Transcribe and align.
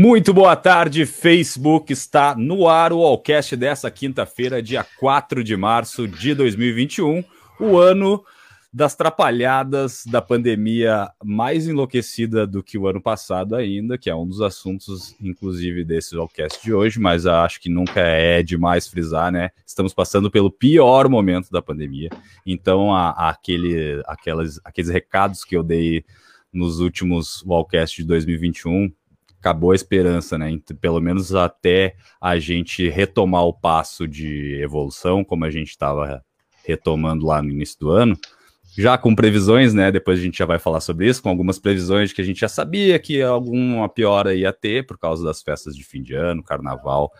Muito 0.00 0.32
boa 0.32 0.54
tarde, 0.54 1.04
Facebook 1.04 1.92
está 1.92 2.32
no 2.32 2.68
ar 2.68 2.92
o 2.92 3.02
Allcast 3.02 3.56
dessa 3.56 3.90
quinta-feira, 3.90 4.62
dia 4.62 4.86
4 5.00 5.42
de 5.42 5.56
março 5.56 6.06
de 6.06 6.36
2021, 6.36 7.24
o 7.58 7.76
ano 7.76 8.22
das 8.72 8.94
trapalhadas 8.94 10.04
da 10.06 10.22
pandemia 10.22 11.10
mais 11.24 11.66
enlouquecida 11.66 12.46
do 12.46 12.62
que 12.62 12.78
o 12.78 12.86
ano 12.86 13.02
passado 13.02 13.56
ainda, 13.56 13.98
que 13.98 14.08
é 14.08 14.14
um 14.14 14.24
dos 14.24 14.40
assuntos, 14.40 15.16
inclusive, 15.20 15.84
desse 15.84 16.14
Allcast 16.14 16.62
de 16.62 16.72
hoje, 16.72 17.00
mas 17.00 17.26
acho 17.26 17.60
que 17.60 17.68
nunca 17.68 17.98
é 18.00 18.40
demais 18.40 18.86
frisar, 18.86 19.32
né? 19.32 19.50
Estamos 19.66 19.92
passando 19.92 20.30
pelo 20.30 20.48
pior 20.48 21.08
momento 21.08 21.50
da 21.50 21.60
pandemia, 21.60 22.08
então 22.46 22.94
a, 22.94 23.10
a 23.10 23.30
aquele, 23.30 24.00
aquelas, 24.06 24.60
aqueles 24.64 24.90
recados 24.90 25.42
que 25.42 25.56
eu 25.56 25.64
dei 25.64 26.04
nos 26.52 26.78
últimos 26.78 27.42
Wallcast 27.44 27.96
de 27.96 28.06
2021 28.06 28.92
acabou 29.40 29.72
a 29.72 29.74
esperança, 29.74 30.36
né? 30.36 30.50
Pelo 30.80 31.00
menos 31.00 31.34
até 31.34 31.94
a 32.20 32.38
gente 32.38 32.88
retomar 32.88 33.44
o 33.44 33.52
passo 33.52 34.06
de 34.06 34.60
evolução, 34.60 35.24
como 35.24 35.44
a 35.44 35.50
gente 35.50 35.68
estava 35.68 36.24
retomando 36.64 37.26
lá 37.26 37.40
no 37.40 37.50
início 37.50 37.78
do 37.78 37.90
ano, 37.90 38.18
já 38.76 38.98
com 38.98 39.14
previsões, 39.14 39.72
né? 39.72 39.90
Depois 39.90 40.18
a 40.18 40.22
gente 40.22 40.38
já 40.38 40.46
vai 40.46 40.58
falar 40.58 40.80
sobre 40.80 41.08
isso, 41.08 41.22
com 41.22 41.28
algumas 41.28 41.58
previsões 41.58 42.12
que 42.12 42.20
a 42.20 42.24
gente 42.24 42.40
já 42.40 42.48
sabia 42.48 42.98
que 42.98 43.22
alguma 43.22 43.88
piora 43.88 44.34
ia 44.34 44.52
ter 44.52 44.86
por 44.86 44.98
causa 44.98 45.24
das 45.24 45.42
festas 45.42 45.74
de 45.74 45.82
fim 45.82 46.02
de 46.02 46.14
ano, 46.14 46.42
carnaval 46.42 47.10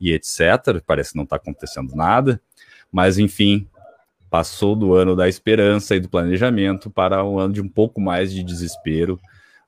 e 0.00 0.12
etc. 0.12 0.82
Parece 0.86 1.12
que 1.12 1.16
não 1.16 1.24
está 1.24 1.36
acontecendo 1.36 1.94
nada, 1.94 2.40
mas 2.90 3.18
enfim, 3.18 3.68
passou 4.28 4.74
do 4.74 4.94
ano 4.94 5.14
da 5.14 5.28
esperança 5.28 5.94
e 5.94 6.00
do 6.00 6.08
planejamento 6.08 6.90
para 6.90 7.24
um 7.24 7.38
ano 7.38 7.54
de 7.54 7.60
um 7.60 7.68
pouco 7.68 8.00
mais 8.00 8.32
de 8.32 8.42
desespero 8.42 9.18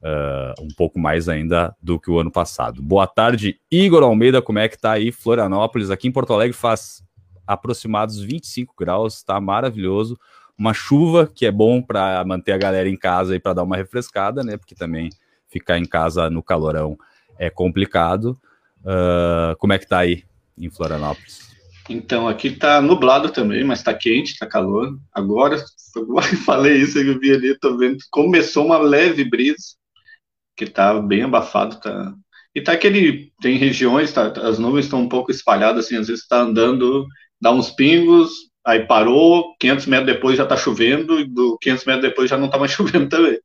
uh, 0.03 0.63
um 0.63 0.69
pouco 0.77 0.99
mais 0.99 1.29
ainda 1.29 1.75
do 1.83 1.99
que 1.99 2.11
o 2.11 2.19
ano 2.19 2.31
passado. 2.31 2.83
Boa 2.83 3.07
tarde, 3.07 3.61
Igor 3.71 4.03
Almeida, 4.03 4.43
como 4.43 4.59
é 4.59 4.69
que 4.69 4.79
tá 4.79 4.93
aí 4.93 5.11
Florianópolis? 5.13 5.91
Aqui 5.91 6.09
em 6.09 6.13
Porto 6.13 6.33
Alegre 6.33 6.57
faz 6.57 7.03
aproximados 7.47 8.21
25 8.21 8.75
graus, 8.79 9.23
tá 9.23 9.41
maravilhoso. 9.41 10.19
Uma 10.57 10.75
chuva 10.75 11.31
que 11.33 11.47
é 11.47 11.53
bom 11.53 11.81
para 11.81 12.25
manter 12.25 12.53
a 12.53 12.59
galera 12.59 12.89
em 12.89 12.97
casa 12.97 13.35
e 13.35 13.41
para 13.41 13.55
dar 13.55 13.63
uma 13.63 13.77
refrescada, 13.77 14.43
né? 14.43 14.57
Porque 14.57 14.75
também 14.75 15.09
ficar 15.49 15.79
em 15.79 15.85
casa 15.85 16.29
no 16.29 16.43
calorão 16.43 16.99
é 17.39 17.49
complicado. 17.49 18.39
Uh, 18.81 19.57
como 19.59 19.73
é 19.73 19.79
que 19.79 19.87
tá 19.87 19.99
aí 19.99 20.25
em 20.59 20.69
Florianópolis? 20.69 21.49
Então, 21.89 22.29
aqui 22.29 22.51
tá 22.51 22.83
nublado 22.83 23.31
também, 23.31 23.65
mas 23.65 23.83
tá 23.83 23.95
quente, 23.95 24.37
tá 24.39 24.47
calor. 24.47 24.99
Agora, 25.13 25.57
agora 25.97 26.27
falei 26.45 26.77
isso, 26.77 26.99
eu 26.99 27.19
vi 27.19 27.33
ali, 27.33 27.59
tô 27.59 27.79
vendo, 27.79 27.99
começou 28.11 28.67
uma 28.67 28.79
leve 28.79 29.25
brisa 29.25 29.78
que 30.59 30.67
tá 30.67 31.01
bem 31.01 31.23
abafado, 31.23 31.81
tá. 31.81 32.13
E 32.55 32.61
tá 32.61 32.73
aquele, 32.73 33.33
tem 33.41 33.57
regiões, 33.57 34.13
tá, 34.13 34.27
as 34.27 34.59
nuvens 34.59 34.87
estão 34.87 35.01
um 35.01 35.09
pouco 35.09 35.31
espalhadas, 35.31 35.87
assim, 35.87 35.97
às 35.97 36.09
vezes 36.09 36.23
está 36.25 36.41
andando, 36.41 37.07
dá 37.41 37.53
uns 37.53 37.71
pingos, 37.71 38.33
aí 38.67 38.85
parou, 38.85 39.57
500 39.61 39.87
metros 39.87 40.15
depois 40.15 40.37
já 40.37 40.45
tá 40.45 40.57
chovendo, 40.57 41.21
e 41.21 41.25
do 41.25 41.57
500 41.61 41.85
metros 41.85 42.11
depois 42.11 42.29
já 42.29 42.37
não 42.37 42.51
tá 42.51 42.59
mais 42.59 42.73
chovendo 42.73 43.09
também. 43.09 43.39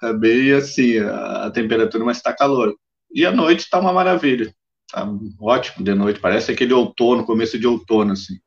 Tá 0.00 0.12
bem 0.14 0.52
assim, 0.52 0.98
a, 0.98 1.46
a 1.46 1.50
temperatura, 1.50 2.04
mas 2.04 2.22
tá 2.22 2.32
calor. 2.32 2.74
E 3.12 3.26
a 3.26 3.32
noite 3.32 3.68
tá 3.68 3.78
uma 3.78 3.92
maravilha. 3.92 4.52
Tá 4.90 5.06
ótimo 5.40 5.84
de 5.84 5.94
noite, 5.94 6.20
parece 6.20 6.50
aquele 6.50 6.72
outono, 6.72 7.26
começo 7.26 7.58
de 7.58 7.66
outono, 7.66 8.12
assim. 8.12 8.38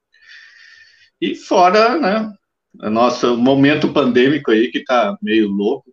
E 1.22 1.36
fora, 1.36 2.00
né, 2.00 2.34
nosso 2.90 3.38
momento 3.38 3.94
pandêmico 3.94 4.50
aí, 4.50 4.72
que 4.72 4.84
tá 4.84 5.16
meio 5.22 5.48
louco, 5.50 5.92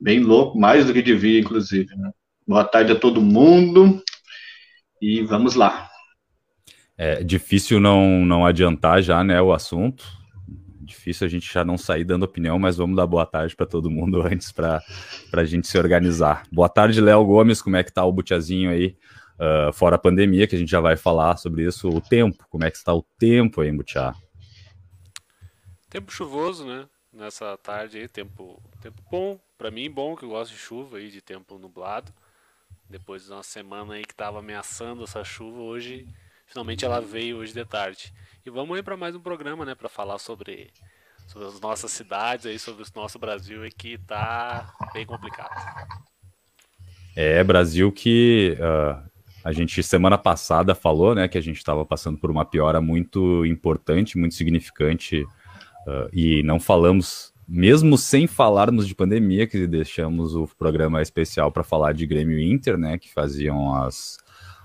bem 0.00 0.20
louco, 0.20 0.58
mais 0.58 0.86
do 0.86 0.92
que 0.92 1.02
devia, 1.02 1.40
inclusive. 1.40 1.94
Né? 1.94 2.10
Boa 2.46 2.64
tarde 2.64 2.92
a 2.92 2.98
todo 2.98 3.20
mundo 3.20 4.02
e 5.00 5.22
vamos 5.22 5.54
lá. 5.54 5.88
É 6.96 7.22
difícil 7.22 7.80
não, 7.80 8.24
não 8.24 8.44
adiantar 8.44 9.02
já 9.02 9.22
né, 9.22 9.40
o 9.40 9.52
assunto. 9.52 10.04
Difícil 10.80 11.26
a 11.26 11.30
gente 11.30 11.50
já 11.52 11.64
não 11.64 11.78
sair 11.78 12.04
dando 12.04 12.24
opinião, 12.24 12.58
mas 12.58 12.76
vamos 12.76 12.96
dar 12.96 13.06
boa 13.06 13.24
tarde 13.24 13.54
para 13.54 13.66
todo 13.66 13.90
mundo 13.90 14.20
antes 14.26 14.50
para 14.50 14.82
a 15.32 15.44
gente 15.44 15.68
se 15.68 15.78
organizar. 15.78 16.42
Boa 16.50 16.68
tarde, 16.68 17.00
Léo 17.00 17.24
Gomes, 17.24 17.62
como 17.62 17.76
é 17.76 17.84
que 17.84 17.92
tá 17.92 18.04
o 18.04 18.12
Butiazinho 18.12 18.70
aí? 18.70 18.96
Uh, 19.38 19.72
fora 19.72 19.96
a 19.96 19.98
pandemia, 19.98 20.46
que 20.46 20.54
a 20.54 20.58
gente 20.58 20.70
já 20.70 20.80
vai 20.80 20.96
falar 20.96 21.38
sobre 21.38 21.64
isso. 21.64 21.88
O 21.88 22.00
tempo, 22.00 22.44
como 22.50 22.64
é 22.64 22.70
que 22.70 22.76
está 22.76 22.92
o 22.92 23.02
tempo 23.18 23.62
aí 23.62 23.68
em 23.68 23.76
Butiá? 23.76 24.14
Tempo 25.88 26.12
chuvoso, 26.12 26.66
né? 26.66 26.84
Nessa 27.12 27.56
tarde 27.56 27.98
aí, 27.98 28.08
tempo, 28.08 28.62
tempo 28.80 29.02
bom, 29.10 29.38
para 29.58 29.70
mim, 29.70 29.90
bom, 29.90 30.14
que 30.14 30.24
eu 30.24 30.28
gosto 30.28 30.52
de 30.52 30.58
chuva 30.58 31.00
e 31.00 31.10
de 31.10 31.20
tempo 31.20 31.58
nublado. 31.58 32.12
Depois 32.88 33.24
de 33.24 33.32
uma 33.32 33.42
semana 33.42 33.94
aí 33.94 34.04
que 34.04 34.12
estava 34.12 34.38
ameaçando 34.38 35.02
essa 35.02 35.24
chuva, 35.24 35.60
hoje 35.60 36.06
finalmente 36.46 36.84
ela 36.84 37.00
veio 37.00 37.38
hoje 37.38 37.52
de 37.52 37.64
tarde. 37.64 38.12
E 38.44 38.50
vamos 38.50 38.76
aí 38.76 38.82
para 38.82 38.96
mais 38.96 39.14
um 39.14 39.20
programa, 39.20 39.64
né, 39.64 39.74
para 39.74 39.88
falar 39.88 40.18
sobre 40.18 40.72
sobre 41.26 41.46
as 41.46 41.60
nossas 41.60 41.92
cidades 41.92 42.46
aí, 42.46 42.58
sobre 42.58 42.82
o 42.82 42.86
nosso 42.94 43.18
Brasil 43.18 43.62
aí 43.62 43.70
que 43.70 43.98
tá 43.98 44.72
bem 44.92 45.06
complicado. 45.06 45.50
É, 47.14 47.42
Brasil 47.44 47.92
que 47.92 48.56
uh, 48.58 49.10
a 49.44 49.52
gente 49.52 49.82
semana 49.82 50.18
passada 50.18 50.74
falou, 50.74 51.14
né, 51.14 51.28
que 51.28 51.38
a 51.38 51.40
gente 51.40 51.58
estava 51.58 51.84
passando 51.84 52.18
por 52.18 52.30
uma 52.30 52.44
piora 52.44 52.80
muito 52.80 53.44
importante, 53.46 54.18
muito 54.18 54.34
significante, 54.34 55.24
uh, 55.86 56.08
e 56.12 56.42
não 56.42 56.58
falamos 56.60 57.30
mesmo 57.52 57.98
sem 57.98 58.28
falarmos 58.28 58.86
de 58.86 58.94
pandemia, 58.94 59.44
que 59.44 59.66
deixamos 59.66 60.36
o 60.36 60.46
programa 60.56 61.02
especial 61.02 61.50
para 61.50 61.64
falar 61.64 61.92
de 61.92 62.06
Grêmio 62.06 62.38
e 62.38 62.48
Inter, 62.48 62.78
né, 62.78 62.96
que 62.96 63.12
faziam 63.12 63.74
as, 63.74 64.18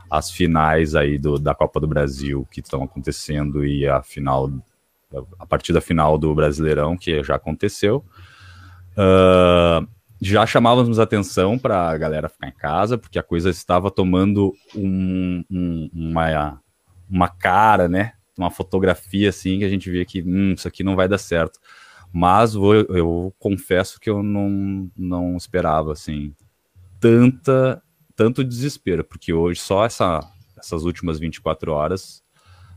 as 0.07 0.29
finais 0.29 0.93
aí 0.93 1.17
do, 1.17 1.39
da 1.39 1.55
Copa 1.55 1.79
do 1.79 1.87
Brasil 1.87 2.47
que 2.51 2.59
estão 2.59 2.83
acontecendo 2.83 3.65
e 3.65 3.87
a 3.87 4.03
final, 4.03 4.51
a 5.39 5.47
partida 5.47 5.81
final 5.81 6.15
do 6.15 6.35
Brasileirão, 6.35 6.95
que 6.95 7.23
já 7.23 7.35
aconteceu. 7.35 8.05
Uh, 8.91 9.87
já 10.21 10.45
chamávamos 10.45 10.99
atenção 10.99 11.57
para 11.57 11.89
a 11.89 11.97
galera 11.97 12.29
ficar 12.29 12.47
em 12.47 12.53
casa, 12.53 12.99
porque 12.99 13.17
a 13.17 13.23
coisa 13.23 13.49
estava 13.49 13.89
tomando 13.89 14.53
um, 14.75 15.43
um, 15.49 15.89
uma, 15.91 16.61
uma 17.09 17.29
cara, 17.29 17.87
né? 17.87 18.13
Uma 18.37 18.51
fotografia 18.51 19.29
assim 19.29 19.59
que 19.59 19.65
a 19.65 19.69
gente 19.69 19.89
via 19.89 20.05
que 20.05 20.21
hum, 20.21 20.53
isso 20.53 20.67
aqui 20.67 20.83
não 20.83 20.95
vai 20.95 21.07
dar 21.07 21.17
certo. 21.17 21.59
Mas 22.11 22.53
vou, 22.53 22.75
eu 22.75 23.33
confesso 23.39 23.99
que 23.99 24.09
eu 24.09 24.23
não, 24.23 24.89
não 24.95 25.35
esperava, 25.35 25.91
assim, 25.91 26.33
tanta, 26.99 27.81
tanto 28.15 28.43
desespero, 28.43 29.03
porque 29.03 29.33
hoje 29.33 29.59
só 29.59 29.85
essa, 29.85 30.21
essas 30.57 30.85
últimas 30.85 31.19
24 31.19 31.71
horas 31.71 32.23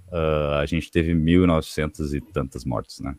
uh, 0.09 0.59
a 0.61 0.67
gente 0.67 0.91
teve 0.91 1.15
1.900 1.15 2.15
e 2.15 2.21
tantas 2.21 2.65
mortes, 2.65 3.01
né? 3.01 3.15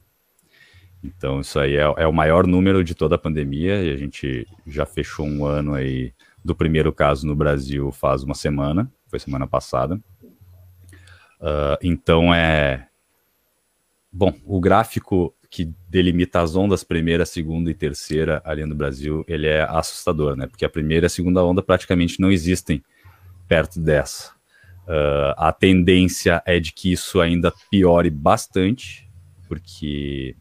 Então 1.03 1.39
isso 1.39 1.57
aí 1.57 1.75
é, 1.75 1.83
é, 1.97 2.07
o 2.07 2.13
maior 2.13 2.45
número 2.45 2.83
de 2.83 2.93
toda 2.93 3.15
a 3.15 3.17
pandemia 3.17 3.81
e 3.81 3.93
a 3.93 3.95
gente 3.95 4.45
já 4.67 4.85
fechou 4.85 5.25
um 5.25 5.45
ano 5.45 5.73
aí 5.73 6.13
do 6.43 6.53
primeiro 6.53 6.91
caso 6.91 7.25
no 7.25 7.35
Brasil 7.35 7.91
faz 7.91 8.23
uma 8.23 8.35
semana, 8.35 8.91
foi 9.07 9.19
semana 9.19 9.47
passada. 9.47 9.99
Uh, 11.39 11.77
então 11.81 12.33
é... 12.33 12.87
Bom, 14.11 14.33
o 14.45 14.59
gráfico 14.59 15.33
que 15.49 15.71
delimita 15.87 16.41
as 16.41 16.55
ondas 16.55 16.83
primeira, 16.83 17.25
segunda 17.25 17.71
e 17.71 17.73
terceira 17.73 18.41
ali 18.45 18.65
no 18.65 18.75
Brasil, 18.75 19.25
ele 19.27 19.47
é 19.47 19.61
assustador, 19.61 20.35
né? 20.35 20.45
Porque 20.47 20.65
a 20.65 20.69
primeira 20.69 21.05
e 21.05 21.07
a 21.07 21.09
segunda 21.09 21.43
onda 21.43 21.61
praticamente 21.61 22.19
não 22.19 22.31
existem 22.31 22.83
perto 23.47 23.79
dessa. 23.79 24.31
Uh, 24.87 25.33
a 25.37 25.51
tendência 25.51 26.41
é 26.45 26.59
de 26.59 26.71
que 26.71 26.91
isso 26.91 27.19
ainda 27.19 27.53
piore 27.69 28.09
bastante, 28.09 29.09
porque 29.47 30.35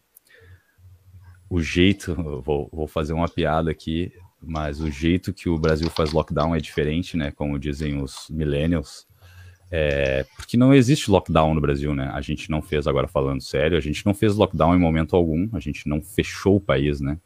o 1.48 1.62
jeito, 1.62 2.14
vou, 2.42 2.68
vou 2.70 2.86
fazer 2.86 3.14
uma 3.14 3.28
piada 3.28 3.70
aqui, 3.70 4.12
mas 4.40 4.80
o 4.80 4.90
jeito 4.90 5.32
que 5.32 5.48
o 5.48 5.58
Brasil 5.58 5.88
faz 5.90 6.12
lockdown 6.12 6.54
é 6.54 6.60
diferente, 6.60 7.16
né? 7.16 7.30
Como 7.30 7.58
dizem 7.58 8.00
os 8.00 8.28
millennials. 8.28 9.07
É, 9.70 10.24
porque 10.36 10.56
não 10.56 10.72
existe 10.72 11.10
lockdown 11.10 11.54
no 11.54 11.60
Brasil, 11.60 11.94
né? 11.94 12.10
A 12.14 12.20
gente 12.20 12.50
não 12.50 12.62
fez, 12.62 12.86
agora 12.86 13.06
falando 13.06 13.42
sério, 13.42 13.76
a 13.76 13.80
gente 13.80 14.04
não 14.06 14.14
fez 14.14 14.34
lockdown 14.34 14.74
em 14.74 14.78
momento 14.78 15.14
algum, 15.14 15.48
a 15.52 15.60
gente 15.60 15.88
não 15.88 16.00
fechou 16.00 16.56
o 16.56 16.60
país, 16.60 17.00
né? 17.00 17.18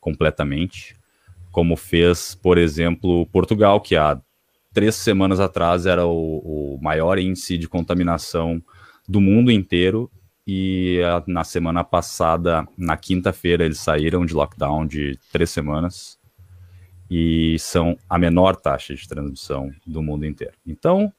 Completamente. 0.00 0.96
Como 1.52 1.76
fez, 1.76 2.34
por 2.34 2.56
exemplo, 2.56 3.26
Portugal, 3.26 3.80
que 3.80 3.96
há 3.96 4.20
três 4.72 4.94
semanas 4.94 5.40
atrás 5.40 5.84
era 5.84 6.06
o, 6.06 6.76
o 6.76 6.78
maior 6.80 7.18
índice 7.18 7.58
de 7.58 7.68
contaminação 7.68 8.62
do 9.06 9.20
mundo 9.20 9.50
inteiro. 9.50 10.10
E 10.46 11.02
a, 11.02 11.22
na 11.26 11.44
semana 11.44 11.84
passada, 11.84 12.66
na 12.78 12.96
quinta-feira, 12.96 13.64
eles 13.64 13.78
saíram 13.78 14.24
de 14.24 14.32
lockdown 14.32 14.86
de 14.86 15.18
três 15.30 15.50
semanas 15.50 16.18
e 17.10 17.56
são 17.58 17.98
a 18.08 18.16
menor 18.18 18.56
taxa 18.56 18.94
de 18.94 19.06
transmissão 19.06 19.70
do 19.86 20.02
mundo 20.02 20.24
inteiro. 20.24 20.54
Então, 20.64 21.12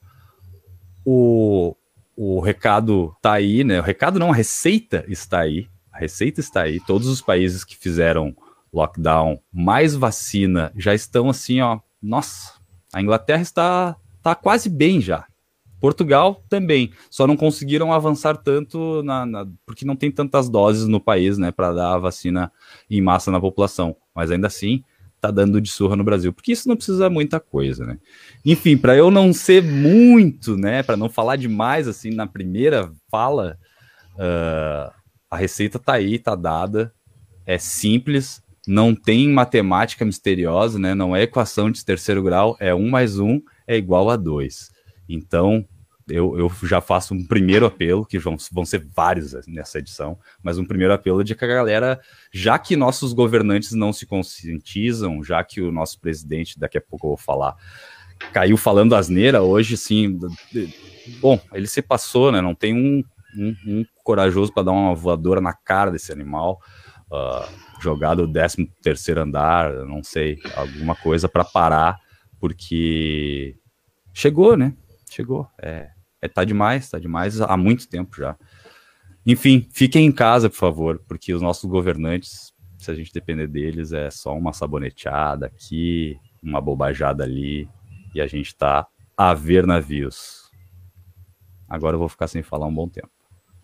o, 1.05 1.75
o 2.15 2.39
recado 2.39 3.15
tá 3.21 3.33
aí, 3.33 3.63
né? 3.63 3.79
O 3.79 3.83
recado 3.83 4.19
não, 4.19 4.31
a 4.31 4.35
receita 4.35 5.05
está 5.07 5.41
aí. 5.41 5.67
A 5.91 5.99
receita 5.99 6.39
está 6.39 6.61
aí. 6.61 6.79
Todos 6.79 7.07
os 7.07 7.21
países 7.21 7.63
que 7.63 7.75
fizeram 7.75 8.35
lockdown 8.73 9.39
mais 9.51 9.95
vacina 9.95 10.71
já 10.75 10.93
estão 10.93 11.29
assim, 11.29 11.61
ó. 11.61 11.79
Nossa, 12.01 12.53
A 12.93 13.01
Inglaterra 13.01 13.41
está, 13.41 13.95
está 14.17 14.33
quase 14.35 14.69
bem 14.69 14.99
já. 15.01 15.25
Portugal 15.79 16.43
também, 16.47 16.91
só 17.09 17.25
não 17.25 17.35
conseguiram 17.35 17.91
avançar 17.91 18.37
tanto 18.37 19.01
na, 19.01 19.25
na 19.25 19.47
porque 19.65 19.83
não 19.83 19.95
tem 19.95 20.11
tantas 20.11 20.47
doses 20.47 20.87
no 20.87 20.99
país, 21.01 21.39
né, 21.39 21.51
para 21.51 21.73
dar 21.73 21.95
a 21.95 21.97
vacina 21.97 22.51
em 22.87 23.01
massa 23.01 23.31
na 23.31 23.41
população. 23.41 23.95
Mas 24.13 24.29
ainda 24.29 24.45
assim, 24.45 24.83
tá 25.21 25.29
dando 25.29 25.61
de 25.61 25.69
surra 25.69 25.95
no 25.95 26.03
Brasil, 26.03 26.33
porque 26.33 26.51
isso 26.51 26.67
não 26.67 26.75
precisa 26.75 27.09
muita 27.09 27.39
coisa, 27.39 27.85
né? 27.85 27.99
Enfim, 28.43 28.75
para 28.75 28.95
eu 28.97 29.11
não 29.11 29.31
ser 29.31 29.61
muito, 29.61 30.57
né, 30.57 30.81
para 30.81 30.97
não 30.97 31.07
falar 31.07 31.35
demais 31.35 31.87
assim 31.87 32.09
na 32.09 32.25
primeira 32.25 32.91
fala, 33.09 33.57
uh, 34.15 34.91
a 35.29 35.37
receita 35.37 35.77
tá 35.77 35.93
aí, 35.93 36.17
tá 36.17 36.35
dada, 36.35 36.91
é 37.45 37.59
simples, 37.59 38.41
não 38.67 38.95
tem 38.95 39.29
matemática 39.29 40.03
misteriosa, 40.03 40.79
né? 40.79 40.93
Não 40.93 41.15
é 41.15 41.23
equação 41.23 41.71
de 41.71 41.83
terceiro 41.85 42.23
grau, 42.23 42.57
é 42.59 42.73
um 42.73 42.89
mais 42.89 43.19
um 43.19 43.39
é 43.67 43.77
igual 43.77 44.09
a 44.09 44.15
dois. 44.15 44.69
Então, 45.07 45.65
eu, 46.11 46.37
eu 46.37 46.51
já 46.63 46.81
faço 46.81 47.13
um 47.13 47.25
primeiro 47.25 47.65
apelo, 47.65 48.05
que 48.05 48.19
vão, 48.19 48.35
vão 48.51 48.65
ser 48.65 48.85
vários 48.93 49.33
nessa 49.47 49.79
edição, 49.79 50.17
mas 50.43 50.57
um 50.57 50.65
primeiro 50.65 50.93
apelo 50.93 51.23
de 51.23 51.35
que 51.35 51.45
a 51.45 51.47
galera, 51.47 51.99
já 52.31 52.59
que 52.59 52.75
nossos 52.75 53.13
governantes 53.13 53.71
não 53.71 53.93
se 53.93 54.05
conscientizam, 54.05 55.23
já 55.23 55.43
que 55.43 55.61
o 55.61 55.71
nosso 55.71 55.99
presidente, 55.99 56.59
daqui 56.59 56.77
a 56.77 56.81
pouco 56.81 57.07
eu 57.07 57.09
vou 57.11 57.17
falar, 57.17 57.55
caiu 58.33 58.57
falando 58.57 58.95
asneira, 58.95 59.41
hoje 59.41 59.77
sim, 59.77 60.19
bom, 61.19 61.39
ele 61.53 61.67
se 61.67 61.81
passou, 61.81 62.31
né? 62.31 62.41
Não 62.41 62.53
tem 62.53 62.73
um, 62.75 63.03
um, 63.35 63.55
um 63.65 63.85
corajoso 64.03 64.53
para 64.53 64.63
dar 64.63 64.71
uma 64.71 64.93
voadora 64.93 65.41
na 65.41 65.53
cara 65.53 65.91
desse 65.91 66.11
animal. 66.11 66.59
Uh, 67.11 67.81
jogado 67.81 68.23
o 68.23 68.31
13 68.31 68.71
terceiro 68.81 69.21
andar, 69.21 69.73
não 69.85 70.03
sei, 70.03 70.39
alguma 70.55 70.95
coisa 70.95 71.27
para 71.27 71.43
parar, 71.43 71.99
porque 72.39 73.57
chegou, 74.13 74.55
né? 74.55 74.73
Chegou. 75.09 75.45
É, 75.61 75.89
é, 76.21 76.27
tá 76.27 76.43
demais, 76.43 76.89
tá 76.89 76.99
demais 76.99 77.41
há 77.41 77.57
muito 77.57 77.87
tempo 77.89 78.15
já. 78.15 78.37
Enfim, 79.25 79.67
fiquem 79.71 80.05
em 80.05 80.11
casa, 80.11 80.49
por 80.49 80.57
favor, 80.57 81.03
porque 81.07 81.33
os 81.33 81.41
nossos 81.41 81.69
governantes, 81.69 82.53
se 82.77 82.89
a 82.89 82.95
gente 82.95 83.13
depender 83.13 83.47
deles, 83.47 83.91
é 83.91 84.09
só 84.09 84.35
uma 84.35 84.53
saboneteada 84.53 85.47
aqui, 85.47 86.17
uma 86.41 86.59
bobajada 86.59 87.23
ali, 87.23 87.69
e 88.15 88.21
a 88.21 88.27
gente 88.27 88.55
tá 88.55 88.87
a 89.15 89.33
ver 89.33 89.65
navios. 89.65 90.49
Agora 91.69 91.95
eu 91.95 91.99
vou 91.99 92.09
ficar 92.09 92.27
sem 92.27 92.41
falar 92.41 92.67
um 92.67 92.73
bom 92.73 92.89
tempo. 92.89 93.11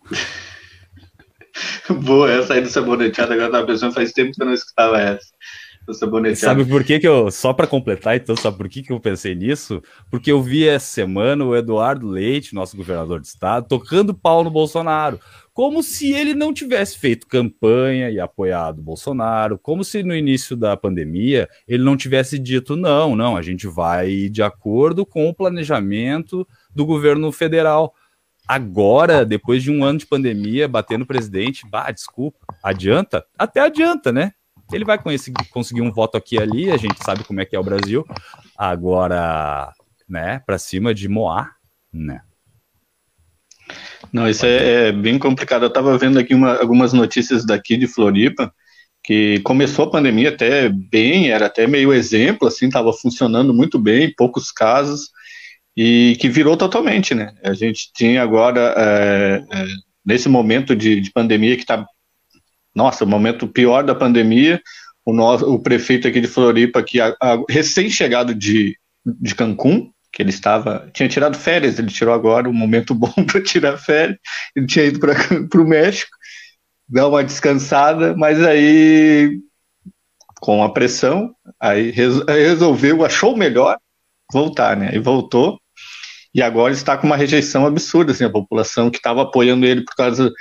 Boa, 2.02 2.30
essa 2.30 2.54
aí 2.54 2.60
do 2.60 2.68
saboneteado, 2.68 3.32
agora 3.32 3.50
tava 3.50 3.66
pensando, 3.66 3.94
faz 3.94 4.12
tempo 4.12 4.32
que 4.32 4.42
eu 4.42 4.46
não 4.46 4.54
escutava 4.54 5.00
essa. 5.00 5.28
Sabe 6.40 6.64
por 6.64 6.84
que, 6.84 6.98
que 6.98 7.08
eu, 7.08 7.30
só 7.30 7.52
para 7.52 7.66
completar, 7.66 8.16
então, 8.16 8.36
sabe 8.36 8.56
por 8.56 8.68
que, 8.68 8.82
que 8.82 8.92
eu 8.92 9.00
pensei 9.00 9.34
nisso? 9.34 9.82
Porque 10.10 10.30
eu 10.30 10.42
vi 10.42 10.68
essa 10.68 10.86
semana 10.86 11.44
o 11.44 11.56
Eduardo 11.56 12.06
Leite, 12.06 12.54
nosso 12.54 12.76
governador 12.76 13.20
de 13.20 13.26
estado, 13.26 13.66
tocando 13.68 14.12
pau 14.12 14.44
no 14.44 14.50
Bolsonaro, 14.50 15.18
como 15.58 15.82
se 15.82 16.12
ele 16.12 16.34
não 16.34 16.54
tivesse 16.54 16.96
feito 16.96 17.26
campanha 17.26 18.10
e 18.10 18.20
apoiado 18.20 18.78
o 18.78 18.82
Bolsonaro, 18.82 19.58
como 19.58 19.82
se 19.82 20.02
no 20.04 20.14
início 20.14 20.56
da 20.56 20.76
pandemia 20.76 21.48
ele 21.66 21.82
não 21.82 21.96
tivesse 21.96 22.38
dito 22.38 22.76
não, 22.76 23.16
não, 23.16 23.36
a 23.36 23.42
gente 23.42 23.66
vai 23.66 24.28
de 24.28 24.42
acordo 24.42 25.04
com 25.04 25.28
o 25.28 25.34
planejamento 25.34 26.46
do 26.72 26.86
governo 26.86 27.32
federal. 27.32 27.92
Agora, 28.46 29.26
depois 29.26 29.62
de 29.62 29.70
um 29.70 29.82
ano 29.82 29.98
de 29.98 30.06
pandemia, 30.06 30.68
batendo 30.68 31.00
no 31.00 31.06
presidente, 31.06 31.66
bah, 31.68 31.90
desculpa, 31.90 32.38
adianta? 32.62 33.24
Até 33.36 33.60
adianta, 33.60 34.12
né? 34.12 34.32
Ele 34.72 34.84
vai 34.84 34.98
conseguir 35.50 35.80
um 35.80 35.92
voto 35.92 36.16
aqui 36.16 36.36
e 36.36 36.40
ali, 36.40 36.70
a 36.70 36.76
gente 36.76 37.02
sabe 37.02 37.24
como 37.24 37.40
é 37.40 37.44
que 37.44 37.56
é 37.56 37.58
o 37.58 37.64
Brasil. 37.64 38.04
Agora, 38.56 39.72
né, 40.08 40.40
para 40.46 40.58
cima 40.58 40.94
de 40.94 41.08
Moá, 41.08 41.50
né? 41.92 42.22
Não, 44.12 44.28
isso 44.28 44.46
é, 44.46 44.88
é 44.88 44.92
bem 44.92 45.18
complicado. 45.18 45.62
Eu 45.62 45.68
estava 45.68 45.96
vendo 45.98 46.18
aqui 46.18 46.34
uma, 46.34 46.56
algumas 46.58 46.92
notícias 46.92 47.44
daqui 47.44 47.76
de 47.76 47.86
Floripa, 47.86 48.52
que 49.02 49.40
começou 49.40 49.86
a 49.86 49.90
pandemia 49.90 50.30
até 50.30 50.68
bem, 50.68 51.30
era 51.30 51.46
até 51.46 51.66
meio 51.66 51.92
exemplo, 51.92 52.48
assim, 52.48 52.66
estava 52.66 52.92
funcionando 52.92 53.54
muito 53.54 53.78
bem, 53.78 54.12
poucos 54.14 54.50
casos, 54.50 55.10
e 55.76 56.16
que 56.20 56.28
virou 56.28 56.56
totalmente, 56.56 57.14
né? 57.14 57.32
A 57.44 57.54
gente 57.54 57.90
tinha 57.94 58.22
agora, 58.22 58.74
é, 58.76 59.44
é, 59.52 59.66
nesse 60.04 60.28
momento 60.28 60.74
de, 60.74 61.00
de 61.00 61.12
pandemia 61.12 61.56
que 61.56 61.62
está 61.62 61.86
nossa, 62.78 63.04
o 63.04 63.08
momento 63.08 63.48
pior 63.48 63.82
da 63.82 63.92
pandemia, 63.92 64.62
o, 65.04 65.12
nosso, 65.12 65.52
o 65.52 65.58
prefeito 65.58 66.06
aqui 66.06 66.20
de 66.20 66.28
Floripa, 66.28 66.80
que 66.80 66.98
recém-chegado 67.48 68.32
de, 68.32 68.78
de 69.04 69.34
Cancún, 69.34 69.90
que 70.12 70.22
ele 70.22 70.30
estava, 70.30 70.88
tinha 70.94 71.08
tirado 71.08 71.36
férias, 71.36 71.76
ele 71.76 71.88
tirou 71.88 72.14
agora 72.14 72.48
um 72.48 72.52
momento 72.52 72.94
bom 72.94 73.12
para 73.26 73.42
tirar 73.42 73.76
férias, 73.78 74.16
ele 74.54 74.66
tinha 74.66 74.84
ido 74.84 75.00
para 75.00 75.14
o 75.60 75.66
México, 75.66 76.10
dar 76.88 77.08
uma 77.08 77.24
descansada, 77.24 78.14
mas 78.16 78.40
aí, 78.40 79.40
com 80.40 80.62
a 80.62 80.72
pressão, 80.72 81.34
aí 81.60 81.90
resolveu, 81.90 83.04
achou 83.04 83.36
melhor 83.36 83.76
voltar, 84.32 84.76
né? 84.76 84.94
E 84.94 85.00
voltou, 85.00 85.58
e 86.32 86.40
agora 86.40 86.72
está 86.72 86.96
com 86.96 87.08
uma 87.08 87.16
rejeição 87.16 87.66
absurda, 87.66 88.12
assim, 88.12 88.24
a 88.24 88.30
população 88.30 88.88
que 88.88 88.98
estava 88.98 89.22
apoiando 89.22 89.66
ele 89.66 89.84
por 89.84 89.96
causa 89.96 90.32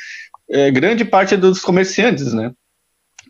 é, 0.50 0.72
grande 0.72 1.04
parte 1.06 1.36
dos 1.36 1.62
comerciantes, 1.62 2.34
né? 2.34 2.52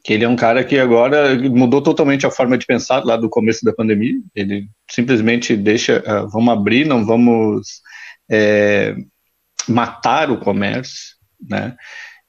Que 0.04 0.14
ele 0.14 0.24
é 0.24 0.30
um 0.30 0.36
cara 0.36 0.64
que 0.64 0.78
agora 0.78 1.36
mudou 1.50 1.82
totalmente 1.82 2.26
a 2.26 2.32
forma 2.32 2.58
de 2.58 2.66
pensar 2.66 3.04
lá 3.04 3.18
do 3.18 3.30
começo 3.30 3.66
da 3.66 3.74
pandemia. 3.74 4.16
Ele 4.36 4.68
simplesmente 4.90 5.56
deixa, 5.56 6.04
uh, 6.06 6.30
vamos 6.30 6.54
abrir, 6.54 6.86
não 6.86 7.06
vamos 7.06 7.82
é, 8.30 8.96
matar 9.68 10.32
o 10.32 10.38
comércio, 10.38 11.16
né? 11.50 11.76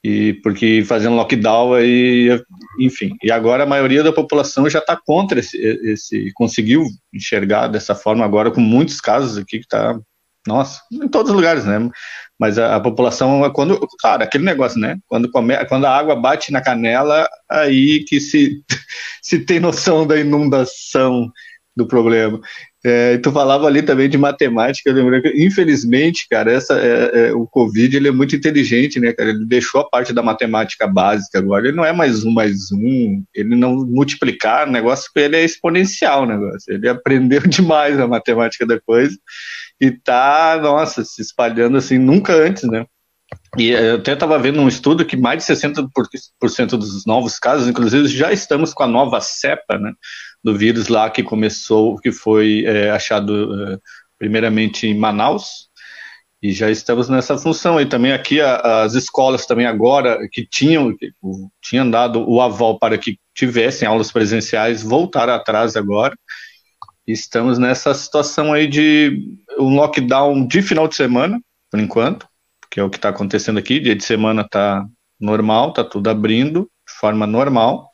E 0.03 0.35
porque 0.43 0.85
fazendo 0.85 1.17
lockdown 1.17 1.75
aí, 1.75 2.41
enfim. 2.81 3.11
E 3.23 3.31
agora 3.31 3.65
a 3.65 3.67
maioria 3.67 4.03
da 4.03 4.13
população 4.13 4.69
já 4.71 4.79
está 4.79 4.97
contra 4.97 5.41
esse, 5.41 5.59
esse, 5.59 6.33
conseguiu 6.35 6.85
enxergar 7.13 7.67
dessa 7.67 7.95
forma 7.95 8.25
agora 8.25 8.51
com 8.51 8.61
muitos 8.61 9.01
casos 9.01 9.37
aqui 9.37 9.59
que 9.59 9.65
está 9.65 9.99
nossa, 10.47 10.81
em 10.91 11.09
todos 11.09 11.31
os 11.31 11.37
lugares, 11.37 11.65
né? 11.67 11.91
Mas 12.39 12.59
a, 12.59 12.77
a, 12.77 12.81
população, 12.81 13.51
quando, 13.53 13.79
claro, 14.01 14.23
aquele 14.23 14.45
negócio, 14.45 14.79
né? 14.79 14.97
Quando, 15.09 15.31
come, 15.31 15.57
quando 15.67 15.87
a 15.87 15.97
água 15.97 16.15
bate 16.15 16.53
na 16.53 16.61
canela, 16.61 17.29
aí 17.51 18.05
que 18.05 18.21
se, 18.21 18.63
se 19.23 19.41
tem 19.41 19.59
noção 19.59 20.07
da 20.07 20.19
inundação 20.19 21.31
do 21.77 21.87
problema. 21.87 22.41
É, 22.85 23.19
tu 23.19 23.33
falava 23.33 23.67
ali 23.67 23.83
também 23.83 24.09
de 24.09 24.17
matemática, 24.17 24.89
eu 24.89 24.95
lembro 24.95 25.21
que, 25.21 25.45
infelizmente, 25.45 26.29
cara, 26.31 26.53
essa, 26.53 26.75
é, 26.81 27.29
é, 27.29 27.33
o 27.33 27.45
Covid 27.47 27.97
ele 27.97 28.09
é 28.09 28.13
muito 28.13 28.37
inteligente, 28.37 29.01
né, 29.01 29.13
cara? 29.13 29.31
Ele 29.31 29.45
deixou 29.47 29.81
a 29.81 29.89
parte 29.89 30.13
da 30.13 30.23
matemática 30.23 30.87
básica 30.87 31.39
agora, 31.39 31.67
ele 31.67 31.77
não 31.77 31.85
é 31.85 31.93
mais 31.93 32.25
um 32.25 32.31
mais 32.31 32.71
um, 32.73 33.23
ele 33.35 33.57
não 33.57 33.75
multiplicar, 33.85 34.69
o 34.69 34.71
negócio 34.71 35.11
ele 35.17 35.37
é 35.37 35.45
exponencial, 35.45 36.23
o 36.23 36.27
negócio. 36.27 36.73
Ele 36.73 36.89
aprendeu 36.89 37.41
demais 37.49 37.99
a 37.99 38.07
matemática 38.07 38.65
depois 38.65 39.19
e 39.81 39.91
tá, 39.91 40.59
nossa, 40.61 41.05
se 41.05 41.23
espalhando 41.23 41.77
assim 41.77 41.99
nunca 41.99 42.35
antes, 42.35 42.65
né? 42.65 42.85
E 43.59 43.71
eu 43.71 43.97
até 43.97 44.13
estava 44.13 44.39
vendo 44.39 44.61
um 44.61 44.69
estudo 44.69 45.05
que 45.05 45.17
mais 45.17 45.45
de 45.45 45.53
60% 45.53 46.71
dos 46.71 47.05
novos 47.05 47.39
casos, 47.39 47.69
inclusive, 47.69 48.09
já 48.09 48.33
estamos 48.33 48.73
com 48.73 48.83
a 48.83 48.87
nova 48.87 49.21
cepa, 49.21 49.79
né, 49.79 49.93
do 50.43 50.57
vírus 50.57 50.89
lá 50.89 51.11
que 51.11 51.23
começou, 51.23 51.97
que 51.99 52.11
foi 52.11 52.65
é, 52.67 52.91
achado 52.91 53.73
é, 53.73 53.79
primeiramente 54.19 54.87
em 54.87 54.99
Manaus, 54.99 55.69
e 56.43 56.53
já 56.53 56.71
estamos 56.71 57.09
nessa 57.09 57.37
função. 57.37 57.81
E 57.81 57.87
também 57.87 58.13
aqui 58.13 58.41
a, 58.41 58.83
as 58.83 58.95
escolas 58.95 59.45
também 59.45 59.67
agora 59.67 60.27
que 60.31 60.47
tinham, 60.47 60.95
tinham 61.61 61.91
dado 61.91 62.29
o 62.29 62.41
aval 62.41 62.79
para 62.79 62.97
que 62.97 63.19
tivessem 63.35 63.87
aulas 63.87 64.11
presenciais, 64.11 64.83
voltaram 64.83 65.35
atrás 65.35 65.77
agora, 65.77 66.15
estamos 67.07 67.59
nessa 67.59 67.95
situação 67.95 68.53
aí 68.53 68.67
de 68.67 69.23
um 69.59 69.75
lockdown 69.75 70.47
de 70.47 70.63
final 70.63 70.89
de 70.89 70.97
semana, 70.97 71.41
por 71.71 71.81
enquanto, 71.81 72.27
que 72.71 72.81
é 72.81 72.83
o 72.85 72.91
que 72.91 72.97
está 72.97 73.09
acontecendo 73.09 73.59
aqui. 73.59 73.81
Dia 73.81 73.97
de 73.97 74.05
semana 74.05 74.43
está 74.43 74.85
normal, 75.21 75.71
está 75.71 75.85
tudo 75.85 76.09
abrindo 76.09 76.71
de 76.87 76.95
forma 76.99 77.27
normal, 77.27 77.91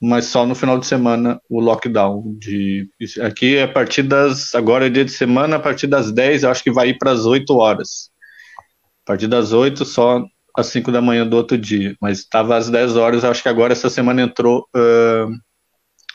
mas 0.00 0.26
só 0.26 0.46
no 0.46 0.54
final 0.54 0.78
de 0.78 0.86
semana 0.86 1.40
o 1.48 1.60
lockdown. 1.60 2.36
De, 2.38 2.88
aqui 3.22 3.56
é 3.56 3.64
a 3.64 3.68
partir 3.68 4.02
das. 4.02 4.54
Agora 4.54 4.86
é 4.86 4.90
dia 4.90 5.04
de 5.04 5.12
semana, 5.12 5.56
a 5.56 5.60
partir 5.60 5.86
das 5.86 6.12
10, 6.12 6.42
eu 6.42 6.50
acho 6.50 6.62
que 6.62 6.72
vai 6.72 6.88
ir 6.88 6.98
para 6.98 7.12
as 7.12 7.26
8 7.26 7.54
horas. 7.56 8.10
A 9.04 9.06
partir 9.06 9.26
das 9.26 9.52
8, 9.52 9.84
só 9.84 10.24
às 10.56 10.66
5 10.66 10.90
da 10.92 11.02
manhã 11.02 11.26
do 11.26 11.36
outro 11.36 11.58
dia. 11.58 11.96
Mas 12.00 12.20
estava 12.20 12.56
às 12.56 12.70
10 12.70 12.96
horas, 12.96 13.24
acho 13.24 13.42
que 13.42 13.48
agora 13.48 13.72
essa 13.72 13.90
semana 13.90 14.22
entrou 14.22 14.66
uh, 14.74 15.30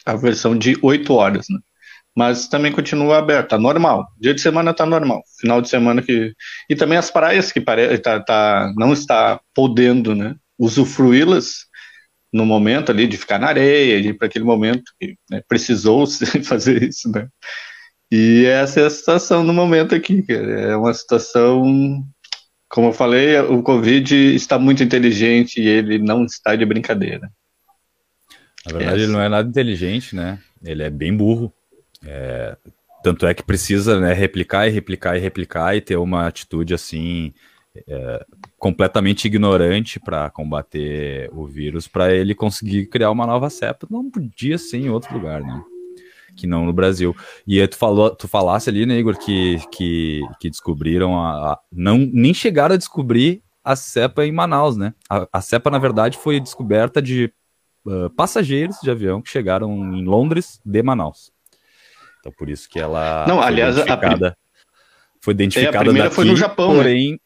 a 0.06 0.16
versão 0.16 0.58
de 0.58 0.78
8 0.82 1.14
horas, 1.14 1.46
né? 1.50 1.60
Mas 2.16 2.48
também 2.48 2.72
continua 2.72 3.18
aberta, 3.18 3.58
normal. 3.58 4.08
Dia 4.20 4.34
de 4.34 4.42
semana 4.42 4.72
está 4.72 4.86
normal, 4.86 5.24
final 5.40 5.62
de 5.62 5.70
semana 5.70 6.02
que 6.02 6.34
e 6.70 6.76
também 6.76 6.98
as 6.98 7.12
praias 7.12 7.52
que 7.52 7.62
pare... 7.62 7.98
tá, 8.00 8.20
tá, 8.20 8.74
não 8.78 8.94
está 8.94 9.40
podendo, 9.54 10.16
né, 10.16 10.36
usufruí-las 10.58 11.70
no 12.32 12.46
momento 12.46 12.92
ali 12.92 13.08
de 13.08 13.18
ficar 13.18 13.40
na 13.40 13.48
areia, 13.48 14.02
de 14.02 14.10
ir 14.10 14.14
para 14.14 14.28
aquele 14.28 14.46
momento 14.46 14.84
que 15.00 15.16
né, 15.30 15.42
precisou 15.48 16.06
fazer 16.46 16.84
isso, 16.84 17.10
né? 17.12 17.28
E 18.12 18.46
essa 18.46 18.82
é 18.82 18.86
a 18.86 18.90
situação 18.90 19.44
no 19.44 19.54
momento 19.54 19.94
aqui, 19.94 20.24
cara. 20.24 20.62
É 20.62 20.76
uma 20.76 20.94
situação, 20.94 22.04
como 22.68 22.88
eu 22.88 22.94
falei, 22.94 23.40
o 23.40 23.62
Covid 23.62 24.36
está 24.36 24.58
muito 24.58 24.84
inteligente 24.84 25.62
e 25.62 25.68
ele 25.68 26.00
não 26.00 26.26
está 26.26 26.56
de 26.56 26.66
brincadeira. 26.66 27.32
Na 28.66 28.78
verdade, 28.78 29.04
ele 29.04 29.12
não 29.12 29.22
é 29.22 29.30
nada 29.30 29.48
inteligente, 29.48 30.16
né? 30.16 30.40
Ele 30.64 30.84
é 30.84 30.90
bem 30.90 31.16
burro. 31.16 31.54
É... 32.06 32.58
Tanto 33.02 33.26
é 33.26 33.34
que 33.34 33.44
precisa 33.44 34.00
né, 34.00 34.14
replicar 34.14 34.68
e 34.68 34.72
replicar 34.72 35.16
e 35.16 35.20
replicar 35.20 35.76
e 35.76 35.82
ter 35.82 35.96
uma 35.96 36.28
atitude 36.28 36.74
assim 36.74 37.34
é, 37.88 38.26
completamente 38.58 39.26
ignorante 39.26 40.00
para 40.00 40.30
combater 40.30 41.30
o 41.34 41.46
vírus, 41.46 41.88
para 41.88 42.14
ele 42.14 42.36
conseguir 42.36 42.88
criar 42.88 43.12
uma 43.12 43.26
nova 43.26 43.50
cepa. 43.50 43.88
Não 43.90 44.10
podia 44.10 44.58
ser 44.58 44.78
em 44.78 44.90
outro 44.90 45.14
lugar, 45.14 45.42
né? 45.42 45.64
Que 46.36 46.48
não 46.48 46.66
no 46.66 46.74
Brasil. 46.74 47.16
E 47.46 47.60
aí 47.60 47.68
tu, 47.68 47.78
falou, 47.78 48.14
tu 48.14 48.28
falasse 48.28 48.70
ali, 48.70 48.86
né, 48.86 48.98
Igor, 48.98 49.18
que, 49.18 49.58
que, 49.72 50.22
que 50.40 50.50
descobriram 50.50 51.20
a, 51.20 51.54
a, 51.54 51.60
Não, 51.72 51.98
nem 51.98 52.34
chegaram 52.34 52.76
a 52.76 52.78
descobrir 52.78 53.42
a 53.64 53.76
cepa 53.76 54.26
em 54.26 54.32
Manaus, 54.32 54.78
né? 54.78 54.94
A, 55.10 55.28
a 55.34 55.42
cepa, 55.42 55.70
na 55.70 55.80
verdade, 55.80 56.18
foi 56.18 56.40
descoberta 56.40 57.02
de 57.02 57.32
uh, 57.86 58.10
passageiros 58.12 58.78
de 58.82 58.90
avião 58.90 59.22
que 59.22 59.30
chegaram 59.30 59.96
em 59.96 60.04
Londres 60.04 60.60
de 60.66 60.82
Manaus. 60.82 61.32
Então, 62.20 62.32
por 62.38 62.50
isso 62.50 62.70
que 62.70 62.80
ela. 62.80 63.26
Não, 63.28 63.42
aliás, 63.42 63.76
identificada, 63.76 64.30
a, 64.30 64.36
foi 65.22 65.34
identificada. 65.34 65.78
É, 65.78 65.80
a 65.80 65.84
primeira 65.84 66.10
daqui, 66.10 66.16
foi 66.16 66.26
no 66.26 66.36
Japão, 66.36 66.74
né? 66.74 66.78
porém, 66.78 67.12
né? 67.12 67.20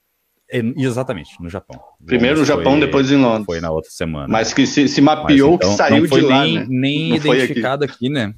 Exatamente, 0.77 1.41
no 1.41 1.49
Japão. 1.49 1.81
Primeiro 2.05 2.39
no 2.39 2.45
Japão, 2.45 2.73
foi, 2.73 2.79
depois 2.81 3.11
em 3.11 3.17
Londres. 3.17 3.45
Foi 3.45 3.59
na 3.59 3.71
outra 3.71 3.89
semana. 3.89 4.27
Mas 4.27 4.53
que 4.53 4.67
se, 4.67 4.87
se 4.87 5.01
mapeou 5.01 5.55
então, 5.55 5.71
que 5.71 5.75
saiu 5.75 6.05
de 6.05 6.21
lá, 6.21 6.43
nem, 6.43 6.55
né? 6.55 6.65
nem 6.69 7.09
não 7.09 7.15
identificado 7.15 7.83
aqui. 7.83 7.93
aqui. 7.93 8.09
né? 8.09 8.35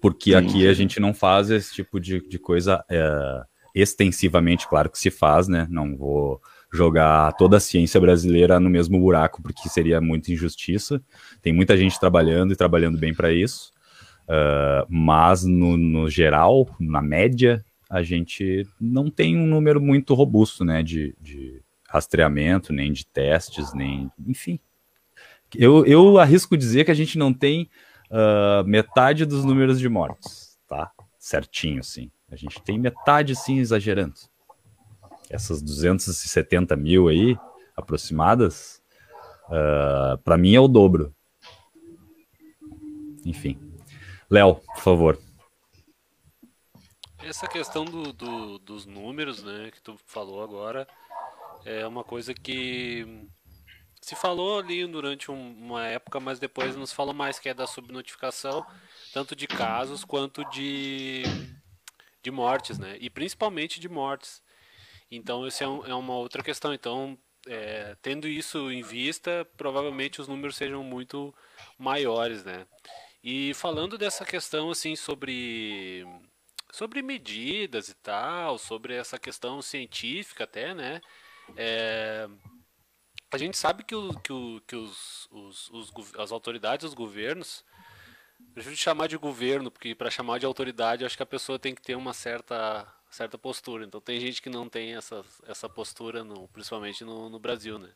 Porque 0.00 0.32
sim, 0.32 0.36
aqui 0.36 0.68
a 0.68 0.74
gente 0.74 1.00
não 1.00 1.14
faz 1.14 1.50
esse 1.50 1.72
tipo 1.72 1.98
de, 1.98 2.20
de 2.28 2.38
coisa 2.38 2.84
é, 2.90 3.42
extensivamente, 3.74 4.68
claro 4.68 4.90
que 4.90 4.98
se 4.98 5.10
faz, 5.10 5.48
né? 5.48 5.66
Não 5.70 5.96
vou 5.96 6.40
jogar 6.72 7.32
toda 7.34 7.56
a 7.56 7.60
ciência 7.60 8.00
brasileira 8.00 8.60
no 8.60 8.68
mesmo 8.68 8.98
buraco, 8.98 9.40
porque 9.42 9.68
seria 9.68 10.00
muita 10.00 10.32
injustiça. 10.32 11.00
Tem 11.40 11.52
muita 11.52 11.76
gente 11.76 11.98
trabalhando 11.98 12.52
e 12.52 12.56
trabalhando 12.56 12.98
bem 12.98 13.14
para 13.14 13.32
isso. 13.32 13.70
Uh, 14.28 14.86
mas 14.88 15.44
no, 15.44 15.76
no 15.76 16.10
geral, 16.10 16.68
na 16.80 17.00
média, 17.00 17.64
a 17.88 18.02
gente 18.02 18.66
não 18.80 19.08
tem 19.08 19.36
um 19.36 19.46
número 19.46 19.80
muito 19.80 20.14
robusto, 20.14 20.64
né, 20.64 20.82
de, 20.82 21.14
de 21.20 21.62
rastreamento, 21.88 22.72
nem 22.72 22.92
de 22.92 23.06
testes, 23.06 23.72
nem, 23.72 24.10
enfim. 24.26 24.58
Eu, 25.54 25.86
eu 25.86 26.18
arrisco 26.18 26.56
dizer 26.56 26.84
que 26.84 26.90
a 26.90 26.94
gente 26.94 27.16
não 27.16 27.32
tem 27.32 27.70
uh, 28.10 28.66
metade 28.66 29.24
dos 29.24 29.44
números 29.44 29.78
de 29.78 29.88
mortes, 29.88 30.58
tá? 30.68 30.90
Certinho, 31.18 31.82
sim. 31.84 32.10
A 32.30 32.34
gente 32.34 32.60
tem 32.62 32.78
metade, 32.78 33.36
sim, 33.36 33.58
exagerando. 33.58 34.14
Essas 35.30 35.62
270 35.62 36.76
mil 36.76 37.08
aí, 37.08 37.36
aproximadas, 37.76 38.82
uh, 39.48 39.54
ah, 39.54 40.18
para 40.24 40.36
mim 40.36 40.54
é 40.54 40.60
o 40.60 40.68
dobro. 40.68 41.14
Enfim. 43.24 43.58
Léo, 44.30 44.56
por 44.56 44.80
favor. 44.80 45.18
Essa 47.22 47.46
questão 47.48 47.84
do, 47.84 48.12
do, 48.12 48.58
dos 48.58 48.86
números, 48.86 49.42
né, 49.42 49.70
que 49.72 49.80
tu 49.80 49.96
falou 50.06 50.42
agora, 50.42 50.86
é 51.64 51.86
uma 51.86 52.04
coisa 52.04 52.32
que 52.32 53.26
se 54.00 54.14
falou 54.14 54.60
ali 54.60 54.86
durante 54.86 55.30
um, 55.30 55.52
uma 55.58 55.84
época, 55.86 56.20
mas 56.20 56.38
depois 56.38 56.76
nos 56.76 56.92
falou 56.92 57.12
mais, 57.12 57.40
que 57.40 57.48
é 57.48 57.54
da 57.54 57.66
subnotificação, 57.66 58.64
tanto 59.12 59.34
de 59.34 59.48
casos 59.48 60.04
quanto 60.04 60.44
de, 60.50 61.24
de 62.22 62.30
mortes, 62.30 62.78
né? 62.78 62.96
E 63.00 63.10
principalmente 63.10 63.80
de 63.80 63.88
mortes. 63.88 64.40
Então, 65.10 65.46
isso 65.46 65.64
é, 65.64 65.68
um, 65.68 65.86
é 65.86 65.94
uma 65.94 66.14
outra 66.14 66.42
questão. 66.42 66.72
Então, 66.72 67.18
é, 67.48 67.96
tendo 68.00 68.28
isso 68.28 68.70
em 68.70 68.82
vista, 68.82 69.44
provavelmente 69.56 70.20
os 70.20 70.28
números 70.28 70.56
sejam 70.56 70.84
muito 70.84 71.34
maiores, 71.76 72.44
né? 72.44 72.64
E 73.28 73.52
falando 73.54 73.98
dessa 73.98 74.24
questão, 74.24 74.70
assim, 74.70 74.94
sobre 74.94 76.06
sobre 76.70 77.02
medidas 77.02 77.88
e 77.88 77.94
tal, 77.94 78.56
sobre 78.56 78.94
essa 78.94 79.18
questão 79.18 79.60
científica 79.60 80.44
até, 80.44 80.72
né? 80.72 81.00
É, 81.56 82.28
a 83.28 83.36
gente 83.36 83.56
sabe 83.56 83.82
que, 83.82 83.96
o, 83.96 84.14
que, 84.20 84.32
o, 84.32 84.62
que 84.64 84.76
os, 84.76 85.28
os, 85.32 85.68
os, 85.70 86.14
as 86.20 86.30
autoridades, 86.30 86.86
os 86.86 86.94
governos, 86.94 87.64
eu 88.54 88.62
chamar 88.76 89.08
de 89.08 89.16
governo, 89.16 89.72
porque 89.72 89.92
para 89.92 90.08
chamar 90.08 90.38
de 90.38 90.46
autoridade 90.46 91.04
acho 91.04 91.16
que 91.16 91.22
a 91.24 91.26
pessoa 91.26 91.58
tem 91.58 91.74
que 91.74 91.82
ter 91.82 91.96
uma 91.96 92.12
certa, 92.12 92.86
certa 93.10 93.36
postura. 93.36 93.84
Então 93.84 94.00
tem 94.00 94.20
gente 94.20 94.40
que 94.40 94.48
não 94.48 94.68
tem 94.68 94.94
essa, 94.94 95.24
essa 95.48 95.68
postura, 95.68 96.22
no, 96.22 96.46
principalmente 96.46 97.04
no, 97.04 97.28
no 97.28 97.40
Brasil, 97.40 97.76
né? 97.76 97.90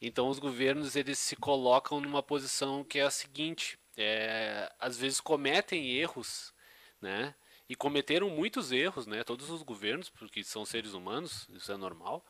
Então 0.00 0.30
os 0.30 0.38
governos 0.38 0.96
eles 0.96 1.18
se 1.18 1.36
colocam 1.36 2.00
numa 2.00 2.22
posição 2.22 2.82
que 2.82 2.98
é 2.98 3.02
a 3.02 3.10
seguinte: 3.10 3.78
é, 3.96 4.72
às 4.78 4.96
vezes 4.98 5.20
cometem 5.20 5.90
erros, 5.90 6.52
né? 7.00 7.34
e 7.68 7.74
cometeram 7.74 8.30
muitos 8.30 8.72
erros, 8.72 9.06
né? 9.06 9.24
Todos 9.24 9.50
os 9.50 9.62
governos, 9.62 10.08
porque 10.08 10.42
são 10.44 10.64
seres 10.64 10.92
humanos, 10.92 11.48
isso 11.50 11.72
é 11.72 11.76
normal. 11.76 12.24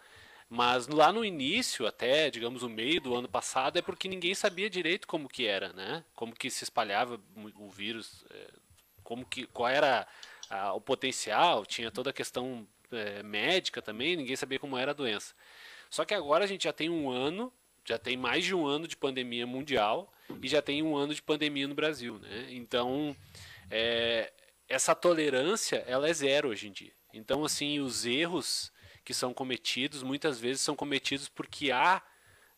Mas 0.49 0.87
lá 0.87 1.13
no 1.13 1.25
início, 1.25 1.87
até 1.87 2.31
digamos 2.31 2.63
o 2.63 2.69
meio 2.69 3.01
do 3.01 3.15
ano 3.15 3.29
passado, 3.29 3.79
é 3.79 3.83
porque 3.83 4.09
ninguém 4.09 4.35
sabia 4.35 4.71
direito 4.71 5.07
como 5.07 5.29
que 5.29 5.47
era, 5.47 5.73
né? 5.73 6.05
Como 6.15 6.35
que 6.35 6.51
se 6.51 6.65
espalhava 6.65 7.21
o 7.57 7.69
vírus, 7.71 8.25
é, 8.31 8.51
como 9.03 9.27
que 9.27 9.47
qual 9.47 9.69
era 9.69 10.07
a, 10.49 10.73
o 10.73 10.81
potencial, 10.81 11.67
tinha 11.67 11.91
toda 11.91 12.11
a 12.11 12.13
questão 12.13 12.67
é, 12.93 13.23
médica 13.23 13.83
também, 13.83 14.17
ninguém 14.17 14.37
sabia 14.37 14.59
como 14.59 14.79
era 14.79 14.93
a 14.93 14.95
doença. 14.95 15.35
Só 15.91 16.05
que 16.05 16.15
agora 16.15 16.45
a 16.45 16.47
gente 16.47 16.65
já 16.65 16.73
tem 16.73 16.89
um 16.89 17.11
ano, 17.11 17.53
já 17.87 17.99
tem 17.99 18.17
mais 18.17 18.45
de 18.45 18.55
um 18.55 18.67
ano 18.67 18.87
de 18.87 18.97
pandemia 18.97 19.47
mundial 19.47 20.13
e 20.43 20.49
já 20.49 20.61
tem 20.61 20.83
um 20.83 20.97
ano 20.97 21.15
de 21.15 21.23
pandemia 21.23 21.69
no 21.69 21.75
Brasil, 21.75 22.19
né? 22.19 22.49
Então 22.51 23.17
é, 23.71 24.33
essa 24.69 24.95
tolerância 24.95 25.85
ela 25.87 26.09
é 26.09 26.13
zero 26.13 26.49
hoje 26.49 26.69
em 26.69 26.73
dia. 26.73 26.93
Então, 27.13 27.45
assim, 27.45 27.81
os 27.81 28.05
erros 28.05 28.73
que 29.05 29.15
são 29.15 29.33
cometidos 29.33 30.03
muitas 30.03 30.39
vezes 30.39 30.63
são 30.63 30.75
cometidos 30.75 31.29
porque 31.29 31.71
há 31.71 32.03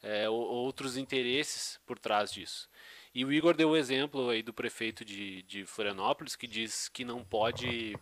é, 0.03 0.29
outros 0.29 0.97
interesses 0.97 1.79
por 1.87 1.99
trás 1.99 2.33
disso. 2.33 2.69
E 3.15 3.25
o 3.25 3.33
Igor 3.33 3.55
deu 3.55 3.71
o 3.71 3.77
exemplo 3.77 4.31
aí 4.31 4.43
do 4.43 4.53
prefeito 4.53 5.05
de, 5.05 5.43
de 5.43 5.67
Florianópolis 5.67 6.37
que 6.37 6.47
diz 6.47 6.89
que 6.89 7.05
não 7.05 7.25
pode 7.25 7.97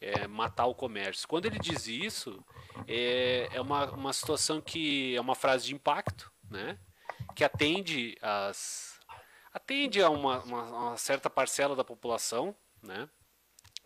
é, 0.00 0.26
matar 0.26 0.66
o 0.66 0.74
comércio. 0.74 1.28
Quando 1.28 1.46
ele 1.46 1.58
diz 1.58 1.86
isso, 1.86 2.44
é, 2.86 3.48
é 3.52 3.60
uma, 3.60 3.90
uma 3.92 4.12
situação 4.12 4.60
que 4.60 5.14
é 5.14 5.20
uma 5.20 5.34
frase 5.34 5.66
de 5.66 5.74
impacto, 5.74 6.32
né? 6.54 6.78
Que 7.34 7.44
atende 7.44 8.16
as 8.22 8.94
atende 9.52 10.02
a 10.02 10.10
uma, 10.10 10.40
uma, 10.42 10.62
uma 10.62 10.96
certa 10.96 11.30
parcela 11.30 11.76
da 11.76 11.84
população, 11.84 12.56
né? 12.82 13.08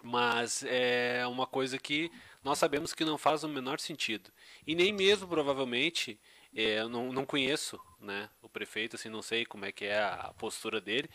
Mas 0.03 0.63
é 0.65 1.27
uma 1.27 1.47
coisa 1.47 1.77
que 1.77 2.11
nós 2.43 2.59
sabemos 2.59 2.95
que 2.95 3.05
não 3.05 3.19
faz 3.19 3.43
o 3.43 3.49
menor 3.49 3.81
sentido. 3.81 4.31
E 4.67 4.75
nem 4.75 4.93
mesmo, 4.93 5.27
provavelmente, 5.27 6.19
é, 6.55 6.81
eu 6.81 6.89
não, 6.89 7.13
não 7.13 7.27
conheço 7.27 7.79
né, 8.01 8.31
o 8.41 8.49
prefeito, 8.49 8.97
assim, 8.97 9.09
não 9.09 9.21
sei 9.21 9.45
como 9.45 9.67
é 9.67 9.73
que 9.73 9.85
é 9.85 9.99
a 9.99 10.33
postura 10.39 10.81
dele, 10.81 11.11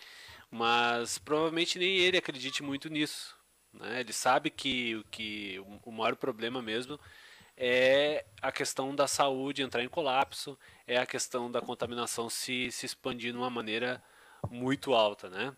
mas 0.51 1.17
provavelmente 1.17 1.79
nem 1.79 1.97
ele 1.97 2.17
acredite 2.17 2.61
muito 2.61 2.89
nisso. 2.89 3.35
Né? 3.71 4.01
Ele 4.01 4.13
sabe 4.13 4.49
que, 4.49 5.03
que 5.09 5.59
o 5.83 5.91
maior 5.91 6.15
problema 6.15 6.61
mesmo 6.61 6.99
é 7.57 8.25
a 8.41 8.51
questão 8.51 8.95
da 8.95 9.07
saúde 9.07 9.61
entrar 9.61 9.83
em 9.83 9.89
colapso, 9.89 10.57
é 10.87 10.97
a 10.97 11.05
questão 11.05 11.51
da 11.51 11.61
contaminação 11.61 12.29
se, 12.29 12.71
se 12.71 12.85
expandir 12.85 13.31
de 13.31 13.37
uma 13.37 13.49
maneira 13.49 14.03
muito 14.49 14.93
alta, 14.93 15.29
né? 15.29 15.53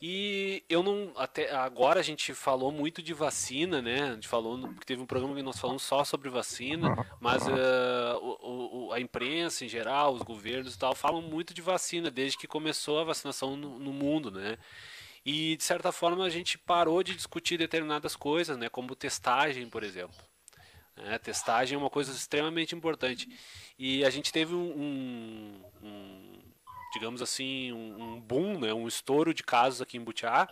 E 0.00 0.62
eu 0.68 0.82
não. 0.82 1.12
Até 1.16 1.52
agora 1.54 2.00
a 2.00 2.02
gente 2.02 2.32
falou 2.32 2.70
muito 2.70 3.02
de 3.02 3.12
vacina, 3.12 3.82
né? 3.82 4.10
A 4.10 4.14
gente 4.14 4.28
falou. 4.28 4.58
Porque 4.58 4.86
teve 4.86 5.02
um 5.02 5.06
programa 5.06 5.34
que 5.34 5.42
nós 5.42 5.58
falamos 5.58 5.82
só 5.82 6.04
sobre 6.04 6.30
vacina, 6.30 7.06
mas 7.20 7.46
uh, 7.46 8.16
o, 8.20 8.86
o, 8.86 8.92
a 8.92 9.00
imprensa 9.00 9.64
em 9.64 9.68
geral, 9.68 10.14
os 10.14 10.22
governos 10.22 10.74
e 10.74 10.78
tal, 10.78 10.94
falam 10.94 11.20
muito 11.20 11.52
de 11.52 11.60
vacina 11.60 12.10
desde 12.10 12.38
que 12.38 12.46
começou 12.46 13.00
a 13.00 13.04
vacinação 13.04 13.56
no, 13.56 13.78
no 13.78 13.92
mundo, 13.92 14.30
né? 14.30 14.56
E 15.24 15.56
de 15.56 15.64
certa 15.64 15.90
forma 15.90 16.24
a 16.24 16.30
gente 16.30 16.56
parou 16.56 17.02
de 17.02 17.14
discutir 17.14 17.58
determinadas 17.58 18.14
coisas, 18.14 18.56
né? 18.56 18.68
Como 18.68 18.94
testagem, 18.94 19.68
por 19.68 19.82
exemplo. 19.82 20.16
É, 21.04 21.18
testagem 21.18 21.76
é 21.76 21.78
uma 21.78 21.90
coisa 21.90 22.12
extremamente 22.12 22.74
importante. 22.74 23.28
E 23.78 24.04
a 24.04 24.10
gente 24.10 24.32
teve 24.32 24.54
um, 24.54 24.72
um, 24.72 25.64
um 25.82 26.38
digamos 26.92 27.22
assim, 27.22 27.72
um, 27.72 28.02
um 28.02 28.20
boom, 28.20 28.58
né, 28.58 28.72
um 28.72 28.88
estouro 28.88 29.32
de 29.32 29.42
casos 29.42 29.80
aqui 29.80 29.96
em 29.96 30.04
Butiá, 30.04 30.48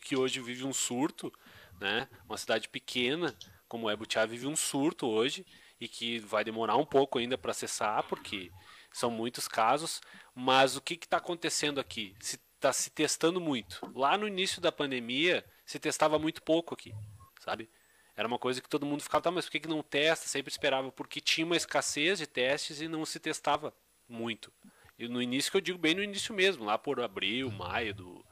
que 0.00 0.16
hoje 0.16 0.40
vive 0.40 0.64
um 0.64 0.72
surto, 0.72 1.32
né, 1.80 2.08
uma 2.28 2.36
cidade 2.36 2.68
pequena 2.68 3.34
como 3.74 3.90
é 3.90 3.96
Butiá 3.96 4.24
vive 4.24 4.46
um 4.46 4.54
surto 4.54 5.04
hoje 5.04 5.44
e 5.80 5.88
que 5.88 6.20
vai 6.20 6.44
demorar 6.44 6.76
um 6.76 6.86
pouco 6.86 7.18
ainda 7.18 7.36
para 7.36 7.52
cessar, 7.52 8.04
porque 8.04 8.52
são 8.92 9.10
muitos 9.10 9.48
casos, 9.48 10.00
mas 10.32 10.76
o 10.76 10.80
que 10.80 10.94
está 10.94 11.16
acontecendo 11.16 11.80
aqui? 11.80 12.14
Se 12.20 12.38
está 12.54 12.72
se 12.72 12.88
testando 12.88 13.40
muito. 13.40 13.80
Lá 13.92 14.16
no 14.16 14.28
início 14.28 14.60
da 14.60 14.70
pandemia, 14.70 15.44
se 15.66 15.80
testava 15.80 16.20
muito 16.20 16.40
pouco 16.40 16.72
aqui, 16.72 16.94
sabe? 17.40 17.68
Era 18.16 18.28
uma 18.28 18.38
coisa 18.38 18.60
que 18.60 18.68
todo 18.68 18.86
mundo 18.86 19.02
ficava, 19.02 19.22
tá, 19.22 19.30
mas 19.30 19.44
por 19.46 19.52
que, 19.52 19.60
que 19.60 19.68
não 19.68 19.82
testa? 19.82 20.28
Sempre 20.28 20.50
esperava, 20.50 20.92
porque 20.92 21.20
tinha 21.20 21.44
uma 21.44 21.56
escassez 21.56 22.18
de 22.18 22.26
testes 22.26 22.80
e 22.80 22.88
não 22.88 23.04
se 23.04 23.18
testava 23.18 23.74
muito. 24.08 24.52
E 24.98 25.08
no 25.08 25.20
início, 25.20 25.50
que 25.50 25.56
eu 25.56 25.60
digo 25.60 25.78
bem 25.78 25.94
no 25.94 26.02
início 26.02 26.32
mesmo, 26.34 26.64
lá 26.64 26.78
por 26.78 27.00
abril, 27.00 27.50
maio 27.50 27.92
do, 27.94 28.24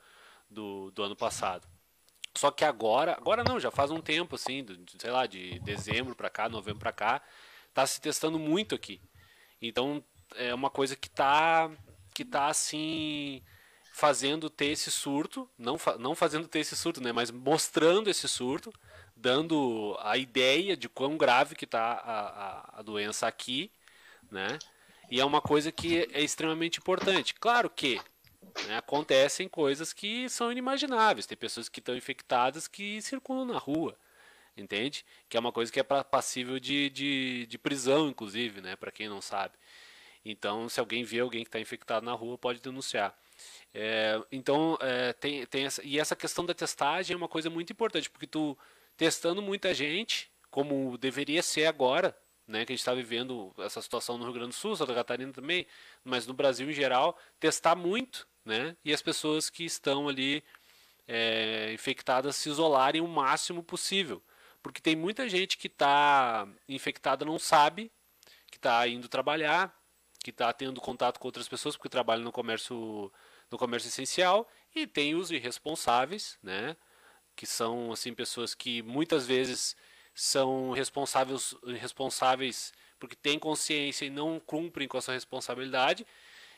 do, 0.49 0.91
do 0.93 1.03
ano 1.03 1.17
passado. 1.17 1.67
Só 2.35 2.51
que 2.51 2.65
agora, 2.65 3.13
agora 3.13 3.45
não, 3.45 3.61
já 3.61 3.71
faz 3.71 3.91
um 3.91 4.01
tempo, 4.01 4.37
assim, 4.37 4.65
do, 4.65 4.79
sei 4.99 5.11
lá, 5.11 5.27
de 5.27 5.59
dezembro 5.61 6.15
para 6.15 6.31
cá, 6.31 6.49
novembro 6.49 6.81
para 6.81 6.93
cá, 6.93 7.23
tá 7.75 7.87
se 7.87 8.01
testando 8.01 8.39
muito 8.39 8.75
aqui. 8.75 9.01
Então 9.61 10.03
é 10.37 10.55
uma 10.55 10.71
coisa 10.71 10.97
que 10.97 11.11
tá, 11.11 11.71
que 12.15 12.25
tá 12.25 12.47
assim, 12.47 13.43
fazendo 13.93 14.49
ter 14.49 14.67
esse 14.67 14.91
surto, 14.91 15.49
não, 15.59 15.77
não 15.99 16.15
fazendo 16.15 16.49
ter 16.49 16.61
esse 16.61 16.75
surto, 16.75 17.03
né, 17.03 17.13
mas 17.13 17.31
mostrando 17.31 18.09
esse 18.09 18.27
surto, 18.29 18.73
dando 19.23 19.97
a 20.01 20.19
ideia 20.19 20.77
de 20.77 20.89
quão 20.89 21.17
grave 21.17 21.55
que 21.55 21.65
tá 21.65 21.93
a, 21.93 22.79
a, 22.79 22.81
a 22.81 22.83
doença 22.83 23.29
aqui, 23.29 23.71
né? 24.31 24.59
E 25.09 25.21
é 25.21 25.25
uma 25.25 25.41
coisa 25.41 25.71
que 25.71 26.09
é 26.13 26.21
extremamente 26.21 26.81
importante. 26.81 27.33
Claro 27.35 27.71
que 27.71 28.01
né, 28.67 28.79
acontecem 28.79 29.49
coisas 29.49 29.93
que 29.93 30.29
são 30.29 30.51
inimagináveis. 30.51 31.25
Tem 31.25 31.39
pessoas 31.39 31.69
que 31.69 31.79
estão 31.79 31.95
infectadas 31.97 32.67
que 32.67 33.01
circulam 33.01 33.45
na 33.45 33.59
rua, 33.59 33.97
entende? 34.57 35.05
Que 35.29 35.37
é 35.37 35.41
uma 35.41 35.53
coisa 35.53 35.71
que 35.71 35.79
é 35.79 35.85
passível 35.85 36.59
de, 36.59 36.91
de, 36.91 37.47
de 37.47 37.59
prisão, 37.59 38.09
inclusive, 38.09 38.61
né? 38.61 38.75
Para 38.75 38.91
quem 38.91 39.09
não 39.09 39.21
sabe. 39.21 39.55
Então, 40.25 40.69
se 40.69 40.81
alguém 40.81 41.05
vê 41.05 41.21
alguém 41.21 41.45
que 41.45 41.49
está 41.49 41.61
infectado 41.61 42.05
na 42.05 42.13
rua, 42.13 42.37
pode 42.37 42.61
denunciar. 42.61 43.17
É, 43.73 44.21
então, 44.33 44.77
é, 44.81 45.13
tem, 45.13 45.47
tem 45.47 45.65
essa, 45.65 45.81
e 45.85 46.01
essa 46.01 46.17
questão 46.17 46.45
da 46.45 46.55
testagem 46.55 47.15
é 47.15 47.17
uma 47.17 47.29
coisa 47.29 47.49
muito 47.49 47.73
importante, 47.73 48.11
porque 48.11 48.27
tu 48.27 48.57
testando 49.03 49.43
muita 49.43 49.75
gente, 49.75 50.31
como 50.49 50.97
deveria 50.97 51.43
ser 51.43 51.67
agora, 51.67 52.17
né, 52.47 52.65
que 52.65 52.73
a 52.73 52.75
gente 52.77 52.83
está 52.83 52.95
vivendo 52.95 53.53
essa 53.59 53.83
situação 53.83 54.17
no 54.17 54.23
Rio 54.23 54.35
Grande 54.35 54.51
do 54.51 54.55
Sul, 54.55 54.77
Santa 54.77 54.95
Catarina 54.95 55.33
também, 55.33 55.67
mas 56.05 56.25
no 56.25 56.33
Brasil 56.33 56.71
em 56.71 56.73
geral, 56.73 57.19
testar 57.41 57.75
muito, 57.75 58.29
né, 58.45 58.77
e 58.85 58.95
as 58.95 59.03
pessoas 59.03 59.51
que 59.51 59.65
estão 59.65 60.09
ali 60.09 60.45
é, 61.09 61.73
infectadas 61.73 62.37
se 62.37 62.49
isolarem 62.49 63.01
o 63.01 63.09
máximo 63.09 63.61
possível, 63.61 64.23
porque 64.63 64.81
tem 64.81 64.95
muita 64.95 65.29
gente 65.29 65.59
que 65.59 65.67
está 65.67 66.47
infectada 66.69 67.25
não 67.25 67.41
sabe 67.41 67.91
que 68.53 68.57
está 68.57 68.87
indo 68.87 69.09
trabalhar, 69.09 69.77
que 70.23 70.31
está 70.31 70.53
tendo 70.53 70.81
contato 70.81 71.19
com 71.19 71.27
outras 71.27 71.49
pessoas 71.49 71.77
porque 71.77 71.89
trabalha 71.89 72.23
no 72.23 72.31
comércio 72.31 73.13
no 73.51 73.59
comércio 73.59 73.89
essencial 73.89 74.49
e 74.73 74.87
tem 74.87 75.17
os 75.17 75.33
irresponsáveis, 75.33 76.39
né, 76.41 76.77
que 77.37 77.47
são 77.47 77.93
assim 77.93 78.15
pessoas 78.15 78.55
que 78.55 78.83
muitas 78.83 79.27
vezes 79.27 79.77
são 80.15 80.73
responsáveis, 80.73 81.55
responsáveis 81.79 82.73
porque 82.99 83.17
têm 83.17 83.39
consciência 83.39 84.05
e 84.05 84.11
não 84.11 84.39
cumprem 84.39 84.87
com 84.87 84.97
a 84.97 85.03
sua 85.03 85.15
responsabilidade. 85.15 86.07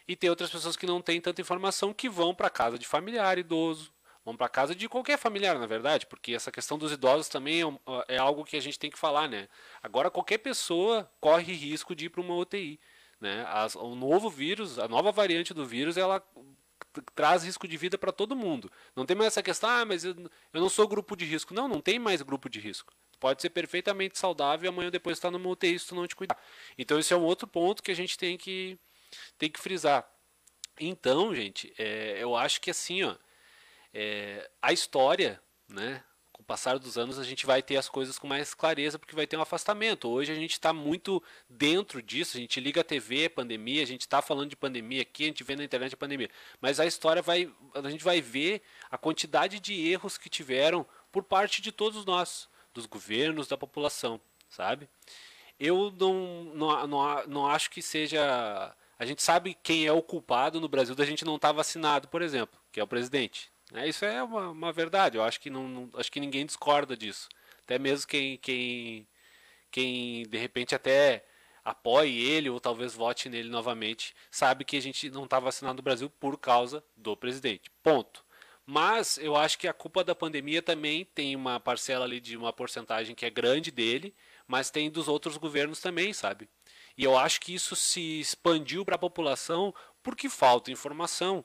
E 0.07 0.15
tem 0.15 0.29
outras 0.29 0.51
pessoas 0.51 0.77
que 0.77 0.87
não 0.87 1.01
têm 1.01 1.21
tanta 1.21 1.41
informação 1.41 1.95
que 1.95 2.09
vão 2.09 2.35
para 2.35 2.51
casa 2.51 2.79
de 2.79 2.87
familiar 2.87 3.39
idoso, 3.39 3.91
vão 4.23 4.37
para 4.37 4.49
casa 4.49 4.75
de 4.75 4.89
qualquer 4.89 5.19
familiar, 5.19 5.59
na 5.59 5.67
verdade, 5.67 6.07
porque 6.07 6.35
essa 6.35 6.53
questão 6.53 6.77
dos 6.77 6.93
idosos 6.93 7.29
também 7.29 7.63
é, 7.63 8.17
é, 8.17 8.19
algo 8.19 8.45
que 8.45 8.57
a 8.57 8.61
gente 8.61 8.79
tem 8.79 8.91
que 8.91 8.99
falar, 8.99 9.29
né? 9.29 9.49
Agora 9.83 10.11
qualquer 10.11 10.39
pessoa 10.39 11.11
corre 11.21 11.55
risco 11.55 11.95
de 11.95 12.07
ir 12.07 12.09
para 12.11 12.21
uma 12.21 12.35
UTI, 12.35 12.79
né? 13.21 13.47
As, 13.49 13.75
o 13.75 13.95
novo 13.95 14.29
vírus, 14.29 14.79
a 14.79 14.87
nova 14.87 15.11
variante 15.11 15.55
do 15.55 15.65
vírus, 15.65 15.97
ela 15.97 16.23
traz 17.15 17.45
risco 17.45 17.67
de 17.67 17.77
vida 17.77 17.97
para 17.99 18.13
todo 18.13 18.37
mundo. 18.37 18.71
Não 18.95 19.07
tem 19.07 19.17
mais 19.17 19.29
essa 19.29 19.43
questão, 19.43 19.69
ah, 19.69 19.85
mas 19.85 20.05
eu, 20.05 20.15
eu 20.53 20.61
não 20.61 20.69
sou 20.69 20.87
grupo 20.87 21.17
de 21.17 21.25
risco. 21.25 21.55
Não, 21.55 21.69
não 21.69 21.81
tem 21.81 21.99
mais 21.99 22.23
grupo 22.23 22.49
de 22.49 22.61
risco 22.61 22.93
pode 23.25 23.41
ser 23.41 23.49
perfeitamente 23.49 24.19
saudável 24.19 24.67
e 24.67 24.69
amanhã 24.69 24.91
depois 24.91 25.17
estar 25.17 25.29
tá 25.29 25.33
numa 25.39 25.49
UTI 25.49 25.79
se 25.79 25.87
tu 25.87 25.95
não 25.95 26.07
te 26.07 26.15
cuidar. 26.15 26.39
Então 26.77 26.99
esse 26.99 27.15
é 27.15 27.17
um 27.17 27.23
outro 27.23 27.47
ponto 27.47 27.83
que 27.83 27.91
a 27.91 27.97
gente 27.97 28.19
tem 28.19 28.37
que, 28.37 28.79
tem 29.39 29.51
que 29.51 29.59
frisar. 29.59 30.07
Então, 30.79 31.35
gente, 31.35 31.73
é, 31.79 32.23
eu 32.23 32.37
acho 32.37 32.61
que 32.61 32.71
assim, 32.71 33.03
ó, 33.03 33.17
é, 33.95 34.51
a 34.61 34.75
história, 34.75 35.41
né, 35.67 36.05
o 36.45 36.47
passar 36.47 36.79
dos 36.79 36.99
anos 36.99 37.19
a 37.19 37.25
gente 37.25 37.47
vai 37.47 37.63
ter 37.63 37.79
as 37.79 37.89
coisas 37.89 38.19
com 38.19 38.27
mais 38.27 38.53
clareza 38.53 38.99
porque 38.99 39.17
vai 39.17 39.27
ter 39.27 39.37
um 39.37 39.41
afastamento. 39.41 40.11
Hoje 40.11 40.31
a 40.31 40.35
gente 40.35 40.53
está 40.53 40.75
muito 40.75 41.23
dentro 41.49 42.03
disso, 42.03 42.37
a 42.37 42.41
gente 42.41 42.61
liga 42.61 42.83
a 42.83 42.85
TV, 42.85 43.31
pandemia, 43.31 43.83
a 43.83 43.87
gente 43.87 44.03
está 44.03 44.21
falando 44.21 44.51
de 44.51 44.57
pandemia 44.57 45.01
aqui, 45.01 45.25
a 45.25 45.27
gente 45.29 45.43
vê 45.43 45.57
na 45.57 45.65
internet 45.65 45.95
a 45.95 45.97
pandemia. 45.97 46.29
Mas 46.61 46.79
a 46.79 46.85
história 46.85 47.23
vai, 47.23 47.51
a 47.73 47.89
gente 47.89 48.05
vai 48.05 48.21
ver 48.21 48.61
a 48.91 48.99
quantidade 48.99 49.59
de 49.59 49.89
erros 49.89 50.19
que 50.19 50.29
tiveram 50.29 50.87
por 51.11 51.25
parte 51.25 51.63
de 51.63 51.73
todos 51.73 52.05
nós 52.05 52.47
dos 52.75 52.85
governos, 52.85 53.49
da 53.49 53.57
população, 53.57 54.21
sabe? 54.51 54.87
Eu 55.59 55.95
não, 55.99 56.45
não, 56.55 56.87
não, 56.87 57.27
não 57.27 57.47
acho 57.47 57.71
que 57.71 57.81
seja. 57.81 58.77
A 58.99 59.05
gente 59.07 59.23
sabe 59.23 59.57
quem 59.63 59.87
é 59.87 59.93
o 59.93 60.03
culpado 60.03 60.61
no 60.61 60.69
Brasil 60.69 60.95
da 60.95 61.07
gente 61.07 61.25
não 61.25 61.37
estar 61.37 61.49
tá 61.49 61.53
vacinado, 61.53 62.09
por 62.09 62.21
exemplo, 62.21 62.61
que 62.71 62.79
é 62.79 62.85
o 62.85 62.89
presidente. 62.89 63.54
É, 63.75 63.89
isso 63.89 64.05
é 64.05 64.23
uma, 64.23 64.51
uma 64.51 64.73
verdade. 64.73 65.19
Eu 65.19 65.25
acho 65.25 65.41
que 65.41 65.51
não, 65.51 65.69
não, 65.69 65.91
acho 65.95 66.11
que 66.11 66.21
ninguém 66.21 66.47
discorda 66.47 66.97
disso. 66.97 67.29
Até 67.65 67.79
mesmo 67.79 68.07
quem, 68.07 68.39
quem, 68.39 69.07
quem 69.71 70.23
de 70.25 70.39
repente 70.39 70.75
até 70.75 71.25
apoie 71.65 72.21
ele 72.21 72.51
ou 72.51 72.61
talvez 72.61 72.95
vote 72.95 73.29
nele 73.29 73.49
novamente, 73.49 74.15
sabe 74.31 74.65
que 74.65 74.77
a 74.77 74.81
gente 74.81 75.11
não 75.11 75.25
está 75.25 75.41
vacinado 75.41 75.79
no 75.79 75.83
Brasil 75.83 76.11
por 76.11 76.39
causa 76.39 76.85
do 76.97 77.17
presidente. 77.17 77.71
Ponto. 77.83 78.25
Mas 78.67 79.19
eu 79.19 79.37
acho 79.37 79.59
que 79.59 79.69
a 79.69 79.73
culpa 79.73 80.05
da 80.05 80.15
pandemia 80.15 80.63
também 80.63 81.05
tem 81.05 81.35
uma 81.37 81.59
parcela 81.59 82.05
ali 82.05 82.21
de 82.21 82.37
uma 82.37 82.53
porcentagem 82.53 83.15
que 83.15 83.27
é 83.27 83.31
grande 83.31 83.71
dele, 83.71 84.15
mas 84.47 84.71
tem 84.71 84.91
dos 84.91 85.09
outros 85.09 85.37
governos 85.37 85.81
também, 85.81 86.13
sabe? 86.13 86.49
E 86.97 87.05
eu 87.05 87.17
acho 87.17 87.41
que 87.41 87.55
isso 87.55 87.75
se 87.75 88.21
expandiu 88.21 88.85
para 88.85 88.95
a 88.95 88.99
população 88.99 89.75
porque 90.03 90.29
falta 90.29 90.71
informação. 90.71 91.45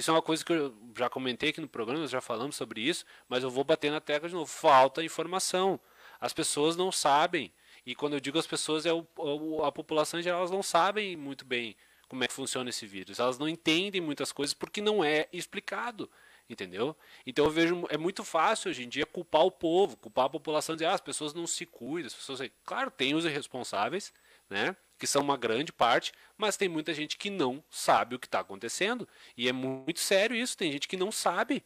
Isso 0.00 0.10
é 0.10 0.14
uma 0.14 0.22
coisa 0.22 0.42
que 0.42 0.50
eu 0.50 0.74
já 0.96 1.10
comentei 1.10 1.50
aqui 1.50 1.60
no 1.60 1.68
programa, 1.68 2.00
nós 2.00 2.10
já 2.10 2.22
falamos 2.22 2.56
sobre 2.56 2.80
isso, 2.80 3.04
mas 3.28 3.44
eu 3.44 3.50
vou 3.50 3.62
bater 3.62 3.90
na 3.90 4.00
tecla 4.00 4.30
de 4.30 4.34
novo. 4.34 4.50
Falta 4.50 5.04
informação. 5.04 5.78
As 6.18 6.32
pessoas 6.32 6.74
não 6.74 6.90
sabem. 6.90 7.52
E 7.84 7.94
quando 7.94 8.14
eu 8.14 8.20
digo 8.20 8.38
as 8.38 8.46
pessoas, 8.46 8.86
é 8.86 8.92
o, 8.94 9.62
a 9.62 9.70
população 9.70 10.18
em 10.18 10.22
geral, 10.22 10.38
elas 10.38 10.50
não 10.50 10.62
sabem 10.62 11.18
muito 11.18 11.44
bem 11.44 11.76
como 12.08 12.24
é 12.24 12.26
que 12.26 12.32
funciona 12.32 12.70
esse 12.70 12.86
vírus. 12.86 13.18
Elas 13.18 13.38
não 13.38 13.46
entendem 13.46 14.00
muitas 14.00 14.32
coisas 14.32 14.54
porque 14.54 14.80
não 14.80 15.04
é 15.04 15.28
explicado. 15.34 16.10
Entendeu? 16.48 16.96
Então 17.26 17.44
eu 17.44 17.50
vejo, 17.50 17.84
é 17.90 17.98
muito 17.98 18.24
fácil 18.24 18.70
hoje 18.70 18.82
em 18.82 18.88
dia 18.88 19.04
culpar 19.04 19.42
o 19.42 19.52
povo, 19.52 19.98
culpar 19.98 20.24
a 20.24 20.30
população, 20.30 20.74
dizer, 20.74 20.86
ah, 20.86 20.94
as 20.94 21.00
pessoas 21.00 21.34
não 21.34 21.46
se 21.46 21.66
cuidam, 21.66 22.06
as 22.06 22.14
pessoas. 22.14 22.40
Claro, 22.64 22.90
tem 22.90 23.14
os 23.14 23.26
irresponsáveis, 23.26 24.12
né? 24.48 24.74
Que 25.00 25.06
são 25.06 25.22
uma 25.22 25.36
grande 25.36 25.72
parte, 25.72 26.12
mas 26.36 26.56
tem 26.56 26.68
muita 26.68 26.94
gente 26.94 27.16
que 27.16 27.30
não 27.30 27.64
sabe 27.68 28.14
o 28.14 28.18
que 28.18 28.26
está 28.26 28.38
acontecendo. 28.38 29.08
E 29.36 29.48
é 29.48 29.52
muito 29.52 29.98
sério 29.98 30.36
isso, 30.36 30.56
tem 30.56 30.70
gente 30.70 30.86
que 30.86 30.96
não 30.96 31.10
sabe, 31.10 31.64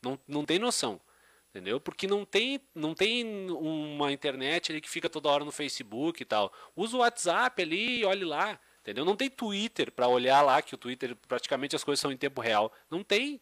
não, 0.00 0.16
não 0.28 0.44
tem 0.44 0.58
noção. 0.58 1.00
Entendeu? 1.50 1.80
Porque 1.80 2.06
não 2.06 2.24
tem, 2.24 2.60
não 2.74 2.94
tem 2.94 3.48
uma 3.50 4.12
internet 4.12 4.70
ali 4.70 4.80
que 4.80 4.90
fica 4.90 5.08
toda 5.08 5.28
hora 5.28 5.44
no 5.44 5.52
Facebook 5.52 6.20
e 6.20 6.26
tal. 6.26 6.52
Usa 6.76 6.96
o 6.96 7.00
WhatsApp 7.00 7.62
ali 7.62 8.00
e 8.00 8.04
olhe 8.04 8.24
lá. 8.24 8.60
Entendeu? 8.80 9.04
Não 9.04 9.16
tem 9.16 9.30
Twitter 9.30 9.90
para 9.90 10.08
olhar 10.08 10.42
lá, 10.42 10.60
que 10.60 10.74
o 10.74 10.78
Twitter 10.78 11.16
praticamente 11.28 11.74
as 11.74 11.82
coisas 11.82 12.00
são 12.00 12.12
em 12.12 12.16
tempo 12.16 12.40
real. 12.40 12.72
Não 12.90 13.02
tem 13.02 13.40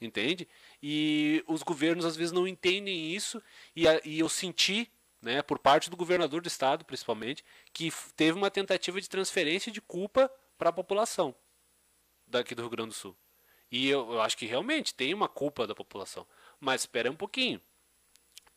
entende? 0.00 0.48
E 0.82 1.42
os 1.46 1.62
governos 1.62 2.04
às 2.04 2.16
vezes 2.16 2.32
não 2.32 2.46
entendem 2.46 3.12
isso 3.12 3.42
e, 3.74 3.84
e 4.04 4.18
eu 4.18 4.28
senti, 4.28 4.90
né, 5.28 5.42
por 5.42 5.58
parte 5.58 5.90
do 5.90 5.96
governador 5.96 6.40
do 6.40 6.48
estado, 6.48 6.84
principalmente, 6.86 7.44
que 7.72 7.92
teve 8.16 8.36
uma 8.36 8.50
tentativa 8.50 8.98
de 8.98 9.08
transferência 9.08 9.70
de 9.70 9.80
culpa 9.80 10.30
para 10.56 10.70
a 10.70 10.72
população 10.72 11.34
daqui 12.26 12.54
do 12.54 12.62
Rio 12.62 12.70
Grande 12.70 12.88
do 12.88 12.94
Sul. 12.94 13.14
E 13.70 13.88
eu, 13.88 14.14
eu, 14.14 14.22
acho 14.22 14.38
que 14.38 14.46
realmente 14.46 14.94
tem 14.94 15.12
uma 15.12 15.28
culpa 15.28 15.66
da 15.66 15.74
população, 15.74 16.26
mas 16.58 16.82
espera 16.82 17.10
um 17.10 17.14
pouquinho. 17.14 17.60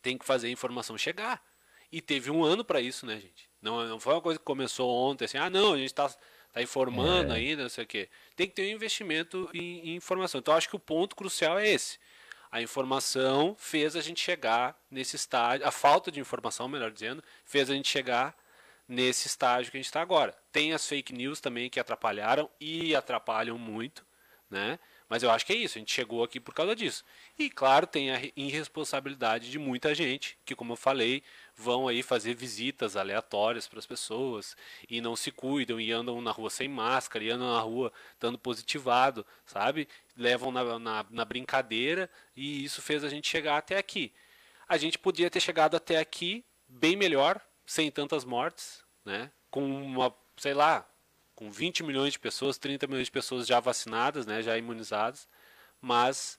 Tem 0.00 0.16
que 0.16 0.24
fazer 0.24 0.46
a 0.46 0.50
informação 0.50 0.96
chegar. 0.96 1.44
E 1.90 2.00
teve 2.00 2.30
um 2.30 2.42
ano 2.42 2.64
para 2.64 2.80
isso, 2.80 3.04
né, 3.04 3.20
gente? 3.20 3.50
Não, 3.60 3.86
não 3.86 4.00
foi 4.00 4.14
uma 4.14 4.22
coisa 4.22 4.38
que 4.38 4.44
começou 4.44 4.90
ontem, 4.90 5.26
assim, 5.26 5.36
ah, 5.36 5.50
não, 5.50 5.74
a 5.74 5.76
gente 5.76 5.88
está 5.88 6.08
tá 6.52 6.62
informando 6.62 7.34
é. 7.34 7.36
ainda, 7.36 7.64
não 7.64 7.68
sei 7.68 7.84
o 7.84 7.86
quê. 7.86 8.08
Tem 8.34 8.48
que 8.48 8.54
ter 8.54 8.62
um 8.62 8.74
investimento 8.74 9.50
em, 9.52 9.90
em 9.90 9.94
informação. 9.96 10.38
Então, 10.38 10.54
acho 10.54 10.70
que 10.70 10.76
o 10.76 10.80
ponto 10.80 11.14
crucial 11.14 11.58
é 11.58 11.68
esse. 11.68 11.98
A 12.52 12.60
informação 12.60 13.56
fez 13.58 13.96
a 13.96 14.02
gente 14.02 14.20
chegar 14.20 14.78
nesse 14.90 15.16
estágio, 15.16 15.66
a 15.66 15.70
falta 15.70 16.12
de 16.12 16.20
informação, 16.20 16.68
melhor 16.68 16.90
dizendo, 16.90 17.24
fez 17.46 17.70
a 17.70 17.72
gente 17.72 17.88
chegar 17.88 18.36
nesse 18.86 19.26
estágio 19.26 19.70
que 19.70 19.78
a 19.78 19.80
gente 19.80 19.86
está 19.86 20.02
agora. 20.02 20.36
Tem 20.52 20.74
as 20.74 20.86
fake 20.86 21.14
news 21.14 21.40
também 21.40 21.70
que 21.70 21.80
atrapalharam 21.80 22.50
e 22.60 22.94
atrapalham 22.94 23.56
muito, 23.56 24.04
né? 24.52 24.78
Mas 25.08 25.22
eu 25.22 25.30
acho 25.30 25.44
que 25.44 25.52
é 25.52 25.56
isso, 25.56 25.76
a 25.76 25.80
gente 25.80 25.92
chegou 25.92 26.22
aqui 26.22 26.38
por 26.38 26.54
causa 26.54 26.76
disso. 26.76 27.04
E 27.38 27.50
claro, 27.50 27.86
tem 27.86 28.10
a 28.10 28.20
irresponsabilidade 28.36 29.50
de 29.50 29.58
muita 29.58 29.94
gente, 29.94 30.38
que 30.44 30.54
como 30.54 30.72
eu 30.72 30.76
falei, 30.76 31.22
vão 31.56 31.88
aí 31.88 32.02
fazer 32.02 32.34
visitas 32.34 32.96
aleatórias 32.96 33.66
para 33.66 33.78
as 33.78 33.86
pessoas 33.86 34.56
e 34.88 35.00
não 35.00 35.16
se 35.16 35.30
cuidam 35.30 35.80
e 35.80 35.90
andam 35.90 36.20
na 36.20 36.30
rua 36.30 36.50
sem 36.50 36.68
máscara 36.68 37.24
e 37.24 37.30
andam 37.30 37.52
na 37.52 37.60
rua 37.60 37.92
dando 38.20 38.38
positivado, 38.38 39.26
sabe? 39.44 39.88
Levam 40.16 40.52
na, 40.52 40.78
na, 40.78 41.06
na 41.10 41.24
brincadeira 41.24 42.08
e 42.36 42.64
isso 42.64 42.80
fez 42.80 43.02
a 43.04 43.08
gente 43.08 43.28
chegar 43.28 43.56
até 43.56 43.78
aqui. 43.78 44.12
A 44.68 44.76
gente 44.76 44.98
podia 44.98 45.30
ter 45.30 45.40
chegado 45.40 45.76
até 45.76 45.98
aqui 45.98 46.44
bem 46.68 46.96
melhor, 46.96 47.40
sem 47.66 47.90
tantas 47.90 48.24
mortes, 48.24 48.82
né? 49.04 49.30
Com 49.50 49.62
uma, 49.62 50.14
sei 50.36 50.54
lá, 50.54 50.86
com 51.42 51.50
20 51.50 51.82
milhões 51.82 52.12
de 52.12 52.20
pessoas, 52.20 52.56
30 52.56 52.86
milhões 52.86 53.06
de 53.06 53.10
pessoas 53.10 53.48
já 53.48 53.58
vacinadas, 53.58 54.26
né, 54.26 54.42
já 54.42 54.56
imunizadas, 54.56 55.28
mas 55.80 56.38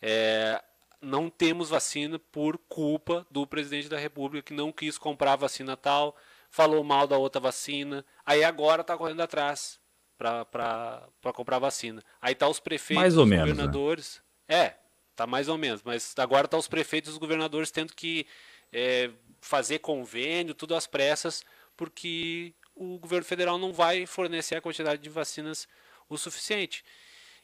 é, 0.00 0.62
não 1.00 1.28
temos 1.28 1.70
vacina 1.70 2.20
por 2.30 2.56
culpa 2.68 3.26
do 3.28 3.44
presidente 3.44 3.88
da 3.88 3.98
República 3.98 4.46
que 4.46 4.54
não 4.54 4.70
quis 4.70 4.96
comprar 4.96 5.34
vacina 5.34 5.76
tal, 5.76 6.16
falou 6.48 6.84
mal 6.84 7.08
da 7.08 7.18
outra 7.18 7.40
vacina, 7.40 8.04
aí 8.24 8.44
agora 8.44 8.82
está 8.82 8.96
correndo 8.96 9.22
atrás 9.22 9.80
para 10.16 11.32
comprar 11.34 11.58
vacina. 11.58 12.00
Aí 12.22 12.36
tá 12.36 12.48
os 12.48 12.60
prefeitos, 12.60 13.02
mais 13.02 13.16
ou 13.16 13.24
os 13.24 13.30
menos, 13.30 13.48
né? 13.48 13.54
governadores. 13.54 14.22
Né? 14.48 14.56
É, 14.56 14.76
tá 15.16 15.26
mais 15.26 15.48
ou 15.48 15.58
menos, 15.58 15.82
mas 15.82 16.14
agora 16.16 16.46
tá 16.46 16.56
os 16.56 16.68
prefeitos 16.68 17.10
e 17.10 17.12
os 17.12 17.18
governadores 17.18 17.72
tendo 17.72 17.92
que 17.92 18.24
é, 18.72 19.10
fazer 19.40 19.80
convênio, 19.80 20.54
tudo 20.54 20.76
às 20.76 20.86
pressas, 20.86 21.44
porque 21.76 22.54
o 22.74 22.98
governo 22.98 23.24
federal 23.24 23.58
não 23.58 23.72
vai 23.72 24.06
fornecer 24.06 24.56
a 24.56 24.60
quantidade 24.60 25.00
de 25.00 25.10
vacinas 25.10 25.68
o 26.08 26.18
suficiente. 26.18 26.84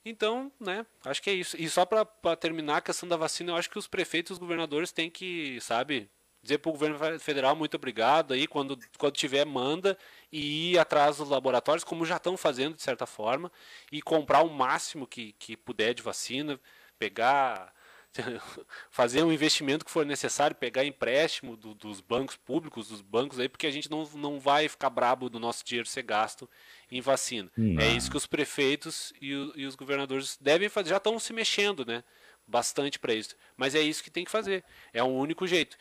Então, 0.04 0.50
né, 0.58 0.86
acho 1.04 1.22
que 1.22 1.30
é 1.30 1.34
isso. 1.34 1.56
E 1.60 1.68
só 1.68 1.84
para 1.84 2.36
terminar 2.36 2.78
a 2.78 2.80
questão 2.80 3.08
da 3.08 3.16
vacina, 3.16 3.52
eu 3.52 3.56
acho 3.56 3.70
que 3.70 3.78
os 3.78 3.86
prefeitos 3.86 4.30
e 4.30 4.32
os 4.34 4.38
governadores 4.38 4.92
têm 4.92 5.10
que, 5.10 5.60
sabe, 5.60 6.08
dizer 6.42 6.58
para 6.58 6.70
o 6.70 6.72
governo 6.72 7.20
federal 7.20 7.54
muito 7.54 7.74
obrigado 7.76 8.32
aí, 8.32 8.46
quando, 8.46 8.78
quando 8.98 9.14
tiver, 9.14 9.44
manda 9.44 9.98
e 10.32 10.72
ir 10.72 10.78
atrás 10.78 11.18
dos 11.18 11.28
laboratórios, 11.28 11.84
como 11.84 12.06
já 12.06 12.16
estão 12.16 12.36
fazendo 12.36 12.74
de 12.74 12.82
certa 12.82 13.06
forma, 13.06 13.52
e 13.92 14.00
comprar 14.00 14.42
o 14.42 14.50
máximo 14.50 15.06
que, 15.06 15.32
que 15.38 15.56
puder 15.56 15.92
de 15.94 16.02
vacina, 16.02 16.58
pegar 16.98 17.74
fazer 18.90 19.22
um 19.22 19.32
investimento 19.32 19.84
que 19.84 19.90
for 19.90 20.04
necessário, 20.04 20.56
pegar 20.56 20.84
empréstimo 20.84 21.56
do, 21.56 21.74
dos 21.74 22.00
bancos 22.00 22.36
públicos, 22.36 22.88
dos 22.88 23.00
bancos 23.00 23.38
aí, 23.38 23.48
porque 23.48 23.66
a 23.66 23.70
gente 23.70 23.90
não, 23.90 24.04
não 24.14 24.40
vai 24.40 24.68
ficar 24.68 24.90
brabo 24.90 25.28
do 25.28 25.38
nosso 25.38 25.64
dinheiro 25.64 25.88
ser 25.88 26.02
gasto 26.02 26.48
em 26.90 27.00
vacina. 27.00 27.50
Não. 27.56 27.80
É 27.80 27.88
isso 27.88 28.10
que 28.10 28.16
os 28.16 28.26
prefeitos 28.26 29.12
e, 29.20 29.34
o, 29.34 29.52
e 29.56 29.66
os 29.66 29.74
governadores 29.74 30.36
devem 30.40 30.68
fazer, 30.68 30.90
já 30.90 30.96
estão 30.96 31.18
se 31.18 31.32
mexendo, 31.32 31.84
né? 31.84 32.02
Bastante 32.46 32.98
para 32.98 33.14
isso. 33.14 33.36
Mas 33.56 33.74
é 33.74 33.80
isso 33.80 34.02
que 34.02 34.10
tem 34.10 34.24
que 34.24 34.30
fazer. 34.30 34.64
É 34.92 35.02
o 35.02 35.06
um 35.06 35.16
único 35.16 35.46
jeito. 35.46 35.76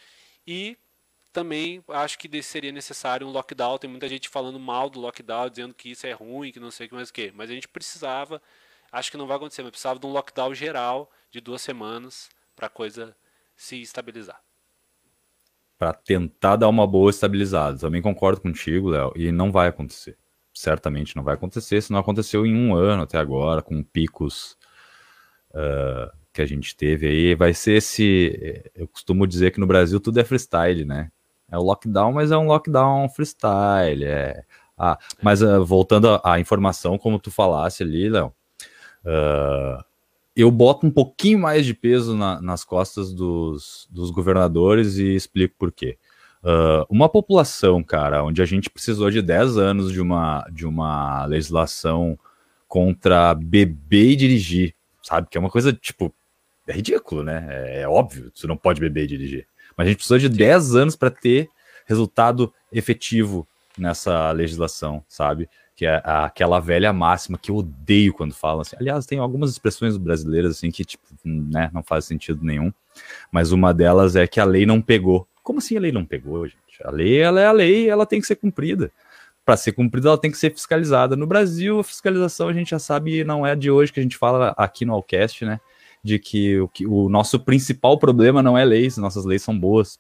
E 0.46 0.78
também 1.32 1.84
acho 1.90 2.18
que 2.20 2.44
seria 2.44 2.72
necessário 2.72 3.28
um 3.28 3.32
lockdown. 3.32 3.78
Tem 3.78 3.90
muita 3.90 4.08
gente 4.08 4.30
falando 4.30 4.60
mal 4.60 4.90
do 4.90 5.00
lockdown, 5.00 5.50
dizendo 5.50 5.74
que 5.74 5.92
isso 5.92 6.06
é 6.06 6.12
ruim, 6.12 6.52
que 6.52 6.60
não 6.60 6.70
sei 6.70 6.86
o 6.86 6.90
que 6.90 6.96
mais 6.96 7.10
o 7.10 7.14
que. 7.14 7.32
Mas 7.34 7.50
a 7.50 7.54
gente 7.54 7.68
precisava, 7.68 8.42
acho 8.92 9.12
que 9.12 9.18
não 9.18 9.28
vai 9.28 9.38
acontecer, 9.38 9.62
mas 9.62 9.72
precisava 9.72 10.00
de 10.00 10.06
um 10.06 10.12
lockdown 10.12 10.54
geral 10.54 11.10
de 11.32 11.40
duas 11.40 11.62
semanas 11.62 12.30
para 12.56 12.68
a 12.68 12.70
coisa 12.70 13.16
se 13.56 13.82
estabilizar. 13.82 14.40
Para 15.78 15.94
tentar 15.94 16.58
dar 16.58 16.68
uma 16.68 16.86
boa 16.86 17.10
estabilizada. 17.10 17.78
Também 17.78 18.02
concordo 18.02 18.42
contigo, 18.42 18.90
Léo, 18.90 19.14
e 19.16 19.32
não 19.32 19.52
vai 19.52 19.68
acontecer. 19.68 20.18
Certamente 20.54 21.16
não 21.16 21.24
vai 21.24 21.36
acontecer, 21.36 21.82
se 21.82 21.92
não 21.92 22.00
aconteceu 22.00 22.46
em 22.46 22.56
um 22.56 22.76
ano 22.76 23.04
até 23.04 23.18
agora, 23.18 23.62
com 23.62 23.82
picos 23.82 24.58
uh, 25.52 26.12
que 26.34 26.42
a 26.42 26.46
gente 26.46 26.76
teve 26.76 27.08
aí. 27.08 27.36
Vai 27.36 27.54
ser 27.54 27.74
esse. 27.74 28.64
Eu 28.76 28.88
costumo 28.88 29.26
dizer 29.26 29.52
que 29.52 29.60
no 29.60 29.68
Brasil 29.68 30.00
tudo 30.00 30.20
é 30.20 30.24
freestyle, 30.24 30.84
né? 30.84 31.12
É 31.50 31.58
o 31.58 31.62
lockdown, 31.62 32.12
mas 32.12 32.32
é 32.32 32.38
um 32.38 32.48
lockdown 32.48 33.08
freestyle. 33.10 34.04
É... 34.04 34.44
Ah, 34.78 34.98
mas 35.22 35.42
uh, 35.42 35.64
voltando 35.66 36.20
à 36.24 36.40
informação, 36.40 36.98
como 36.98 37.20
tu 37.20 37.32
falasse 37.32 37.84
ali, 37.84 38.10
Léo, 38.10 38.34
uh, 39.06 39.84
eu 40.36 40.50
boto 40.50 40.88
um 40.88 40.92
pouquinho 40.92 41.40
mais 41.40 41.66
de 41.66 41.74
peso 41.74 42.16
na, 42.16 42.42
nas 42.42 42.64
costas 42.64 43.14
dos, 43.14 43.88
dos, 43.90 44.10
governadores 44.12 44.98
e 44.98 45.16
explico 45.16 45.56
por 45.58 45.72
quê. 45.72 45.98
Uh, 46.42 46.86
uma 46.90 47.10
população, 47.10 47.84
cara, 47.84 48.24
onde 48.24 48.42
a 48.42 48.46
gente 48.46 48.70
precisou 48.70 49.12
de 49.12 49.22
10 49.22 49.58
anos 49.58 49.92
de 49.92 50.00
uma, 50.00 50.48
de 50.52 50.66
uma 50.66 51.26
legislação 51.26 52.18
contra 52.68 53.34
beber 53.34 54.12
e 54.12 54.16
dirigir, 54.16 54.76
sabe? 55.04 55.28
Que 55.30 55.38
é 55.38 55.42
uma 55.42 55.50
coisa, 55.50 55.74
tipo, 55.74 56.14
é 56.68 56.74
ridículo, 56.74 57.24
né? 57.24 57.48
É, 57.50 57.82
é 57.82 57.88
óbvio, 57.88 58.32
você 58.34 58.48
não 58.48 58.56
pode 58.56 58.80
beber 58.80 59.04
e 59.04 59.08
dirigir. 59.08 59.48
Mas 59.76 59.88
a 59.88 59.90
gente 59.90 59.98
precisou 59.98 60.20
de 60.20 60.30
10 60.30 60.76
anos 60.76 60.96
para 60.96 61.10
ter 61.10 61.50
resultado 61.86 62.54
efetivo 62.72 63.48
nessa 63.78 64.32
legislação, 64.32 65.04
sabe? 65.08 65.50
Que 65.80 65.86
é 65.86 66.02
aquela 66.04 66.60
velha 66.60 66.92
máxima 66.92 67.38
que 67.38 67.50
eu 67.50 67.56
odeio 67.56 68.14
quando 68.14 68.34
falam 68.34 68.60
assim. 68.60 68.76
Aliás, 68.78 69.06
tem 69.06 69.18
algumas 69.18 69.50
expressões 69.50 69.96
brasileiras 69.96 70.58
assim 70.58 70.70
que 70.70 70.84
tipo, 70.84 71.06
né, 71.24 71.72
não 71.74 71.82
faz 71.82 72.04
sentido 72.04 72.44
nenhum, 72.44 72.70
mas 73.32 73.54
uma 73.54 73.74
delas 73.74 74.18
é 74.18 74.28
que 74.28 74.42
a 74.42 74.44
lei 74.44 74.66
não 74.66 74.82
pegou. 74.82 75.26
Como 75.42 75.60
assim 75.60 75.78
a 75.78 75.80
lei 75.80 75.94
não 75.94 76.04
pegou, 76.04 76.46
gente? 76.46 76.60
A 76.84 76.92
lei, 76.92 77.22
ela 77.22 77.40
é 77.40 77.46
a 77.46 77.54
lei, 77.54 77.90
ela 77.90 78.06
tem 78.06 78.20
que 78.20 78.28
ser 78.28 78.36
cumprida. 78.36 78.92
Para 79.46 79.56
ser 79.56 79.72
cumprida, 79.72 80.10
ela 80.10 80.18
tem 80.18 80.30
que 80.30 80.38
ser 80.38 80.52
fiscalizada. 80.52 81.16
No 81.16 81.26
Brasil, 81.26 81.80
a 81.80 81.84
fiscalização 81.84 82.50
a 82.50 82.54
gente 82.54 82.72
já 82.72 82.80
sabe, 82.80 83.24
não 83.24 83.48
é 83.48 83.56
de 83.56 83.72
hoje 83.72 83.94
que 83.94 84.02
a 84.02 84.04
gente 84.04 84.18
fala 84.18 84.54
aqui 84.58 84.84
no 84.84 84.94
Alcast, 84.94 85.46
né? 85.46 85.62
De 86.04 86.20
que 86.20 86.60
o, 86.60 86.68
que 86.68 86.86
o 86.86 87.08
nosso 87.08 87.40
principal 87.40 87.98
problema 87.98 88.44
não 88.44 88.58
é 88.58 88.66
leis, 88.66 88.98
nossas 88.98 89.24
leis 89.24 89.44
são 89.44 89.58
boas. 89.58 89.98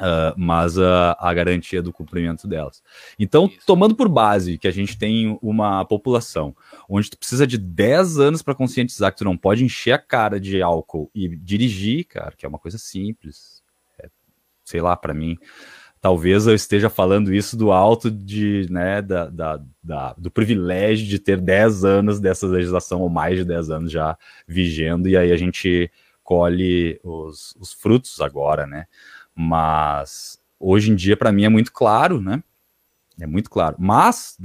Uh, 0.00 0.30
mas 0.36 0.78
a, 0.78 1.16
a, 1.18 1.34
garantia 1.34 1.82
do 1.82 1.92
cumprimento 1.92 2.46
delas. 2.46 2.80
Então, 3.18 3.46
Isso. 3.46 3.66
tomando 3.66 3.96
por 3.96 4.08
base 4.08 4.56
que 4.56 4.68
a 4.68 4.70
gente 4.70 4.96
tem 4.96 5.36
uma 5.42 5.84
população 5.84 6.54
onde 6.88 7.10
tu 7.10 7.18
precisa 7.18 7.44
de 7.44 7.58
10 7.58 8.20
anos 8.20 8.40
para 8.40 8.54
conscientizar 8.54 9.10
que 9.10 9.18
tu 9.18 9.24
não 9.24 9.36
pode 9.36 9.64
encher 9.64 9.90
a 9.90 9.98
cara 9.98 10.38
de 10.38 10.62
álcool 10.62 11.10
e 11.12 11.28
dirigir, 11.36 12.04
cara, 12.04 12.32
que 12.36 12.46
é 12.46 12.48
uma 12.48 12.60
coisa 12.60 12.78
simples, 12.78 13.60
é, 13.98 14.08
sei 14.64 14.80
lá, 14.80 14.96
para 14.96 15.12
mim, 15.12 15.36
talvez 16.00 16.46
eu 16.46 16.54
esteja 16.54 16.88
falando 16.88 17.34
isso 17.34 17.56
do 17.56 17.72
alto 17.72 18.10
de, 18.10 18.66
né, 18.70 19.02
da, 19.02 19.26
da, 19.26 19.60
da, 19.82 20.12
do 20.12 20.30
privilégio 20.30 21.06
de 21.06 21.18
ter 21.18 21.40
10 21.40 21.84
anos 21.84 22.20
dessa 22.20 22.46
legislação, 22.46 23.00
ou 23.00 23.08
mais 23.08 23.36
de 23.36 23.44
10 23.44 23.70
anos 23.70 23.90
já 23.90 24.16
vigendo, 24.46 25.08
e 25.08 25.16
aí 25.16 25.32
a 25.32 25.36
gente 25.36 25.90
colhe 26.22 27.00
os, 27.02 27.56
os 27.58 27.72
frutos 27.72 28.20
agora, 28.20 28.66
né? 28.66 28.86
Mas 29.40 30.36
hoje 30.58 30.90
em 30.90 30.96
dia, 30.96 31.16
para 31.16 31.30
mim, 31.30 31.44
é 31.44 31.48
muito 31.48 31.72
claro, 31.72 32.20
né? 32.20 32.42
É 33.20 33.26
muito 33.26 33.48
claro. 33.48 33.76
Mas 33.78 34.36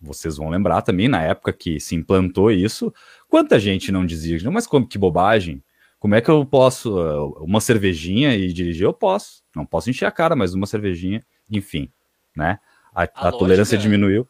vocês 0.00 0.36
vão 0.36 0.48
lembrar 0.48 0.82
também, 0.82 1.08
na 1.08 1.20
época 1.20 1.52
que 1.52 1.80
se 1.80 1.96
implantou 1.96 2.48
isso, 2.48 2.94
quanta 3.28 3.58
gente 3.58 3.90
não 3.90 4.06
dizia, 4.06 4.38
mas 4.48 4.68
como 4.68 4.86
que 4.86 4.96
bobagem? 4.96 5.62
Como 5.98 6.14
é 6.14 6.20
que 6.20 6.30
eu 6.30 6.46
posso, 6.46 6.96
uh, 6.96 7.44
uma 7.44 7.60
cervejinha 7.60 8.36
e 8.36 8.52
dirigir? 8.52 8.84
Eu 8.84 8.94
posso. 8.94 9.42
Não 9.54 9.66
posso 9.66 9.90
encher 9.90 10.06
a 10.06 10.12
cara, 10.12 10.36
mas 10.36 10.54
uma 10.54 10.66
cervejinha, 10.66 11.26
enfim, 11.50 11.92
né? 12.34 12.60
A, 12.94 13.02
a, 13.02 13.04
a 13.04 13.24
lógica, 13.24 13.38
tolerância 13.38 13.76
diminuiu. 13.76 14.28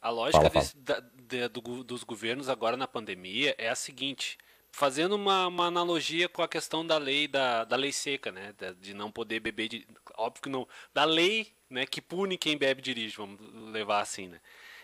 A 0.00 0.08
lógica 0.08 0.38
fala, 0.38 0.50
fala. 0.50 0.64
Desse, 0.64 0.78
da, 0.78 1.00
de, 1.28 1.48
do, 1.48 1.84
dos 1.84 2.02
governos 2.04 2.48
agora 2.48 2.76
na 2.76 2.88
pandemia 2.88 3.54
é 3.58 3.68
a 3.68 3.74
seguinte: 3.74 4.38
fazendo 4.76 5.14
uma, 5.14 5.46
uma, 5.46 5.66
analogia 5.68 6.28
com 6.28 6.42
a 6.42 6.48
questão 6.48 6.86
da 6.86 6.98
lei 6.98 7.26
da, 7.26 7.64
da 7.64 7.76
lei 7.76 7.90
seca, 7.90 8.30
né, 8.30 8.54
de 8.78 8.92
não 8.92 9.10
poder 9.10 9.40
beber, 9.40 9.68
de, 9.68 9.88
óbvio 10.18 10.42
que 10.42 10.50
não, 10.50 10.68
da 10.92 11.02
lei, 11.02 11.50
né, 11.70 11.86
que 11.86 12.02
pune 12.02 12.36
quem 12.36 12.58
bebe 12.58 12.80
e 12.80 12.84
dirige, 12.84 13.16
vamos 13.16 13.40
levar 13.72 14.02
assim, 14.02 14.28
né. 14.28 14.38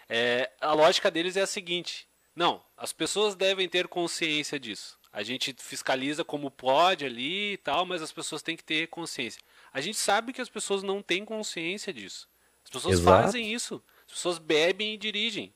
É, 0.09 0.51
a 0.63 0.73
lógica 0.73 1.11
deles 1.11 1.37
é 1.37 1.43
a 1.43 1.47
seguinte: 1.47 2.09
não, 2.35 2.63
as 2.75 2.91
pessoas 2.91 3.35
devem 3.35 3.69
ter 3.69 3.87
consciência 3.87 4.59
disso. 4.59 4.99
A 5.13 5.23
gente 5.23 5.55
fiscaliza 5.59 6.25
como 6.25 6.51
pode 6.51 7.05
ali 7.05 7.53
e 7.53 7.57
tal, 7.59 7.85
mas 7.85 8.01
as 8.01 8.11
pessoas 8.11 8.43
têm 8.43 8.57
que 8.57 8.65
ter 8.65 8.89
consciência. 8.89 9.43
A 9.75 9.81
gente 9.83 9.99
sabe 9.99 10.33
que 10.33 10.41
as 10.41 10.49
pessoas 10.49 10.83
não 10.83 11.03
têm 11.03 11.23
consciência 11.23 11.93
disso. 11.93 12.27
As 12.65 12.71
pessoas 12.71 12.99
Exato. 12.99 13.25
fazem 13.25 13.53
isso. 13.53 13.83
As 14.07 14.15
pessoas 14.15 14.39
bebem 14.39 14.95
e 14.95 14.97
dirigem. 14.97 15.53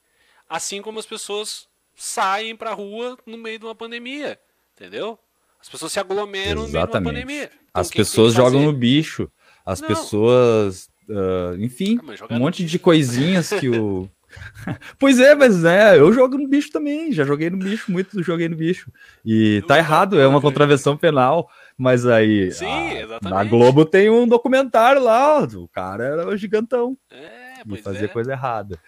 Assim 0.46 0.83
como 0.83 0.99
as 0.99 1.07
pessoas 1.07 1.66
saem 1.97 2.55
pra 2.55 2.75
rua 2.75 3.17
no 3.27 3.39
meio 3.39 3.59
de 3.59 3.65
uma 3.65 3.75
pandemia. 3.75 4.39
Entendeu? 4.77 5.19
As 5.61 5.69
pessoas 5.69 5.93
se 5.93 5.99
aglomeram 5.99 6.65
Exatamente. 6.65 6.69
no 6.69 6.73
meio 6.73 6.87
de 6.87 6.87
uma 6.87 7.13
pandemia. 7.13 7.45
Então, 7.45 7.81
as 7.81 7.91
pessoas 7.91 8.35
jogam 8.35 8.63
no 8.63 8.73
bicho. 8.73 9.31
As 9.65 9.81
Não. 9.81 9.89
pessoas. 9.89 10.89
Uh, 11.09 11.57
enfim, 11.61 11.99
ah, 12.29 12.35
um 12.35 12.39
monte 12.41 12.65
de 12.65 12.79
coisinhas 12.79 13.51
que 13.51 13.69
o. 13.71 14.09
pois 14.99 15.21
é, 15.21 15.35
mas 15.37 15.63
né, 15.63 15.97
eu 15.97 16.13
jogo 16.13 16.37
no 16.37 16.49
bicho 16.49 16.71
também. 16.71 17.13
Já 17.13 17.25
joguei 17.25 17.49
no 17.49 17.57
bicho, 17.57 17.91
muito 17.91 18.23
joguei 18.23 18.49
no 18.49 18.57
bicho. 18.57 18.91
E 19.25 19.63
tá 19.67 19.79
errado, 19.79 20.21
é 20.21 20.27
uma 20.27 20.41
contravenção 20.41 20.97
penal. 20.97 21.49
Mas 21.79 22.07
aí. 22.07 22.51
Sim, 22.53 22.67
a, 22.67 23.01
exatamente. 23.03 23.35
Na 23.35 23.45
Globo 23.45 23.85
tem 23.85 24.11
um 24.11 24.27
documentário 24.27 25.03
lá, 25.03 25.43
o 25.45 25.69
cara 25.69 26.05
era 26.05 26.29
o 26.29 26.37
gigantão. 26.37 26.97
É, 27.11 27.63
e 27.67 27.77
fazia 27.79 28.07
é. 28.07 28.09
coisa 28.09 28.33
errada 28.33 28.79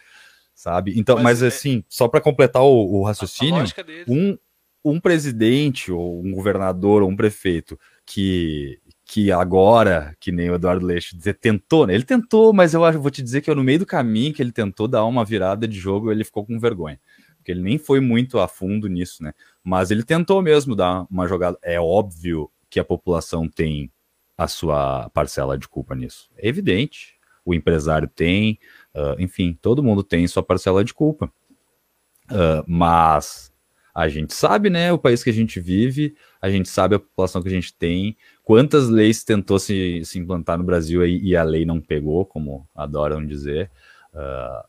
sabe? 0.59 0.99
Então, 0.99 1.15
mas, 1.17 1.25
mas 1.25 1.43
é... 1.45 1.47
assim, 1.47 1.85
só 1.89 2.09
para 2.09 2.21
completar 2.21 2.63
o, 2.63 2.95
o 2.95 3.05
raciocínio, 3.05 3.65
um, 4.09 4.37
um 4.85 4.99
presidente 4.99 5.93
ou 5.93 6.21
um 6.21 6.33
governador 6.33 7.01
ou 7.01 7.09
um 7.09 7.15
prefeito 7.15 7.79
que 8.05 8.81
que 9.05 9.33
agora, 9.33 10.15
que 10.21 10.31
nem 10.31 10.51
o 10.51 10.57
Eduardo 10.57 10.85
Leite 10.85 11.17
tentou, 11.41 11.87
né? 11.87 11.95
Ele 11.95 12.05
tentou, 12.05 12.53
mas 12.53 12.75
eu 12.75 12.85
acho, 12.85 13.01
vou 13.01 13.11
te 13.11 13.23
dizer 13.23 13.41
que 13.41 13.49
eu, 13.49 13.55
no 13.55 13.65
meio 13.65 13.79
do 13.79 13.87
caminho 13.87 14.35
que 14.35 14.43
ele 14.43 14.53
tentou 14.53 14.87
dar 14.87 15.03
uma 15.07 15.25
virada 15.25 15.67
de 15.67 15.79
jogo, 15.79 16.13
ele 16.13 16.25
ficou 16.25 16.45
com 16.45 16.61
vergonha. 16.61 17.01
Porque 17.39 17.51
ele 17.51 17.63
nem 17.63 17.79
foi 17.79 18.01
muito 18.01 18.39
a 18.39 18.47
fundo 18.47 18.87
nisso, 18.87 19.23
né? 19.23 19.33
Mas 19.65 19.91
ele 19.91 20.03
tentou 20.03 20.43
mesmo 20.43 20.77
dar 20.77 21.07
uma 21.11 21.27
jogada. 21.27 21.57
É 21.63 21.81
óbvio 21.81 22.51
que 22.69 22.79
a 22.79 22.85
população 22.85 23.49
tem 23.49 23.91
a 24.37 24.47
sua 24.47 25.09
parcela 25.15 25.57
de 25.57 25.67
culpa 25.67 25.95
nisso. 25.95 26.29
É 26.37 26.47
evidente. 26.47 27.19
O 27.47 27.55
empresário 27.55 28.09
tem, 28.15 28.59
uh, 28.95 29.21
enfim, 29.21 29.59
todo 29.61 29.83
mundo 29.83 30.03
tem 30.03 30.27
sua 30.27 30.43
parcela 30.43 30.85
de 30.85 30.95
culpa. 30.95 31.31
Uh, 32.31 32.63
mas 32.67 33.53
a 33.95 34.09
gente 34.09 34.35
sabe, 34.35 34.71
né, 34.71 34.93
o 34.93 34.99
país 34.99 35.25
que 35.25 35.31
a 35.31 35.33
gente 35.33 35.59
vive, 35.59 36.15
a 36.41 36.49
gente 36.49 36.69
sabe 36.69 36.95
a 36.95 37.01
população 37.01 37.43
que 37.43 37.49
a 37.49 37.53
gente 37.53 37.75
tem, 37.75 38.17
quantas 38.45 38.89
leis 38.89 39.25
tentou 39.25 39.59
se, 39.59 40.05
se 40.05 40.19
implantar 40.19 40.57
no 40.57 40.65
Brasil 40.65 41.03
aí, 41.03 41.19
e 41.19 41.35
a 41.37 41.43
lei 41.43 41.65
não 41.65 41.81
pegou, 41.81 42.25
como 42.25 42.69
adoram 42.77 43.27
dizer. 43.27 43.71
Uh, 44.15 44.69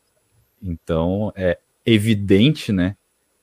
então 0.62 1.32
é 1.36 1.58
evidente, 1.86 2.72
né, 2.72 2.96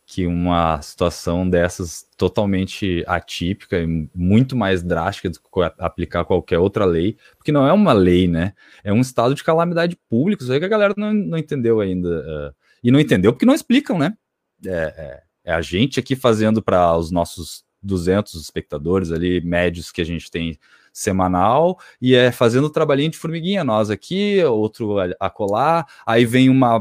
que 0.09 0.25
uma 0.25 0.81
situação 0.81 1.47
dessas 1.47 2.07
totalmente 2.15 3.03
atípica 3.05 3.77
e 3.77 4.09
muito 4.15 4.55
mais 4.55 4.81
drástica 4.81 5.29
do 5.29 5.37
que 5.37 5.49
aplicar 5.77 6.23
qualquer 6.23 6.59
outra 6.59 6.85
lei, 6.85 7.17
porque 7.37 7.51
não 7.51 7.67
é 7.67 7.73
uma 7.73 7.91
lei, 7.91 8.25
né? 8.25 8.53
É 8.85 8.93
um 8.93 9.01
estado 9.01 9.35
de 9.35 9.43
calamidade 9.43 9.97
pública, 10.09 10.41
isso 10.41 10.53
aí 10.53 10.59
que 10.59 10.65
a 10.65 10.69
galera 10.69 10.93
não, 10.95 11.11
não 11.11 11.37
entendeu 11.37 11.81
ainda. 11.81 12.07
Uh, 12.07 12.55
e 12.81 12.89
não 12.89 13.01
entendeu 13.01 13.33
porque 13.33 13.45
não 13.45 13.53
explicam, 13.53 13.99
né? 13.99 14.15
É, 14.65 14.69
é, 14.71 15.23
é 15.51 15.53
a 15.53 15.61
gente 15.61 15.99
aqui 15.99 16.15
fazendo 16.15 16.63
para 16.63 16.95
os 16.95 17.11
nossos 17.11 17.65
200 17.83 18.33
espectadores 18.35 19.11
ali, 19.11 19.41
médios 19.41 19.91
que 19.91 20.01
a 20.01 20.05
gente 20.05 20.31
tem 20.31 20.57
semanal, 20.93 21.77
e 22.01 22.15
é 22.15 22.31
fazendo 22.31 22.67
o 22.67 22.71
trabalhinho 22.71 23.11
de 23.11 23.17
formiguinha, 23.17 23.61
nós 23.61 23.89
aqui, 23.89 24.41
outro 24.45 24.95
a 25.19 25.29
colar, 25.29 25.85
aí 26.05 26.25
vem 26.25 26.49
uma, 26.49 26.79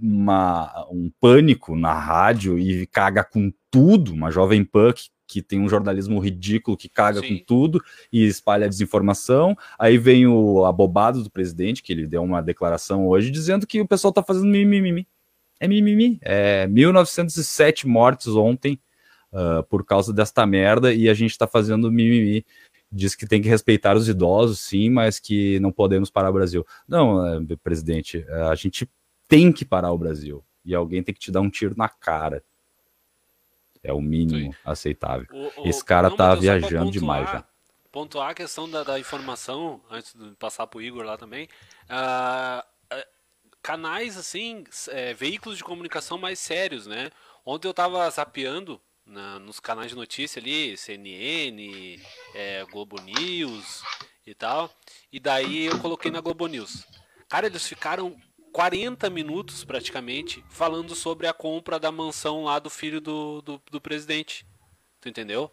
uma, 0.00 0.86
um 0.90 1.10
pânico 1.20 1.76
na 1.76 1.94
rádio 1.94 2.58
e 2.58 2.86
caga 2.86 3.24
com 3.24 3.52
tudo, 3.70 4.12
uma 4.12 4.30
jovem 4.30 4.64
punk 4.64 5.08
que 5.26 5.42
tem 5.42 5.60
um 5.60 5.68
jornalismo 5.68 6.18
ridículo 6.20 6.76
que 6.76 6.88
caga 6.88 7.20
Sim. 7.20 7.38
com 7.38 7.44
tudo 7.44 7.82
e 8.12 8.24
espalha 8.24 8.68
desinformação. 8.68 9.56
Aí 9.78 9.98
vem 9.98 10.26
o 10.26 10.64
abobado 10.64 11.22
do 11.22 11.30
presidente, 11.30 11.82
que 11.82 11.92
ele 11.92 12.06
deu 12.06 12.22
uma 12.22 12.40
declaração 12.40 13.06
hoje 13.08 13.30
dizendo 13.30 13.66
que 13.66 13.80
o 13.80 13.88
pessoal 13.88 14.12
tá 14.12 14.22
fazendo 14.22 14.46
mimimi. 14.46 15.06
É 15.58 15.66
mimimi. 15.66 16.18
É 16.22 16.66
1907 16.68 17.86
mortes 17.86 18.28
ontem 18.28 18.78
uh, 19.32 19.62
por 19.64 19.84
causa 19.84 20.12
desta 20.12 20.46
merda 20.46 20.92
e 20.94 21.08
a 21.08 21.14
gente 21.14 21.32
está 21.32 21.46
fazendo 21.46 21.90
mimimi. 21.90 22.44
Diz 22.92 23.16
que 23.16 23.26
tem 23.26 23.42
que 23.42 23.48
respeitar 23.48 23.96
os 23.96 24.08
idosos, 24.08 24.60
sim, 24.60 24.90
mas 24.90 25.18
que 25.18 25.58
não 25.58 25.72
podemos 25.72 26.08
parar 26.08 26.30
o 26.30 26.34
Brasil. 26.34 26.64
Não, 26.86 27.38
uh, 27.38 27.58
presidente, 27.58 28.18
uh, 28.28 28.48
a 28.50 28.54
gente 28.54 28.88
tem 29.28 29.52
que 29.52 29.64
parar 29.64 29.92
o 29.92 29.98
Brasil 29.98 30.44
e 30.64 30.74
alguém 30.74 31.02
tem 31.02 31.14
que 31.14 31.20
te 31.20 31.30
dar 31.30 31.40
um 31.40 31.50
tiro 31.50 31.74
na 31.76 31.88
cara. 31.88 32.44
É 33.82 33.92
o 33.92 34.00
mínimo 34.00 34.52
sim. 34.52 34.58
aceitável. 34.64 35.26
O, 35.30 35.62
o, 35.62 35.68
Esse 35.68 35.84
cara 35.84 36.08
não, 36.10 36.16
tá 36.16 36.34
viajando 36.34 36.90
demais 36.90 37.30
já 37.30 37.44
pontuar 37.96 38.32
a 38.32 38.34
questão 38.34 38.68
da, 38.68 38.84
da, 38.84 39.00
informação, 39.00 39.80
antes 39.90 40.12
de 40.12 40.36
passar 40.36 40.66
para 40.66 40.76
o 40.76 40.82
Igor 40.82 41.02
lá 41.02 41.16
também. 41.16 41.48
Uh, 41.84 42.62
canais, 43.66 44.16
assim, 44.16 44.64
é, 44.90 45.12
veículos 45.12 45.56
de 45.58 45.64
comunicação 45.64 46.16
mais 46.16 46.38
sérios, 46.38 46.86
né? 46.86 47.10
Ontem 47.44 47.66
eu 47.66 47.74
tava 47.74 48.08
zapeando 48.10 48.80
na, 49.04 49.40
nos 49.40 49.58
canais 49.58 49.88
de 49.88 49.96
notícia 49.96 50.38
ali, 50.38 50.76
CNN, 50.76 52.00
é, 52.34 52.64
Globo 52.70 53.00
News 53.00 53.82
e 54.24 54.34
tal, 54.34 54.70
e 55.10 55.18
daí 55.18 55.64
eu 55.64 55.80
coloquei 55.80 56.10
na 56.10 56.20
Globo 56.20 56.46
News. 56.46 56.86
Cara, 57.28 57.46
eles 57.46 57.66
ficaram 57.66 58.16
40 58.56 59.10
minutos 59.10 59.64
praticamente 59.64 60.42
falando 60.48 60.94
sobre 60.94 61.26
a 61.26 61.34
compra 61.34 61.78
da 61.78 61.92
mansão 61.92 62.44
lá 62.44 62.58
do 62.58 62.70
filho 62.70 63.02
do, 63.02 63.42
do, 63.42 63.62
do 63.70 63.78
presidente. 63.78 64.46
Tu 64.98 65.10
entendeu? 65.10 65.52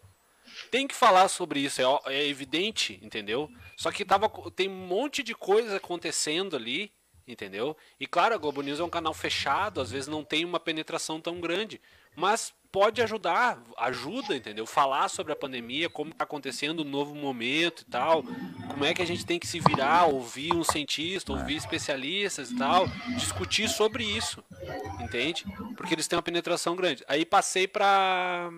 Tem 0.72 0.88
que 0.88 0.96
falar 0.96 1.28
sobre 1.28 1.60
isso, 1.60 1.82
é, 1.82 2.14
é 2.14 2.26
evidente, 2.26 2.98
entendeu? 3.04 3.50
Só 3.76 3.92
que 3.92 4.06
tava, 4.06 4.32
tem 4.56 4.70
um 4.70 4.88
monte 4.88 5.22
de 5.22 5.36
coisa 5.36 5.76
acontecendo 5.76 6.56
ali 6.56 6.94
entendeu? 7.28 7.76
E 8.00 8.06
claro, 8.06 8.36
a 8.36 8.38
Globo 8.38 8.62
News 8.62 8.80
é 8.80 8.84
um 8.84 8.90
canal 8.90 9.14
fechado, 9.14 9.80
às 9.82 9.92
vezes 9.92 10.08
não 10.08 10.24
tem 10.24 10.44
uma 10.44 10.60
penetração 10.60 11.22
tão 11.22 11.40
grande, 11.40 11.82
mas 12.16 12.54
pode 12.72 13.04
ajudar, 13.04 13.62
ajuda, 13.78 14.36
entendeu? 14.36 14.66
Falar 14.66 15.08
sobre 15.08 15.32
a 15.32 15.36
pandemia, 15.36 15.90
como 15.90 16.10
está 16.10 16.24
acontecendo 16.24 16.82
um 16.82 16.90
novo 16.90 17.14
momento 17.14 17.82
e 17.82 17.86
tal, 17.86 18.24
como 18.68 18.84
é 18.84 18.96
que 18.96 19.02
a 19.02 19.06
gente 19.06 19.24
tem 19.24 19.38
que 19.38 19.46
se 19.46 19.60
virar, 19.60 20.06
ouvir 20.06 20.54
um 20.56 20.64
cientista, 20.64 21.32
ouvir 21.32 21.56
especialistas 21.56 22.50
e 22.50 22.58
tal, 22.58 22.88
discutir 23.16 23.70
sobre 23.70 24.04
isso, 24.04 24.44
entende? 25.00 25.46
Porque 25.78 25.94
eles 25.94 26.08
têm 26.08 26.18
uma 26.18 26.24
penetração 26.24 26.76
grande. 26.76 27.04
Aí 27.08 27.24
passei 27.24 27.68
para 27.68 28.50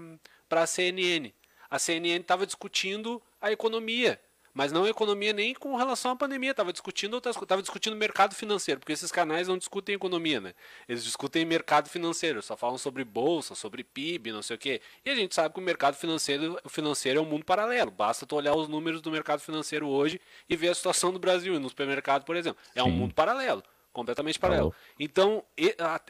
para 0.48 0.62
a 0.62 0.68
CNN. 0.68 1.34
A 1.70 1.78
CNN 1.80 2.22
estava 2.22 2.46
discutindo 2.46 3.22
a 3.42 3.52
economia 3.52 4.20
mas 4.56 4.72
não 4.72 4.88
economia 4.88 5.34
nem 5.34 5.54
com 5.54 5.76
relação 5.76 6.12
à 6.12 6.16
pandemia. 6.16 6.52
Estava 6.52 6.72
discutindo 6.72 7.18
estava 7.18 7.62
discutindo 7.62 7.96
mercado 7.96 8.34
financeiro, 8.34 8.80
porque 8.80 8.94
esses 8.94 9.12
canais 9.12 9.50
não 9.50 9.58
discutem 9.58 9.94
economia, 9.94 10.40
né? 10.40 10.54
Eles 10.88 11.04
discutem 11.04 11.44
mercado 11.44 11.90
financeiro, 11.90 12.42
só 12.42 12.56
falam 12.56 12.78
sobre 12.78 13.04
bolsa, 13.04 13.54
sobre 13.54 13.84
PIB, 13.84 14.32
não 14.32 14.42
sei 14.42 14.56
o 14.56 14.60
quê. 14.60 14.82
E 15.04 15.10
a 15.10 15.16
gente 15.16 15.36
sabe 15.36 15.54
que 15.54 15.60
o 15.60 15.64
mercado 15.64 15.96
financeiro, 15.96 16.58
o 16.64 16.70
financeiro 16.70 17.20
é 17.20 17.22
um 17.22 17.26
mundo 17.26 17.44
paralelo. 17.44 17.92
Basta 17.92 18.26
tu 18.26 18.38
olhar 18.38 18.56
os 18.56 18.70
números 18.70 19.02
do 19.02 19.12
mercado 19.12 19.42
financeiro 19.42 19.88
hoje 19.88 20.22
e 20.50 20.56
ver 20.56 20.70
a 20.70 20.74
situação 20.74 21.12
do 21.12 21.20
Brasil 21.20 21.60
no 21.60 21.68
supermercado, 21.68 22.24
por 22.24 22.38
exemplo. 22.38 22.64
É 22.74 22.82
Sim. 22.82 22.88
um 22.88 22.92
mundo 22.92 23.14
paralelo 23.14 23.62
completamente 23.92 24.38
paralelo. 24.38 24.76
Então, 25.00 25.42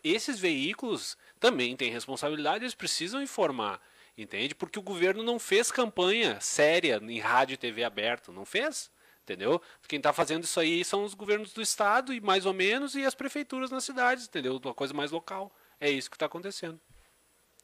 esses 0.03 0.39
veículos 0.39 1.15
também 1.39 1.75
têm 1.75 1.91
responsabilidade, 1.91 2.63
eles 2.63 2.73
precisam 2.73 3.21
informar. 3.21 3.79
Entende? 4.17 4.56
Porque 4.56 4.80
o 4.80 4.84
governo 4.84 5.23
não 5.23 5.38
fez 5.38 5.71
campanha 5.71 6.38
séria 6.39 7.01
em 7.04 7.19
rádio 7.19 7.56
e 7.56 7.58
TV 7.58 7.84
aberto, 7.84 8.32
não 8.32 8.45
fez. 8.45 8.89
Entendeu? 9.23 9.60
Quem 9.88 9.97
está 9.97 10.13
fazendo 10.13 10.43
isso 10.43 10.60
aí 10.60 10.86
são 10.86 11.04
os 11.04 11.15
governos 11.15 11.51
do 11.51 11.62
estado 11.62 12.13
e 12.13 12.21
mais 12.21 12.45
ou 12.45 12.54
menos 12.54 12.93
e 12.93 13.04
as 13.04 13.15
prefeituras 13.15 13.71
nas 13.71 13.84
cidades, 13.84 14.28
entendeu? 14.28 14.62
Uma 14.63 14.73
coisa 14.73 14.93
mais 14.93 15.10
local. 15.10 15.51
É 15.80 15.89
isso 15.89 16.10
que 16.10 16.15
está 16.15 16.28
acontecendo. 16.28 16.80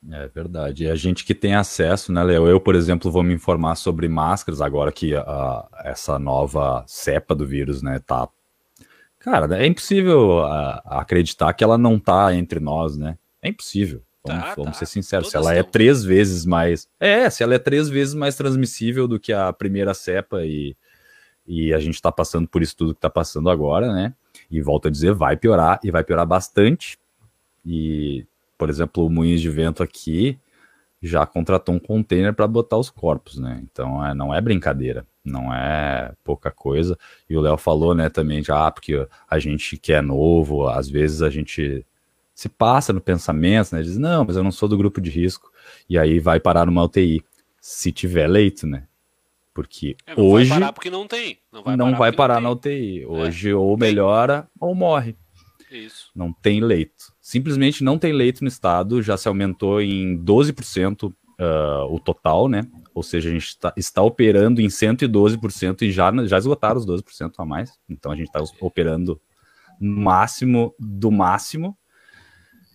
É 0.09 0.27
verdade. 0.27 0.85
E 0.85 0.89
a 0.89 0.95
gente 0.95 1.23
que 1.23 1.35
tem 1.35 1.53
acesso, 1.53 2.11
né, 2.11 2.23
Leo? 2.23 2.47
Eu, 2.47 2.59
por 2.59 2.73
exemplo, 2.73 3.11
vou 3.11 3.21
me 3.21 3.33
informar 3.35 3.75
sobre 3.75 4.07
máscaras 4.07 4.59
agora 4.59 4.91
que 4.91 5.13
essa 5.83 6.17
nova 6.17 6.83
cepa 6.87 7.35
do 7.35 7.45
vírus, 7.45 7.83
né, 7.83 7.99
tá. 7.99 8.27
Cara, 9.19 9.55
é 9.55 9.67
impossível 9.67 10.43
a, 10.43 11.01
acreditar 11.01 11.53
que 11.53 11.63
ela 11.63 11.77
não 11.77 11.99
tá 11.99 12.33
entre 12.33 12.59
nós, 12.59 12.97
né? 12.97 13.19
É 13.39 13.49
impossível. 13.49 14.01
Vamos, 14.25 14.43
tá, 14.43 14.55
vamos 14.55 14.71
tá. 14.71 14.79
ser 14.79 14.85
sinceros, 14.85 15.31
Todas 15.31 15.45
se 15.45 15.51
ela 15.51 15.57
é 15.57 15.63
três 15.63 16.03
vezes 16.03 16.45
mais. 16.45 16.87
É, 16.99 17.29
se 17.29 17.41
ela 17.43 17.55
é 17.55 17.59
três 17.59 17.89
vezes 17.89 18.13
mais 18.13 18.35
transmissível 18.35 19.07
do 19.07 19.19
que 19.19 19.33
a 19.33 19.51
primeira 19.51 19.93
cepa 19.93 20.43
e, 20.43 20.75
e 21.47 21.73
a 21.73 21.79
gente 21.79 21.95
está 21.95 22.11
passando 22.11 22.47
por 22.47 22.61
isso 22.61 22.75
tudo 22.75 22.93
que 22.93 22.99
está 22.99 23.09
passando 23.09 23.49
agora, 23.49 23.91
né? 23.91 24.13
E 24.49 24.61
volto 24.61 24.87
a 24.87 24.91
dizer, 24.91 25.13
vai 25.13 25.35
piorar 25.35 25.79
e 25.83 25.89
vai 25.89 26.03
piorar 26.03 26.25
bastante. 26.25 26.99
E, 27.65 28.25
por 28.57 28.69
exemplo, 28.69 29.05
o 29.05 29.09
Moinhos 29.09 29.41
de 29.41 29.49
Vento 29.49 29.81
aqui 29.81 30.39
já 31.01 31.25
contratou 31.25 31.73
um 31.73 31.79
container 31.79 32.33
para 32.33 32.47
botar 32.47 32.77
os 32.77 32.89
corpos, 32.89 33.39
né? 33.39 33.59
Então 33.63 34.05
é, 34.05 34.13
não 34.13 34.33
é 34.33 34.39
brincadeira, 34.39 35.05
não 35.25 35.51
é 35.53 36.13
pouca 36.23 36.51
coisa. 36.51 36.95
E 37.27 37.35
o 37.35 37.41
Léo 37.41 37.57
falou, 37.57 37.95
né, 37.95 38.07
também 38.07 38.43
já, 38.43 38.67
ah, 38.67 38.71
porque 38.71 39.07
a 39.27 39.39
gente 39.39 39.77
que 39.77 39.91
é 39.91 40.01
novo, 40.01 40.67
às 40.67 40.87
vezes 40.87 41.23
a 41.23 41.29
gente 41.29 41.83
se 42.41 42.49
passa 42.49 42.91
no 42.91 42.99
pensamento, 42.99 43.75
né? 43.75 43.83
Diz, 43.83 43.99
não, 43.99 44.25
mas 44.25 44.35
eu 44.35 44.43
não 44.43 44.51
sou 44.51 44.67
do 44.67 44.75
grupo 44.75 44.99
de 44.99 45.11
risco. 45.11 45.51
E 45.87 45.95
aí 45.95 46.19
vai 46.19 46.39
parar 46.39 46.65
numa 46.65 46.83
UTI, 46.83 47.23
se 47.59 47.91
tiver 47.91 48.27
leito, 48.27 48.65
né? 48.65 48.87
Porque 49.53 49.95
é, 50.07 50.15
não 50.15 50.25
hoje. 50.25 50.49
Vai 50.49 50.59
parar 50.59 50.73
porque 50.73 50.89
não 50.89 51.07
tem. 51.07 51.37
Não 51.51 51.61
vai 51.61 51.77
não 51.77 51.85
parar, 51.85 51.97
vai 51.99 52.11
parar 52.11 52.41
na 52.41 52.49
UTI. 52.49 53.03
É. 53.03 53.05
Hoje 53.05 53.51
é, 53.51 53.55
ou 53.55 53.77
melhora 53.77 54.49
ou 54.59 54.73
morre. 54.73 55.15
Isso. 55.69 56.09
Não 56.15 56.33
tem 56.33 56.61
leito. 56.61 57.13
Simplesmente 57.21 57.83
não 57.83 57.99
tem 57.99 58.11
leito 58.11 58.41
no 58.41 58.47
estado, 58.47 59.03
já 59.03 59.15
se 59.17 59.27
aumentou 59.27 59.79
em 59.79 60.17
12% 60.17 61.09
uh, 61.09 61.15
ah, 61.37 61.85
o 61.85 61.99
total, 61.99 62.47
né? 62.47 62.63
Ou 62.91 63.03
seja, 63.03 63.29
a 63.29 63.31
gente 63.31 63.49
está, 63.49 63.71
está 63.77 64.01
operando 64.01 64.59
em 64.59 64.67
112% 64.67 65.83
e 65.83 65.91
já, 65.91 66.11
já 66.25 66.39
esgotaram 66.39 66.79
os 66.79 66.87
12% 66.87 67.33
a 67.37 67.45
mais. 67.45 67.79
Então 67.87 68.11
a 68.11 68.15
gente 68.15 68.27
está 68.27 68.41
operando 68.59 69.21
no 69.79 70.01
máximo 70.01 70.73
do 70.79 71.11
máximo 71.11 71.77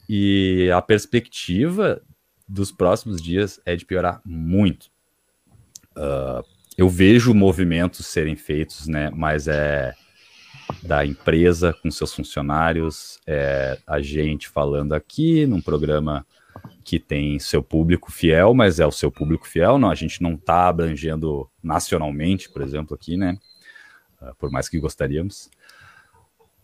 e 0.09 0.71
a 0.73 0.81
perspectiva 0.81 2.03
dos 2.49 2.71
próximos 2.71 3.21
dias 3.21 3.61
é 3.65 3.75
de 3.75 3.85
piorar 3.85 4.21
muito. 4.25 4.91
Uh, 5.97 6.45
eu 6.77 6.89
vejo 6.89 7.35
movimentos 7.35 8.07
serem 8.07 8.37
feitos, 8.37 8.87
né? 8.87 9.11
Mas 9.11 9.49
é 9.49 9.95
da 10.83 11.07
empresa 11.07 11.73
com 11.73 11.91
seus 11.91 12.13
funcionários, 12.13 13.21
é 13.27 13.79
a 13.87 14.01
gente 14.01 14.49
falando 14.49 14.95
aqui 14.95 15.47
num 15.47 15.61
programa 15.61 16.27
que 16.85 16.99
tem 16.99 17.39
seu 17.39 17.63
público 17.63 18.11
fiel, 18.11 18.53
mas 18.55 18.81
é 18.81 18.87
o 18.87 18.93
seu 18.93 19.11
público 19.11 19.47
fiel, 19.47 19.79
não, 19.79 19.91
a 19.91 19.95
gente 19.95 20.23
não 20.23 20.35
está 20.35 20.69
abrangendo 20.69 21.49
nacionalmente, 21.63 22.51
por 22.51 22.63
exemplo, 22.63 22.95
aqui, 22.95 23.17
né? 23.17 23.39
Uh, 24.21 24.35
por 24.37 24.51
mais 24.51 24.69
que 24.69 24.79
gostaríamos. 24.79 25.51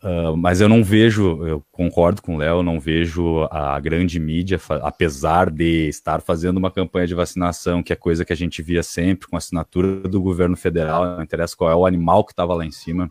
Uh, 0.02 0.36
mas 0.36 0.60
eu 0.60 0.68
não 0.68 0.82
vejo, 0.82 1.46
eu 1.46 1.64
concordo 1.70 2.20
com 2.20 2.34
o 2.34 2.38
Léo, 2.38 2.60
não 2.60 2.80
vejo 2.80 3.46
a 3.52 3.78
grande 3.78 4.18
mídia, 4.18 4.60
apesar 4.82 5.48
de 5.48 5.88
estar 5.88 6.20
fazendo 6.20 6.56
uma 6.56 6.72
campanha 6.72 7.06
de 7.06 7.14
vacinação, 7.14 7.84
que 7.84 7.92
é 7.92 7.96
coisa 7.96 8.24
que 8.24 8.32
a 8.32 8.36
gente 8.36 8.60
via 8.62 8.82
sempre 8.82 9.28
com 9.28 9.36
assinatura 9.36 10.00
do 10.08 10.20
governo 10.20 10.56
federal, 10.56 11.04
não 11.04 11.22
interessa 11.22 11.56
qual 11.56 11.70
é 11.70 11.74
o 11.74 11.86
animal 11.86 12.24
que 12.24 12.32
estava 12.32 12.52
lá 12.52 12.66
em 12.66 12.72
cima, 12.72 13.08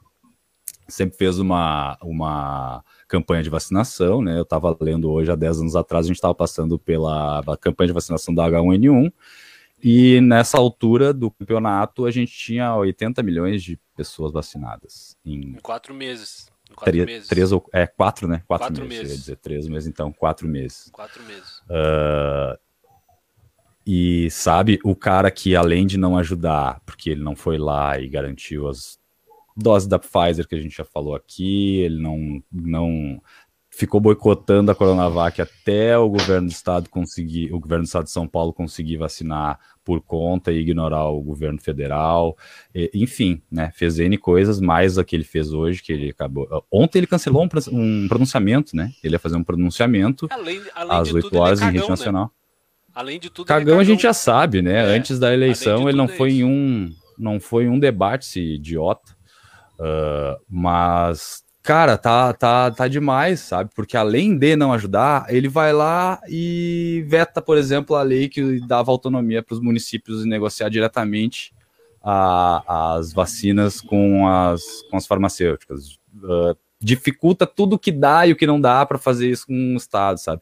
sempre 0.85 1.17
fez 1.17 1.39
uma, 1.39 1.97
uma 2.01 2.83
campanha 3.07 3.41
de 3.41 3.49
vacinação, 3.49 4.21
né? 4.21 4.37
Eu 4.37 4.43
estava 4.43 4.75
lendo 4.81 5.09
hoje, 5.09 5.31
há 5.31 5.35
10 5.35 5.61
anos 5.61 5.75
atrás, 5.77 6.05
a 6.05 6.07
gente 6.07 6.17
estava 6.17 6.35
passando 6.35 6.77
pela 6.77 7.41
campanha 7.61 7.87
de 7.87 7.93
vacinação 7.93 8.33
da 8.35 8.45
H1N1, 8.49 9.13
e 9.81 10.19
nessa 10.19 10.57
altura 10.57 11.13
do 11.13 11.31
campeonato 11.31 12.05
a 12.05 12.11
gente 12.11 12.33
tinha 12.33 12.75
80 12.75 13.23
milhões 13.23 13.63
de 13.63 13.79
pessoas 13.95 14.33
vacinadas. 14.33 15.15
Em, 15.25 15.53
em 15.53 15.59
quatro 15.61 15.93
meses. 15.93 16.50
Quatro 16.75 16.91
três, 16.91 17.05
meses. 17.05 17.27
Três 17.27 17.51
ou, 17.51 17.69
é, 17.73 17.85
quatro, 17.87 18.27
né? 18.27 18.43
Quatro, 18.47 18.67
quatro 18.67 18.85
meses, 18.85 18.99
meses. 18.99 19.11
ia 19.11 19.19
dizer 19.19 19.35
três 19.37 19.67
meses, 19.67 19.87
então, 19.87 20.11
quatro 20.11 20.47
meses. 20.47 20.89
Quatro 20.91 21.23
meses. 21.23 21.59
Uh, 21.69 22.57
e 23.85 24.29
sabe, 24.31 24.79
o 24.83 24.95
cara 24.95 25.31
que 25.31 25.55
além 25.55 25.85
de 25.87 25.97
não 25.97 26.17
ajudar, 26.17 26.81
porque 26.85 27.09
ele 27.09 27.23
não 27.23 27.35
foi 27.35 27.57
lá 27.57 27.99
e 27.99 28.07
garantiu 28.07 28.67
as 28.67 28.99
dose 29.55 29.87
da 29.87 29.99
Pfizer 29.99 30.47
que 30.47 30.55
a 30.55 30.59
gente 30.59 30.75
já 30.75 30.85
falou 30.85 31.15
aqui, 31.15 31.79
ele 31.79 32.01
não, 32.01 32.43
não 32.51 33.21
ficou 33.81 33.99
boicotando 33.99 34.69
a 34.69 34.75
Coronavac 34.75 35.41
até 35.41 35.97
o 35.97 36.07
governo 36.07 36.47
do 36.47 36.51
estado 36.51 36.87
conseguir, 36.87 37.51
o 37.51 37.59
governo 37.59 37.83
do 37.83 37.87
estado 37.87 38.03
de 38.03 38.11
São 38.11 38.27
Paulo 38.27 38.53
conseguir 38.53 38.97
vacinar 38.97 39.59
por 39.83 39.99
conta 40.01 40.51
e 40.51 40.59
ignorar 40.59 41.05
o 41.05 41.19
governo 41.19 41.59
federal, 41.59 42.37
e, 42.75 42.91
enfim, 42.93 43.41
né, 43.51 43.71
fez 43.73 43.97
N 43.97 44.15
coisas, 44.19 44.61
mais 44.61 44.99
a 44.99 45.03
que 45.03 45.15
ele 45.15 45.23
fez 45.23 45.51
hoje, 45.51 45.81
que 45.81 45.91
ele 45.91 46.11
acabou, 46.11 46.47
ontem 46.71 46.99
ele 46.99 47.07
cancelou 47.07 47.43
um, 47.43 47.49
um 47.71 48.07
pronunciamento, 48.07 48.75
né, 48.75 48.91
ele 49.03 49.15
ia 49.15 49.19
fazer 49.19 49.37
um 49.37 49.43
pronunciamento 49.43 50.27
além, 50.29 50.61
além 50.75 50.97
às 50.97 51.11
8 51.11 51.35
horas 51.35 51.59
é 51.59 51.63
cagão, 51.63 51.75
em 51.75 51.79
rede 51.79 51.89
nacional. 51.89 52.25
Né? 52.25 52.31
Além 52.93 53.19
de 53.19 53.31
tudo, 53.31 53.47
cagão, 53.47 53.79
é 53.79 53.81
a 53.81 53.83
gente 53.83 54.03
já 54.03 54.13
sabe, 54.13 54.61
né, 54.61 54.75
é, 54.75 54.95
antes 54.95 55.17
da 55.17 55.33
eleição 55.33 55.89
ele 55.89 55.97
não 55.97 56.05
é 56.05 56.09
foi 56.09 56.33
em 56.33 56.43
um, 56.43 56.91
não 57.17 57.39
foi 57.39 57.67
um 57.67 57.79
debate 57.79 58.27
esse 58.27 58.39
idiota, 58.53 59.19
Uh, 59.81 60.37
mas, 60.47 61.43
cara, 61.63 61.97
tá, 61.97 62.33
tá, 62.33 62.71
tá 62.71 62.87
demais, 62.87 63.39
sabe? 63.41 63.71
Porque 63.75 63.95
além 63.95 64.37
de 64.37 64.55
não 64.55 64.73
ajudar, 64.73 65.25
ele 65.29 65.47
vai 65.47 65.73
lá 65.73 66.19
e 66.27 67.03
veta, 67.07 67.41
por 67.41 67.57
exemplo, 67.57 67.95
a 67.95 68.01
lei 68.01 68.27
que 68.29 68.59
dava 68.67 68.91
autonomia 68.91 69.43
para 69.43 69.53
os 69.53 69.61
municípios 69.61 70.25
negociar 70.25 70.69
diretamente 70.69 71.53
a, 72.03 72.95
as 72.95 73.13
vacinas 73.13 73.79
com 73.79 74.27
as, 74.27 74.61
com 74.89 74.97
as 74.97 75.05
farmacêuticas. 75.05 75.99
Uh, 76.15 76.55
dificulta 76.79 77.45
tudo 77.45 77.77
que 77.77 77.91
dá 77.91 78.25
e 78.25 78.31
o 78.31 78.35
que 78.35 78.47
não 78.47 78.59
dá 78.59 78.85
para 78.85 78.97
fazer 78.97 79.29
isso 79.29 79.45
com 79.45 79.73
o 79.73 79.77
Estado, 79.77 80.17
sabe? 80.17 80.41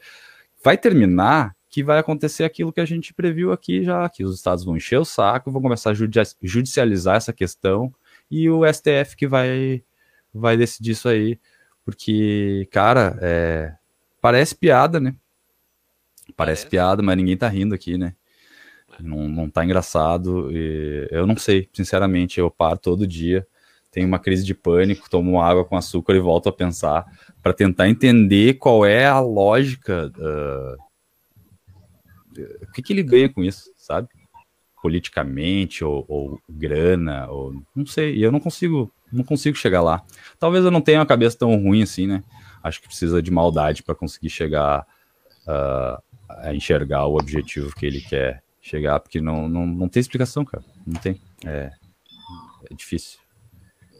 Vai 0.63 0.77
terminar 0.77 1.55
que 1.69 1.83
vai 1.83 1.99
acontecer 1.99 2.43
aquilo 2.43 2.73
que 2.73 2.79
a 2.81 2.85
gente 2.85 3.13
previu 3.13 3.51
aqui 3.51 3.83
já, 3.83 4.09
que 4.09 4.23
os 4.23 4.35
estados 4.35 4.63
vão 4.63 4.75
encher 4.75 4.97
o 4.97 5.05
saco, 5.05 5.51
vão 5.51 5.61
começar 5.61 5.91
a 5.91 5.95
judicializar 6.41 7.17
essa 7.17 7.31
questão 7.31 7.93
e 8.31 8.49
o 8.49 8.61
STF 8.65 9.15
que 9.15 9.27
vai, 9.27 9.83
vai 10.33 10.57
decidir 10.57 10.91
isso 10.91 11.07
aí. 11.09 11.39
Porque, 11.83 12.67
cara, 12.71 13.17
é, 13.21 13.73
parece 14.21 14.55
piada, 14.55 14.99
né? 14.99 15.15
Parece, 16.35 16.35
parece, 16.35 16.67
piada, 16.67 17.01
mas 17.01 17.17
ninguém 17.17 17.35
tá 17.35 17.47
rindo 17.47 17.73
aqui, 17.73 17.97
né? 17.97 18.13
Não, 18.99 19.27
não 19.27 19.49
tá 19.49 19.63
engraçado. 19.63 20.51
eu 20.51 21.25
não 21.25 21.37
sei, 21.37 21.69
sinceramente, 21.73 22.39
eu 22.39 22.51
paro 22.51 22.77
todo 22.77 23.07
dia, 23.07 23.47
tenho 23.91 24.07
uma 24.07 24.19
crise 24.19 24.45
de 24.45 24.53
pânico, 24.53 25.09
tomo 25.09 25.41
água 25.41 25.65
com 25.65 25.75
açúcar 25.75 26.13
e 26.15 26.19
volto 26.19 26.49
a 26.49 26.53
pensar 26.53 27.05
para 27.41 27.53
tentar 27.53 27.89
entender 27.89 28.55
qual 28.55 28.85
é 28.85 29.05
a 29.05 29.19
lógica. 29.19 30.11
Uh, 30.17 30.89
o 32.61 32.71
que, 32.71 32.81
que 32.81 32.93
ele 32.93 33.03
ganha 33.03 33.27
com 33.29 33.43
isso, 33.43 33.71
sabe? 33.75 34.07
Politicamente 34.81 35.83
ou, 35.83 36.05
ou, 36.07 36.41
grana 36.49 37.27
ou 37.29 37.53
não 37.75 37.85
sei 37.85 38.15
e 38.15 38.23
eu 38.23 38.31
não 38.31 38.39
consigo 38.39 38.91
não 39.11 39.23
consigo 39.23 39.57
chegar 39.57 39.81
lá. 39.81 40.03
Talvez 40.39 40.63
eu 40.63 40.69
não 40.69 40.81
tenha 40.81 40.99
uma 40.99 41.05
cabeça 41.05 41.37
tão 41.37 41.55
ruim 41.55 41.83
assim 41.83 42.07
né? 42.07 42.23
Acho 42.63 42.81
que 42.81 42.87
precisa 42.87 43.21
de 43.21 43.31
maldade 43.31 43.83
para 43.83 43.95
conseguir 43.95 44.29
chegar 44.29 44.85
uh, 45.47 46.01
a 46.29 46.53
enxergar 46.53 47.05
o 47.05 47.17
objetivo 47.17 47.75
que 47.75 47.85
ele 47.85 48.01
quer 48.01 48.43
chegar 48.61 48.99
porque 48.99 49.19
não, 49.19 49.47
não, 49.47 49.65
não 49.65 49.89
tem 49.89 50.01
explicação 50.01 50.45
cara. 50.45 50.63
Não 50.85 50.99
tem. 50.99 51.19
É, 51.45 51.71
é 52.69 52.73
difícil. 52.73 53.19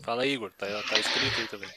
Fala 0.03 0.25
Igor. 0.25 0.51
Tá, 0.57 0.67
tá 0.67 0.99
escrito 0.99 1.39
aí 1.39 1.47
também 1.47 1.69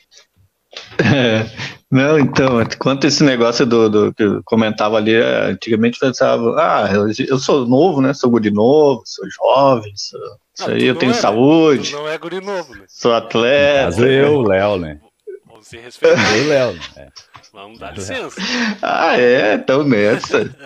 é, 0.98 1.46
não, 1.90 2.18
então, 2.18 2.64
quanto 2.78 3.06
esse 3.06 3.22
negócio 3.22 3.66
do, 3.66 3.90
do 3.90 4.14
que 4.14 4.22
eu 4.22 4.42
comentava 4.44 4.96
ali, 4.96 5.14
é, 5.14 5.50
antigamente 5.50 5.98
eu 6.00 6.08
pensava, 6.08 6.56
ah, 6.58 6.90
eu, 6.90 7.06
eu, 7.28 7.38
sou 7.38 7.66
novo, 7.66 8.00
né? 8.00 8.14
Sou 8.14 8.30
guri 8.30 8.50
novo, 8.50 9.02
sou 9.04 9.26
jovem, 9.30 9.92
sou, 9.94 10.20
isso 10.54 10.70
aí 10.70 10.84
eu 10.84 10.94
tenho 10.94 11.12
é, 11.12 11.14
saúde. 11.14 11.92
não 11.92 12.08
é 12.08 12.16
guri 12.16 12.40
novo, 12.40 12.74
né? 12.74 12.84
Sou 12.88 13.12
atleta. 13.12 13.84
Mas 13.84 13.98
eu, 13.98 14.36
o 14.36 14.42
Léo, 14.42 14.78
né? 14.78 15.00
Vamos 15.46 15.66
se 15.66 15.76
respeitar. 15.76 16.36
Eu, 16.36 16.48
Léo, 16.48 16.72
né? 16.96 17.08
Vamos 17.52 17.78
dar 17.78 17.94
licença. 17.94 18.40
Ah, 18.80 19.18
é, 19.18 19.54
então 19.54 19.84
nessa. 19.84 20.50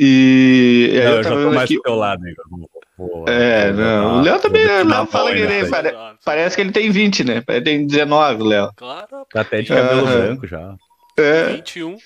E 0.00 0.90
não, 0.92 1.02
eu, 1.02 1.16
eu 1.16 1.22
já 1.24 1.30
tô 1.30 1.50
mais 1.50 1.58
aqui... 1.62 1.74
do 1.74 1.82
teu 1.82 1.94
lado, 1.96 2.28
Igor. 2.28 2.44
Porra, 2.98 3.32
é, 3.32 3.72
não. 3.72 4.18
O 4.18 4.22
Léo 4.22 4.40
também 4.40 4.66
não 4.84 5.06
fala 5.06 5.30
que 5.30 5.38
ele 5.38 5.70
pare... 5.70 5.94
parece 6.24 6.56
que 6.56 6.62
ele 6.62 6.72
tem 6.72 6.90
20, 6.90 7.22
né? 7.22 7.44
Ele 7.48 7.60
tem 7.60 7.86
19, 7.86 8.42
Léo. 8.42 8.72
Claro. 8.74 9.24
Tá 9.32 9.42
até 9.42 9.62
de 9.62 9.68
cabelo 9.68 10.00
uhum. 10.00 10.06
branco 10.06 10.48
já. 10.48 10.74
É. 11.16 11.52
21. 11.52 11.92
O 11.92 11.98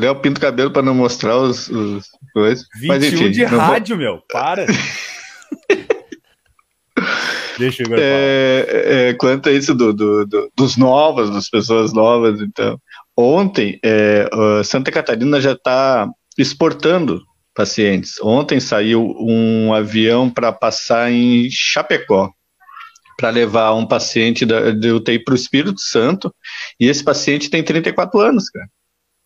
Léo 0.00 0.16
pinta 0.16 0.38
o 0.38 0.42
cabelo 0.42 0.72
pra 0.72 0.82
não 0.82 0.94
mostrar 0.94 1.36
os, 1.36 1.68
os 1.68 2.08
coisas. 2.32 2.66
21 2.80 2.88
Mas, 2.88 3.04
enfim, 3.04 3.30
de 3.30 3.44
rádio, 3.44 3.96
vou... 3.96 4.04
meu. 4.04 4.20
Para. 4.28 4.66
Deixa 7.56 7.84
eu 7.84 7.94
é, 7.96 9.10
é, 9.10 9.14
Quanto 9.14 9.48
a 9.48 9.52
isso 9.52 9.76
do, 9.76 9.92
do, 9.92 10.26
do, 10.26 10.50
dos 10.56 10.76
novos, 10.76 11.30
das 11.30 11.48
pessoas 11.48 11.92
novas, 11.92 12.40
então. 12.40 12.80
Ontem, 13.16 13.78
é, 13.84 14.28
Santa 14.64 14.90
Catarina 14.90 15.40
já 15.40 15.52
está 15.52 16.08
exportando 16.36 17.22
pacientes. 17.54 18.20
Ontem 18.20 18.60
saiu 18.60 19.14
um 19.18 19.72
avião 19.72 20.30
para 20.30 20.52
passar 20.52 21.10
em 21.10 21.48
Chapecó 21.50 22.32
para 23.20 23.28
levar 23.28 23.74
um 23.74 23.86
paciente 23.86 24.46
da, 24.46 24.70
de 24.70 24.90
UTI 24.90 25.18
para 25.18 25.32
o 25.32 25.36
Espírito 25.36 25.78
Santo 25.78 26.34
e 26.78 26.86
esse 26.86 27.04
paciente 27.04 27.50
tem 27.50 27.62
34 27.62 28.18
anos, 28.18 28.48
cara. 28.48 28.66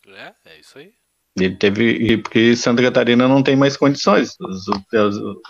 É, 0.08 0.32
é 0.46 0.60
isso 0.60 0.78
aí. 0.78 0.90
Ele 1.38 1.56
teve, 1.56 2.18
porque 2.18 2.56
Santa 2.56 2.82
Catarina 2.82 3.26
não 3.28 3.42
tem 3.42 3.56
mais 3.56 3.76
condições, 3.76 4.36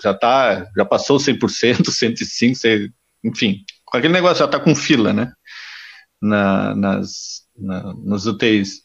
já 0.02 0.14
tá, 0.14 0.66
já 0.76 0.84
passou 0.84 1.18
100%, 1.18 1.90
105, 1.90 2.92
enfim, 3.24 3.64
aquele 3.92 4.12
negócio 4.12 4.38
já 4.38 4.44
está 4.46 4.58
com 4.58 4.74
fila, 4.74 5.12
né, 5.12 5.32
na, 6.20 6.74
nas, 6.74 7.42
na, 7.56 7.94
nos 7.94 8.26
UTIs. 8.26 8.82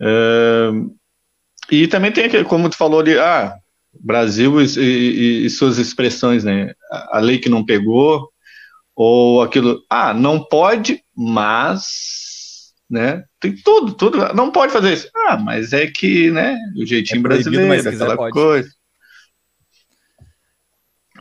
Uh, 0.00 0.96
e 1.70 1.86
também 1.86 2.10
tem 2.10 2.24
aquele, 2.24 2.44
como 2.44 2.68
tu 2.68 2.76
falou 2.76 3.00
ali, 3.00 3.18
ah, 3.18 3.54
Brasil 3.92 4.60
e, 4.60 4.64
e, 4.78 5.46
e, 5.46 5.50
suas 5.50 5.78
expressões, 5.78 6.44
né? 6.44 6.72
A 6.90 7.18
lei 7.18 7.38
que 7.38 7.48
não 7.48 7.64
pegou, 7.64 8.28
ou 8.94 9.42
aquilo, 9.42 9.80
ah, 9.88 10.12
não 10.12 10.42
pode, 10.42 11.02
mas, 11.16 12.72
né? 12.88 13.24
Tem 13.40 13.54
tudo, 13.54 13.94
tudo, 13.94 14.34
não 14.34 14.50
pode 14.50 14.72
fazer 14.72 14.92
isso. 14.92 15.08
Ah, 15.26 15.36
mas 15.36 15.72
é 15.72 15.86
que, 15.86 16.30
né? 16.30 16.58
O 16.76 16.84
jeitinho 16.84 17.20
é 17.20 17.22
brasileiro, 17.22 17.88
aquela 17.88 18.16
pode. 18.16 18.32
coisa. 18.32 18.68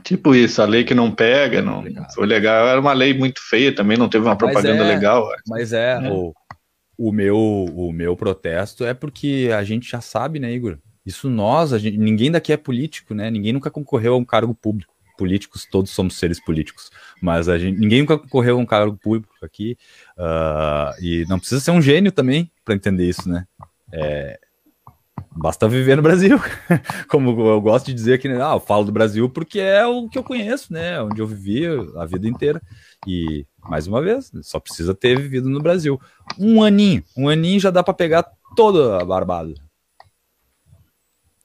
Tipo 0.04 0.34
isso, 0.34 0.62
a 0.62 0.66
lei 0.66 0.84
que 0.84 0.94
não 0.94 1.12
pega, 1.12 1.62
não 1.62 1.84
foi 2.14 2.26
legal. 2.26 2.68
Era 2.68 2.80
uma 2.80 2.94
lei 2.94 3.14
muito 3.14 3.40
feia 3.50 3.74
também, 3.74 3.98
não 3.98 4.10
teve 4.10 4.26
uma 4.26 4.38
propaganda 4.38 4.84
é, 4.84 4.88
legal. 4.88 5.30
Mas 5.48 5.74
é, 5.74 6.00
é. 6.04 6.10
O, 6.10 6.34
o 7.00 7.14
meu, 7.14 7.38
o 7.38 7.94
meu 7.94 8.14
protesto 8.18 8.84
é 8.84 8.94
porque 8.94 9.50
a 9.58 9.64
gente 9.64 9.90
já 9.90 10.02
sabe, 10.02 10.38
né, 10.38 10.52
Igor? 10.52 10.78
Isso 11.06 11.30
nós, 11.30 11.70
gente, 11.82 11.98
ninguém 11.98 12.30
daqui 12.30 12.52
é 12.52 12.58
político, 12.58 13.14
né? 13.14 13.32
Ninguém 13.32 13.54
nunca 13.54 13.72
concorreu 13.72 14.16
a 14.16 14.18
um 14.18 14.26
cargo 14.26 14.54
público. 14.54 14.94
Políticos, 15.18 15.66
todos 15.66 15.92
somos 15.92 16.18
seres 16.18 16.44
políticos, 16.44 16.92
mas 17.22 17.48
a 17.48 17.58
gente, 17.58 17.80
ninguém 17.80 18.02
nunca 18.02 18.18
concorreu 18.18 18.58
a 18.58 18.60
um 18.60 18.66
cargo 18.66 18.98
público 18.98 19.34
aqui. 19.42 19.78
Uh, 20.18 21.02
e 21.02 21.26
não 21.30 21.40
precisa 21.40 21.62
ser 21.62 21.72
um 21.72 21.82
gênio 21.82 22.12
também 22.12 22.52
para 22.66 22.76
entender 22.76 23.08
isso, 23.08 23.30
né? 23.30 23.46
É, 23.94 24.38
basta 25.32 25.70
viver 25.70 25.96
no 25.96 26.02
Brasil. 26.02 26.38
Como 27.08 27.30
eu 27.50 27.62
gosto 27.62 27.86
de 27.86 27.94
dizer 27.94 28.20
que 28.20 28.28
né, 28.28 28.44
ah, 28.44 28.56
eu 28.56 28.60
falo 28.60 28.84
do 28.84 28.92
Brasil 28.92 29.30
porque 29.30 29.62
é 29.62 29.86
o 29.88 30.10
que 30.10 30.18
eu 30.18 30.24
conheço, 30.24 30.74
né? 30.74 31.02
Onde 31.02 31.22
eu 31.22 31.28
vivi 31.28 31.66
a 31.96 32.06
vida 32.06 32.28
inteira. 32.28 32.62
E 33.08 33.46
mais 33.68 33.88
uma 33.88 34.02
vez, 34.02 34.32
só 34.44 34.60
precisa 34.60 34.94
ter 34.94 35.20
vivido 35.20 35.50
no 35.50 35.62
Brasil. 35.62 36.00
Um 36.38 36.64
aninho, 36.64 37.04
um 37.16 37.28
aninho 37.30 37.60
já 37.60 37.70
dá 37.70 37.84
para 37.84 37.94
pegar 37.94 38.26
toda 38.56 39.02
a 39.02 39.06
barbada. 39.06 39.54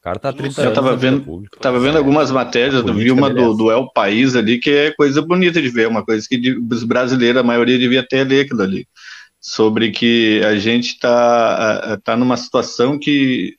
cara 0.03 0.19
tá 0.19 0.33
30 0.33 0.61
eu 0.61 0.65
anos. 0.67 0.75
tava 0.75 0.97
vendo, 0.97 1.43
tava 1.61 1.79
vendo 1.79 1.99
algumas 1.99 2.31
matérias, 2.31 2.83
vi 2.83 3.11
uma 3.11 3.31
do, 3.31 3.55
do 3.55 3.71
El 3.71 3.91
País 3.93 4.37
ali, 4.37 4.59
que 4.59 4.71
é 4.71 4.91
coisa 4.93 5.21
bonita 5.23 5.61
de 5.61 5.69
ver, 5.69 5.89
uma 5.89 6.05
coisa 6.05 6.27
que 6.29 6.59
os 6.71 6.85
brasileiros, 6.85 7.41
a 7.41 7.45
maioria 7.45 7.79
devia 7.79 8.07
ter 8.07 8.25
ler 8.25 8.45
aquilo 8.45 8.63
ali. 8.63 8.87
Sobre 9.41 9.91
que 9.91 10.43
a 10.45 10.57
gente 10.59 10.99
tá, 10.99 11.99
tá 12.03 12.17
numa 12.17 12.37
situação 12.37 12.99
que 12.99 13.57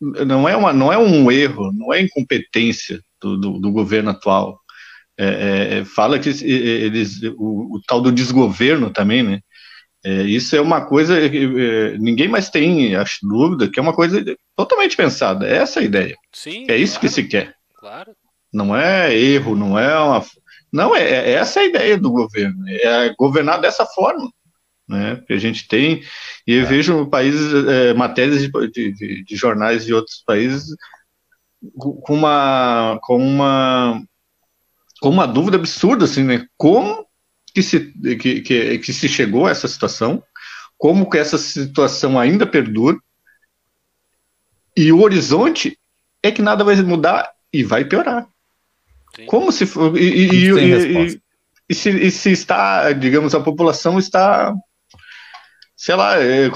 não 0.00 0.48
é, 0.48 0.56
uma, 0.56 0.72
não 0.72 0.92
é 0.92 0.98
um 0.98 1.30
erro, 1.30 1.72
não 1.72 1.92
é 1.92 2.00
incompetência 2.00 3.02
do, 3.20 3.36
do, 3.36 3.58
do 3.58 3.72
governo 3.72 4.10
atual. 4.10 4.60
É, 5.20 5.78
é, 5.78 5.84
fala 5.84 6.18
que 6.18 6.28
eles, 6.28 7.20
o, 7.36 7.76
o, 7.76 7.80
tal 7.86 8.00
do 8.00 8.12
desgoverno 8.12 8.90
também, 8.90 9.24
né? 9.24 9.40
É, 10.04 10.22
isso 10.22 10.54
é 10.54 10.60
uma 10.60 10.86
coisa 10.86 11.28
que 11.28 11.38
é, 11.38 11.98
ninguém 11.98 12.28
mais 12.28 12.48
tem, 12.48 12.94
acho, 12.94 13.18
dúvida, 13.22 13.68
que 13.68 13.80
é 13.80 13.82
uma 13.82 13.92
coisa 13.92 14.24
totalmente 14.56 14.96
pensada. 14.96 15.48
É 15.48 15.56
essa 15.56 15.80
a 15.80 15.82
ideia. 15.82 16.14
Sim, 16.32 16.66
é 16.68 16.76
isso 16.76 17.00
que 17.00 17.08
se 17.08 17.24
quer. 17.24 17.52
Claro. 17.76 18.12
Não 18.52 18.76
é 18.76 19.12
erro, 19.12 19.56
não 19.56 19.76
é 19.76 19.98
uma. 19.98 20.24
Não, 20.72 20.94
é, 20.94 21.02
é 21.02 21.32
essa 21.32 21.60
a 21.60 21.64
ideia 21.64 21.98
do 21.98 22.12
governo. 22.12 22.56
É 22.68 23.12
governar 23.18 23.60
dessa 23.60 23.84
forma. 23.84 24.30
Né, 24.88 25.22
que 25.26 25.34
a 25.34 25.38
gente 25.38 25.68
tem, 25.68 26.02
e 26.46 26.54
eu 26.54 26.62
é. 26.62 26.64
vejo 26.64 27.10
países, 27.10 27.52
é, 27.66 27.92
matérias 27.92 28.40
de, 28.40 28.50
de, 28.70 29.22
de, 29.22 29.36
jornais 29.36 29.84
de 29.84 29.92
outros 29.92 30.22
países 30.26 30.74
com 31.78 32.14
uma, 32.14 32.98
com 33.02 33.18
uma, 33.18 34.02
com 35.00 35.10
uma 35.10 35.26
dúvida 35.26 35.56
absurda, 35.56 36.04
assim, 36.04 36.24
né? 36.24 36.46
Como 36.56 37.06
que 37.54 37.62
se, 37.62 37.92
que, 38.16 38.40
que, 38.40 38.78
que 38.78 38.92
se 38.92 39.08
chegou 39.08 39.46
a 39.46 39.50
essa 39.50 39.68
situação, 39.68 40.22
como 40.76 41.08
que 41.08 41.18
essa 41.18 41.38
situação 41.38 42.18
ainda 42.18 42.46
perdura, 42.46 42.96
e 44.76 44.92
o 44.92 45.00
horizonte 45.00 45.78
é 46.22 46.30
que 46.30 46.42
nada 46.42 46.62
vai 46.62 46.76
mudar 46.82 47.32
e 47.52 47.64
vai 47.64 47.84
piorar. 47.84 48.28
Sim. 49.16 49.26
Como 49.26 49.50
se 49.50 49.64
e, 49.64 49.98
e, 49.98 50.50
e, 50.50 51.20
e, 51.68 51.74
se, 51.74 51.90
e 51.90 52.10
se 52.10 52.30
está, 52.30 52.92
digamos, 52.92 53.34
a 53.34 53.40
população 53.40 53.98
está 53.98 54.54
sei 55.78 55.94
lá, 55.94 56.20
é, 56.20 56.50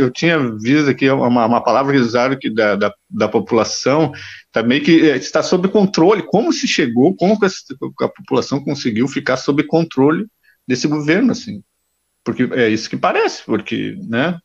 eu, 0.00 0.10
tinha 0.10 0.38
visto 0.56 0.88
aqui 0.88 1.10
uma, 1.10 1.44
uma 1.44 1.60
palavra 1.60 1.92
que 1.92 1.98
usaram 1.98 2.38
que 2.38 2.48
da, 2.48 2.74
da, 2.74 2.94
da, 3.08 3.28
população, 3.28 4.12
também 4.50 4.80
tá 4.80 4.86
que 4.86 5.10
é, 5.10 5.16
está 5.16 5.42
sob 5.42 5.68
controle. 5.68 6.22
Como 6.22 6.50
se 6.54 6.66
chegou, 6.66 7.14
como 7.14 7.34
a, 7.34 8.04
a, 8.04 8.08
população 8.08 8.64
conseguiu 8.64 9.06
ficar 9.08 9.36
sob 9.36 9.62
controle 9.64 10.26
desse 10.66 10.88
governo, 10.88 11.32
assim? 11.32 11.62
Porque 12.24 12.48
é 12.52 12.70
isso 12.70 12.88
que 12.88 12.96
parece, 12.96 13.44
porque, 13.44 13.98
né? 14.08 14.38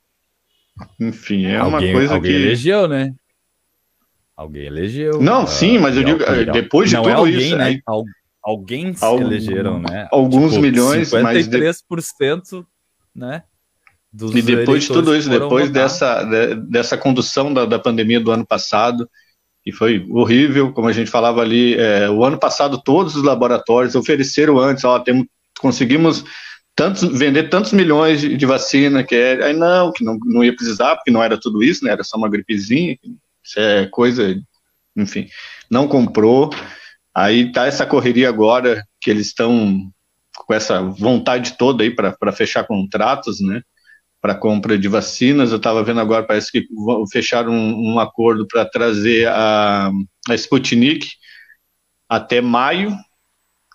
Enfim, 1.00 1.46
é 1.46 1.56
alguém, 1.56 1.92
uma 1.92 2.00
coisa 2.00 2.14
alguém 2.16 2.32
que. 2.34 2.38
elegeu, 2.38 2.88
né? 2.90 3.14
Alguém 4.36 4.66
elegeu. 4.66 5.22
Não, 5.22 5.48
sim, 5.48 5.78
mas 5.78 5.96
eu 5.96 6.04
digo, 6.04 6.20
depois 6.52 6.90
de 6.90 6.98
não 6.98 7.04
tudo 7.04 7.14
é 7.14 7.16
alguém, 7.16 7.48
isso. 7.48 7.56
Né? 7.56 7.64
Aí, 7.64 7.82
alguém 8.44 8.94
se 8.94 9.06
elegeram, 9.06 9.80
né? 9.80 10.10
Alguns 10.12 10.52
tipo, 10.52 10.64
milhões, 10.64 11.12
53%, 11.12 11.22
mas. 11.24 11.48
53%, 11.48 12.66
né? 13.16 13.44
Dos 14.14 14.36
e 14.36 14.42
depois 14.42 14.84
de 14.84 14.90
tudo 14.90 15.16
isso, 15.16 15.30
depois 15.30 15.70
dessa, 15.70 16.24
de, 16.24 16.56
dessa 16.56 16.98
condução 16.98 17.54
da, 17.54 17.66
da 17.66 17.80
pandemia 17.80 18.20
do 18.20 18.32
ano 18.32 18.46
passado, 18.46 19.10
que 19.64 19.72
foi 19.72 20.06
horrível, 20.10 20.74
como 20.74 20.88
a 20.88 20.92
gente 20.92 21.10
falava 21.10 21.42
ali, 21.42 21.76
é, 21.76 22.10
o 22.10 22.24
ano 22.26 22.38
passado 22.38 22.82
todos 22.82 23.16
os 23.16 23.24
laboratórios 23.24 23.96
ofereceram 23.96 24.60
antes, 24.60 24.84
ó, 24.84 25.00
temos, 25.00 25.28
conseguimos 25.60 26.26
tantos, 26.76 27.04
vender 27.18 27.50
tantos 27.50 27.72
milhões 27.72 28.20
de, 28.20 28.36
de, 28.36 28.46
vacina, 28.46 29.04
que 29.04 29.16
é, 29.16 29.46
aí 29.46 29.54
não, 29.54 29.94
que 29.94 30.04
não, 30.04 30.18
não 30.26 30.44
ia 30.44 30.56
precisar, 30.56 30.96
porque 30.96 31.12
não 31.12 31.24
era 31.24 31.40
tudo 31.40 31.64
isso, 31.64 31.86
né, 31.86 31.92
era 31.92 32.04
só 32.04 32.18
uma 32.18 32.30
gripezinha, 32.30 32.98
isso 33.44 33.60
é 33.60 33.86
coisa, 33.88 34.36
enfim, 34.96 35.28
não 35.70 35.88
comprou, 35.88 36.50
aí 37.14 37.52
tá 37.52 37.66
essa 37.66 37.86
correria 37.86 38.28
agora, 38.28 38.84
que 39.00 39.10
eles 39.10 39.28
estão 39.28 39.90
com 40.36 40.54
essa 40.54 40.82
vontade 40.82 41.56
toda 41.58 41.84
aí 41.84 41.92
para 41.92 42.32
fechar 42.34 42.66
contratos, 42.66 43.40
né, 43.40 43.62
para 44.22 44.36
compra 44.36 44.78
de 44.78 44.88
vacinas. 44.88 45.52
Eu 45.52 45.58
estava 45.58 45.84
vendo 45.84 46.00
agora, 46.00 46.24
parece 46.24 46.52
que 46.52 46.68
fecharam 47.12 47.52
um, 47.52 47.94
um 47.94 48.00
acordo 48.00 48.48
para 48.48 48.64
trazer 48.64 49.28
a, 49.28 49.92
a 50.30 50.36
Sputnik 50.36 51.08
até 52.08 52.40
maio 52.40 52.96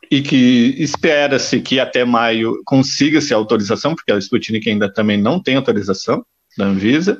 e 0.08 0.22
que 0.22 0.76
espera-se 0.78 1.60
que 1.60 1.80
até 1.80 2.04
maio 2.04 2.62
consiga-se 2.64 3.34
a 3.34 3.36
autorização, 3.36 3.94
porque 3.94 4.12
a 4.12 4.18
Sputnik 4.18 4.68
ainda 4.70 4.92
também 4.92 5.20
não 5.20 5.42
tem 5.42 5.56
autorização 5.56 6.24
da 6.56 6.66
Anvisa. 6.66 7.18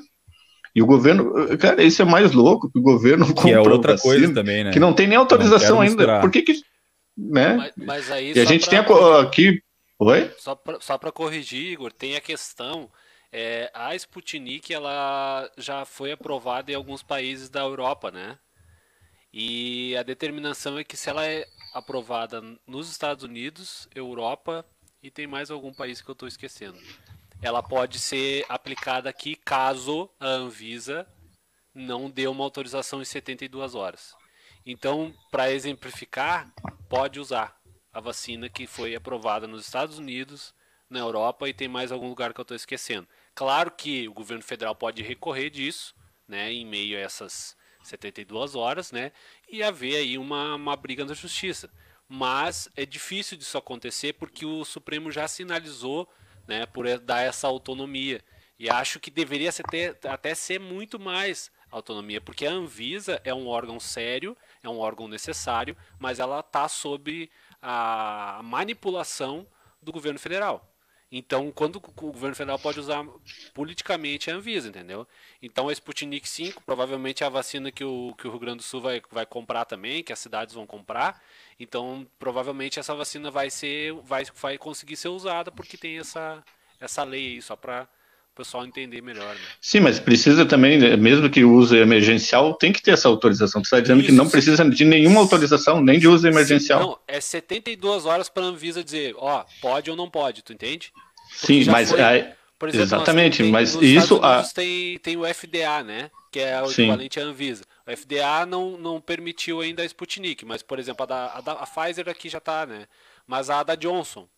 E 0.72 0.82
o 0.82 0.86
governo, 0.86 1.32
cara, 1.58 1.82
isso 1.82 2.02
é 2.02 2.04
mais 2.04 2.32
louco, 2.32 2.70
que 2.70 2.78
o 2.78 2.82
governo 2.82 3.26
que 3.34 3.50
é 3.50 3.58
outra 3.58 3.92
vacina, 3.92 4.14
coisa 4.14 4.34
também, 4.34 4.62
né? 4.62 4.70
Que 4.70 4.78
não 4.78 4.92
tem 4.92 5.08
nem 5.08 5.16
autorização 5.16 5.80
ainda. 5.80 6.20
Por 6.20 6.30
que 6.30 6.42
que, 6.42 6.60
né? 7.16 7.56
Mas, 7.56 7.72
mas 7.76 8.10
aí 8.10 8.32
e 8.36 8.38
a 8.38 8.44
gente 8.44 8.68
tem 8.68 8.78
aqui, 8.78 9.60
oi? 9.98 10.30
Só 10.38 10.98
para 10.98 11.10
corrigir, 11.10 11.72
Igor, 11.72 11.90
tem 11.90 12.14
a 12.14 12.20
questão 12.20 12.88
é, 13.38 13.70
a 13.74 13.94
Sputnik 13.94 14.72
ela 14.72 15.50
já 15.58 15.84
foi 15.84 16.10
aprovada 16.10 16.72
em 16.72 16.74
alguns 16.74 17.02
países 17.02 17.50
da 17.50 17.60
Europa, 17.60 18.10
né? 18.10 18.38
E 19.30 19.94
a 19.94 20.02
determinação 20.02 20.78
é 20.78 20.84
que 20.84 20.96
se 20.96 21.10
ela 21.10 21.26
é 21.26 21.46
aprovada 21.74 22.40
nos 22.66 22.90
Estados 22.90 23.24
Unidos, 23.24 23.90
Europa 23.94 24.64
e 25.02 25.10
tem 25.10 25.26
mais 25.26 25.50
algum 25.50 25.70
país 25.70 26.00
que 26.00 26.08
eu 26.08 26.14
estou 26.14 26.26
esquecendo, 26.26 26.78
ela 27.42 27.62
pode 27.62 27.98
ser 27.98 28.46
aplicada 28.48 29.10
aqui 29.10 29.36
caso 29.36 30.08
a 30.18 30.28
Anvisa 30.28 31.06
não 31.74 32.08
dê 32.08 32.26
uma 32.26 32.42
autorização 32.42 33.02
em 33.02 33.04
72 33.04 33.74
horas. 33.74 34.16
Então, 34.64 35.14
para 35.30 35.52
exemplificar, 35.52 36.50
pode 36.88 37.20
usar 37.20 37.54
a 37.92 38.00
vacina 38.00 38.48
que 38.48 38.66
foi 38.66 38.94
aprovada 38.94 39.46
nos 39.46 39.66
Estados 39.66 39.98
Unidos, 39.98 40.54
na 40.88 41.00
Europa 41.00 41.48
e 41.48 41.54
tem 41.54 41.68
mais 41.68 41.92
algum 41.92 42.08
lugar 42.08 42.32
que 42.32 42.40
eu 42.40 42.42
estou 42.42 42.56
esquecendo. 42.56 43.06
Claro 43.36 43.70
que 43.70 44.08
o 44.08 44.14
governo 44.14 44.42
federal 44.42 44.74
pode 44.74 45.02
recorrer 45.02 45.50
disso, 45.50 45.94
né, 46.26 46.50
em 46.50 46.64
meio 46.64 46.96
a 46.96 47.00
essas 47.02 47.54
72 47.82 48.54
horas, 48.54 48.90
né, 48.90 49.12
e 49.46 49.62
haver 49.62 49.96
aí 49.96 50.16
uma, 50.16 50.54
uma 50.54 50.74
briga 50.74 51.04
na 51.04 51.12
justiça. 51.12 51.70
Mas 52.08 52.66
é 52.74 52.86
difícil 52.86 53.36
disso 53.36 53.58
acontecer 53.58 54.14
porque 54.14 54.46
o 54.46 54.64
Supremo 54.64 55.12
já 55.12 55.28
sinalizou, 55.28 56.08
né, 56.48 56.64
por 56.64 56.86
dar 56.98 57.20
essa 57.20 57.46
autonomia. 57.46 58.24
E 58.58 58.70
acho 58.70 58.98
que 58.98 59.10
deveria 59.10 59.52
ser, 59.52 59.66
até 60.08 60.34
ser 60.34 60.58
muito 60.58 60.98
mais 60.98 61.50
autonomia, 61.70 62.22
porque 62.22 62.46
a 62.46 62.52
Anvisa 62.52 63.20
é 63.22 63.34
um 63.34 63.48
órgão 63.48 63.78
sério, 63.78 64.34
é 64.62 64.68
um 64.68 64.78
órgão 64.78 65.08
necessário, 65.08 65.76
mas 65.98 66.18
ela 66.18 66.40
está 66.40 66.66
sob 66.68 67.30
a 67.60 68.40
manipulação 68.42 69.46
do 69.82 69.92
governo 69.92 70.18
federal. 70.18 70.72
Então, 71.10 71.52
quando 71.52 71.76
o 71.76 71.80
governo 72.12 72.34
federal 72.34 72.58
pode 72.58 72.80
usar 72.80 73.06
politicamente 73.54 74.30
a 74.30 74.34
Anvisa, 74.34 74.68
entendeu? 74.68 75.06
Então, 75.40 75.68
a 75.68 75.72
Sputnik 75.72 76.28
5 76.28 76.62
provavelmente 76.64 77.22
é 77.22 77.26
a 77.26 77.30
vacina 77.30 77.70
que 77.70 77.84
o, 77.84 78.12
que 78.18 78.26
o 78.26 78.30
Rio 78.30 78.40
Grande 78.40 78.58
do 78.58 78.62
Sul 78.64 78.80
vai, 78.80 79.00
vai 79.10 79.24
comprar 79.24 79.64
também, 79.64 80.02
que 80.02 80.12
as 80.12 80.18
cidades 80.18 80.54
vão 80.54 80.66
comprar. 80.66 81.22
Então, 81.60 82.06
provavelmente 82.18 82.80
essa 82.80 82.94
vacina 82.94 83.30
vai 83.30 83.50
ser 83.50 83.92
vai, 84.02 84.24
vai 84.34 84.58
conseguir 84.58 84.96
ser 84.96 85.08
usada 85.08 85.52
porque 85.52 85.76
tem 85.76 85.98
essa, 85.98 86.44
essa 86.80 87.04
lei 87.04 87.34
aí, 87.34 87.42
só 87.42 87.54
para 87.54 87.88
pessoal 88.36 88.66
entender 88.66 89.02
melhor. 89.02 89.34
Né? 89.34 89.40
Sim, 89.60 89.80
mas 89.80 89.98
precisa 89.98 90.44
também, 90.44 90.78
mesmo 90.96 91.30
que 91.30 91.42
use 91.44 91.76
emergencial, 91.76 92.54
tem 92.54 92.72
que 92.72 92.82
ter 92.82 92.92
essa 92.92 93.08
autorização. 93.08 93.64
Você 93.64 93.66
está 93.66 93.80
dizendo 93.80 94.00
Isso, 94.00 94.10
que 94.10 94.14
não 94.14 94.28
precisa 94.28 94.68
de 94.68 94.84
nenhuma 94.84 95.20
autorização, 95.20 95.80
nem 95.80 95.98
de 95.98 96.06
uso 96.06 96.28
emergencial. 96.28 96.80
Não, 96.80 96.98
é 97.08 97.20
72 97.20 98.04
horas 98.04 98.28
para 98.28 98.42
a 98.44 98.46
Anvisa 98.46 98.84
dizer, 98.84 99.14
ó, 99.16 99.44
pode 99.60 99.90
ou 99.90 99.96
não 99.96 100.10
pode, 100.10 100.42
tu 100.42 100.52
entende? 100.52 100.92
Porque 101.40 101.64
Sim, 101.64 101.70
mas 101.70 101.90
foi, 101.90 101.98
exemplo, 102.00 102.82
exatamente, 102.82 103.42
tem, 103.42 103.50
mas 103.52 103.74
isso 103.74 104.16
a... 104.22 104.42
tem, 104.42 104.98
tem 104.98 105.16
o 105.16 105.22
FDA, 105.34 105.82
né? 105.82 106.10
Que 106.30 106.40
é 106.40 106.62
o 106.62 106.68
Sim. 106.68 106.82
equivalente 106.82 107.20
à 107.20 107.22
Anvisa. 107.22 107.64
O 107.86 107.96
FDA 107.96 108.46
não, 108.46 108.76
não 108.78 109.00
permitiu 109.00 109.60
ainda 109.60 109.82
a 109.82 109.86
Sputnik, 109.86 110.44
mas 110.44 110.62
por 110.62 110.78
exemplo 110.78 111.02
a, 111.02 111.06
da, 111.06 111.26
a, 111.34 111.40
da, 111.40 111.52
a 111.52 111.66
Pfizer 111.66 112.08
aqui 112.08 112.28
já 112.28 112.38
está, 112.38 112.66
né? 112.66 112.86
Mas 113.26 113.50
a 113.50 113.62
da 113.62 113.74
Johnson, 113.74 114.28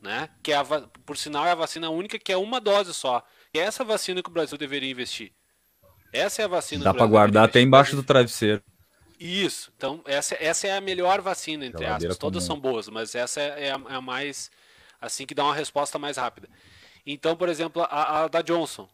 né? 0.00 0.28
Que 0.42 0.52
é 0.52 0.56
a, 0.56 0.64
por 1.04 1.16
sinal 1.16 1.46
é 1.46 1.50
a 1.50 1.56
vacina 1.56 1.90
única 1.90 2.18
que 2.18 2.32
é 2.32 2.36
uma 2.36 2.60
dose 2.60 2.94
só. 2.94 3.24
Essa 3.54 3.84
vacina 3.84 4.22
que 4.22 4.28
o 4.28 4.32
Brasil 4.32 4.58
deveria 4.58 4.90
investir. 4.90 5.32
Essa 6.12 6.42
é 6.42 6.44
a 6.44 6.48
vacina. 6.48 6.84
Dá 6.84 6.94
para 6.94 7.06
guardar 7.06 7.44
até 7.44 7.60
embaixo 7.60 7.96
do 7.96 8.02
travesseiro. 8.02 8.62
Isso. 9.18 9.72
Então 9.76 10.02
essa, 10.04 10.36
essa 10.40 10.66
é 10.66 10.76
a 10.76 10.80
melhor 10.80 11.20
vacina 11.20 11.64
entre 11.64 11.86
aspas. 11.86 12.18
Todas 12.18 12.46
comum. 12.46 12.54
são 12.54 12.60
boas, 12.60 12.88
mas 12.88 13.14
essa 13.14 13.40
é, 13.40 13.66
é 13.66 13.70
a, 13.72 13.80
é 13.90 13.94
a 13.94 14.00
mais 14.00 14.50
assim 15.00 15.26
que 15.26 15.34
dá 15.34 15.44
uma 15.44 15.54
resposta 15.54 15.98
mais 15.98 16.16
rápida. 16.16 16.48
Então, 17.06 17.36
por 17.36 17.48
exemplo, 17.48 17.82
a, 17.82 18.24
a 18.24 18.28
da 18.28 18.42
Johnson. 18.42 18.88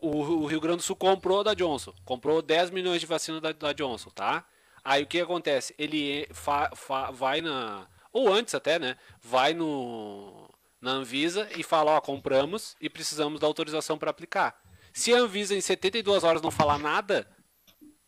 O, 0.00 0.08
o, 0.08 0.46
Rio 0.46 0.60
Grande 0.60 0.78
do 0.78 0.82
Sul 0.82 0.96
comprou 0.96 1.42
da 1.42 1.54
Johnson. 1.54 1.94
Comprou 2.04 2.42
10 2.42 2.70
milhões 2.70 3.00
de 3.00 3.06
vacina 3.06 3.40
da, 3.40 3.52
da 3.52 3.72
Johnson, 3.72 4.10
tá? 4.10 4.44
Aí 4.84 5.02
o 5.02 5.06
que 5.06 5.20
acontece? 5.20 5.74
Ele 5.78 6.28
fa, 6.32 6.70
fa, 6.74 7.10
vai 7.10 7.40
na. 7.40 7.86
Ou 8.12 8.32
antes 8.32 8.54
até, 8.54 8.78
né? 8.78 8.96
Vai 9.22 9.54
no, 9.54 10.48
na 10.84 10.92
Anvisa 10.92 11.48
e 11.56 11.62
fala: 11.62 11.92
Ó, 11.92 12.00
compramos 12.00 12.76
e 12.80 12.90
precisamos 12.90 13.40
da 13.40 13.46
autorização 13.46 13.96
para 13.98 14.10
aplicar. 14.10 14.54
Se 14.92 15.12
a 15.12 15.18
Anvisa 15.18 15.54
em 15.54 15.60
72 15.60 16.22
horas 16.22 16.42
não 16.42 16.50
falar 16.50 16.78
nada, 16.78 17.26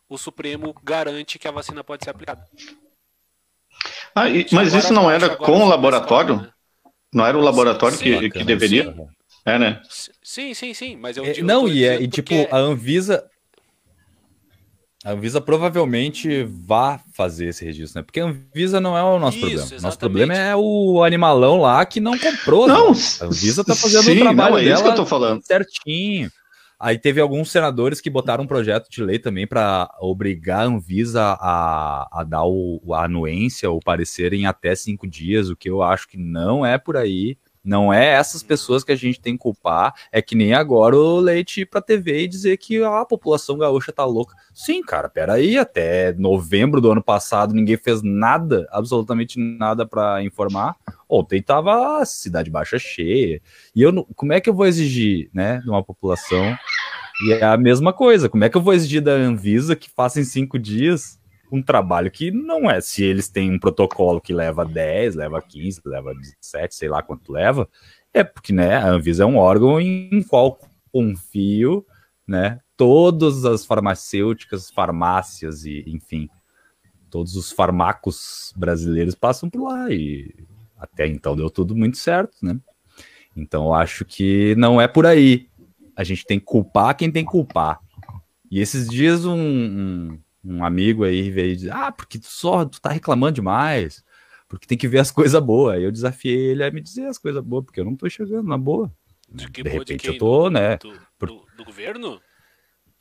o 0.08 0.16
Supremo 0.16 0.74
garante 0.84 1.38
que 1.38 1.48
a 1.48 1.50
vacina 1.50 1.82
pode 1.82 2.04
ser 2.04 2.10
aplicada. 2.10 2.44
Ah, 4.14 4.28
e, 4.28 4.46
mas 4.52 4.68
agora, 4.68 4.78
isso 4.78 4.92
não 4.92 5.10
era 5.10 5.36
com 5.36 5.64
o 5.64 5.68
laboratório? 5.68 6.36
Né? 6.36 6.50
Não 7.12 7.26
era 7.26 7.36
o 7.36 7.40
laboratório 7.40 7.96
sim, 7.96 8.04
que, 8.04 8.20
sim, 8.20 8.30
que 8.30 8.44
deveria? 8.44 8.92
Sim. 8.92 9.08
É, 9.44 9.58
né? 9.58 9.82
Sim, 10.22 10.54
sim, 10.54 10.74
sim. 10.74 10.96
Mas 10.96 11.16
eu, 11.16 11.24
é, 11.24 11.40
não, 11.40 11.66
e, 11.66 11.84
é, 11.84 12.00
e 12.00 12.06
tipo, 12.06 12.34
a 12.50 12.58
Anvisa. 12.58 13.28
A 15.06 15.12
Anvisa 15.12 15.40
provavelmente 15.40 16.42
vá 16.42 16.98
fazer 17.12 17.50
esse 17.50 17.64
registro, 17.64 18.00
né? 18.00 18.02
Porque 18.02 18.18
a 18.18 18.24
Anvisa 18.24 18.80
não 18.80 18.98
é 18.98 19.04
o 19.04 19.20
nosso 19.20 19.38
Isso, 19.38 19.46
problema. 19.46 19.82
Nosso 19.82 19.98
problema 20.00 20.34
é 20.34 20.56
o 20.56 21.04
animalão 21.04 21.60
lá 21.60 21.86
que 21.86 22.00
não 22.00 22.18
comprou. 22.18 22.66
Não, 22.66 22.90
né? 22.90 22.98
a 23.20 23.24
Anvisa 23.26 23.62
tá 23.62 23.76
fazendo 23.76 24.02
sim, 24.02 24.16
o 24.16 24.20
trabalho 24.22 24.54
não, 24.54 24.58
é 24.58 24.64
dela 24.64 24.82
que 24.82 24.88
eu 24.88 24.94
tô 24.96 25.06
falando. 25.06 25.46
certinho. 25.46 26.28
Aí 26.78 26.98
teve 26.98 27.20
alguns 27.20 27.52
senadores 27.52 28.00
que 28.00 28.10
botaram 28.10 28.42
um 28.42 28.48
projeto 28.48 28.90
de 28.90 29.00
lei 29.00 29.20
também 29.20 29.46
para 29.46 29.88
obrigar 30.00 30.62
a 30.62 30.64
Anvisa 30.64 31.22
a, 31.38 32.08
a 32.10 32.24
dar 32.24 32.44
o, 32.44 32.82
a 32.92 33.04
anuência 33.04 33.70
ou 33.70 33.78
parecer 33.78 34.32
em 34.32 34.44
até 34.44 34.74
cinco 34.74 35.06
dias, 35.06 35.48
o 35.48 35.54
que 35.54 35.70
eu 35.70 35.84
acho 35.84 36.08
que 36.08 36.18
não 36.18 36.66
é 36.66 36.78
por 36.78 36.96
aí. 36.96 37.38
Não 37.66 37.92
é 37.92 38.12
essas 38.12 38.44
pessoas 38.44 38.84
que 38.84 38.92
a 38.92 38.96
gente 38.96 39.20
tem 39.20 39.32
que 39.32 39.42
culpar. 39.42 39.92
É 40.12 40.22
que 40.22 40.36
nem 40.36 40.54
agora 40.54 40.96
o 40.96 41.18
Leite 41.18 41.62
ir 41.62 41.66
pra 41.66 41.80
TV 41.80 42.22
e 42.22 42.28
dizer 42.28 42.56
que 42.58 42.80
a 42.80 43.04
população 43.04 43.58
gaúcha 43.58 43.92
tá 43.92 44.04
louca. 44.04 44.36
Sim, 44.54 44.82
cara, 44.82 45.08
peraí, 45.08 45.58
até 45.58 46.12
novembro 46.12 46.80
do 46.80 46.92
ano 46.92 47.02
passado 47.02 47.52
ninguém 47.52 47.76
fez 47.76 48.02
nada, 48.02 48.68
absolutamente 48.70 49.36
nada 49.40 49.84
para 49.84 50.22
informar. 50.22 50.76
Ontem 51.08 51.42
tava 51.42 52.00
a 52.00 52.04
Cidade 52.04 52.50
Baixa 52.50 52.78
cheia. 52.78 53.42
E 53.74 53.82
eu, 53.82 54.06
como 54.14 54.32
é 54.32 54.40
que 54.40 54.48
eu 54.48 54.54
vou 54.54 54.66
exigir, 54.66 55.28
né, 55.34 55.58
de 55.58 55.68
uma 55.68 55.82
população? 55.82 56.56
E 57.26 57.32
é 57.32 57.44
a 57.44 57.56
mesma 57.56 57.92
coisa, 57.92 58.28
como 58.28 58.44
é 58.44 58.48
que 58.48 58.56
eu 58.56 58.62
vou 58.62 58.74
exigir 58.74 59.02
da 59.02 59.12
Anvisa 59.12 59.74
que 59.74 59.90
faça 59.90 60.20
em 60.20 60.24
cinco 60.24 60.56
dias 60.56 61.18
um 61.50 61.62
trabalho 61.62 62.10
que 62.10 62.30
não 62.30 62.70
é. 62.70 62.80
Se 62.80 63.04
eles 63.04 63.28
têm 63.28 63.52
um 63.52 63.58
protocolo 63.58 64.20
que 64.20 64.32
leva 64.32 64.64
10, 64.64 65.14
leva 65.14 65.40
15, 65.40 65.80
leva 65.84 66.14
17, 66.14 66.74
sei 66.74 66.88
lá 66.88 67.02
quanto 67.02 67.32
leva, 67.32 67.68
é 68.12 68.24
porque 68.24 68.52
né, 68.52 68.76
a 68.76 68.88
Anvisa 68.88 69.22
é 69.22 69.26
um 69.26 69.36
órgão 69.36 69.80
em 69.80 70.22
qual 70.22 70.58
confio, 70.92 71.84
né? 72.26 72.60
Todas 72.76 73.44
as 73.44 73.64
farmacêuticas, 73.64 74.70
farmácias 74.70 75.64
e, 75.64 75.84
enfim, 75.86 76.28
todos 77.10 77.36
os 77.36 77.52
farmacos 77.52 78.52
brasileiros 78.56 79.14
passam 79.14 79.48
por 79.48 79.62
lá 79.62 79.90
e 79.90 80.34
até 80.78 81.06
então 81.06 81.36
deu 81.36 81.48
tudo 81.48 81.74
muito 81.74 81.96
certo, 81.96 82.36
né? 82.42 82.58
Então 83.36 83.74
acho 83.74 84.04
que 84.04 84.54
não 84.56 84.80
é 84.80 84.88
por 84.88 85.06
aí. 85.06 85.48
A 85.94 86.04
gente 86.04 86.24
tem 86.24 86.38
que 86.38 86.44
culpar 86.44 86.96
quem 86.96 87.10
tem 87.10 87.24
que 87.24 87.30
culpar. 87.30 87.80
E 88.50 88.60
esses 88.60 88.88
dias 88.88 89.24
um, 89.24 89.36
um 89.36 90.18
um 90.46 90.64
amigo 90.64 91.04
aí 91.04 91.30
veio 91.30 91.56
dizer, 91.56 91.72
ah, 91.72 91.90
porque 91.90 92.18
tu 92.18 92.26
só 92.26 92.64
tu 92.64 92.80
tá 92.80 92.90
reclamando 92.90 93.34
demais, 93.34 94.04
porque 94.48 94.66
tem 94.66 94.78
que 94.78 94.88
ver 94.88 95.00
as 95.00 95.10
coisas 95.12 95.42
boas. 95.42 95.76
Aí 95.76 95.84
eu 95.84 95.92
desafiei 95.92 96.50
ele 96.50 96.64
a 96.64 96.70
me 96.70 96.80
dizer 96.80 97.06
as 97.06 97.18
coisas 97.18 97.42
boas, 97.42 97.64
porque 97.64 97.80
eu 97.80 97.84
não 97.84 97.96
tô 97.96 98.08
chegando 98.08 98.48
na 98.48 98.56
boa. 98.56 98.92
De, 99.28 99.48
de 99.48 99.68
repente 99.68 100.02
de 100.02 100.08
eu 100.08 100.18
tô, 100.18 100.48
né? 100.48 100.76
Do, 100.76 100.92
do, 101.26 101.46
do 101.56 101.64
governo? 101.64 102.20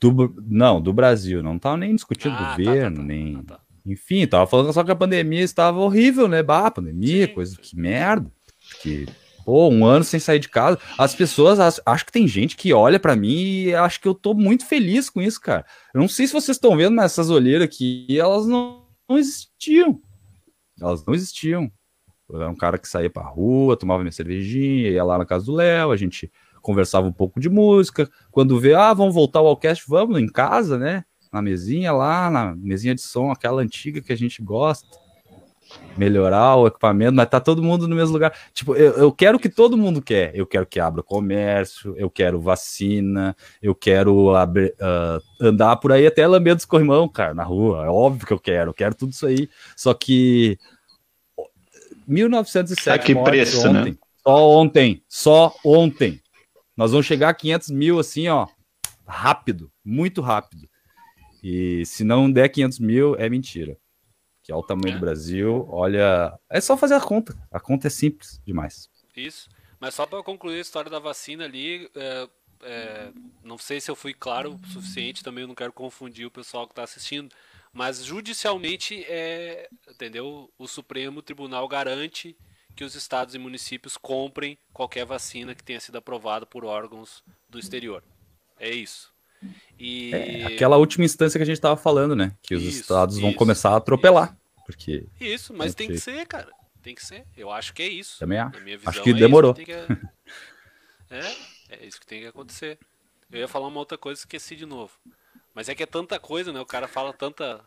Do, 0.00 0.34
não, 0.46 0.80
do 0.80 0.92
Brasil. 0.92 1.42
Não 1.42 1.58
tava 1.58 1.76
nem 1.76 1.94
discutindo 1.94 2.34
ah, 2.34 2.50
governo, 2.50 2.96
tá, 2.96 3.02
tá, 3.02 3.08
tá. 3.08 3.14
nem. 3.14 3.36
Ah, 3.36 3.42
tá. 3.44 3.60
Enfim, 3.86 4.26
tava 4.26 4.46
falando 4.48 4.72
só 4.72 4.82
que 4.82 4.90
a 4.90 4.96
pandemia 4.96 5.42
estava 5.42 5.78
horrível, 5.78 6.26
né? 6.26 6.42
Bah, 6.42 6.70
pandemia, 6.70 7.28
Sim, 7.28 7.32
coisa 7.34 7.56
que 7.56 7.76
merda. 7.76 8.30
Que 8.82 9.06
Pô, 9.46 9.68
um 9.68 9.86
ano 9.86 10.02
sem 10.02 10.18
sair 10.18 10.40
de 10.40 10.48
casa. 10.48 10.76
As 10.98 11.14
pessoas, 11.14 11.80
acho 11.86 12.04
que 12.04 12.10
tem 12.10 12.26
gente 12.26 12.56
que 12.56 12.72
olha 12.72 12.98
para 12.98 13.14
mim 13.14 13.66
e 13.66 13.74
acho 13.76 14.00
que 14.00 14.08
eu 14.08 14.12
tô 14.12 14.34
muito 14.34 14.66
feliz 14.66 15.08
com 15.08 15.22
isso, 15.22 15.40
cara. 15.40 15.64
Eu 15.94 16.00
não 16.00 16.08
sei 16.08 16.26
se 16.26 16.32
vocês 16.32 16.56
estão 16.56 16.76
vendo, 16.76 16.96
mas 16.96 17.12
essas 17.12 17.30
olheiras 17.30 17.62
aqui, 17.62 18.08
elas 18.18 18.44
não, 18.44 18.82
não 19.08 19.16
existiam. 19.16 20.00
Elas 20.80 21.06
não 21.06 21.14
existiam. 21.14 21.70
Eu 22.28 22.42
era 22.42 22.50
um 22.50 22.56
cara 22.56 22.76
que 22.76 22.88
saía 22.88 23.08
pra 23.08 23.22
rua, 23.22 23.76
tomava 23.76 24.02
minha 24.02 24.10
cervejinha, 24.10 24.90
ia 24.90 25.04
lá 25.04 25.16
na 25.16 25.24
casa 25.24 25.46
do 25.46 25.54
Léo, 25.54 25.92
a 25.92 25.96
gente 25.96 26.28
conversava 26.60 27.06
um 27.06 27.12
pouco 27.12 27.38
de 27.38 27.48
música. 27.48 28.10
Quando 28.32 28.58
vê, 28.58 28.74
ah, 28.74 28.92
vamos 28.92 29.14
voltar 29.14 29.38
ao 29.38 29.56
cast, 29.56 29.84
vamos 29.86 30.18
em 30.18 30.26
casa, 30.26 30.76
né? 30.76 31.04
Na 31.32 31.40
mesinha 31.40 31.92
lá, 31.92 32.28
na 32.32 32.52
mesinha 32.56 32.96
de 32.96 33.00
som, 33.00 33.30
aquela 33.30 33.62
antiga 33.62 34.00
que 34.02 34.12
a 34.12 34.16
gente 34.16 34.42
gosta 34.42 35.05
melhorar 35.96 36.56
o 36.56 36.66
equipamento, 36.66 37.14
mas 37.14 37.28
tá 37.28 37.40
todo 37.40 37.62
mundo 37.62 37.88
no 37.88 37.96
mesmo 37.96 38.12
lugar. 38.12 38.32
Tipo, 38.52 38.74
eu, 38.74 38.92
eu 38.92 39.12
quero 39.12 39.36
o 39.36 39.40
que 39.40 39.48
todo 39.48 39.76
mundo 39.76 40.02
quer. 40.02 40.34
Eu 40.34 40.46
quero 40.46 40.66
que 40.66 40.78
abra 40.78 41.02
comércio, 41.02 41.94
eu 41.96 42.10
quero 42.10 42.40
vacina, 42.40 43.36
eu 43.62 43.74
quero 43.74 44.34
abrir, 44.36 44.74
uh, 44.74 45.20
andar 45.40 45.76
por 45.76 45.92
aí 45.92 46.06
até 46.06 46.26
lamber 46.26 46.54
dos 46.54 46.64
corrimão, 46.64 47.08
cara, 47.08 47.34
na 47.34 47.44
rua. 47.44 47.84
É 47.84 47.88
óbvio 47.88 48.26
que 48.26 48.32
eu 48.32 48.38
quero, 48.38 48.70
eu 48.70 48.74
quero 48.74 48.94
tudo 48.94 49.12
isso 49.12 49.26
aí. 49.26 49.48
Só 49.76 49.94
que 49.94 50.58
1907 52.06 52.88
a 52.88 52.98
que 52.98 53.14
preço, 53.14 53.68
ontem, 53.68 53.92
né? 53.92 53.98
Só 54.22 54.50
ontem, 54.50 55.02
só 55.08 55.54
ontem. 55.64 56.20
Nós 56.76 56.90
vamos 56.90 57.06
chegar 57.06 57.30
a 57.30 57.34
500 57.34 57.70
mil 57.70 57.98
assim, 57.98 58.28
ó, 58.28 58.46
rápido, 59.06 59.70
muito 59.84 60.20
rápido. 60.20 60.68
E 61.42 61.86
se 61.86 62.04
não 62.04 62.30
der 62.30 62.48
500 62.48 62.78
mil, 62.80 63.16
é 63.16 63.30
mentira 63.30 63.78
que 64.46 64.52
é 64.52 64.54
o 64.54 64.62
tamanho 64.62 64.92
é. 64.92 64.94
do 64.94 65.00
Brasil. 65.00 65.66
Olha, 65.68 66.38
é 66.48 66.60
só 66.60 66.76
fazer 66.76 66.94
a 66.94 67.00
conta. 67.00 67.36
A 67.50 67.58
conta 67.58 67.88
é 67.88 67.90
simples 67.90 68.40
demais. 68.46 68.88
Isso. 69.16 69.48
Mas 69.80 69.94
só 69.94 70.06
para 70.06 70.22
concluir 70.22 70.58
a 70.58 70.60
história 70.60 70.88
da 70.88 71.00
vacina 71.00 71.44
ali, 71.44 71.90
é, 71.96 72.28
é, 72.62 73.12
não 73.42 73.58
sei 73.58 73.80
se 73.80 73.90
eu 73.90 73.96
fui 73.96 74.14
claro 74.14 74.54
o 74.54 74.66
suficiente, 74.68 75.24
também 75.24 75.42
eu 75.42 75.48
não 75.48 75.54
quero 75.54 75.72
confundir 75.72 76.26
o 76.26 76.30
pessoal 76.30 76.64
que 76.64 76.72
está 76.72 76.84
assistindo, 76.84 77.34
mas 77.72 78.04
judicialmente, 78.04 79.04
é, 79.08 79.68
entendeu? 79.90 80.48
O 80.56 80.68
Supremo 80.68 81.20
Tribunal 81.20 81.66
garante 81.66 82.36
que 82.76 82.84
os 82.84 82.94
estados 82.94 83.34
e 83.34 83.38
municípios 83.38 83.96
comprem 83.96 84.56
qualquer 84.72 85.04
vacina 85.04 85.56
que 85.56 85.64
tenha 85.64 85.80
sido 85.80 85.98
aprovada 85.98 86.46
por 86.46 86.64
órgãos 86.64 87.24
do 87.48 87.58
exterior. 87.58 88.04
É 88.60 88.70
isso. 88.70 89.12
E... 89.78 90.14
É, 90.14 90.44
aquela 90.46 90.76
última 90.76 91.04
instância 91.04 91.38
que 91.38 91.42
a 91.42 91.46
gente 91.46 91.56
estava 91.56 91.76
falando, 91.76 92.16
né? 92.16 92.32
Que 92.42 92.54
os 92.54 92.62
isso, 92.62 92.80
estados 92.80 93.18
vão 93.18 93.30
isso, 93.30 93.38
começar 93.38 93.70
a 93.70 93.76
atropelar. 93.76 94.28
Isso. 94.28 94.64
Porque 94.66 95.06
isso, 95.20 95.54
mas 95.54 95.74
tem 95.74 95.88
que 95.88 95.98
ser, 95.98 96.26
cara. 96.26 96.48
Tem 96.82 96.94
que 96.94 97.04
ser. 97.04 97.24
Eu 97.36 97.50
acho 97.50 97.72
que 97.74 97.82
é 97.82 97.88
isso. 97.88 98.18
Também 98.18 98.38
acho. 98.38 98.58
acho 98.86 99.02
que 99.02 99.10
é 99.10 99.14
demorou. 99.14 99.54
Que 99.54 99.64
que... 99.64 99.72
é, 99.72 101.36
é 101.70 101.86
isso 101.86 102.00
que 102.00 102.06
tem 102.06 102.20
que 102.20 102.26
acontecer. 102.28 102.78
Eu 103.30 103.40
ia 103.40 103.48
falar 103.48 103.66
uma 103.66 103.78
outra 103.78 103.98
coisa 103.98 104.20
e 104.20 104.22
esqueci 104.22 104.56
de 104.56 104.66
novo. 104.66 104.92
Mas 105.54 105.68
é 105.68 105.74
que 105.74 105.82
é 105.82 105.86
tanta 105.86 106.18
coisa, 106.18 106.52
né? 106.52 106.60
O 106.60 106.66
cara 106.66 106.86
fala 106.86 107.12
tanta. 107.12 107.60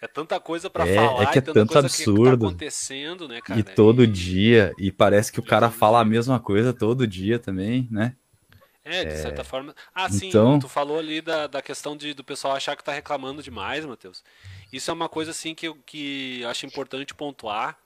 É 0.00 0.06
tanta 0.06 0.38
coisa 0.38 0.68
para 0.68 0.86
é, 0.86 0.94
falar, 0.94 1.22
é 1.22 1.26
que 1.26 1.38
é 1.38 1.40
tanto 1.40 1.78
absurdo. 1.78 2.46
Tá 2.46 2.48
acontecendo, 2.48 3.26
né, 3.26 3.40
cara? 3.40 3.58
E 3.58 3.62
todo 3.62 4.06
dia, 4.06 4.72
e 4.78 4.92
parece 4.92 5.32
que 5.32 5.40
o 5.40 5.42
cara 5.42 5.70
fala 5.70 6.00
a 6.00 6.04
mesma 6.04 6.38
coisa 6.38 6.72
todo 6.72 7.06
dia 7.06 7.38
também, 7.38 7.88
né? 7.90 8.14
É, 8.84 9.04
de 9.04 9.16
certa 9.16 9.40
é... 9.40 9.44
forma. 9.44 9.74
Ah, 9.94 10.10
sim, 10.10 10.28
então... 10.28 10.58
tu 10.58 10.68
falou 10.68 10.98
ali 10.98 11.22
da, 11.22 11.46
da 11.46 11.62
questão 11.62 11.96
de, 11.96 12.12
do 12.12 12.22
pessoal 12.22 12.54
achar 12.54 12.76
que 12.76 12.84
tá 12.84 12.92
reclamando 12.92 13.42
demais, 13.42 13.84
Matheus. 13.86 14.22
Isso 14.72 14.90
é 14.90 14.94
uma 14.94 15.08
coisa 15.08 15.30
assim 15.30 15.54
que 15.54 15.68
eu 15.68 15.74
que 15.86 16.44
acho 16.44 16.66
importante 16.66 17.14
pontuar, 17.14 17.78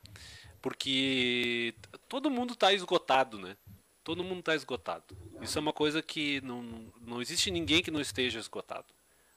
porque 0.61 1.75
todo 2.09 2.31
mundo 2.31 2.57
tá 2.57 2.73
esgotado, 2.73 3.39
né? 3.39 3.57
Todo 4.03 4.25
mundo 4.25 4.43
tá 4.43 4.55
esgotado. 4.55 5.17
Isso 5.41 5.57
é 5.59 5.61
uma 5.61 5.73
coisa 5.73 6.03
que 6.03 6.41
não, 6.41 6.93
não 7.01 7.23
existe 7.23 7.51
ninguém 7.51 7.83
que 7.83 7.91
não 7.91 8.01
esteja 8.01 8.41
esgotado, 8.41 8.87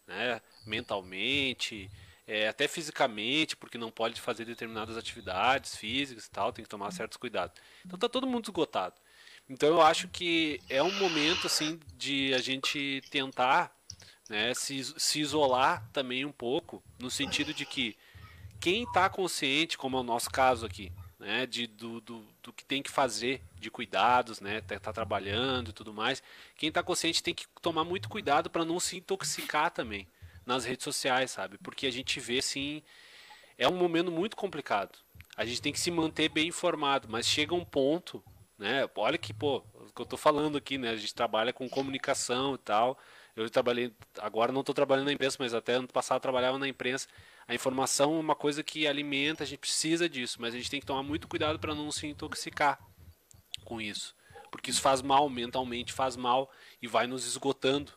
né? 0.07 0.41
Mentalmente, 0.66 1.91
é, 2.26 2.47
até 2.47 2.68
fisicamente, 2.68 3.57
porque 3.57 3.78
não 3.78 3.91
pode 3.91 4.22
fazer 4.22 4.45
determinadas 4.45 4.95
atividades 4.95 5.76
físicas 5.76 6.26
e 6.26 6.32
tal, 6.32 6.53
tem 6.53 6.64
que 6.64 6.70
tomar 6.70 6.91
certos 6.91 7.18
cuidados. 7.18 7.62
Então 7.86 7.99
tá 7.99 8.07
todo 8.07 8.26
mundo 8.26 8.45
esgotado. 8.45 8.95
Então 9.51 9.67
eu 9.67 9.81
acho 9.81 10.07
que 10.07 10.61
é 10.69 10.81
um 10.81 10.97
momento 10.97 11.45
assim 11.45 11.77
de 11.97 12.33
a 12.33 12.37
gente 12.37 13.03
tentar 13.11 13.69
né, 14.29 14.53
se, 14.53 14.81
se 14.97 15.19
isolar 15.19 15.85
também 15.91 16.23
um 16.23 16.31
pouco, 16.31 16.81
no 16.97 17.11
sentido 17.11 17.53
de 17.53 17.65
que 17.65 17.97
quem 18.61 18.83
está 18.83 19.09
consciente, 19.09 19.77
como 19.77 19.97
é 19.97 19.99
o 19.99 20.03
nosso 20.03 20.29
caso 20.29 20.65
aqui, 20.65 20.89
né, 21.19 21.45
de, 21.45 21.67
do, 21.67 21.99
do, 21.99 22.25
do, 22.41 22.53
que 22.53 22.63
tem 22.63 22.81
que 22.81 22.89
fazer 22.89 23.41
de 23.59 23.69
cuidados, 23.69 24.39
né, 24.39 24.61
tá, 24.61 24.79
tá 24.79 24.93
trabalhando 24.93 25.71
e 25.71 25.73
tudo 25.73 25.93
mais, 25.93 26.23
quem 26.55 26.69
está 26.69 26.81
consciente 26.81 27.21
tem 27.21 27.33
que 27.33 27.45
tomar 27.61 27.83
muito 27.83 28.07
cuidado 28.07 28.49
para 28.49 28.63
não 28.63 28.79
se 28.79 28.95
intoxicar 28.95 29.69
também 29.69 30.07
nas 30.45 30.63
redes 30.63 30.85
sociais, 30.85 31.29
sabe? 31.29 31.57
Porque 31.57 31.85
a 31.85 31.91
gente 31.91 32.21
vê 32.21 32.39
assim, 32.39 32.81
é 33.57 33.67
um 33.67 33.75
momento 33.75 34.11
muito 34.11 34.37
complicado. 34.37 34.97
A 35.35 35.43
gente 35.43 35.61
tem 35.61 35.73
que 35.73 35.79
se 35.79 35.91
manter 35.91 36.29
bem 36.29 36.47
informado, 36.47 37.09
mas 37.09 37.27
chega 37.27 37.53
um 37.53 37.65
ponto 37.65 38.23
né? 38.62 38.88
Olha 38.95 39.18
que, 39.18 39.34
pô, 39.34 39.62
que 39.95 40.01
eu 40.01 40.05
tô 40.05 40.16
falando 40.16 40.57
aqui, 40.57 40.78
né? 40.78 40.91
A 40.91 40.95
gente 40.95 41.16
trabalha 41.16 41.51
com 41.51 41.68
comunicação 41.68 42.53
e 42.53 42.57
tal. 42.59 42.97
Eu 43.36 43.49
trabalhei, 43.49 43.91
agora 44.20 44.51
não 44.51 44.59
estou 44.59 44.76
trabalhando 44.76 45.07
na 45.07 45.14
imprensa, 45.14 45.38
mas 45.39 45.53
até 45.53 45.74
ano 45.74 45.88
passado 45.88 46.22
trabalhava 46.22 46.59
na 46.59 46.68
imprensa. 46.68 47.07
A 47.47 47.55
informação 47.55 48.16
é 48.16 48.20
uma 48.20 48.36
coisa 48.36 48.62
que 48.62 48.86
alimenta, 48.86 49.43
a 49.43 49.47
gente 49.47 49.59
precisa 49.59 50.07
disso, 50.07 50.38
mas 50.39 50.53
a 50.53 50.57
gente 50.57 50.70
tem 50.70 50.80
que 50.80 50.86
tomar 50.86 51.01
muito 51.01 51.28
cuidado 51.28 51.57
para 51.57 51.74
não 51.74 51.91
se 51.91 52.05
intoxicar 52.05 52.80
com 53.66 53.82
isso, 53.82 54.16
porque 54.51 54.70
isso 54.70 54.82
faz 54.82 55.01
mal 55.01 55.28
mentalmente, 55.30 55.91
faz 55.91 56.16
mal 56.16 56.51
e 56.82 56.88
vai 56.88 57.07
nos 57.07 57.26
esgotando. 57.26 57.91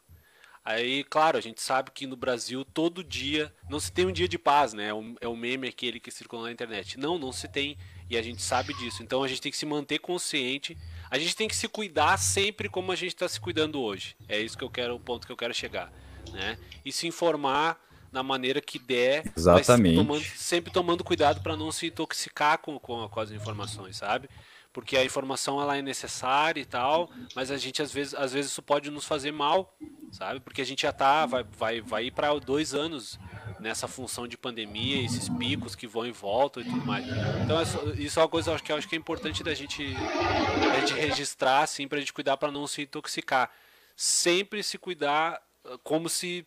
Aí, 0.65 1.05
claro, 1.05 1.37
a 1.37 1.43
gente 1.43 1.61
sabe 1.61 1.91
que 1.91 2.07
no 2.07 2.17
Brasil 2.17 2.65
todo 2.65 3.05
dia 3.05 3.55
não 3.69 3.79
se 3.79 3.93
tem 3.93 4.07
um 4.07 4.13
dia 4.13 4.27
de 4.27 4.39
paz, 4.39 4.73
né? 4.73 4.89
É 4.89 4.95
o, 4.95 5.15
é 5.21 5.37
meme 5.37 5.69
aquele 5.69 6.01
que 6.01 6.11
circula 6.11 6.45
na 6.45 6.53
internet. 6.53 6.99
Não, 6.99 7.19
não 7.19 7.33
se 7.33 7.49
tem. 7.49 7.77
E 8.09 8.17
a 8.17 8.23
gente 8.23 8.43
sabe 8.43 8.75
disso. 8.75 9.03
Então 9.03 9.23
a 9.23 9.29
gente 9.29 9.41
tem 9.41 9.51
que 9.51 9.59
se 9.59 9.67
manter 9.67 9.99
consciente. 9.99 10.77
A 11.11 11.19
gente 11.19 11.35
tem 11.35 11.49
que 11.49 11.57
se 11.57 11.69
cuidar 11.69 12.19
sempre 12.19 12.69
como 12.69 12.93
a 12.93 12.97
gente 12.97 13.15
está 13.15 13.29
se 13.29 13.41
cuidando 13.41 13.81
hoje. 13.81 14.17
É 14.29 14.41
isso 14.41 14.57
que 14.57 14.65
eu 14.65 14.71
quero, 14.71 14.95
o 14.95 15.01
ponto 15.01 15.27
que 15.27 15.33
eu 15.33 15.37
quero 15.37 15.55
chegar. 15.55 15.93
Né? 16.33 16.59
E 16.85 16.93
se 16.93 17.07
informar 17.07 17.81
na 18.13 18.23
maneira 18.23 18.61
que 18.61 18.79
der. 18.79 19.25
Exatamente. 19.37 19.97
Tomando, 19.97 20.25
sempre 20.25 20.73
tomando 20.73 21.05
cuidado 21.05 21.43
para 21.43 21.57
não 21.57 21.73
se 21.73 21.87
intoxicar 21.87 22.59
com, 22.59 22.79
com, 22.79 23.09
com 23.09 23.21
as 23.21 23.31
informações, 23.31 23.97
sabe? 23.97 24.29
porque 24.75 24.97
a 24.97 25.05
informação 25.05 25.63
ela 25.63 25.79
é 25.79 25.81
necessária 25.81 26.61
e 26.61 26.65
tal, 26.65 27.09
mas 27.35 27.53
a 27.53 27.57
gente 27.57 27.81
às 27.81 27.93
vezes, 27.93 28.13
às 28.13 28.33
vezes 28.33 28.51
isso 28.51 28.61
pode 28.61 28.91
nos 28.91 29.05
fazer 29.05 29.31
mal, 29.31 29.73
sabe? 30.11 30.41
Porque 30.41 30.61
a 30.61 30.67
gente 30.67 30.83
já 30.83 30.93
tá, 30.93 31.25
vai, 31.25 31.45
vai, 31.45 31.81
vai 31.81 32.05
ir 32.07 32.11
para 32.11 32.35
dois 32.41 32.75
anos 32.75 33.17
nessa 33.59 33.89
função 33.89 34.27
de 34.27 34.37
pandemia, 34.37 35.05
esses 35.05 35.29
picos 35.29 35.75
que 35.75 35.87
vão 35.87 36.07
e 36.07 36.13
voltam 36.13 36.63
e 36.63 36.67
tudo 36.67 36.85
mais. 36.85 37.05
Então 37.43 37.61
isso 37.97 38.19
é 38.19 38.23
uma 38.23 38.29
coisa 38.29 38.59
que 38.59 38.73
eu 38.73 38.77
acho 38.77 38.89
que 38.89 38.95
é 38.95 38.99
importante 38.99 39.43
da 39.43 39.55
gente, 39.55 39.95
da 39.95 40.81
gente 40.81 40.95
registrar, 40.95 41.63
assim, 41.63 41.89
para 41.89 41.99
a 41.99 42.01
gente 42.01 42.13
cuidar 42.13 42.37
para 42.37 42.53
não 42.53 42.67
se 42.67 42.83
intoxicar. 42.83 43.51
Sempre 43.97 44.63
se 44.63 44.77
cuidar 44.79 45.41
ah, 45.65 45.79
como 45.83 46.09
se 46.09 46.47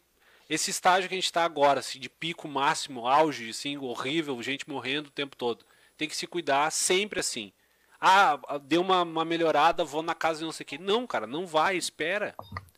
esse 0.50 0.72
estágio 0.72 1.10
que 1.10 1.16
a 1.16 1.18
gente 1.18 1.26
está 1.26 1.44
agora, 1.44 1.80
assim, 1.80 2.00
de 2.00 2.10
pico 2.10 2.48
máximo, 2.48 3.08
auge, 3.08 3.50
assim, 3.50 3.78
horrível, 3.78 4.42
gente 4.42 4.70
morrendo 4.70 5.08
o 5.08 5.12
tempo 5.12 5.36
todo. 5.36 5.66
Tem 5.98 6.08
que 6.08 6.16
se 6.16 6.28
cuidar 6.28 6.72
sempre 6.72 7.20
assim 7.20 7.52
ah, 8.00 8.40
deu 8.64 8.82
uma, 8.82 9.02
uma 9.02 9.26
melhorada, 9.26 9.84
vou 9.84 10.04
na 10.04 10.14
casa 10.14 10.40
de 10.40 10.46
não 10.46 10.52
sei 10.52 10.64
o 10.64 10.68
quê. 10.68 10.78
Não, 10.78 11.08
cara, 11.08 11.26
não 11.26 11.46
vai, 11.46 11.76
espera. 11.78 12.36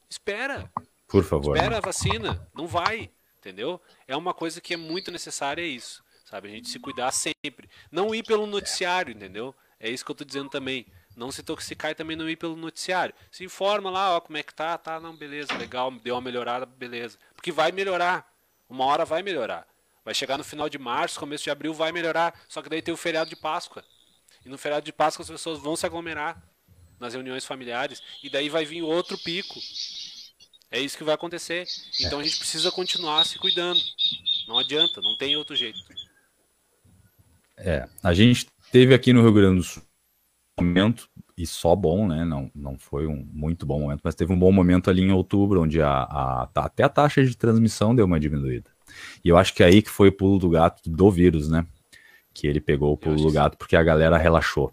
Espera. 0.09 0.71
Por 1.07 1.23
favor. 1.23 1.55
Espera 1.55 1.77
a 1.77 1.81
vacina. 1.81 2.47
Não 2.53 2.67
vai. 2.67 3.09
Entendeu? 3.39 3.81
É 4.07 4.15
uma 4.15 4.33
coisa 4.33 4.59
que 4.59 4.73
é 4.73 4.77
muito 4.77 5.11
necessária, 5.11 5.61
é 5.61 5.65
isso. 5.65 6.03
Sabe? 6.25 6.49
A 6.49 6.51
gente 6.51 6.69
se 6.69 6.77
cuidar 6.77 7.11
sempre. 7.11 7.69
Não 7.91 8.13
ir 8.13 8.23
pelo 8.23 8.45
noticiário, 8.45 9.13
entendeu? 9.13 9.55
É 9.79 9.89
isso 9.89 10.03
que 10.05 10.11
eu 10.11 10.15
tô 10.15 10.25
dizendo 10.25 10.49
também. 10.49 10.85
Não 11.15 11.31
se 11.31 11.41
intoxicar 11.41 11.91
e 11.91 11.95
também 11.95 12.15
não 12.15 12.29
ir 12.29 12.35
pelo 12.35 12.55
noticiário. 12.55 13.15
Se 13.31 13.43
informa 13.43 13.89
lá, 13.89 14.15
ó, 14.15 14.19
como 14.19 14.37
é 14.37 14.43
que 14.43 14.53
tá, 14.53 14.77
tá, 14.77 14.99
não, 14.99 15.15
beleza, 15.15 15.53
legal, 15.57 15.89
deu 15.91 16.15
uma 16.15 16.21
melhorada, 16.21 16.65
beleza. 16.65 17.17
Porque 17.33 17.51
vai 17.51 17.71
melhorar. 17.71 18.31
Uma 18.69 18.85
hora 18.85 19.05
vai 19.05 19.23
melhorar. 19.23 19.67
Vai 20.03 20.13
chegar 20.13 20.37
no 20.37 20.43
final 20.43 20.69
de 20.69 20.77
março, 20.77 21.19
começo 21.19 21.43
de 21.43 21.49
abril, 21.49 21.73
vai 21.73 21.91
melhorar. 21.91 22.39
Só 22.47 22.61
que 22.61 22.69
daí 22.69 22.81
tem 22.81 22.93
o 22.93 22.97
feriado 22.97 23.29
de 23.29 23.35
Páscoa. 23.35 23.83
E 24.45 24.49
no 24.49 24.57
feriado 24.57 24.85
de 24.85 24.93
Páscoa 24.93 25.23
as 25.23 25.29
pessoas 25.29 25.59
vão 25.59 25.75
se 25.75 25.85
aglomerar 25.85 26.41
nas 26.99 27.13
reuniões 27.13 27.45
familiares 27.45 28.03
e 28.21 28.29
daí 28.29 28.49
vai 28.49 28.65
vir 28.65 28.81
outro 28.81 29.17
pico. 29.17 29.59
É 30.71 30.79
isso 30.79 30.97
que 30.97 31.03
vai 31.03 31.15
acontecer. 31.15 31.65
Então 31.99 32.19
a 32.19 32.23
gente 32.23 32.37
precisa 32.37 32.71
continuar 32.71 33.25
se 33.25 33.37
cuidando. 33.37 33.79
Não 34.47 34.57
adianta, 34.57 35.01
não 35.01 35.17
tem 35.17 35.35
outro 35.35 35.55
jeito. 35.55 35.79
É, 37.57 37.87
a 38.03 38.13
gente 38.13 38.47
teve 38.71 38.93
aqui 38.93 39.11
no 39.11 39.21
Rio 39.21 39.33
Grande 39.33 39.57
do 39.57 39.63
Sul 39.63 39.83
um 40.59 40.63
momento 40.63 41.09
e 41.37 41.45
só 41.47 41.75
bom, 41.75 42.07
né? 42.07 42.25
Não, 42.25 42.51
não 42.53 42.77
foi 42.77 43.07
um 43.07 43.25
muito 43.31 43.65
bom 43.65 43.79
momento, 43.79 44.01
mas 44.03 44.15
teve 44.15 44.31
um 44.31 44.39
bom 44.39 44.51
momento 44.51 44.89
ali 44.89 45.01
em 45.01 45.11
outubro, 45.11 45.61
onde 45.61 45.81
a, 45.81 45.89
a, 45.89 46.49
até 46.55 46.83
a 46.83 46.89
taxa 46.89 47.23
de 47.23 47.35
transmissão 47.35 47.95
deu 47.95 48.05
uma 48.05 48.19
diminuída. 48.19 48.69
E 49.23 49.29
eu 49.29 49.37
acho 49.37 49.53
que 49.53 49.63
é 49.63 49.67
aí 49.67 49.81
que 49.81 49.89
foi 49.89 50.09
o 50.09 50.11
pulo 50.11 50.37
do 50.37 50.49
gato 50.49 50.89
do 50.89 51.09
vírus, 51.09 51.49
né? 51.49 51.65
que 52.39 52.47
ele 52.47 52.61
pegou 52.61 52.93
o 52.93 52.97
pulo 52.97 53.21
do 53.21 53.31
gato 53.31 53.57
porque 53.57 53.75
a 53.75 53.83
galera 53.83 54.17
relaxou, 54.17 54.71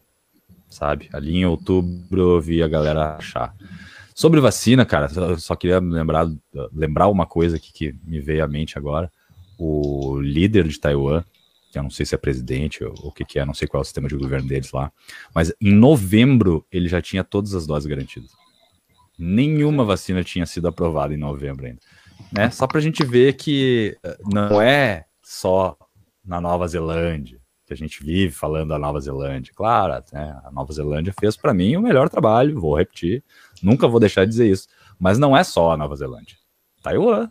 sabe? 0.69 1.09
Ali 1.13 1.37
em 1.37 1.47
outubro 1.47 2.35
eu 2.37 2.41
vi 2.41 2.63
a 2.63 2.69
galera 2.69 3.17
achar. 3.17 3.55
Sobre 4.17 4.41
vacina, 4.41 4.87
cara, 4.87 5.11
só 5.37 5.55
queria 5.55 5.79
lembrar, 5.79 6.27
lembrar 6.73 7.09
uma 7.09 7.27
coisa 7.27 7.57
aqui 7.59 7.71
que 7.71 7.95
me 8.03 8.19
veio 8.19 8.43
à 8.43 8.49
mente 8.49 8.79
agora. 8.79 9.13
O 9.59 10.19
líder 10.19 10.67
de 10.67 10.81
Taiwan, 10.81 11.23
que 11.71 11.79
eu 11.79 11.83
não 11.83 11.91
sei 11.91 12.07
se 12.07 12.15
é 12.15 12.19
presidente 12.19 12.83
ou 12.83 12.95
o 13.03 13.13
que, 13.13 13.27
que 13.27 13.39
é, 13.39 13.45
não 13.45 13.53
sei 13.53 13.69
qual 13.69 13.83
é 13.83 13.83
o 13.83 13.85
sistema 13.85 14.09
de 14.09 14.17
governo 14.17 14.49
deles 14.49 14.73
lá, 14.73 14.91
mas 15.35 15.53
em 15.61 15.71
novembro 15.71 16.67
ele 16.73 16.89
já 16.89 17.03
tinha 17.03 17.23
todas 17.23 17.53
as 17.53 17.67
doses 17.67 17.87
garantidas. 17.87 18.31
Nenhuma 19.19 19.85
vacina 19.85 20.25
tinha 20.25 20.47
sido 20.47 20.67
aprovada 20.67 21.13
em 21.13 21.19
novembro 21.19 21.67
ainda. 21.67 21.81
Né? 22.33 22.49
Só 22.49 22.67
para 22.67 22.79
a 22.79 22.83
gente 22.83 23.05
ver 23.05 23.35
que 23.35 23.99
eh, 24.03 24.19
não 24.25 24.63
é 24.63 25.05
só 25.23 25.77
na 26.25 26.41
Nova 26.41 26.67
Zelândia, 26.67 27.39
que 27.67 27.73
a 27.73 27.77
gente 27.77 28.03
vive 28.03 28.33
falando 28.33 28.69
da 28.69 28.79
Nova 28.79 29.01
Zelândia. 29.01 29.53
Claro, 29.55 30.03
né, 30.13 30.41
a 30.45 30.51
Nova 30.51 30.73
Zelândia 30.73 31.13
fez 31.19 31.37
para 31.37 31.53
mim 31.53 31.77
o 31.77 31.83
melhor 31.83 32.09
trabalho, 32.09 32.61
vou 32.61 32.77
repetir, 32.77 33.25
nunca 33.63 33.89
vou 33.89 33.99
deixar 33.99 34.25
de 34.25 34.31
dizer 34.31 34.49
isso. 34.49 34.69
Mas 34.99 35.19
não 35.19 35.37
é 35.37 35.43
só 35.45 35.73
a 35.73 35.77
Nova 35.77 35.97
Zelândia. 35.97 36.37
Taiwan, 36.83 37.31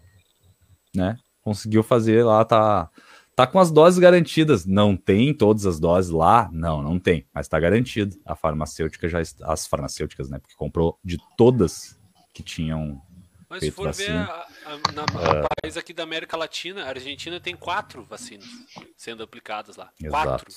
né? 0.94 1.18
Conseguiu 1.42 1.82
fazer 1.82 2.24
lá, 2.24 2.44
tá, 2.44 2.90
tá 3.36 3.48
com 3.48 3.60
as 3.60 3.72
doses 3.72 3.98
garantidas. 3.98 4.66
Não 4.66 4.96
tem 4.98 5.34
todas 5.34 5.66
as 5.66 5.80
doses 5.80 6.12
lá? 6.12 6.50
Não, 6.52 6.82
não 6.84 7.00
tem, 7.00 7.26
mas 7.34 7.46
está 7.46 7.60
garantido. 7.60 8.16
A 8.26 8.36
farmacêutica 8.36 9.08
já 9.08 9.22
está, 9.22 9.52
as 9.52 9.66
farmacêuticas, 9.66 10.30
né? 10.30 10.40
Porque 10.40 10.56
comprou 10.56 11.00
de 11.04 11.18
todas 11.38 12.00
que 12.34 12.44
tinham 12.44 13.02
mas 13.50 13.60
se 13.60 13.72
for 13.72 13.94
ver 13.94 14.12
a, 14.12 14.24
a, 14.24 14.48
na, 14.94 15.04
uh, 15.04 15.48
país 15.62 15.78
aqui 15.78 15.94
da 15.94 16.04
América 16.04 16.36
Latina, 16.36 16.86
a 16.86 16.90
Argentina 16.90 17.40
tem 17.40 17.56
quatro 17.56 18.04
vacinas 18.04 18.48
sendo 18.96 19.24
aplicadas 19.24 19.78
lá. 19.78 19.92
Exato. 20.00 20.12
Quatro 20.12 20.54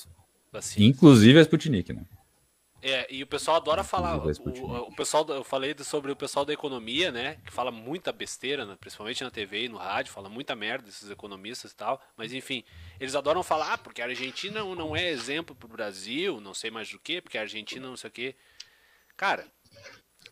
vacinas. 0.53 0.89
Inclusive 0.89 1.39
a 1.39 1.43
Sputnik, 1.43 1.93
né? 1.93 2.05
É, 2.81 3.13
e 3.13 3.25
o 3.25 3.27
pessoal 3.27 3.57
adora 3.57 3.83
falar. 3.83 4.19
O, 4.19 4.31
o, 4.89 4.95
pessoal, 4.95 5.27
eu 5.31 5.43
falei 5.43 5.75
sobre 5.83 6.13
o 6.13 6.17
pessoal 6.17 6.45
da 6.45 6.53
economia, 6.53 7.11
né? 7.11 7.39
Que 7.45 7.53
fala 7.53 7.73
muita 7.73 8.13
besteira, 8.13 8.65
né, 8.65 8.77
principalmente 8.79 9.25
na 9.25 9.31
TV 9.31 9.65
e 9.65 9.69
no 9.69 9.79
rádio, 9.79 10.13
fala 10.13 10.29
muita 10.29 10.55
merda 10.55 10.89
esses 10.89 11.11
economistas 11.11 11.73
e 11.73 11.77
tal. 11.77 12.01
Mas 12.17 12.33
enfim, 12.33 12.63
eles 13.01 13.17
adoram 13.17 13.43
falar, 13.43 13.73
ah, 13.73 13.79
porque 13.79 14.01
a 14.01 14.05
Argentina 14.05 14.63
não 14.63 14.97
é 14.97 15.11
exemplo 15.11 15.57
pro 15.57 15.67
Brasil, 15.67 16.41
não 16.41 16.55
sei 16.55 16.71
mais 16.71 16.89
do 16.89 17.01
que, 17.01 17.21
porque 17.21 17.37
a 17.37 17.41
Argentina 17.41 17.89
não 17.89 17.97
sei 17.97 18.09
o 18.09 18.13
que. 18.13 18.37
Cara, 19.17 19.45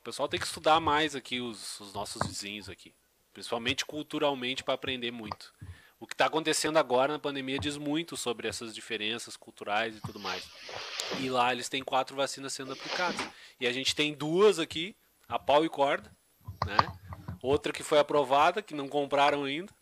pessoal 0.06 0.28
tem 0.28 0.38
que 0.38 0.46
estudar 0.46 0.78
mais 0.78 1.16
aqui 1.16 1.40
os, 1.40 1.80
os 1.80 1.92
nossos 1.92 2.24
vizinhos 2.24 2.68
aqui, 2.68 2.94
principalmente 3.36 3.84
culturalmente 3.84 4.64
para 4.64 4.72
aprender 4.72 5.10
muito. 5.10 5.52
O 6.00 6.06
que 6.06 6.14
está 6.14 6.24
acontecendo 6.24 6.78
agora 6.78 7.12
na 7.12 7.18
pandemia 7.18 7.58
diz 7.58 7.76
muito 7.76 8.16
sobre 8.16 8.48
essas 8.48 8.74
diferenças 8.74 9.36
culturais 9.36 9.94
e 9.94 10.00
tudo 10.00 10.18
mais. 10.18 10.48
E 11.20 11.28
lá 11.28 11.52
eles 11.52 11.68
têm 11.68 11.84
quatro 11.84 12.16
vacinas 12.16 12.54
sendo 12.54 12.72
aplicadas. 12.72 13.20
E 13.60 13.66
a 13.66 13.72
gente 13.72 13.94
tem 13.94 14.14
duas 14.14 14.58
aqui, 14.58 14.96
a 15.28 15.38
pau 15.38 15.66
e 15.66 15.68
corda, 15.68 16.10
né? 16.64 16.78
Outra 17.42 17.74
que 17.74 17.82
foi 17.82 17.98
aprovada, 17.98 18.62
que 18.62 18.74
não 18.74 18.88
compraram 18.88 19.44
ainda, 19.44 19.72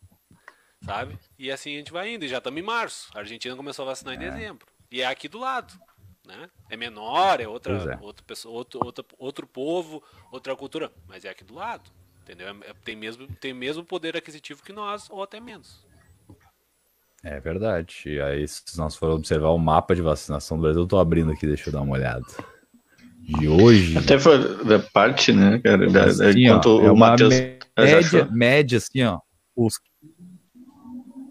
sabe? 0.85 1.17
E 1.39 1.49
assim 1.49 1.75
a 1.75 1.79
gente 1.79 1.93
vai 1.93 2.13
indo. 2.13 2.25
E 2.25 2.29
já 2.29 2.39
estamos 2.39 2.59
em 2.59 2.65
março. 2.65 3.09
A 3.15 3.21
Argentina 3.21 3.55
começou 3.55 3.85
a 3.85 3.91
vacinar 3.91 4.15
em 4.15 4.25
é. 4.25 4.31
dezembro. 4.31 4.67
E 4.91 5.01
é 5.01 5.07
aqui 5.07 5.29
do 5.29 5.39
lado 5.39 5.73
né? 6.27 6.49
É 6.71 6.77
menor, 6.77 7.41
é 7.41 7.47
outra, 7.47 7.75
é. 7.93 7.99
Outra 8.03 8.25
pessoa, 8.25 8.55
outro, 8.55 8.81
outro, 8.83 9.05
outro 9.19 9.47
povo, 9.47 10.03
outra 10.33 10.57
cultura, 10.57 10.91
mas 11.07 11.25
é 11.25 11.29
aqui 11.29 11.45
do 11.45 11.55
lado, 11.55 11.91
entendeu? 12.25 12.49
É, 12.49 12.71
é, 12.71 12.75
tem 12.85 12.97
mesmo 12.97 13.29
tem 13.41 13.53
mesmo 13.53 13.85
poder 13.85 14.17
aquisitivo 14.17 14.63
que 14.63 14.73
nós 14.73 15.09
ou 15.11 15.23
até 15.23 15.39
menos. 15.39 15.85
É 17.23 17.41
verdade. 17.41 18.03
E 18.07 18.21
aí, 18.21 18.47
se 18.47 18.77
nós 18.77 18.97
for 18.97 19.11
observar 19.11 19.51
o 19.51 19.59
mapa 19.59 19.95
de 19.95 20.03
vacinação 20.03 20.59
do 20.59 20.63
Brasil, 20.63 20.83
eu 20.83 20.87
tô 20.87 20.99
abrindo 20.99 21.33
aqui, 21.33 21.47
deixa 21.47 21.69
eu 21.69 21.73
dar 21.73 21.81
uma 21.81 21.95
olhada. 21.95 22.27
De 23.21 23.49
hoje. 23.49 23.97
Até 23.97 24.19
foi 24.19 24.65
da 24.65 24.79
parte, 24.79 25.33
né, 25.33 25.59
cara? 25.59 25.91
Da, 25.91 26.05
assim, 26.05 26.51
ó, 26.51 26.61
é 26.83 26.91
o 26.91 26.97
Matheus. 26.97 27.33
Média, 27.79 28.29
média, 28.31 28.79
assim, 28.79 29.03
ó. 29.05 29.19
Os 29.57 29.81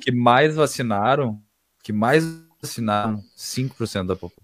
que 0.01 0.11
mais 0.11 0.55
vacinaram, 0.55 1.39
que 1.83 1.93
mais 1.93 2.25
vacinaram 2.59 3.23
5% 3.37 4.07
da 4.07 4.15
população. 4.15 4.43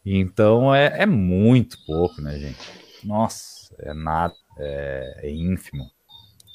Então 0.06 0.74
é, 0.74 1.02
é 1.02 1.06
muito 1.06 1.78
pouco, 1.86 2.22
né, 2.22 2.40
gente? 2.40 2.60
Nossa, 3.04 3.76
é 3.80 3.94
nada, 3.94 4.34
é, 4.58 5.20
é 5.24 5.32
ínfimo. 5.32 5.90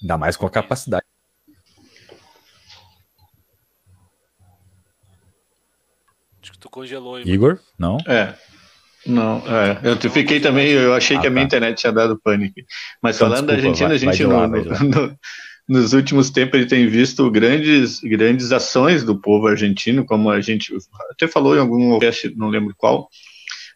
Ainda 0.00 0.16
mais 0.16 0.36
com 0.36 0.46
a 0.46 0.50
capacidade 0.50 1.04
Tu 6.60 6.68
congelou. 6.68 7.20
Igor? 7.20 7.60
Não? 7.78 7.98
É. 8.06 8.34
Não, 9.08 9.42
é. 9.46 9.80
Eu 9.82 10.10
fiquei 10.10 10.38
também, 10.38 10.68
eu 10.68 10.92
achei 10.92 11.16
ah, 11.16 11.20
que 11.20 11.26
a 11.26 11.30
minha 11.30 11.48
tá. 11.48 11.56
internet 11.56 11.78
tinha 11.78 11.92
dado 11.92 12.20
pânico. 12.22 12.60
Mas 13.02 13.16
então, 13.16 13.28
falando 13.28 13.46
desculpa, 13.46 13.62
da 13.62 13.68
Argentina, 13.68 13.88
vai, 13.88 13.96
a 13.96 13.98
gente 13.98 14.24
lá, 14.24 14.46
no, 14.46 15.08
no, 15.08 15.18
nos 15.66 15.92
últimos 15.94 16.30
tempos 16.30 16.60
ele 16.60 16.68
tem 16.68 16.86
visto 16.86 17.30
grandes, 17.30 18.00
grandes 18.00 18.52
ações 18.52 19.02
do 19.02 19.18
povo 19.18 19.46
argentino, 19.46 20.04
como 20.04 20.30
a 20.30 20.42
gente 20.42 20.74
até 21.10 21.26
falou 21.26 21.56
em 21.56 21.60
algum 21.60 21.90
podcast, 21.90 22.34
não 22.36 22.48
lembro 22.48 22.74
qual, 22.76 23.08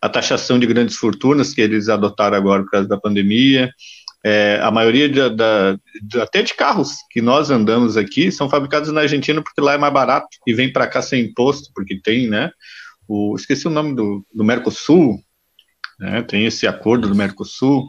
a 0.03 0.09
taxação 0.09 0.59
de 0.59 0.67
grandes 0.67 0.97
fortunas 0.97 1.55
que 1.55 1.63
eles 1.63 1.89
adotaram 1.89 2.37
agora 2.37 2.63
por 2.63 2.71
causa 2.71 2.89
da 2.89 2.99
pandemia. 2.99 3.71
É, 4.25 4.61
a 4.63 4.71
maioria 4.71 5.09
de, 5.09 5.31
da, 5.31 5.77
de, 6.01 6.21
até 6.21 6.43
de 6.43 6.55
carros 6.55 6.97
que 7.11 7.21
nós 7.21 7.51
andamos 7.51 7.97
aqui 7.97 8.31
são 8.31 8.49
fabricados 8.49 8.93
na 8.93 9.01
Argentina 9.01 9.43
porque 9.43 9.61
lá 9.61 9.75
é 9.75 9.79
mais 9.79 9.93
barato 9.93 10.29
e 10.47 10.53
vem 10.53 10.73
para 10.73 10.87
cá 10.87 11.03
sem 11.03 11.25
imposto, 11.25 11.71
porque 11.75 11.99
tem, 12.01 12.29
né? 12.29 12.51
O, 13.09 13.35
esqueci 13.37 13.67
o 13.67 13.71
nome 13.71 13.95
do, 13.95 14.25
do 14.33 14.45
Mercosul, 14.45 15.19
né, 15.99 16.23
tem 16.23 16.47
esse 16.47 16.67
acordo 16.67 17.09
do 17.09 17.15
Mercosul. 17.15 17.89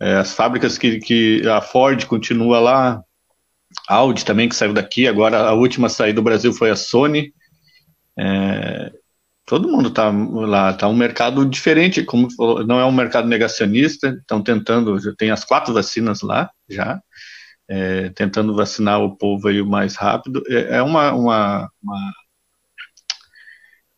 É, 0.00 0.16
as 0.16 0.34
fábricas 0.34 0.76
que, 0.76 0.98
que 0.98 1.46
a 1.48 1.60
Ford 1.60 2.04
continua 2.06 2.60
lá, 2.60 3.02
Audi 3.88 4.24
também 4.24 4.48
que 4.48 4.56
saiu 4.56 4.72
daqui, 4.72 5.06
agora 5.06 5.40
a 5.40 5.52
última 5.52 5.86
a 5.86 5.90
sair 5.90 6.12
do 6.12 6.22
Brasil 6.22 6.52
foi 6.52 6.70
a 6.70 6.76
Sony. 6.76 7.32
É, 8.18 8.92
todo 9.46 9.68
mundo 9.68 9.88
está 9.88 10.10
lá, 10.10 10.70
está 10.70 10.88
um 10.88 10.96
mercado 10.96 11.44
diferente, 11.44 12.02
como 12.02 12.28
não 12.66 12.80
é 12.80 12.84
um 12.84 12.92
mercado 12.92 13.28
negacionista, 13.28 14.16
estão 14.20 14.42
tentando, 14.42 14.98
já 14.98 15.12
tem 15.16 15.30
as 15.30 15.44
quatro 15.44 15.74
vacinas 15.74 16.22
lá, 16.22 16.50
já, 16.68 17.00
é, 17.68 18.10
tentando 18.10 18.54
vacinar 18.54 19.00
o 19.00 19.16
povo 19.16 19.48
aí 19.48 19.60
o 19.60 19.66
mais 19.66 19.96
rápido, 19.96 20.42
é, 20.48 20.76
é 20.76 20.82
uma, 20.82 21.12
uma, 21.12 21.70
uma, 21.82 22.12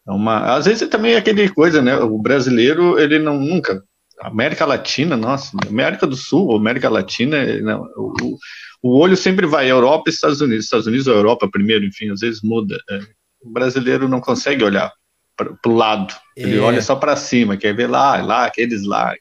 é 0.06 0.10
uma, 0.10 0.54
às 0.54 0.66
vezes 0.66 0.88
também 0.88 1.14
é 1.14 1.16
aquele 1.16 1.48
coisa, 1.48 1.82
né, 1.82 1.96
o 1.96 2.18
brasileiro, 2.18 2.98
ele 2.98 3.18
não, 3.18 3.38
nunca, 3.38 3.82
América 4.20 4.64
Latina, 4.64 5.16
nossa, 5.16 5.56
América 5.68 6.06
do 6.06 6.16
Sul, 6.16 6.56
América 6.56 6.88
Latina, 6.88 7.44
não, 7.60 7.82
o, 7.96 8.38
o 8.82 8.98
olho 8.98 9.16
sempre 9.16 9.46
vai 9.46 9.70
Europa 9.70 10.04
e 10.06 10.12
Estados 10.12 10.40
Unidos, 10.40 10.64
Estados 10.64 10.86
Unidos 10.86 11.06
ou 11.06 11.14
Europa 11.14 11.48
primeiro, 11.50 11.84
enfim, 11.84 12.10
às 12.10 12.20
vezes 12.20 12.40
muda, 12.42 12.78
é, 12.90 13.00
o 13.42 13.50
brasileiro 13.50 14.08
não 14.08 14.20
consegue 14.20 14.64
olhar 14.64 14.92
para 15.36 15.54
o 15.66 15.74
lado. 15.74 16.14
Ele 16.36 16.56
é. 16.56 16.60
olha 16.60 16.80
só 16.80 16.96
para 16.96 17.14
cima, 17.14 17.56
quer 17.56 17.74
ver 17.74 17.88
lá, 17.88 18.20
lá, 18.22 18.46
aqueles 18.46 18.84
lá. 18.84 19.14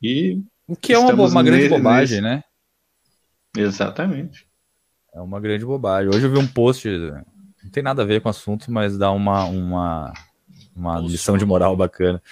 E 0.00 0.40
o 0.66 0.76
que 0.76 0.92
é 0.92 0.98
uma, 0.98 1.12
uma 1.12 1.42
grande 1.42 1.64
nele, 1.64 1.76
bobagem, 1.76 2.20
nesse... 2.20 2.36
né? 2.36 2.42
Exatamente. 3.56 4.46
É 5.12 5.20
uma 5.20 5.40
grande 5.40 5.64
bobagem. 5.64 6.08
Hoje 6.08 6.26
eu 6.26 6.30
vi 6.30 6.38
um 6.38 6.46
post, 6.46 6.88
não 7.66 7.70
tem 7.70 7.82
nada 7.82 8.02
a 8.02 8.04
ver 8.06 8.20
com 8.20 8.28
o 8.28 8.30
assunto, 8.30 8.70
mas 8.70 8.96
dá 8.96 9.10
uma, 9.10 9.44
uma, 9.44 10.12
uma 10.74 11.00
lição 11.00 11.36
de 11.36 11.44
moral 11.44 11.76
bacana. 11.76 12.22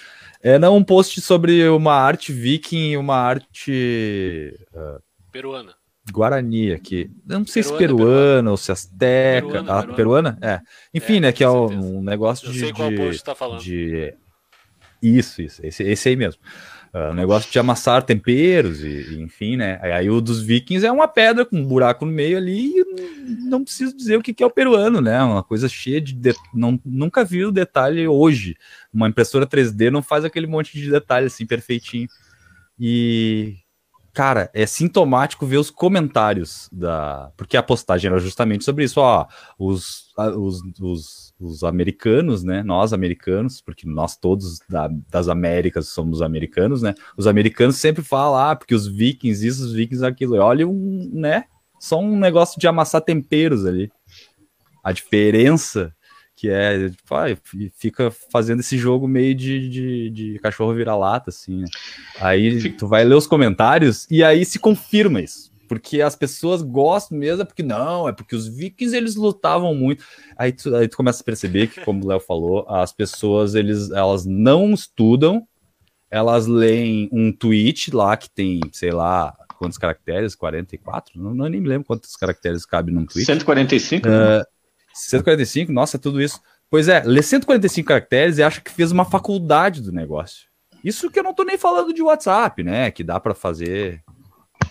É 0.41 0.57
não 0.57 0.77
um 0.77 0.83
post 0.83 1.19
sobre 1.21 1.67
uma 1.69 1.93
arte 1.93 2.31
viking 2.31 2.91
e 2.91 2.97
uma 2.97 3.17
arte 3.17 4.57
uh, 4.73 5.01
peruana. 5.31 5.73
Guarani 6.11 6.71
aqui. 6.71 7.09
Eu 7.27 7.39
não 7.39 7.47
sei 7.47 7.63
peruana, 7.63 7.77
se 7.77 7.87
peruana. 7.87 8.51
ou 8.51 8.57
se 8.57 8.71
asteca. 8.71 9.47
Peruana, 9.47 9.79
ah, 9.79 9.93
peruana. 9.93 10.37
É. 10.41 10.61
Enfim, 10.93 11.17
é, 11.17 11.19
né? 11.21 11.31
Que 11.31 11.43
é 11.43 11.49
um, 11.49 12.01
negócio 12.01 12.51
de. 12.51 12.59
Eu 12.59 12.65
sei 12.65 12.73
qual 12.73 12.89
de, 12.89 12.97
post 12.97 13.23
tá 13.23 13.33
falando. 13.33 13.59
De... 13.59 14.13
Isso, 15.01 15.41
isso. 15.41 15.65
Esse, 15.65 15.83
esse 15.83 16.09
aí 16.09 16.15
mesmo. 16.15 16.39
Uh, 16.95 17.13
negócio 17.13 17.51
de 17.51 17.59
amassar 17.59 18.03
temperos 18.03 18.81
e, 18.81 18.87
e, 18.87 19.21
enfim, 19.21 19.57
né? 19.57 19.77
Aí 19.81 20.09
o 20.09 20.21
dos 20.21 20.41
vikings 20.41 20.85
é 20.85 20.89
uma 20.89 21.09
pedra 21.09 21.45
com 21.45 21.57
um 21.57 21.65
buraco 21.65 22.05
no 22.05 22.11
meio 22.13 22.37
ali 22.37 22.69
e 22.69 22.85
não 23.49 23.65
preciso 23.65 23.93
dizer 23.97 24.17
o 24.17 24.21
que, 24.21 24.33
que 24.33 24.41
é 24.41 24.45
o 24.45 24.49
peruano, 24.49 25.01
né? 25.01 25.21
Uma 25.21 25.43
coisa 25.43 25.67
cheia 25.67 25.99
de, 25.99 26.13
de... 26.13 26.33
não 26.53 26.79
nunca 26.85 27.25
vi 27.25 27.43
o 27.43 27.51
detalhe 27.51 28.07
hoje. 28.07 28.55
Uma 28.93 29.09
impressora 29.09 29.45
3D 29.45 29.89
não 29.89 30.01
faz 30.01 30.23
aquele 30.23 30.47
monte 30.47 30.79
de 30.79 30.89
detalhe 30.89 31.25
assim 31.25 31.45
perfeitinho. 31.45 32.07
E 32.79 33.57
cara, 34.13 34.49
é 34.53 34.65
sintomático 34.65 35.45
ver 35.45 35.57
os 35.57 35.69
comentários 35.69 36.69
da. 36.71 37.29
Porque 37.35 37.57
a 37.57 37.63
postagem 37.63 38.09
era 38.09 38.19
justamente 38.19 38.63
sobre 38.63 38.85
isso, 38.85 39.01
ó. 39.01 39.27
Os, 39.59 40.13
os, 40.17 40.61
os, 40.79 41.24
os 41.39 41.63
americanos, 41.63 42.43
né? 42.43 42.63
Nós 42.63 42.93
americanos, 42.93 43.61
porque 43.61 43.87
nós 43.87 44.15
todos 44.15 44.59
da, 44.69 44.89
das 45.09 45.27
Américas 45.27 45.89
somos 45.89 46.21
americanos, 46.21 46.81
né? 46.81 46.95
Os 47.17 47.27
americanos 47.27 47.77
sempre 47.77 48.03
falam, 48.03 48.39
ah, 48.39 48.55
porque 48.55 48.73
os 48.73 48.87
vikings, 48.87 49.45
isso, 49.45 49.63
os 49.63 49.73
vikings, 49.73 50.05
aquilo. 50.05 50.37
Olha, 50.37 50.67
um, 50.67 51.09
né? 51.13 51.45
Só 51.79 51.99
um 51.99 52.17
negócio 52.17 52.59
de 52.59 52.67
amassar 52.67 53.01
temperos 53.01 53.65
ali. 53.65 53.91
A 54.83 54.91
diferença 54.91 55.93
que 56.35 56.49
é, 56.49 56.89
tipo, 56.89 57.15
ah, 57.15 57.25
fica 57.77 58.11
fazendo 58.11 58.59
esse 58.59 58.77
jogo 58.77 59.07
meio 59.07 59.33
de, 59.33 59.69
de, 59.69 60.09
de 60.09 60.39
cachorro 60.39 60.73
vira-lata, 60.73 61.29
assim, 61.29 61.61
né? 61.61 61.67
Aí 62.19 62.71
tu 62.73 62.87
vai 62.87 63.05
ler 63.05 63.15
os 63.15 63.25
comentários 63.25 64.05
e 64.11 64.23
aí 64.23 64.43
se 64.43 64.59
confirma 64.59 65.21
isso. 65.21 65.54
Porque 65.67 66.01
as 66.01 66.15
pessoas 66.15 66.61
gostam 66.61 67.17
mesmo, 67.17 67.41
é 67.41 67.45
porque 67.45 67.63
não, 67.63 68.07
é 68.07 68.11
porque 68.11 68.35
os 68.35 68.47
vikings 68.47 68.95
eles 68.95 69.15
lutavam 69.15 69.73
muito. 69.73 70.03
Aí 70.37 70.51
tu, 70.51 70.75
aí 70.75 70.87
tu 70.87 70.97
começa 70.97 71.21
a 71.21 71.25
perceber 71.25 71.67
que, 71.67 71.81
como 71.81 72.03
o 72.03 72.07
Léo 72.07 72.19
falou, 72.19 72.65
as 72.69 72.91
pessoas 72.91 73.55
eles, 73.55 73.91
elas 73.91 74.25
não 74.25 74.73
estudam, 74.73 75.47
elas 76.09 76.47
leem 76.47 77.09
um 77.11 77.31
tweet 77.31 77.93
lá 77.93 78.15
que 78.15 78.29
tem, 78.29 78.61
sei 78.71 78.91
lá, 78.91 79.35
quantos 79.57 79.77
caracteres? 79.77 80.35
44? 80.35 81.21
Não, 81.21 81.33
não 81.33 81.49
nem 81.49 81.59
me 81.59 81.67
lembro 81.67 81.87
quantos 81.87 82.15
caracteres 82.15 82.65
cabe 82.65 82.91
num 82.91 83.05
tweet. 83.05 83.25
145? 83.25 84.07
Uh, 84.07 84.11
né? 84.11 84.43
145, 84.93 85.71
nossa, 85.71 85.99
tudo 85.99 86.21
isso. 86.21 86.39
Pois 86.69 86.87
é, 86.87 87.03
lê 87.03 87.21
145 87.21 87.87
caracteres 87.87 88.37
e 88.37 88.43
acha 88.43 88.61
que 88.61 88.71
fez 88.71 88.91
uma 88.91 89.05
faculdade 89.05 89.81
do 89.81 89.91
negócio. 89.91 90.47
Isso 90.83 91.09
que 91.09 91.19
eu 91.19 91.23
não 91.23 91.33
tô 91.33 91.43
nem 91.43 91.57
falando 91.57 91.93
de 91.93 92.01
WhatsApp, 92.01 92.63
né? 92.63 92.91
Que 92.91 93.03
dá 93.03 93.19
para 93.19 93.33
fazer 93.33 94.03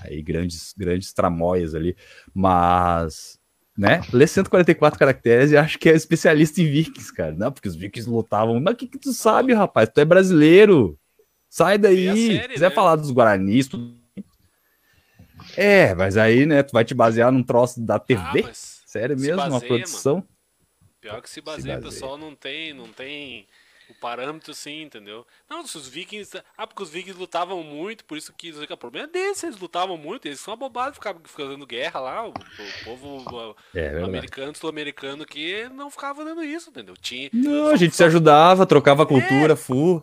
aí 0.04 0.22
grandes, 0.22 0.74
grandes 0.76 1.12
tramóias 1.12 1.74
ali, 1.74 1.96
mas, 2.32 3.38
né? 3.76 4.02
Lê 4.12 4.26
144 4.26 4.98
caracteres 4.98 5.50
e 5.50 5.56
acha 5.56 5.78
que 5.78 5.88
é 5.88 5.94
especialista 5.94 6.60
em 6.60 6.70
vikings, 6.70 7.12
cara. 7.12 7.32
Não, 7.32 7.50
porque 7.50 7.68
os 7.68 7.76
vikings 7.76 8.08
lutavam. 8.08 8.60
Mas 8.60 8.74
o 8.74 8.76
que, 8.76 8.86
que 8.86 8.98
tu 8.98 9.12
sabe, 9.12 9.52
rapaz? 9.52 9.88
Tu 9.88 10.00
é 10.00 10.04
brasileiro. 10.04 10.98
Sai 11.48 11.78
daí. 11.78 12.36
Série, 12.36 12.54
quiser 12.54 12.70
né? 12.70 12.74
falar 12.74 12.96
dos 12.96 13.10
guaranis, 13.10 13.68
tu... 13.68 13.94
É, 15.56 15.94
mas 15.94 16.16
aí, 16.16 16.46
né, 16.46 16.62
tu 16.62 16.72
vai 16.72 16.84
te 16.84 16.94
basear 16.94 17.30
num 17.30 17.42
troço 17.42 17.80
da 17.80 17.98
TV? 17.98 18.44
Ah, 18.46 18.50
Sério 18.52 19.18
mesmo? 19.18 19.36
Baseia, 19.36 19.52
uma 19.52 19.60
produção? 19.60 20.14
Mano. 20.14 20.28
Pior 21.00 21.20
que 21.20 21.28
se 21.28 21.40
baseia, 21.40 21.62
se 21.62 21.68
baseia, 21.68 21.78
o 21.78 21.92
pessoal 21.92 22.16
não 22.16 22.34
tem, 22.34 22.72
não 22.72 22.88
tem 22.88 23.46
o 23.88 23.94
parâmetro 23.94 24.54
sim, 24.54 24.82
entendeu? 24.82 25.26
Não, 25.48 25.66
se 25.66 25.76
os 25.76 25.88
vikings. 25.88 26.42
Ah, 26.56 26.66
porque 26.66 26.82
os 26.82 26.90
vikings 26.90 27.18
lutavam 27.18 27.62
muito, 27.62 28.04
por 28.04 28.16
isso 28.16 28.32
que 28.32 28.50
o 28.50 28.76
problema 28.76 29.06
é 29.08 29.10
desse, 29.10 29.46
eles 29.46 29.58
lutavam 29.58 29.96
muito, 29.96 30.26
eles 30.26 30.40
são 30.40 30.54
abobados 30.54 30.98
ficar 30.98 31.14
fazendo 31.24 31.66
guerra 31.66 32.00
lá. 32.00 32.26
O, 32.26 32.30
o 32.30 32.84
povo 32.84 33.56
é, 33.74 34.02
americano, 34.02 34.54
sul-americano 34.56 35.26
que 35.26 35.68
não 35.70 35.90
ficava 35.90 36.22
fazendo 36.22 36.42
isso, 36.42 36.70
entendeu? 36.70 36.94
Tinha, 36.96 37.28
não, 37.32 37.68
a 37.68 37.76
gente 37.76 37.92
só, 37.92 37.98
se 37.98 38.04
ajudava, 38.04 38.66
trocava 38.66 39.06
cultura, 39.06 39.52
é, 39.52 39.56
fu. 39.56 40.02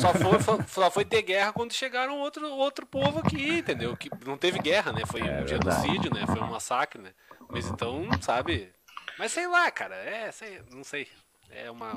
Só 0.00 0.12
foi, 0.12 0.66
só 0.66 0.90
foi 0.90 1.04
ter 1.04 1.22
guerra 1.22 1.52
quando 1.52 1.72
chegaram 1.72 2.18
outro, 2.18 2.48
outro 2.50 2.86
povo 2.86 3.20
aqui, 3.20 3.58
entendeu? 3.58 3.96
Que 3.96 4.10
não 4.26 4.36
teve 4.36 4.58
guerra, 4.58 4.92
né? 4.92 5.02
Foi 5.06 5.20
é, 5.20 5.42
um 5.42 5.46
genocídio, 5.46 6.12
né? 6.12 6.26
Foi 6.26 6.40
um 6.40 6.50
massacre, 6.50 7.00
né? 7.00 7.10
Mas 7.48 7.66
então, 7.66 8.08
sabe? 8.20 8.70
Mas 9.18 9.32
sei 9.32 9.46
lá, 9.46 9.70
cara, 9.70 9.94
é, 9.96 10.30
sei, 10.32 10.62
não 10.72 10.84
sei. 10.84 11.06
É 11.50 11.70
uma. 11.70 11.96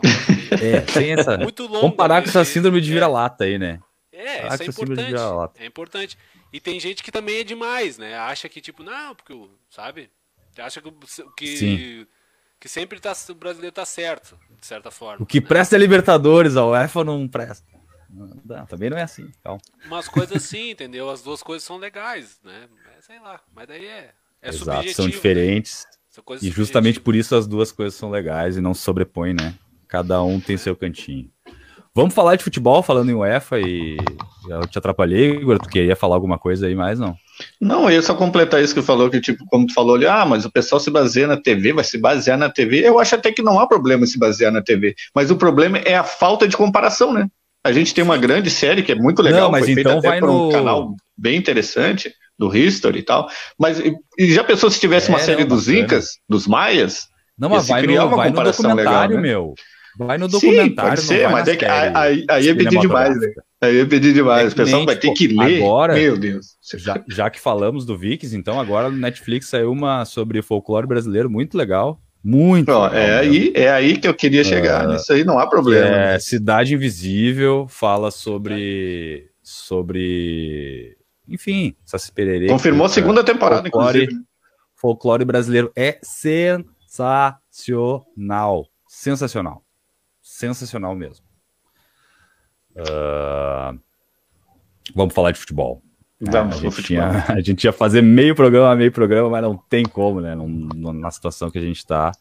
é, 0.62 0.82
tem 0.82 1.14
essa. 1.14 1.38
Muito 1.40 1.64
longa, 1.64 1.82
Vamos 1.82 1.96
parar 1.96 2.22
com 2.22 2.30
essa 2.30 2.44
síndrome 2.44 2.82
de 2.82 2.90
é. 2.90 2.94
vira-lata 2.94 3.44
aí, 3.44 3.58
né? 3.58 3.80
É, 4.12 4.48
isso 4.48 4.64
é 4.64 4.66
importante. 4.68 5.14
É 5.60 5.66
importante. 5.66 6.18
E 6.52 6.60
tem 6.60 6.80
gente 6.80 7.02
que 7.02 7.12
também 7.12 7.40
é 7.40 7.44
demais, 7.44 7.98
né? 7.98 8.16
Acha 8.16 8.48
que, 8.48 8.62
tipo, 8.62 8.84
não, 8.84 9.16
porque, 9.16 9.34
sabe? 9.70 10.10
Acha 10.58 10.82
que, 10.82 10.92
que, 11.36 12.08
que 12.60 12.70
sempre 12.70 13.00
tá, 13.00 13.14
o 13.30 13.34
brasileiro 13.34 13.74
tá 13.74 13.86
certo, 13.86 14.38
de 14.60 14.66
certa 14.66 14.92
forma. 14.92 15.24
O 15.24 15.26
que 15.26 15.42
né? 15.42 15.48
presta 15.48 15.76
é 15.76 15.80
Libertadores, 15.80 16.56
a 16.56 16.66
UEFA 16.66 17.04
não 17.04 17.28
presta. 17.28 17.66
Não, 18.08 18.66
também 18.68 18.92
não 18.92 18.98
é 18.98 19.02
assim. 19.02 19.32
Calma. 19.44 19.60
Umas 19.86 20.08
coisas 20.08 20.38
assim, 20.38 20.70
entendeu? 20.70 21.10
As 21.10 21.24
duas 21.24 21.42
coisas 21.42 21.64
são 21.64 21.78
legais, 21.78 22.40
né? 22.44 22.70
É, 22.96 23.02
sei 23.02 23.20
lá, 23.20 23.42
mas 23.52 23.68
daí 23.68 23.88
é, 23.88 24.14
é 24.42 24.50
Exato, 24.50 24.94
são 24.94 25.06
né? 25.06 25.12
diferentes. 25.12 25.86
Né? 25.86 26.03
E 26.42 26.50
justamente 26.50 27.00
por 27.00 27.16
isso 27.16 27.36
as 27.36 27.48
duas 27.48 27.72
coisas 27.72 27.96
são 27.96 28.10
legais 28.10 28.58
e 28.58 28.62
não 28.62 28.74
se 28.74 28.82
sobrepõem, 28.82 29.34
né? 29.34 29.56
Cada 29.88 30.22
um 30.24 30.40
tem 30.40 30.58
seu 30.58 30.76
cantinho. 30.76 31.30
Vamos 31.96 32.16
falar 32.16 32.36
de 32.36 32.44
futebol, 32.44 32.82
falando 32.82 33.12
em 33.12 33.14
UEFA 33.14 33.60
e 33.60 33.98
eu 34.50 34.66
te 34.68 34.80
atrapalhei, 34.80 35.36
Igor, 35.36 35.60
tu 35.60 35.70
queria 35.70 35.96
falar 35.96 36.16
alguma 36.16 36.40
coisa 36.40 36.66
aí 36.66 36.74
mais, 36.74 37.00
não? 37.00 37.16
Não, 37.62 37.84
eu 37.84 37.92
ia 37.92 38.02
só 38.02 38.16
completar 38.16 38.64
isso 38.64 38.74
que 38.74 38.82
falou, 38.82 39.12
que 39.12 39.22
tipo, 39.22 39.46
como 39.46 39.68
tu 39.68 39.74
falou 39.76 39.96
ali, 39.96 40.08
ah, 40.08 40.26
mas 40.26 40.44
o 40.44 40.52
pessoal 40.52 40.80
se 40.80 40.90
baseia 40.90 41.28
na 41.28 41.38
TV, 41.38 41.72
vai 41.72 41.84
se 41.84 42.00
basear 42.00 42.38
na 42.38 42.50
TV. 42.50 42.80
Eu 42.80 43.00
acho 43.00 43.14
até 43.14 43.32
que 43.32 43.44
não 43.44 43.60
há 43.60 43.68
problema 43.68 44.08
se 44.08 44.18
basear 44.18 44.52
na 44.52 44.62
TV, 44.62 44.96
mas 45.14 45.30
o 45.30 45.36
problema 45.36 45.78
é 45.78 45.96
a 45.96 46.04
falta 46.04 46.48
de 46.48 46.58
comparação, 46.58 47.14
né? 47.14 47.28
A 47.64 47.72
gente 47.72 47.94
tem 47.94 48.04
uma 48.04 48.18
grande 48.18 48.50
série 48.50 48.82
que 48.82 48.92
é 48.92 48.96
muito 48.96 49.22
legal, 49.22 49.44
não, 49.44 49.52
mas 49.52 49.64
foi 49.66 49.74
então 49.74 49.94
feita 49.94 50.10
até 50.10 50.20
por 50.20 50.28
no... 50.28 50.50
um 50.50 50.52
canal 50.52 50.96
bem 51.16 51.38
interessante, 51.38 52.12
do 52.38 52.56
History 52.56 53.00
e 53.00 53.04
tal. 53.04 53.30
Mas 53.60 53.82
e 54.18 54.34
já 54.34 54.44
pensou 54.44 54.70
se 54.70 54.80
tivesse 54.80 55.10
é, 55.10 55.14
uma 55.14 55.20
série 55.20 55.42
não, 55.42 55.50
dos 55.50 55.66
bacana. 55.66 55.86
Incas, 55.86 56.10
dos 56.28 56.48
Maias? 56.48 57.08
Não, 57.38 57.50
mas 57.50 57.68
vai 57.68 57.82
no, 57.82 57.94
uma 57.94 58.16
vai 58.16 58.30
no 58.30 58.44
documentário, 58.44 58.76
legal, 58.76 59.10
né? 59.10 59.18
meu. 59.18 59.54
Vai 59.98 60.18
no 60.18 60.28
documentário. 60.28 61.02
Sim, 61.02 61.08
pode 61.08 61.22
ser, 61.22 61.30
mas 61.30 61.48
é 61.48 61.56
que, 61.56 61.66
aí, 61.66 62.26
aí 62.30 62.50
é 62.50 62.56
pedir 62.56 62.80
demais, 62.80 63.20
né? 63.20 63.28
Aí 63.62 63.80
é 63.80 63.86
pedir 63.86 64.14
demais. 64.14 64.50
É 64.50 64.54
o 64.54 64.56
pessoal 64.56 64.86
vai 64.86 64.96
ter 64.96 65.14
que 65.14 65.28
ler. 65.28 65.58
Agora, 65.58 65.94
meu 65.94 66.18
Deus. 66.18 66.58
Já, 66.76 67.04
já 67.08 67.30
que 67.30 67.40
falamos 67.40 67.86
do 67.86 67.98
Vikings, 67.98 68.36
então 68.36 68.60
agora 68.60 68.90
no 68.90 68.98
Netflix 68.98 69.48
saiu 69.48 69.72
uma 69.72 70.04
sobre 70.06 70.42
folclore 70.42 70.88
brasileiro 70.88 71.30
muito 71.30 71.58
legal. 71.58 72.00
Muito. 72.24 72.70
Ó, 72.70 72.88
é, 72.88 73.20
aí, 73.20 73.52
é 73.54 73.70
aí 73.70 73.98
que 73.98 74.08
eu 74.08 74.14
queria 74.14 74.44
chegar. 74.44 74.90
Uh, 74.90 74.96
Isso 74.96 75.12
aí 75.12 75.26
não 75.26 75.38
há 75.38 75.46
problema. 75.46 75.86
É, 75.86 76.20
Cidade 76.20 76.74
Invisível 76.74 77.68
fala 77.68 78.10
sobre. 78.12 79.28
sobre. 79.44 80.96
Enfim, 81.28 81.76
Saci 81.86 82.12
Pererê. 82.12 82.48
Confirmou 82.48 82.86
a 82.86 82.90
segunda 82.90 83.24
temporada, 83.24 83.70
folclore, 83.70 84.04
inclusive. 84.04 84.26
Folclore 84.76 85.26
brasileiro 85.26 85.72
é 85.76 86.00
sensacional. 86.04 87.40
Sensacional. 88.88 89.64
Sensacional 90.22 90.96
mesmo. 90.96 91.26
Uh, 92.76 93.80
vamos 94.96 95.14
falar 95.14 95.32
de 95.32 95.40
futebol. 95.40 95.82
Vamos, 96.20 96.56
é, 96.56 96.60
a, 96.60 96.62
gente 96.62 96.84
tinha, 96.84 97.26
a 97.28 97.42
gente 97.42 97.64
ia 97.64 97.74
fazer 97.74 98.02
meio 98.02 98.36
programa, 98.36 98.76
meio 98.76 98.92
programa, 98.92 99.30
mas 99.30 99.42
não 99.42 99.58
tem 99.58 99.84
como, 99.84 100.22
né? 100.22 100.36
Não, 100.36 100.48
na 100.94 101.12
situação 101.12 101.52
que 101.52 101.58
a 101.58 101.62
gente 101.62 101.78
está, 101.78 102.12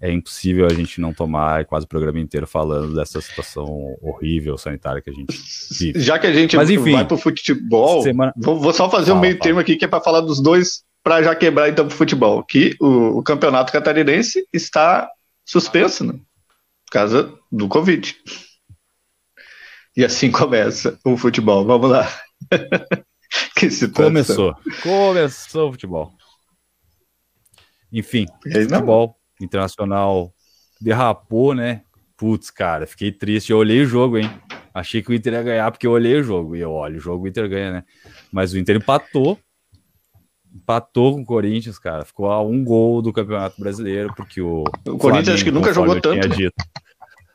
é 0.00 0.12
impossível 0.12 0.66
a 0.66 0.74
gente 0.74 1.00
não 1.00 1.12
tomar 1.12 1.64
quase 1.64 1.86
o 1.86 1.88
programa 1.88 2.20
inteiro 2.20 2.46
falando 2.46 2.94
dessa 2.94 3.20
situação 3.20 3.96
horrível 4.02 4.58
sanitária 4.58 5.00
que 5.00 5.08
a 5.08 5.12
gente 5.12 5.40
vive. 5.70 6.00
Já 6.00 6.18
que 6.18 6.26
a 6.26 6.32
gente 6.32 6.56
mas, 6.56 6.68
enfim, 6.68 6.92
vai 6.92 7.06
para 7.06 7.14
o 7.14 7.18
futebol, 7.18 8.02
semana... 8.02 8.32
vou, 8.36 8.60
vou, 8.60 8.72
só 8.74 8.90
fazer 8.90 9.06
fala, 9.06 9.18
um 9.18 9.20
meio 9.20 9.34
fala. 9.34 9.42
termo 9.42 9.60
aqui 9.60 9.76
que 9.76 9.84
é 9.84 9.88
para 9.88 10.02
falar 10.02 10.20
dos 10.20 10.40
dois, 10.40 10.84
para 11.02 11.22
já 11.22 11.34
quebrar 11.34 11.70
então 11.70 11.86
para 11.86 11.94
o 11.94 11.96
futebol. 11.96 12.42
Que 12.44 12.76
o, 12.78 13.18
o, 13.18 13.22
campeonato 13.22 13.72
catarinense 13.72 14.46
está 14.52 15.08
suspenso, 15.44 16.04
né? 16.04 16.12
Por 16.12 16.92
causa 16.92 17.32
do 17.50 17.66
Covid. 17.66 18.14
E 19.96 20.04
assim 20.04 20.30
começa 20.32 20.98
o 21.04 21.16
futebol. 21.16 21.64
Vamos 21.64 21.90
lá. 21.90 22.06
que 23.56 23.70
situação. 23.70 24.04
Começou. 24.04 24.54
Começou 24.82 25.68
o 25.70 25.72
futebol. 25.72 26.12
Enfim, 27.90 28.26
futebol 28.42 29.15
internacional 29.40 30.32
derrapou, 30.80 31.54
né? 31.54 31.82
Putz, 32.16 32.50
cara, 32.50 32.86
fiquei 32.86 33.12
triste. 33.12 33.50
Eu 33.50 33.58
olhei 33.58 33.82
o 33.82 33.86
jogo, 33.86 34.18
hein? 34.18 34.30
Achei 34.72 35.02
que 35.02 35.10
o 35.10 35.14
Inter 35.14 35.34
ia 35.34 35.42
ganhar 35.42 35.70
porque 35.70 35.86
eu 35.86 35.90
olhei 35.92 36.16
o 36.16 36.22
jogo. 36.22 36.56
E 36.56 36.60
eu 36.60 36.72
olho 36.72 36.96
o 36.96 37.00
jogo, 37.00 37.24
o 37.24 37.28
Inter 37.28 37.48
ganha, 37.48 37.72
né? 37.72 37.84
Mas 38.32 38.52
o 38.52 38.58
Inter 38.58 38.76
empatou. 38.76 39.38
Empatou 40.54 41.14
com 41.14 41.20
o 41.20 41.26
Corinthians, 41.26 41.78
cara. 41.78 42.04
Ficou 42.04 42.30
a 42.30 42.42
um 42.42 42.64
gol 42.64 43.02
do 43.02 43.12
Campeonato 43.12 43.60
Brasileiro, 43.60 44.14
porque 44.14 44.40
o. 44.40 44.64
O 44.86 44.98
Corinthians 44.98 45.36
acho 45.36 45.44
que 45.44 45.50
nunca 45.50 45.72
jogou 45.72 46.00
tanto. 46.00 46.28
Dito, 46.28 46.54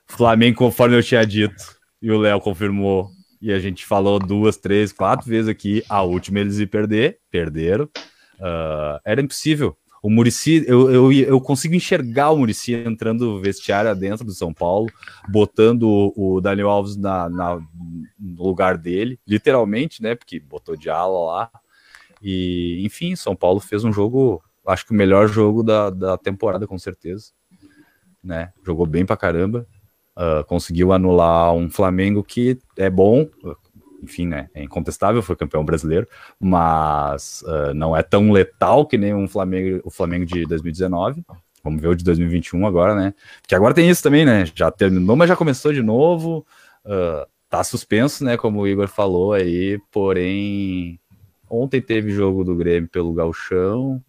Flamengo, 0.07 0.57
conforme 0.57 0.97
eu 0.97 1.03
tinha 1.03 1.25
dito, 1.25 1.63
e 2.01 2.11
o 2.11 2.19
Léo 2.19 2.41
confirmou, 2.41 3.09
e 3.41 3.51
a 3.51 3.59
gente 3.59 3.85
falou 3.85 4.19
duas, 4.19 4.57
três, 4.57 4.91
quatro 4.91 5.27
vezes 5.27 5.47
aqui. 5.47 5.83
A 5.87 6.01
última 6.01 6.39
eles 6.39 6.57
iam 6.57 6.67
perder, 6.67 7.19
perderam. 7.29 7.85
Uh, 7.85 8.99
era 9.05 9.21
impossível. 9.21 9.77
O 10.01 10.09
Murici, 10.09 10.65
eu, 10.67 10.89
eu, 10.89 11.11
eu 11.11 11.39
consigo 11.39 11.75
enxergar 11.75 12.31
o 12.31 12.37
Murici 12.37 12.73
entrando 12.73 13.39
vestiário 13.39 13.95
dentro 13.95 14.25
do 14.25 14.33
São 14.33 14.51
Paulo, 14.51 14.89
botando 15.29 15.83
o, 15.83 16.35
o 16.35 16.41
Daniel 16.41 16.69
Alves 16.69 16.97
na, 16.97 17.29
na, 17.29 17.59
no 18.19 18.43
lugar 18.43 18.77
dele, 18.77 19.19
literalmente, 19.27 20.01
né? 20.01 20.15
Porque 20.15 20.39
botou 20.39 20.75
de 20.75 20.89
ala 20.89 21.25
lá. 21.25 21.51
E, 22.19 22.81
enfim, 22.83 23.15
São 23.15 23.35
Paulo 23.35 23.59
fez 23.59 23.83
um 23.83 23.93
jogo, 23.93 24.41
acho 24.65 24.85
que 24.85 24.91
o 24.91 24.95
melhor 24.95 25.27
jogo 25.27 25.61
da, 25.61 25.91
da 25.91 26.17
temporada, 26.17 26.65
com 26.65 26.79
certeza. 26.79 27.31
Né? 28.23 28.51
Jogou 28.65 28.87
bem 28.87 29.05
pra 29.05 29.15
caramba. 29.15 29.67
Uh, 30.17 30.43
conseguiu 30.45 30.91
anular 30.91 31.53
um 31.53 31.69
Flamengo 31.69 32.23
que 32.23 32.57
é 32.77 32.89
bom, 32.89 33.27
enfim, 34.01 34.25
né, 34.25 34.49
é 34.53 34.63
incontestável, 34.63 35.21
foi 35.21 35.35
campeão 35.35 35.63
brasileiro, 35.63 36.07
mas 36.39 37.43
uh, 37.43 37.73
não 37.73 37.95
é 37.95 38.01
tão 38.01 38.31
letal 38.31 38.85
que 38.85 38.97
nem 38.97 39.13
um 39.13 39.27
Flamengo, 39.27 39.81
o 39.83 39.91
Flamengo 39.91 40.25
de 40.25 40.45
2019. 40.45 41.23
Vamos 41.63 41.81
ver 41.81 41.89
o 41.89 41.95
de 41.95 42.03
2021 42.03 42.65
agora, 42.65 42.95
né? 42.95 43.13
Porque 43.41 43.53
agora 43.53 43.73
tem 43.73 43.87
isso 43.87 44.01
também, 44.01 44.25
né? 44.25 44.45
Já 44.55 44.71
terminou, 44.71 45.15
mas 45.15 45.29
já 45.29 45.35
começou 45.35 45.71
de 45.71 45.83
novo. 45.83 46.43
Uh, 46.83 47.27
tá 47.47 47.63
suspenso, 47.63 48.23
né? 48.23 48.35
Como 48.35 48.61
o 48.61 48.67
Igor 48.67 48.87
falou 48.87 49.33
aí, 49.33 49.79
porém 49.91 50.99
ontem 51.47 51.79
teve 51.79 52.11
jogo 52.11 52.43
do 52.43 52.55
Grêmio 52.55 52.89
pelo 52.89 53.13
Galchão. 53.13 54.01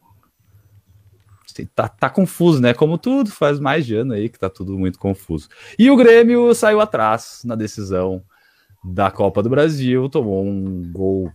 Tá, 1.74 1.86
tá 1.86 2.08
confuso, 2.08 2.62
né? 2.62 2.72
Como 2.72 2.96
tudo, 2.96 3.30
faz 3.30 3.60
mais 3.60 3.84
de 3.84 3.94
ano 3.94 4.14
aí 4.14 4.30
que 4.30 4.38
tá 4.38 4.48
tudo 4.48 4.78
muito 4.78 4.98
confuso. 4.98 5.48
E 5.78 5.90
o 5.90 5.96
Grêmio 5.96 6.54
saiu 6.54 6.80
atrás 6.80 7.42
na 7.44 7.54
decisão 7.54 8.22
da 8.82 9.10
Copa 9.10 9.42
do 9.42 9.48
Brasil, 9.48 10.08
tomou 10.08 10.44
um 10.44 10.90
gol 10.90 11.32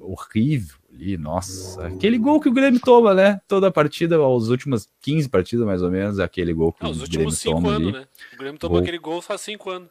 horrível 0.00 0.76
ali, 0.92 1.16
nossa. 1.16 1.86
Aquele 1.86 2.18
gol 2.18 2.40
que 2.40 2.48
o 2.48 2.52
Grêmio 2.52 2.80
toma, 2.80 3.14
né? 3.14 3.40
Toda 3.46 3.68
a 3.68 3.70
partida, 3.70 4.16
as 4.16 4.48
últimas 4.48 4.88
15 5.00 5.28
partidas 5.28 5.64
mais 5.64 5.82
ou 5.82 5.90
menos, 5.90 6.18
aquele 6.18 6.52
gol 6.52 6.72
que 6.72 6.84
os 6.84 7.00
últimos 7.00 7.38
5 7.38 7.68
anos, 7.68 7.88
ali. 7.88 7.92
né? 7.92 8.06
O 8.34 8.36
Grêmio 8.38 8.58
tomou 8.58 8.76
gol. 8.76 8.82
aquele 8.82 8.98
gol 8.98 9.22
faz 9.22 9.40
5 9.42 9.70
anos. 9.70 9.88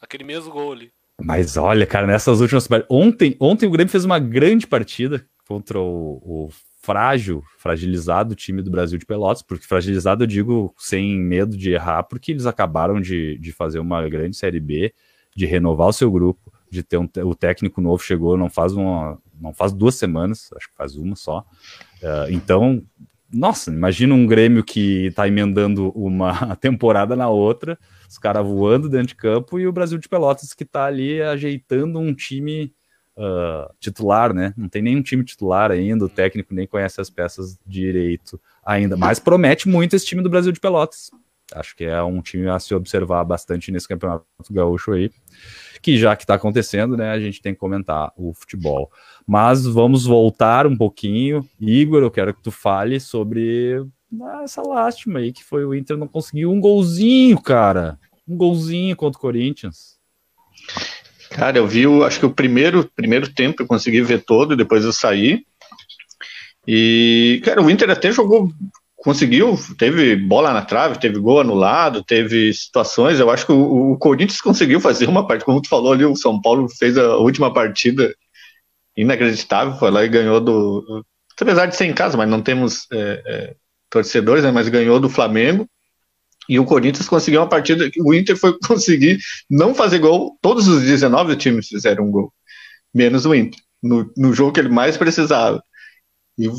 Aquele 0.00 0.24
mesmo 0.24 0.50
gol 0.50 0.72
ali. 0.72 0.90
Mas 1.22 1.56
olha, 1.56 1.86
cara, 1.86 2.06
nessas 2.06 2.40
últimas 2.40 2.66
ontem, 2.88 3.36
ontem 3.38 3.66
o 3.66 3.70
Grêmio 3.70 3.90
fez 3.90 4.04
uma 4.04 4.18
grande 4.18 4.66
partida 4.66 5.26
contra 5.46 5.78
o, 5.78 6.22
o 6.24 6.50
frágil, 6.80 7.42
fragilizado 7.58 8.34
time 8.34 8.62
do 8.62 8.70
Brasil 8.70 8.98
de 8.98 9.04
Pelotas, 9.04 9.42
porque 9.42 9.66
fragilizado 9.66 10.24
eu 10.24 10.26
digo 10.26 10.74
sem 10.78 11.18
medo 11.18 11.56
de 11.56 11.72
errar, 11.72 12.04
porque 12.04 12.32
eles 12.32 12.46
acabaram 12.46 13.00
de, 13.00 13.36
de 13.38 13.52
fazer 13.52 13.78
uma 13.78 14.08
grande 14.08 14.36
Série 14.36 14.60
B, 14.60 14.94
de 15.40 15.46
renovar 15.46 15.88
o 15.88 15.92
seu 15.92 16.10
grupo, 16.10 16.52
de 16.70 16.82
ter 16.82 16.98
um, 16.98 17.08
o 17.24 17.34
técnico 17.34 17.80
novo 17.80 18.02
chegou 18.02 18.36
não 18.36 18.50
faz 18.50 18.74
uma, 18.74 19.18
não 19.40 19.54
faz 19.54 19.72
duas 19.72 19.94
semanas, 19.94 20.50
acho 20.54 20.68
que 20.68 20.76
faz 20.76 20.96
uma 20.96 21.16
só. 21.16 21.40
Uh, 22.02 22.30
então, 22.30 22.82
nossa, 23.32 23.70
imagina 23.70 24.12
um 24.12 24.26
Grêmio 24.26 24.62
que 24.62 25.06
está 25.06 25.26
emendando 25.26 25.90
uma 25.92 26.54
temporada 26.60 27.16
na 27.16 27.30
outra, 27.30 27.78
os 28.06 28.18
caras 28.18 28.46
voando 28.46 28.86
dentro 28.86 29.08
de 29.08 29.14
campo 29.14 29.58
e 29.58 29.66
o 29.66 29.72
Brasil 29.72 29.96
de 29.96 30.10
Pelotas 30.10 30.52
que 30.52 30.64
está 30.64 30.84
ali 30.84 31.22
ajeitando 31.22 31.98
um 31.98 32.12
time 32.12 32.74
uh, 33.16 33.72
titular, 33.80 34.34
né? 34.34 34.52
Não 34.58 34.68
tem 34.68 34.82
nenhum 34.82 35.00
time 35.00 35.24
titular 35.24 35.70
ainda, 35.70 36.04
o 36.04 36.08
técnico 36.08 36.54
nem 36.54 36.66
conhece 36.66 37.00
as 37.00 37.08
peças 37.08 37.58
direito 37.66 38.38
ainda, 38.62 38.94
mas 38.94 39.18
promete 39.18 39.70
muito 39.70 39.96
esse 39.96 40.04
time 40.04 40.22
do 40.22 40.28
Brasil 40.28 40.52
de 40.52 40.60
Pelotas. 40.60 41.10
Acho 41.54 41.76
que 41.76 41.84
é 41.84 42.02
um 42.02 42.20
time 42.20 42.48
a 42.48 42.58
se 42.58 42.74
observar 42.74 43.24
bastante 43.24 43.70
nesse 43.70 43.88
campeonato 43.88 44.24
gaúcho 44.50 44.92
aí, 44.92 45.10
que 45.82 45.98
já 45.98 46.14
que 46.16 46.24
está 46.24 46.34
acontecendo, 46.34 46.96
né, 46.96 47.10
a 47.10 47.20
gente 47.20 47.40
tem 47.40 47.54
que 47.54 47.60
comentar 47.60 48.12
o 48.16 48.32
futebol. 48.34 48.90
Mas 49.26 49.66
vamos 49.66 50.04
voltar 50.04 50.66
um 50.66 50.76
pouquinho. 50.76 51.46
Igor, 51.60 52.02
eu 52.02 52.10
quero 52.10 52.34
que 52.34 52.42
tu 52.42 52.50
fale 52.50 53.00
sobre 53.00 53.84
essa 54.42 54.60
lástima 54.62 55.20
aí 55.20 55.32
que 55.32 55.44
foi 55.44 55.64
o 55.64 55.74
Inter 55.74 55.96
não 55.96 56.08
conseguiu 56.08 56.50
um 56.50 56.60
golzinho, 56.60 57.40
cara. 57.40 57.98
Um 58.28 58.36
golzinho 58.36 58.96
contra 58.96 59.18
o 59.18 59.20
Corinthians. 59.20 59.98
Cara, 61.30 61.58
eu 61.58 61.66
vi, 61.66 61.86
acho 62.02 62.18
que 62.18 62.26
o 62.26 62.34
primeiro, 62.34 62.90
primeiro 62.94 63.32
tempo 63.32 63.62
eu 63.62 63.66
consegui 63.66 64.02
ver 64.02 64.24
todo, 64.24 64.56
depois 64.56 64.84
eu 64.84 64.92
saí. 64.92 65.44
E, 66.66 67.40
cara, 67.44 67.62
o 67.62 67.70
Inter 67.70 67.88
até 67.90 68.10
jogou 68.12 68.52
conseguiu, 69.00 69.58
teve 69.78 70.14
bola 70.14 70.52
na 70.52 70.62
trave, 70.62 71.00
teve 71.00 71.18
gol 71.18 71.40
anulado, 71.40 72.04
teve 72.04 72.52
situações. 72.52 73.18
Eu 73.18 73.30
acho 73.30 73.46
que 73.46 73.52
o, 73.52 73.92
o, 73.92 73.98
Corinthians 73.98 74.40
conseguiu 74.40 74.78
fazer 74.80 75.08
uma 75.08 75.26
parte, 75.26 75.44
como 75.44 75.60
tu 75.60 75.68
falou 75.68 75.92
ali, 75.92 76.04
o 76.04 76.14
São 76.14 76.40
Paulo 76.40 76.68
fez 76.68 76.98
a 76.98 77.16
última 77.16 77.52
partida 77.52 78.14
inacreditável, 78.96 79.78
foi 79.78 79.90
lá 79.90 80.04
e 80.04 80.08
ganhou 80.08 80.40
do. 80.40 81.04
Apesar 81.40 81.66
de 81.66 81.76
ser 81.76 81.86
em 81.86 81.94
casa, 81.94 82.18
mas 82.18 82.28
não 82.28 82.42
temos 82.42 82.86
é, 82.92 83.22
é, 83.26 83.56
torcedores, 83.88 84.44
né, 84.44 84.50
mas 84.50 84.68
ganhou 84.68 85.00
do 85.00 85.08
Flamengo. 85.08 85.66
E 86.46 86.58
o 86.58 86.66
Corinthians 86.66 87.08
conseguiu 87.08 87.40
uma 87.40 87.48
partida 87.48 87.90
que 87.90 88.02
o 88.02 88.12
Inter 88.12 88.36
foi 88.36 88.58
conseguir 88.66 89.18
não 89.48 89.74
fazer 89.74 89.98
gol. 89.98 90.36
Todos 90.42 90.68
os 90.68 90.82
19 90.82 91.36
times 91.36 91.68
fizeram 91.68 92.04
um 92.04 92.10
gol, 92.10 92.32
menos 92.94 93.24
o 93.24 93.34
Inter, 93.34 93.58
no, 93.82 94.12
no 94.14 94.34
jogo 94.34 94.52
que 94.52 94.60
ele 94.60 94.68
mais 94.68 94.98
precisava. 94.98 95.62
E 96.38 96.50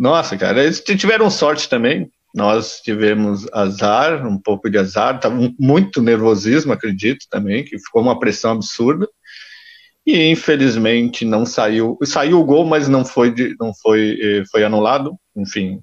nossa, 0.00 0.34
cara, 0.34 0.64
eles 0.64 0.80
tiveram 0.80 1.30
sorte 1.30 1.68
também. 1.68 2.10
Nós 2.34 2.80
tivemos 2.80 3.46
azar, 3.52 4.26
um 4.26 4.38
pouco 4.38 4.70
de 4.70 4.78
azar, 4.78 5.20
tava 5.20 5.52
muito 5.58 6.00
nervosismo, 6.00 6.72
acredito 6.72 7.26
também, 7.28 7.62
que 7.64 7.78
ficou 7.78 8.00
uma 8.00 8.18
pressão 8.18 8.52
absurda. 8.52 9.06
E 10.06 10.30
infelizmente 10.30 11.26
não 11.26 11.44
saiu, 11.44 11.98
saiu 12.02 12.40
o 12.40 12.44
gol, 12.44 12.64
mas 12.64 12.88
não 12.88 13.04
foi, 13.04 13.30
de, 13.30 13.54
não 13.60 13.74
foi, 13.74 14.18
eh, 14.18 14.42
foi 14.50 14.64
anulado. 14.64 15.14
Enfim, 15.36 15.82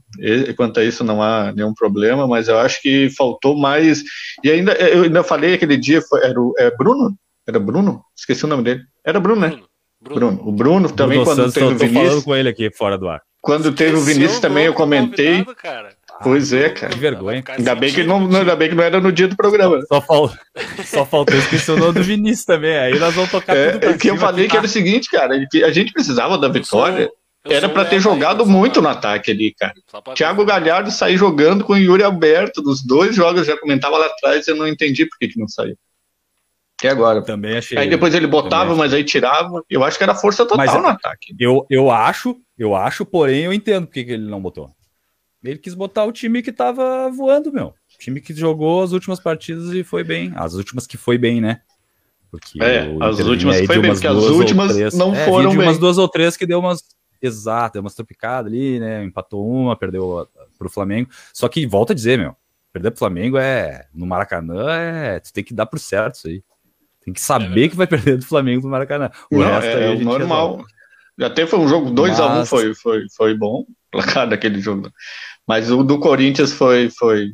quanto 0.55 0.79
a 0.79 0.83
isso 0.83 1.03
não 1.03 1.21
há 1.21 1.53
nenhum 1.53 1.75
problema, 1.75 2.25
mas 2.25 2.47
eu 2.47 2.57
acho 2.57 2.81
que 2.81 3.11
faltou 3.11 3.55
mais. 3.55 4.03
E 4.43 4.49
ainda 4.49 4.73
eu 4.73 5.03
ainda 5.03 5.23
falei 5.23 5.53
aquele 5.53 5.77
dia, 5.77 6.01
foi, 6.01 6.25
era 6.25 6.41
o 6.41 6.55
é 6.57 6.75
Bruno, 6.75 7.15
era 7.45 7.59
Bruno, 7.59 8.01
esqueci 8.17 8.45
o 8.45 8.47
nome 8.47 8.63
dele. 8.63 8.81
Era 9.05 9.19
Bruno, 9.19 9.41
né? 9.41 9.49
Bruno. 9.49 9.67
Bruno. 10.01 10.41
O 10.43 10.51
Bruno 10.51 10.91
também 10.91 11.19
Bruno 11.19 11.25
quando 11.25 11.51
Santos, 11.51 11.53
teve 11.53 11.65
o 11.65 11.77
Vinícius. 11.77 12.07
falando 12.07 12.23
com 12.23 12.35
ele 12.35 12.49
aqui 12.49 12.71
fora 12.71 12.97
do 12.97 13.07
ar. 13.07 13.21
Quando 13.41 13.71
teve 13.71 13.95
o 13.95 14.01
Vinícius 14.01 14.39
também, 14.39 14.65
eu 14.65 14.73
comentei. 14.73 15.45
Pois 16.23 16.51
é, 16.51 16.69
cara. 16.69 16.91
Que 16.91 16.99
vergonha. 16.99 17.43
Ainda 17.47 17.75
bem, 17.75 17.93
que 17.93 18.03
não, 18.03 18.17
ainda 18.17 18.55
bem 18.55 18.69
que 18.69 18.75
não 18.75 18.83
era 18.83 18.99
no 18.99 19.11
dia 19.11 19.27
do 19.27 19.35
programa. 19.35 19.81
Só, 19.87 20.01
fal... 20.01 20.31
Só 20.83 21.05
faltou 21.05 21.37
esquecer 21.37 21.71
o 21.71 21.77
nome 21.77 21.93
do 21.93 22.03
Vinícius 22.03 22.45
também. 22.45 22.77
Aí 22.77 22.99
nós 22.99 23.13
vamos 23.13 23.29
tocar 23.29 23.55
é, 23.55 23.71
tudo 23.71 23.79
pra 23.81 23.97
Que 23.97 24.09
eu 24.09 24.17
falei 24.17 24.47
que 24.47 24.57
era 24.57 24.65
o 24.65 24.69
seguinte, 24.69 25.09
cara. 25.09 25.35
A 25.35 25.71
gente 25.71 25.93
precisava 25.93 26.37
da 26.37 26.47
vitória. 26.47 27.09
Era 27.45 27.69
para 27.69 27.85
ter 27.85 27.99
jogado 27.99 28.45
muito 28.45 28.81
no 28.81 28.89
ataque 28.89 29.31
ali, 29.31 29.53
cara. 29.53 29.73
Thiago 30.13 30.43
Galhardo 30.43 30.91
sair 30.91 31.17
jogando 31.17 31.63
com 31.63 31.73
o 31.73 31.77
Yuri 31.77 32.03
Alberto. 32.03 32.61
Dos 32.61 32.83
dois 32.83 33.15
jogos, 33.15 33.47
já 33.47 33.57
comentava 33.57 33.97
lá 33.97 34.07
atrás, 34.07 34.47
eu 34.47 34.55
não 34.55 34.67
entendi 34.67 35.05
por 35.05 35.17
que, 35.17 35.29
que 35.29 35.39
não 35.39 35.47
saiu. 35.47 35.77
Até 36.79 36.89
agora. 36.89 37.21
Também 37.21 37.57
achei. 37.57 37.77
Aí 37.77 37.89
depois 37.89 38.13
ele 38.13 38.27
botava, 38.27 38.75
mas 38.75 38.93
aí 38.93 39.03
tirava. 39.03 39.63
Eu 39.69 39.83
acho 39.83 39.97
que 39.97 40.03
era 40.03 40.13
força 40.13 40.45
total 40.45 40.65
mas, 40.65 40.73
no 40.73 40.87
ataque. 40.87 41.33
Eu, 41.39 41.65
eu 41.69 41.89
acho, 41.89 42.35
eu 42.57 42.75
acho, 42.75 43.05
porém 43.05 43.43
eu 43.43 43.53
entendo 43.53 43.85
por 43.85 43.93
que 43.93 43.99
ele 43.99 44.29
não 44.29 44.41
botou. 44.41 44.71
Ele 45.43 45.59
quis 45.59 45.73
botar 45.73 46.03
o 46.03 46.11
time 46.11 46.41
que 46.41 46.51
tava 46.51 47.09
voando, 47.09 47.51
meu. 47.53 47.67
O 47.67 47.97
time 47.99 48.19
que 48.19 48.33
jogou 48.33 48.83
as 48.83 48.91
últimas 48.91 49.19
partidas 49.19 49.71
e 49.73 49.83
foi 49.83 50.03
bem. 50.03 50.33
As 50.35 50.53
últimas 50.53 50.85
que 50.85 50.97
foi 50.97 51.17
bem, 51.17 51.39
né? 51.39 51.61
Porque 52.29 52.61
é, 52.61 52.81
as 53.01 53.19
últimas 53.19 53.61
foi 53.61 53.79
bem, 53.79 53.91
porque 53.91 54.07
as 54.07 54.17
últimas 54.17 54.73
três, 54.73 54.93
não 54.93 55.15
é, 55.15 55.25
foram 55.25 55.51
bem. 55.51 55.59
umas 55.59 55.77
duas 55.77 55.97
ou 55.97 56.09
três 56.09 56.35
que 56.35 56.45
deu 56.45 56.59
umas 56.59 56.83
exato, 57.21 57.73
deu 57.73 57.81
umas 57.81 57.95
tropicadas 57.95 58.51
ali, 58.51 58.79
né? 58.79 59.03
Empatou 59.03 59.47
uma, 59.47 59.77
perdeu 59.77 60.27
pro 60.57 60.69
Flamengo. 60.69 61.09
Só 61.33 61.47
que 61.47 61.65
volta 61.65 61.93
a 61.93 61.95
dizer, 61.95 62.17
meu, 62.17 62.35
perder 62.73 62.91
pro 62.91 62.99
Flamengo 62.99 63.37
é 63.37 63.87
no 63.93 64.05
Maracanã 64.05 64.69
é, 64.71 65.19
tu 65.19 65.31
tem 65.31 65.43
que 65.43 65.53
dar 65.53 65.65
pro 65.65 65.79
certo 65.79 66.15
isso 66.15 66.27
aí. 66.27 66.43
Tem 67.05 67.13
que 67.13 67.21
saber 67.21 67.65
é 67.65 67.69
que 67.69 67.75
vai 67.75 67.87
perder 67.87 68.17
do 68.17 68.25
Flamengo 68.25 68.63
no 68.63 68.69
Maracanã. 68.69 69.09
O 69.31 69.37
não, 69.37 69.45
resto 69.45 69.69
é, 69.69 69.93
é 69.93 69.95
normal. 69.95 70.57
Já 70.59 70.76
Até 71.21 71.45
foi 71.47 71.59
um 71.59 71.67
jogo 71.67 71.89
2 71.89 72.11
Mas... 72.11 72.19
a 72.19 72.27
1 72.27 72.41
um, 72.41 72.45
foi, 72.45 72.73
foi, 72.75 73.05
foi 73.15 73.33
bom, 73.33 73.65
placar 73.91 74.27
daquele 74.29 74.59
jogo. 74.61 74.91
Mas 75.47 75.71
o 75.71 75.83
do 75.83 75.99
Corinthians 75.99 76.51
foi, 76.51 76.89
foi, 76.89 77.31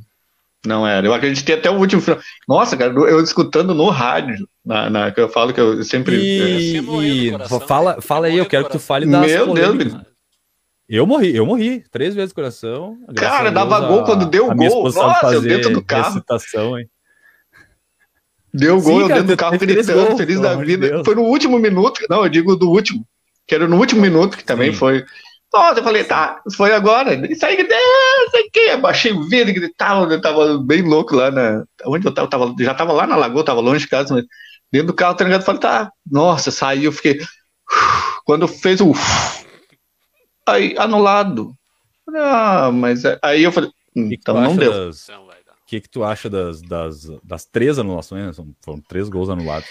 não 0.66 0.88
era. 0.88 1.06
Eu 1.06 1.14
acreditei 1.14 1.56
até 1.56 1.70
o 1.70 1.78
último 1.78 2.02
final. 2.02 2.20
Nossa, 2.48 2.78
cara, 2.78 2.94
eu 2.94 3.22
escutando 3.22 3.74
no 3.74 3.90
rádio, 3.90 4.48
na, 4.66 4.90
na 4.90 5.12
que 5.12 5.20
eu 5.20 5.28
falo 5.28 5.54
que 5.54 5.60
eu 5.60 5.84
sempre. 5.84 6.16
E, 6.16 6.78
e 6.78 7.32
fala, 7.68 8.02
fala 8.02 8.28
aí, 8.28 8.38
eu 8.38 8.46
quero 8.46 8.66
que 8.66 8.72
tu 8.72 8.80
fale 8.80 9.06
das 9.06 9.26
Meu 9.26 9.54
Deus, 9.54 9.94
eu 10.88 11.08
morri, 11.08 11.36
eu 11.36 11.46
morri. 11.46 11.84
Três 11.92 12.14
vezes 12.14 12.34
coração. 12.34 12.98
Cara, 13.16 13.50
dava 13.50 13.80
gol 13.80 14.02
a, 14.02 14.06
quando 14.06 14.26
deu 14.26 14.50
o 14.50 14.56
gol. 14.56 14.92
Nossa, 14.92 15.34
eu 15.34 15.42
dentro 15.42 15.74
do 15.74 15.84
carro. 15.84 16.14
Recitação, 16.14 16.78
hein? 16.78 16.88
Deu 18.54 18.80
gol, 18.80 18.98
Sim, 18.98 19.02
eu 19.02 19.08
dentro 19.08 19.24
do 19.24 19.38
carro 19.38 19.58
gritando, 19.58 20.16
feliz 20.16 20.40
da 20.40 20.56
vida. 20.56 20.90
Deus. 20.90 21.02
Foi 21.04 21.16
no 21.16 21.24
último 21.24 21.58
minuto, 21.58 22.00
não, 22.08 22.24
eu 22.24 22.30
digo 22.30 22.56
do 22.56 22.70
último. 22.70 23.04
Que 23.48 23.56
era 23.56 23.68
no 23.68 23.78
último 23.78 24.02
minuto, 24.02 24.38
que 24.38 24.44
também 24.44 24.72
Sim. 24.72 24.78
foi. 24.78 25.06
Nossa, 25.54 25.80
eu 25.80 25.84
falei, 25.84 26.04
tá, 26.04 26.42
foi 26.56 26.74
agora. 26.74 27.14
Isso 27.32 27.46
aí, 27.46 27.58
não 27.58 28.30
sei 28.32 28.42
o 28.42 28.52
que. 28.52 28.70
Abaixei 28.70 29.12
o 29.12 29.24
vidro 29.30 29.52
e 29.52 29.54
gritava, 29.54 30.12
eu 30.12 30.22
tava 30.22 30.58
bem 30.58 30.82
louco 30.82 31.16
lá 31.16 31.30
na. 31.30 31.64
Onde 31.86 32.08
eu 32.08 32.14
tava, 32.14 32.28
tava, 32.28 32.56
já 32.60 32.74
tava 32.74 32.92
lá 32.92 33.06
na 33.06 33.16
lagoa, 33.16 33.46
tava 33.46 33.62
longe 33.62 33.82
de 33.82 33.90
casa, 33.90 34.16
mas 34.16 34.26
dentro 34.72 34.88
do 34.88 34.94
carro, 34.94 35.16
tá 35.16 35.24
ligado? 35.24 35.44
Falei, 35.44 35.62
tá, 35.62 35.92
nossa, 36.10 36.50
saiu, 36.50 36.92
fiquei. 36.92 37.20
Quando 38.26 38.48
fez 38.48 38.82
o. 38.82 38.94
Aí, 40.48 40.76
anulado. 40.78 41.54
Ah, 42.16 42.72
mas 42.72 43.06
é, 43.06 43.18
aí 43.22 43.44
eu 43.44 43.52
falei, 43.52 43.70
hum, 43.96 44.10
então 44.12 44.42
não 44.42 44.56
deu. 44.56 44.72
Das... 44.72 45.08
O 45.08 45.66
que, 45.66 45.82
que 45.82 45.90
tu 45.90 46.04
acha 46.04 46.30
das, 46.30 46.62
das, 46.62 47.08
das 47.24 47.46
três 47.46 47.80
anulações? 47.80 48.36
Foram 48.62 48.82
três 48.82 49.08
gols 49.08 49.30
anulados. 49.30 49.68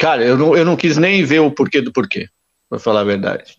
Cara, 0.00 0.24
eu 0.24 0.34
não, 0.38 0.56
eu 0.56 0.64
não 0.64 0.76
quis 0.76 0.96
nem 0.96 1.22
ver 1.26 1.40
o 1.40 1.50
porquê 1.50 1.82
do 1.82 1.92
porquê, 1.92 2.26
pra 2.70 2.78
falar 2.78 3.02
a 3.02 3.04
verdade. 3.04 3.58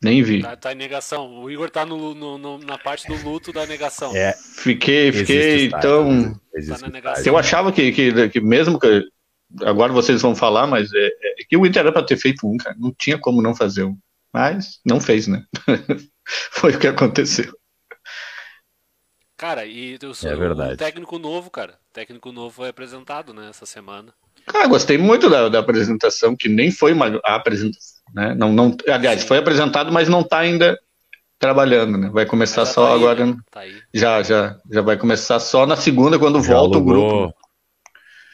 Nem 0.00 0.22
vi. 0.22 0.40
Tá, 0.40 0.56
tá, 0.56 0.72
em 0.72 0.76
negação. 0.76 1.42
O 1.42 1.50
Igor 1.50 1.68
tá 1.68 1.84
no, 1.84 2.14
no, 2.14 2.38
no, 2.38 2.58
na 2.58 2.78
parte 2.78 3.08
do 3.08 3.16
luto 3.28 3.52
da 3.52 3.66
negação. 3.66 4.14
É. 4.14 4.32
Fiquei, 4.34 5.10
fiquei 5.10 5.66
então. 5.66 6.32
Tá 6.32 7.20
eu 7.26 7.36
achava 7.36 7.72
que, 7.72 7.90
que, 7.90 8.28
que, 8.28 8.40
mesmo 8.40 8.78
que. 8.78 9.04
Agora 9.62 9.92
vocês 9.92 10.22
vão 10.22 10.36
falar, 10.36 10.68
mas 10.68 10.92
é, 10.92 11.06
é 11.06 11.44
que 11.48 11.56
o 11.56 11.66
Inter 11.66 11.80
era 11.80 11.92
pra 11.92 12.04
ter 12.04 12.16
feito 12.16 12.46
um, 12.46 12.56
cara. 12.56 12.76
Não 12.78 12.94
tinha 12.96 13.18
como 13.18 13.42
não 13.42 13.52
fazer 13.52 13.82
um. 13.82 13.98
Mas 14.32 14.78
não 14.86 15.00
fez, 15.00 15.26
né? 15.26 15.44
Foi 16.52 16.74
o 16.74 16.78
que 16.78 16.86
aconteceu. 16.86 17.52
Cara, 19.36 19.66
e 19.66 19.98
eu 20.00 20.14
sou 20.14 20.30
é 20.30 20.36
verdade. 20.36 20.74
um 20.74 20.76
técnico 20.76 21.18
novo, 21.18 21.50
cara. 21.50 21.78
Técnico 21.92 22.30
novo 22.30 22.50
foi 22.50 22.68
apresentado, 22.68 23.32
né, 23.32 23.48
essa 23.48 23.64
semana. 23.64 24.12
Cara, 24.48 24.66
gostei 24.66 24.98
muito 24.98 25.30
da, 25.30 25.48
da 25.48 25.58
apresentação, 25.58 26.36
que 26.36 26.48
nem 26.48 26.70
foi 26.70 26.92
uma 26.92 27.20
a 27.24 27.36
apresentação 27.36 27.98
né? 28.14 28.34
Não, 28.34 28.52
não, 28.52 28.76
aliás, 28.88 29.24
foi 29.24 29.38
apresentado, 29.38 29.92
mas 29.92 30.08
não 30.08 30.20
está 30.20 30.38
ainda 30.38 30.78
trabalhando, 31.38 31.96
né? 31.96 32.10
Vai 32.12 32.26
começar 32.26 32.66
só 32.66 32.88
tá 32.88 32.94
agora. 32.94 33.24
Aí, 33.24 33.30
né? 33.30 33.36
tá 33.50 33.60
já, 33.92 34.22
já, 34.22 34.56
já 34.70 34.80
vai 34.80 34.96
começar 34.96 35.38
só 35.38 35.66
na 35.66 35.76
segunda 35.76 36.18
quando 36.18 36.42
já 36.42 36.54
volta 36.54 36.76
alugou. 36.76 36.96
o 36.96 37.20
grupo. 37.20 37.34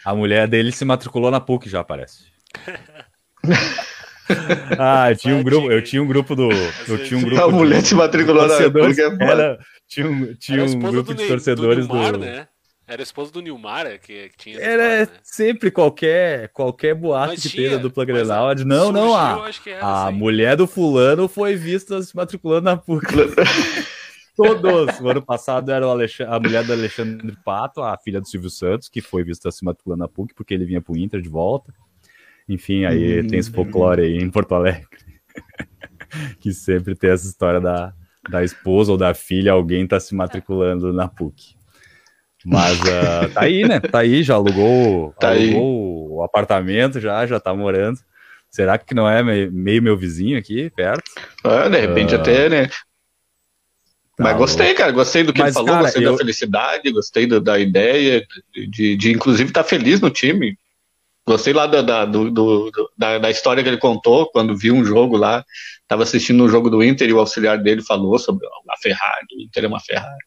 A 0.05 0.15
mulher 0.15 0.47
dele 0.49 0.71
se 0.71 0.85
matriculou 0.85 1.31
na 1.31 1.41
PUC 1.41 1.69
já, 1.69 1.83
parece. 1.83 2.25
ah, 4.79 5.11
eu 5.11 5.17
tinha 5.17 5.35
um 5.35 5.43
grupo, 5.43 5.73
eu 5.73 5.83
tinha 5.83 6.03
um 6.03 6.07
grupo 6.07 6.37
do, 6.37 6.51
eu 6.89 7.05
tinha 7.05 7.19
um 7.19 7.23
grupo. 7.23 7.43
A 7.43 7.49
mulher 7.49 7.83
se 7.83 7.95
matriculou 7.95 8.47
na 8.47 8.71
PUC. 8.71 9.01
É 9.01 9.17
era, 9.25 9.59
tinha 9.89 10.07
um, 10.07 10.35
tinha 10.35 10.65
um 10.65 10.79
grupo 10.79 11.15
de 11.15 11.27
torcedores 11.27 11.87
do, 11.87 11.95
Neymar, 11.95 12.13
do... 12.13 12.19
Né? 12.19 12.47
Era 12.87 13.03
esposa 13.03 13.33
do 13.33 13.41
Nilmar 13.41 13.87
é, 13.87 13.97
que, 13.97 14.29
que 14.31 14.37
tinha. 14.37 14.59
Era 14.61 15.03
história, 15.03 15.13
né? 15.13 15.21
sempre 15.23 15.71
qualquer, 15.71 16.49
qualquer 16.51 16.95
boato 16.95 17.29
Mas 17.29 17.43
que 17.43 17.49
tinha, 17.49 17.63
teve 17.63 17.75
a 17.77 17.79
dupla 17.79 18.05
Grenal. 18.05 18.55
De, 18.55 18.65
não, 18.65 18.93
não, 18.93 19.15
a, 19.15 19.49
a 19.81 20.09
assim. 20.09 20.19
mulher 20.19 20.57
do 20.57 20.67
fulano 20.67 21.27
foi 21.27 21.57
vista 21.57 22.03
se 22.03 22.15
matriculando 22.15 22.65
na 22.65 22.77
PUC. 22.77 23.07
Todos. 24.37 25.01
O 25.01 25.09
ano 25.09 25.23
passado 25.23 25.71
era 25.71 25.87
a 25.87 26.41
mulher 26.41 26.65
do 26.65 26.73
Alexandre 26.73 27.37
Pato, 27.45 27.81
a 27.81 27.97
filha 27.97 28.21
do 28.21 28.29
Silvio 28.29 28.51
Santos, 28.51 28.89
que 28.89 29.01
foi 29.01 29.25
vista 29.25 29.51
se 29.51 29.65
matriculando 29.65 30.01
na 30.01 30.09
PUC 30.09 30.35
porque 30.35 30.53
ele 30.53 30.67
vinha 30.67 30.83
pro 30.83 30.97
Inter 30.97 31.23
de 31.23 31.29
volta. 31.29 31.73
Enfim, 32.47 32.85
aí 32.85 33.21
hum, 33.21 33.27
tem 33.27 33.39
esse 33.39 33.51
folclore 33.51 34.03
aí 34.03 34.19
em 34.19 34.29
Porto 34.29 34.55
Alegre. 34.55 34.87
que 36.39 36.53
sempre 36.53 36.95
tem 36.95 37.11
essa 37.11 37.27
história 37.27 37.61
da, 37.61 37.95
da 38.29 38.45
esposa 38.45 38.93
ou 38.93 38.99
da 38.99 39.15
filha, 39.15 39.53
alguém 39.53 39.87
tá 39.87 39.99
se 39.99 40.15
matriculando 40.15 40.93
na 40.93 41.09
PUC. 41.09 41.57
Mas 42.45 42.79
uh, 42.81 43.31
tá 43.33 43.43
aí, 43.43 43.67
né? 43.67 43.81
Tá 43.81 44.01
aí, 44.01 44.23
já 44.23 44.35
alugou, 44.35 45.15
tá 45.19 45.31
alugou 45.31 46.17
o 46.17 46.23
apartamento, 46.23 47.01
já, 47.01 47.27
já 47.27 47.41
tá 47.41 47.55
morando. 47.55 47.99
Será 48.51 48.79
que 48.79 48.95
não 48.95 49.09
é 49.09 49.23
meio 49.23 49.83
meu 49.83 49.97
vizinho 49.97 50.39
aqui, 50.39 50.71
perto? 50.71 51.03
Ah, 51.43 51.69
de 51.69 51.81
repente 51.81 52.15
uh, 52.15 52.21
até, 52.21 52.49
né? 52.49 52.69
Tá 54.17 54.23
Mas 54.23 54.37
gostei, 54.37 54.75
cara, 54.75 54.93
gostei 54.93 55.25
do 55.25 55.33
que 55.33 55.41
Mas, 55.41 55.57
ele 55.57 55.65
falou, 55.65 55.71
cara, 55.71 55.83
gostei 55.83 56.07
eu... 56.07 56.13
da 56.13 56.19
felicidade, 56.19 56.93
gostei 56.93 57.27
do, 57.27 57.41
da 57.41 57.59
ideia, 57.59 58.25
de, 58.69 58.97
de 58.97 59.11
inclusive 59.11 59.51
estar 59.51 59.65
tá 59.65 59.69
feliz 59.69 60.01
no 60.01 60.11
time. 60.11 60.57
Gostei 61.27 61.55
lá 61.55 61.67
da, 61.67 61.81
da, 61.81 62.05
do, 62.05 62.31
do, 62.31 62.71
da, 62.97 63.19
da, 63.19 63.31
história 63.31 63.63
que 63.63 63.69
ele 63.69 63.79
contou 63.79 64.31
quando 64.31 64.57
viu 64.57 64.75
um 64.75 64.85
jogo 64.85 65.17
lá. 65.17 65.43
Estava 65.83 66.03
assistindo 66.03 66.45
um 66.45 66.49
jogo 66.49 66.69
do 66.71 66.85
Inter 66.85 67.09
e 67.09 67.13
o 67.13 67.19
auxiliar 67.19 67.59
dele 67.59 67.83
falou 67.83 68.19
sobre 68.19 68.47
a 68.47 68.77
Ferrari, 68.77 69.27
o 69.37 69.43
Inter 69.43 69.65
é 69.65 69.67
uma 69.67 69.81
Ferrari. 69.81 70.25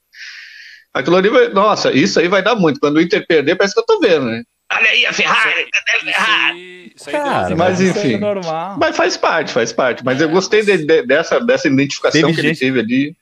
Aquilo 0.98 1.16
ali 1.16 1.30
vai, 1.30 1.50
nossa, 1.50 1.92
isso 1.92 2.20
aí 2.20 2.28
vai 2.28 2.42
dar 2.42 2.56
muito. 2.56 2.80
Quando 2.80 2.98
o 2.98 3.02
Inter 3.02 3.26
perder, 3.28 3.56
parece 3.56 3.76
que 3.76 3.80
eu 3.80 3.86
tô 3.86 4.00
vendo, 4.00 4.26
né? 4.26 4.44
Olha 4.74 4.90
aí 4.90 5.06
a 5.06 5.14
Ferrari, 5.14 5.70
cadê 5.72 6.10
a 6.10 6.14
Ferrari? 6.14 6.94
Isso 6.96 7.10
aí, 7.10 7.16
Cara, 7.16 7.56
mas 7.56 7.80
enfim. 7.80 8.16
É 8.16 8.18
normal. 8.18 8.78
Mas 8.80 8.98
faz 8.98 9.16
parte, 9.16 9.52
faz 9.54 9.72
parte. 9.72 10.04
Mas 10.04 10.20
é, 10.20 10.24
eu 10.24 10.30
gostei 10.30 10.64
de, 10.64 10.86
de, 10.86 11.04
dessa, 11.04 11.40
dessa 11.40 11.68
identificação 11.68 12.34
que 12.34 12.42
gente... 12.42 12.46
ele 12.46 12.56
teve 12.56 12.80
ali. 12.80 13.18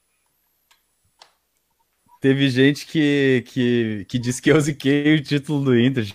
Teve 2.21 2.49
gente 2.49 2.87
que, 2.87 3.43
que, 3.47 4.05
que 4.07 4.17
disse 4.17 4.41
que 4.41 4.51
eu 4.51 4.59
ziquei 4.59 5.15
o 5.15 5.21
título 5.21 5.65
do 5.65 5.77
Inter. 5.77 6.07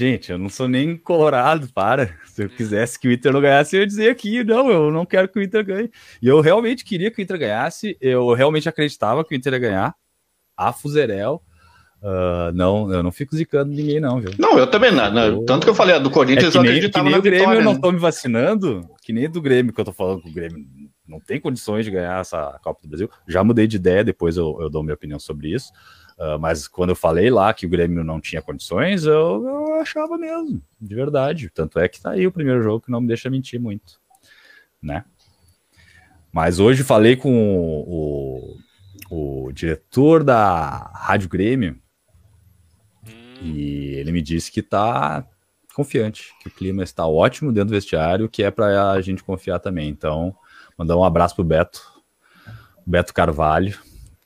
Gente, 0.00 0.30
eu 0.30 0.38
não 0.38 0.48
sou 0.48 0.68
nem 0.68 0.96
colorado, 0.96 1.68
para. 1.74 2.16
Se 2.26 2.44
eu 2.44 2.48
quisesse 2.48 2.98
que 2.98 3.08
o 3.08 3.12
Inter 3.12 3.32
não 3.32 3.40
ganhasse, 3.40 3.76
eu 3.76 3.80
ia 3.80 3.86
dizer 3.86 4.10
aqui, 4.10 4.44
não, 4.44 4.70
eu 4.70 4.90
não 4.92 5.04
quero 5.04 5.28
que 5.28 5.38
o 5.38 5.42
Inter 5.42 5.64
ganhe. 5.64 5.90
E 6.22 6.28
eu 6.28 6.40
realmente 6.40 6.84
queria 6.84 7.10
que 7.10 7.20
o 7.20 7.22
Inter 7.22 7.38
ganhasse, 7.38 7.98
eu 8.00 8.32
realmente 8.32 8.68
acreditava 8.68 9.24
que 9.24 9.34
o 9.34 9.36
Inter 9.36 9.54
ia 9.54 9.58
ganhar 9.58 9.94
a 10.58 10.72
Fuzerel. 10.72 11.42
Uh, 12.00 12.52
não, 12.54 12.92
eu 12.92 13.02
não 13.02 13.10
fico 13.10 13.34
zicando 13.34 13.72
ninguém, 13.72 13.98
não, 13.98 14.20
viu? 14.20 14.30
Não, 14.38 14.56
eu 14.58 14.66
também 14.68 14.92
não. 14.92 15.44
Tanto 15.44 15.64
que 15.64 15.70
eu 15.70 15.74
falei, 15.74 15.98
do 15.98 16.10
Corinthians 16.10 16.54
é 16.54 16.58
que 16.58 16.58
nem, 16.58 16.66
eu 16.66 16.76
acreditava 16.76 17.04
que 17.04 17.10
nem 17.10 17.18
o 17.18 17.22
Grêmio 17.22 17.40
vitória, 17.40 17.60
eu 17.60 17.64
não 17.64 17.74
né? 17.74 17.80
tô 17.80 17.90
me 17.90 17.98
vacinando, 17.98 18.88
que 19.02 19.12
nem 19.12 19.28
do 19.28 19.42
Grêmio 19.42 19.72
que 19.72 19.80
eu 19.80 19.84
tô 19.84 19.92
falando 19.92 20.22
que 20.22 20.28
o 20.28 20.32
Grêmio 20.32 20.64
não 21.06 21.18
tem 21.18 21.40
condições 21.40 21.84
de 21.84 21.90
ganhar 21.90 22.20
essa 22.20 22.58
Copa 22.62 22.80
do 22.82 22.88
Brasil. 22.88 23.10
Já 23.26 23.42
mudei 23.42 23.66
de 23.66 23.76
ideia, 23.76 24.04
depois 24.04 24.36
eu, 24.36 24.56
eu 24.60 24.70
dou 24.70 24.82
minha 24.82 24.94
opinião 24.94 25.18
sobre 25.18 25.52
isso. 25.52 25.72
Uh, 26.18 26.38
mas 26.38 26.68
quando 26.68 26.90
eu 26.90 26.96
falei 26.96 27.30
lá 27.30 27.52
que 27.54 27.66
o 27.66 27.68
Grêmio 27.68 28.04
não 28.04 28.20
tinha 28.20 28.42
condições, 28.42 29.04
eu, 29.04 29.44
eu, 29.44 29.74
achava 29.80 30.18
mesmo, 30.18 30.60
de 30.80 30.94
verdade. 30.94 31.50
Tanto 31.52 31.78
é 31.78 31.88
que 31.88 32.00
tá 32.00 32.10
aí 32.10 32.26
o 32.26 32.32
primeiro 32.32 32.62
jogo 32.62 32.84
que 32.84 32.90
não 32.90 33.00
me 33.00 33.08
deixa 33.08 33.30
mentir 33.30 33.60
muito, 33.60 34.00
né? 34.82 35.04
Mas 36.32 36.60
hoje 36.60 36.84
falei 36.84 37.16
com 37.16 37.32
o, 37.32 38.54
o 38.54 38.56
diretor 39.52 40.22
da 40.22 40.90
Rádio 40.94 41.28
Grêmio 41.28 41.78
hum. 43.06 43.10
e 43.42 43.94
ele 43.94 44.12
me 44.12 44.20
disse 44.22 44.52
que 44.52 44.60
está 44.60 45.26
confiante, 45.74 46.32
que 46.40 46.48
o 46.48 46.50
clima 46.50 46.82
está 46.82 47.06
ótimo 47.06 47.52
dentro 47.52 47.68
do 47.68 47.74
vestiário, 47.74 48.28
que 48.28 48.42
é 48.42 48.50
para 48.50 48.90
a 48.90 49.00
gente 49.00 49.22
confiar 49.22 49.60
também. 49.60 49.88
Então, 49.88 50.34
mandar 50.76 50.96
um 50.96 51.04
abraço 51.04 51.34
pro 51.36 51.44
Beto, 51.44 51.80
Beto 52.84 53.14
Carvalho, 53.14 53.78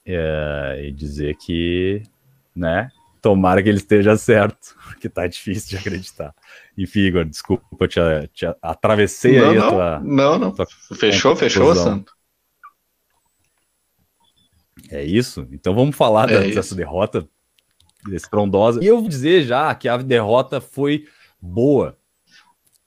é, 0.05 0.83
e 0.87 0.93
dizer 0.93 1.37
que, 1.37 2.03
né, 2.57 2.91
Tomara 3.22 3.62
que 3.62 3.68
ele 3.68 3.78
esteja 3.78 4.16
certo, 4.16 4.74
que 5.01 5.09
tá 5.09 5.28
difícil 5.28 5.70
de 5.70 5.76
acreditar. 5.76 6.35
Enfim, 6.76 7.03
Igor, 7.03 7.24
desculpa, 7.24 7.87
te, 7.87 8.01
te 8.35 8.47
atravessei 8.61 9.39
não, 9.39 9.49
aí 9.49 9.57
não, 9.57 9.66
a 9.66 9.70
tua. 9.70 10.01
Não, 10.01 10.39
não. 10.39 10.51
Tua 10.51 10.66
fechou, 10.97 11.37
fechou, 11.37 11.72
Santo. 11.76 12.12
É 14.93 15.03
isso? 15.03 15.49
Então 15.51 15.74
vamos 15.74 15.97
falar 15.97 16.30
é 16.30 16.38
dessa 16.38 16.61
isso. 16.61 16.74
derrota 16.74 17.26
estrondosa. 18.11 18.84
E 18.84 18.86
eu 18.86 19.01
vou 19.01 19.09
dizer 19.09 19.45
já 19.45 19.74
que 19.74 19.88
a 19.88 19.97
derrota 19.97 20.61
foi 20.61 21.07
boa. 21.40 21.97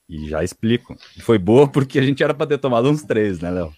E 0.07 0.29
já 0.29 0.43
explico. 0.43 0.95
Foi 1.21 1.39
boa 1.39 1.67
porque 1.67 1.97
a 1.97 2.03
gente 2.03 2.23
era 2.23 2.33
para 2.33 2.45
ter 2.45 2.59
tomado 2.59 2.87
uns 2.89 3.01
três, 3.01 3.39
né, 3.39 3.49
Léo? 3.49 3.73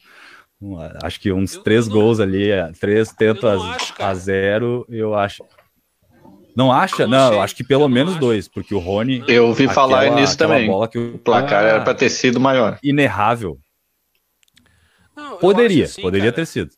Acho 1.02 1.22
que 1.22 1.32
uns 1.32 1.56
eu, 1.56 1.64
três 1.64 1.88
eu 1.88 1.94
não, 1.94 2.02
gols 2.02 2.20
ali, 2.20 2.50
é, 2.50 2.70
três 2.80 3.14
tentas 3.14 3.62
a 3.98 4.14
zero, 4.14 4.86
eu 4.90 5.16
acho. 5.16 5.44
Não 6.56 6.72
acha? 6.72 7.04
Eu 7.04 7.08
não, 7.08 7.34
eu 7.34 7.42
acho 7.42 7.56
que 7.56 7.64
pelo 7.64 7.88
menos 7.88 8.14
acho. 8.14 8.20
dois, 8.20 8.48
porque 8.48 8.74
o 8.74 8.80
Rony. 8.80 9.24
Eu 9.28 9.48
ouvi 9.48 9.66
aquela, 9.66 9.76
falar 9.76 10.10
nisso 10.16 10.36
também. 10.38 10.68
Bola 10.68 10.88
que 10.88 10.98
o, 10.98 11.16
o 11.16 11.20
placar 11.20 11.64
era 11.64 11.82
para 11.82 11.94
ter 11.94 12.10
sido 12.10 12.40
maior. 12.40 12.80
Inerrável. 12.84 13.60
Não, 15.16 15.38
poderia, 15.38 15.86
assim, 15.86 16.02
poderia 16.02 16.32
cara, 16.32 16.36
ter 16.36 16.46
sido. 16.48 16.72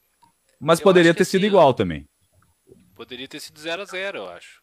Mas 0.60 0.80
poderia 0.80 1.14
ter 1.14 1.26
sido 1.26 1.42
assim, 1.42 1.48
igual 1.48 1.74
também. 1.74 2.08
Poderia 2.96 3.28
ter 3.28 3.40
sido 3.40 3.60
0 3.60 3.82
a 3.82 3.86
0 3.86 4.18
eu 4.18 4.30
acho. 4.30 4.62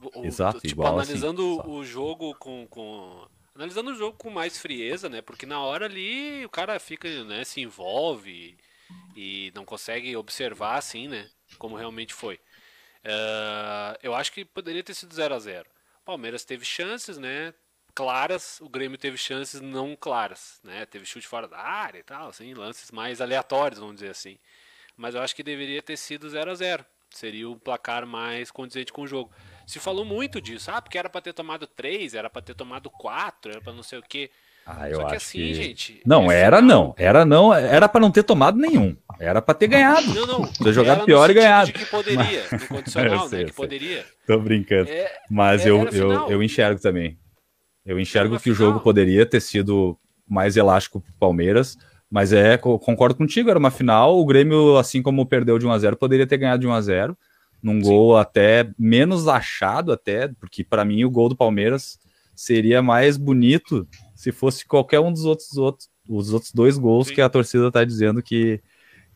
O, 0.00 0.24
Exato, 0.24 0.60
tipo, 0.60 0.74
igual 0.74 0.94
analisando 0.94 1.60
assim, 1.60 1.70
o 1.70 1.84
jogo 1.84 2.34
com, 2.36 2.66
com 2.68 3.26
analisando 3.54 3.90
o 3.90 3.94
jogo 3.94 4.16
com 4.16 4.30
mais 4.30 4.56
frieza, 4.56 5.08
né? 5.08 5.20
Porque 5.20 5.44
na 5.44 5.60
hora 5.60 5.86
ali 5.86 6.44
o 6.44 6.48
cara 6.48 6.78
fica, 6.78 7.24
né, 7.24 7.44
se 7.44 7.60
envolve 7.60 8.56
e 9.16 9.52
não 9.54 9.64
consegue 9.64 10.16
observar 10.16 10.76
assim, 10.76 11.08
né, 11.08 11.28
como 11.58 11.76
realmente 11.76 12.14
foi. 12.14 12.36
Uh, 13.04 13.98
eu 14.02 14.14
acho 14.14 14.32
que 14.32 14.44
poderia 14.44 14.82
ter 14.82 14.94
sido 14.94 15.14
0 15.14 15.34
a 15.34 15.38
0 15.38 15.68
Palmeiras 16.04 16.44
teve 16.44 16.64
chances, 16.64 17.18
né? 17.18 17.52
Claras, 17.94 18.60
o 18.60 18.68
Grêmio 18.68 18.96
teve 18.96 19.18
chances 19.18 19.60
não 19.60 19.96
claras, 19.96 20.60
né? 20.62 20.86
Teve 20.86 21.04
chute 21.04 21.26
fora 21.26 21.46
da 21.46 21.58
área 21.58 21.98
e 21.98 22.02
tal, 22.02 22.28
assim, 22.28 22.54
lances 22.54 22.90
mais 22.90 23.20
aleatórios, 23.20 23.80
vamos 23.80 23.96
dizer 23.96 24.10
assim. 24.10 24.38
Mas 24.98 25.14
eu 25.14 25.22
acho 25.22 25.34
que 25.34 25.44
deveria 25.44 25.80
ter 25.80 25.96
sido 25.96 26.28
0 26.28 26.50
a 26.50 26.54
0 26.54 26.84
Seria 27.10 27.48
o 27.48 27.56
placar 27.56 28.06
mais 28.06 28.50
condizente 28.50 28.92
com 28.92 29.02
o 29.02 29.06
jogo. 29.06 29.30
Se 29.66 29.78
falou 29.78 30.04
muito 30.04 30.42
disso, 30.42 30.70
ah, 30.70 30.82
porque 30.82 30.98
era 30.98 31.08
para 31.08 31.22
ter 31.22 31.32
tomado 31.32 31.66
3, 31.66 32.14
era 32.14 32.28
para 32.28 32.42
ter 32.42 32.54
tomado 32.54 32.90
4, 32.90 33.52
era 33.52 33.60
para 33.62 33.72
não 33.72 33.82
sei 33.82 33.98
o 33.98 34.02
quê. 34.02 34.30
Ah, 34.66 34.90
eu 34.90 34.96
Só 34.96 35.00
que 35.04 35.06
acho 35.06 35.16
assim, 35.16 35.38
que... 35.38 35.54
gente. 35.54 36.02
Não, 36.04 36.30
é 36.30 36.38
era 36.38 36.60
não. 36.60 36.94
Era 36.98 37.24
não, 37.24 37.54
era 37.54 37.88
para 37.88 38.02
não 38.02 38.10
ter 38.10 38.22
tomado 38.22 38.58
nenhum. 38.58 38.94
Era 39.18 39.40
para 39.40 39.54
ter 39.54 39.68
ganhado. 39.68 40.12
Não, 40.12 40.26
não. 40.26 40.52
Ter 40.52 40.74
jogado 40.74 41.06
pior 41.06 41.30
e 41.30 41.34
ganhado. 41.34 41.72
que 41.72 41.86
poderia, 41.86 42.44
Mas... 42.52 42.62
no 42.62 42.68
condicional, 42.68 43.28
sei, 43.28 43.38
né? 43.38 43.44
Que 43.46 43.52
poderia. 43.54 44.04
Tô 44.26 44.38
brincando. 44.38 44.90
É, 44.90 45.10
Mas 45.30 45.64
é, 45.64 45.70
eu, 45.70 45.88
eu, 45.88 46.30
eu 46.30 46.42
enxergo 46.42 46.78
também. 46.80 47.18
Eu 47.86 47.98
enxergo 47.98 48.36
que 48.36 48.42
final. 48.42 48.54
o 48.54 48.58
jogo 48.58 48.80
poderia 48.80 49.24
ter 49.24 49.40
sido 49.40 49.98
mais 50.28 50.58
elástico 50.58 51.00
pro 51.00 51.12
Palmeiras 51.14 51.78
mas 52.10 52.32
é, 52.32 52.56
concordo 52.56 53.16
contigo, 53.16 53.50
era 53.50 53.58
uma 53.58 53.70
final. 53.70 54.18
O 54.18 54.24
Grêmio, 54.24 54.76
assim 54.76 55.02
como 55.02 55.26
perdeu 55.26 55.58
de 55.58 55.66
1 55.66 55.72
a 55.72 55.78
0 55.78 55.96
poderia 55.96 56.26
ter 56.26 56.38
ganhado 56.38 56.60
de 56.60 56.66
1 56.66 56.72
a 56.72 56.80
0 56.80 57.18
num 57.62 57.82
Sim. 57.82 57.90
gol 57.90 58.16
até 58.16 58.70
menos 58.78 59.26
achado, 59.26 59.92
até, 59.92 60.28
porque 60.28 60.62
para 60.62 60.84
mim 60.84 61.04
o 61.04 61.10
gol 61.10 61.28
do 61.28 61.36
Palmeiras 61.36 61.98
seria 62.34 62.80
mais 62.80 63.16
bonito 63.16 63.86
se 64.14 64.30
fosse 64.30 64.64
qualquer 64.64 65.00
um 65.00 65.12
dos 65.12 65.24
outros, 65.24 65.56
outros 65.56 65.90
os 66.08 66.32
outros 66.32 66.52
dois 66.52 66.78
gols 66.78 67.08
Sim. 67.08 67.14
que 67.14 67.20
a 67.20 67.28
torcida 67.28 67.68
está 67.68 67.84
dizendo 67.84 68.22
que, 68.22 68.60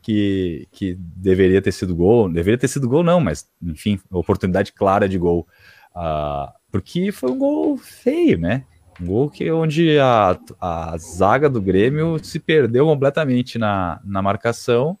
que, 0.01 0.67
que 0.71 0.95
deveria 0.99 1.61
ter 1.61 1.71
sido 1.71 1.95
gol. 1.95 2.29
Deveria 2.29 2.57
ter 2.57 2.67
sido 2.67 2.87
gol, 2.87 3.03
não, 3.03 3.19
mas 3.19 3.49
enfim, 3.61 3.99
oportunidade 4.11 4.71
clara 4.71 5.09
de 5.09 5.17
gol. 5.17 5.47
Uh, 5.95 6.51
porque 6.71 7.11
foi 7.11 7.31
um 7.31 7.37
gol 7.37 7.77
feio, 7.77 8.37
né? 8.37 8.65
Um 9.03 9.05
gol 9.05 9.29
que 9.29 9.51
onde 9.51 9.99
a, 9.99 10.39
a 10.61 10.97
zaga 10.97 11.49
do 11.49 11.61
Grêmio 11.61 12.17
se 12.23 12.39
perdeu 12.39 12.85
completamente 12.85 13.59
na, 13.59 13.99
na 14.03 14.21
marcação 14.21 14.97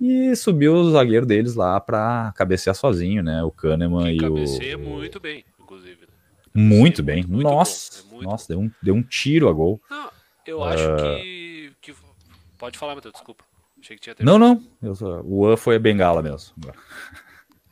e 0.00 0.34
subiu 0.36 0.74
o 0.74 0.90
zagueiro 0.90 1.26
deles 1.26 1.54
lá 1.56 1.80
para 1.80 2.32
cabecear 2.36 2.74
sozinho, 2.74 3.22
né? 3.22 3.42
O 3.42 3.50
Kahneman 3.50 4.04
que 4.04 4.24
e 4.24 4.28
o. 4.28 4.34
Cabeceia 4.34 4.78
muito 4.78 5.18
bem, 5.18 5.44
inclusive. 5.60 6.00
Né? 6.02 6.06
Muito 6.54 7.02
bem. 7.02 7.24
Muito, 7.24 7.42
nossa, 7.42 8.04
muito 8.10 8.24
é 8.24 8.30
nossa, 8.30 8.48
deu 8.48 8.60
um, 8.60 8.70
deu 8.80 8.94
um 8.94 9.02
tiro 9.02 9.48
a 9.48 9.52
gol. 9.52 9.80
Não, 9.90 10.10
eu 10.46 10.58
uh... 10.58 10.64
acho 10.64 10.96
que, 10.96 11.72
que. 11.80 11.94
Pode 12.58 12.78
falar, 12.78 12.94
Matheus, 12.94 13.12
desculpa. 13.12 13.44
Achei 13.80 13.96
que 13.96 14.02
tinha 14.02 14.14
Não, 14.20 14.38
não. 14.38 14.62
Eu, 14.80 14.94
o 15.24 15.48
An 15.48 15.56
foi 15.56 15.74
a 15.74 15.80
bengala 15.80 16.22
mesmo. 16.22 16.54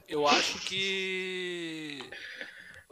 Eu 0.09 0.27
acho 0.27 0.59
que 0.67 2.01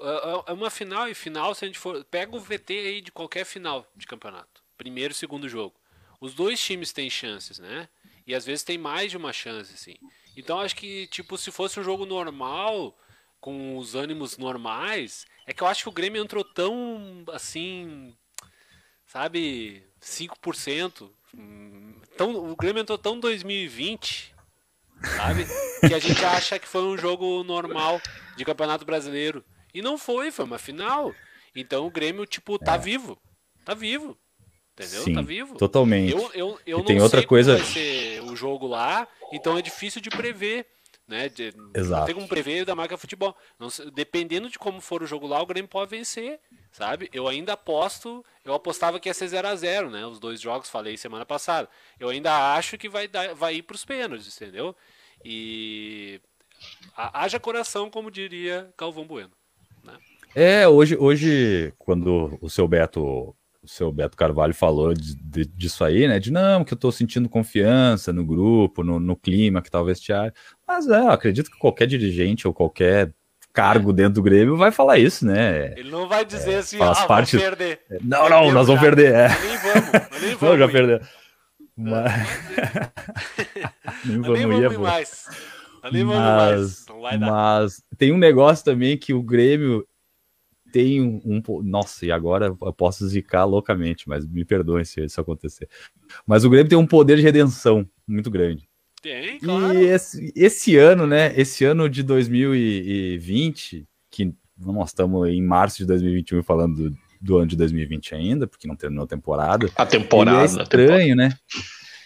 é, 0.00 0.50
é 0.50 0.52
uma 0.52 0.70
final 0.70 1.08
e 1.08 1.14
final, 1.14 1.54
se 1.54 1.64
a 1.64 1.68
gente 1.68 1.78
for. 1.78 2.04
Pega 2.04 2.36
o 2.36 2.40
VT 2.40 2.72
aí 2.72 3.00
de 3.00 3.12
qualquer 3.12 3.44
final 3.44 3.86
de 3.96 4.06
campeonato. 4.06 4.62
Primeiro 4.76 5.12
e 5.12 5.16
segundo 5.16 5.48
jogo. 5.48 5.74
Os 6.20 6.34
dois 6.34 6.60
times 6.60 6.92
têm 6.92 7.08
chances, 7.08 7.58
né? 7.58 7.88
E 8.26 8.34
às 8.34 8.44
vezes 8.44 8.64
tem 8.64 8.76
mais 8.76 9.10
de 9.10 9.16
uma 9.16 9.32
chance, 9.32 9.72
assim. 9.72 9.96
Então 10.36 10.60
acho 10.60 10.76
que, 10.76 11.06
tipo, 11.08 11.36
se 11.38 11.50
fosse 11.50 11.80
um 11.80 11.84
jogo 11.84 12.04
normal, 12.04 12.96
com 13.40 13.76
os 13.76 13.94
ânimos 13.94 14.36
normais, 14.36 15.26
é 15.46 15.52
que 15.52 15.62
eu 15.62 15.66
acho 15.66 15.84
que 15.84 15.88
o 15.88 15.92
Grêmio 15.92 16.22
entrou 16.22 16.44
tão 16.44 17.24
assim. 17.32 18.14
Sabe? 19.06 19.82
5%. 20.00 21.10
Tão, 22.16 22.50
o 22.50 22.56
Grêmio 22.56 22.82
entrou 22.82 22.98
tão 22.98 23.18
2020, 23.18 24.34
sabe? 25.16 25.46
Que 25.80 25.94
a 25.94 25.98
gente 25.98 26.24
acha 26.24 26.58
que 26.58 26.68
foi 26.68 26.82
um 26.82 26.98
jogo 26.98 27.42
normal 27.44 28.00
de 28.36 28.44
Campeonato 28.44 28.84
Brasileiro. 28.84 29.44
E 29.72 29.82
não 29.82 29.98
foi, 29.98 30.30
foi 30.30 30.44
uma 30.44 30.58
final. 30.58 31.14
Então 31.54 31.86
o 31.86 31.90
Grêmio, 31.90 32.26
tipo, 32.26 32.58
tá 32.58 32.74
é. 32.74 32.78
vivo. 32.78 33.18
Tá 33.64 33.74
vivo. 33.74 34.16
Entendeu? 34.72 35.02
Sim, 35.02 35.14
tá 35.14 35.22
vivo. 35.22 35.56
Totalmente. 35.56 36.12
Eu, 36.12 36.30
eu, 36.32 36.60
eu 36.64 36.78
não 36.78 36.84
tem 36.84 37.00
outra 37.00 37.26
coisa... 37.26 37.56
vai 37.56 37.66
ser 37.66 38.22
o 38.22 38.36
jogo 38.36 38.66
lá, 38.66 39.08
então 39.32 39.58
é 39.58 39.62
difícil 39.62 40.00
de 40.00 40.08
prever. 40.08 40.66
Né? 41.06 41.28
De, 41.28 41.54
Exato. 41.74 42.00
Não 42.00 42.04
tem 42.04 42.14
como 42.14 42.28
prever 42.28 42.66
da 42.66 42.74
marca 42.74 42.96
futebol. 42.96 43.34
Não, 43.58 43.68
dependendo 43.92 44.50
de 44.50 44.58
como 44.58 44.80
for 44.80 45.02
o 45.02 45.06
jogo 45.06 45.26
lá, 45.26 45.40
o 45.42 45.46
Grêmio 45.46 45.68
pode 45.68 45.90
vencer. 45.90 46.38
Sabe? 46.70 47.08
Eu 47.12 47.26
ainda 47.26 47.54
aposto, 47.54 48.24
eu 48.44 48.52
apostava 48.52 49.00
que 49.00 49.08
ia 49.08 49.14
ser 49.14 49.26
0 49.28 49.48
a 49.48 49.56
0 49.56 49.90
né? 49.90 50.06
Os 50.06 50.20
dois 50.20 50.38
jogos, 50.40 50.68
falei 50.68 50.96
semana 50.96 51.24
passada. 51.24 51.68
Eu 51.98 52.10
ainda 52.10 52.54
acho 52.54 52.76
que 52.76 52.88
vai, 52.88 53.08
dar, 53.08 53.34
vai 53.34 53.56
ir 53.56 53.62
para 53.62 53.74
os 53.74 53.86
pênaltis, 53.86 54.36
entendeu? 54.36 54.76
E 55.24 56.20
haja 56.94 57.40
coração, 57.40 57.90
como 57.90 58.10
diria 58.10 58.72
Calvão 58.76 59.06
Bueno. 59.06 59.32
É, 60.34 60.68
hoje, 60.68 60.96
hoje, 60.98 61.72
quando 61.78 62.38
o 62.40 62.48
seu 62.48 62.68
Beto, 62.68 63.34
o 63.62 63.66
seu 63.66 63.90
Beto 63.90 64.16
Carvalho 64.16 64.54
falou 64.54 64.94
de, 64.94 65.14
de, 65.16 65.44
disso 65.46 65.84
aí, 65.84 66.06
né? 66.06 66.18
De 66.18 66.30
não, 66.30 66.64
que 66.64 66.74
eu 66.74 66.78
tô 66.78 66.92
sentindo 66.92 67.28
confiança 67.28 68.12
no 68.12 68.24
grupo, 68.24 68.84
no, 68.84 69.00
no 69.00 69.16
clima 69.16 69.62
que 69.62 69.70
tá 69.70 69.80
o 69.80 69.84
vestiário. 69.84 70.32
Mas 70.66 70.88
é, 70.88 71.00
eu 71.00 71.10
acredito 71.10 71.50
que 71.50 71.58
qualquer 71.58 71.86
dirigente 71.86 72.46
ou 72.46 72.54
qualquer 72.54 73.12
cargo 73.52 73.92
dentro 73.92 74.14
do 74.14 74.22
Grêmio 74.22 74.56
vai 74.56 74.70
falar 74.70 74.98
isso, 74.98 75.26
né? 75.26 75.72
Ele 75.76 75.90
não 75.90 76.08
vai 76.08 76.24
dizer 76.24 76.52
é, 76.52 76.56
assim, 76.58 76.78
ah, 76.80 76.94
parte... 77.06 77.36
vamos 77.36 77.50
perder. 77.50 77.80
Não, 78.02 78.28
não, 78.28 78.52
nós 78.52 78.66
vamos 78.68 78.80
perder. 78.80 79.12
É. 79.14 79.28
Nem 79.28 79.58
vamos, 79.58 80.20
nem 80.22 80.34
vamos. 80.36 80.42
Não, 80.42 80.58
já 80.58 80.68
perdeu. 80.68 81.00
Mas... 81.76 82.12
nem 84.04 84.20
vamos, 84.20 84.38
nem 84.38 84.46
vamos 84.46 84.72
ir 84.72 84.78
mais. 84.78 85.24
Mas, 85.82 86.86
mais. 86.88 87.20
mas 87.20 87.82
tem 87.96 88.12
um 88.12 88.18
negócio 88.18 88.64
também 88.64 88.96
que 88.96 89.14
o 89.14 89.22
Grêmio 89.22 89.86
tem 90.72 91.00
um, 91.00 91.20
um, 91.24 91.62
Nossa, 91.62 92.06
e 92.06 92.12
agora 92.12 92.46
eu 92.46 92.72
posso 92.72 93.06
zicar 93.06 93.44
loucamente, 93.44 94.08
mas 94.08 94.26
me 94.26 94.44
perdoem 94.44 94.84
se 94.84 95.04
isso 95.04 95.20
acontecer. 95.20 95.68
Mas 96.26 96.44
o 96.44 96.50
Grêmio 96.50 96.68
tem 96.68 96.78
um 96.78 96.86
poder 96.86 97.16
de 97.16 97.22
redenção 97.22 97.88
muito 98.06 98.30
grande. 98.30 98.68
Tem, 99.02 99.38
claro. 99.38 99.78
E 99.78 99.86
esse, 99.86 100.32
esse 100.34 100.76
ano, 100.76 101.06
né? 101.06 101.32
Esse 101.36 101.64
ano 101.64 101.88
de 101.88 102.02
2020, 102.02 103.86
que 104.10 104.34
nós 104.58 104.90
estamos 104.90 105.28
em 105.28 105.42
março 105.42 105.78
de 105.78 105.86
2021 105.86 106.42
falando 106.42 106.90
do, 106.90 106.96
do 107.20 107.36
ano 107.38 107.46
de 107.46 107.56
2020 107.56 108.14
ainda, 108.14 108.46
porque 108.46 108.66
não 108.66 108.76
terminou 108.76 109.04
a 109.04 109.08
temporada. 109.08 109.70
A 109.76 109.86
temporada. 109.86 110.42
é 110.42 110.62
estranho, 110.62 111.16
né? 111.16 111.36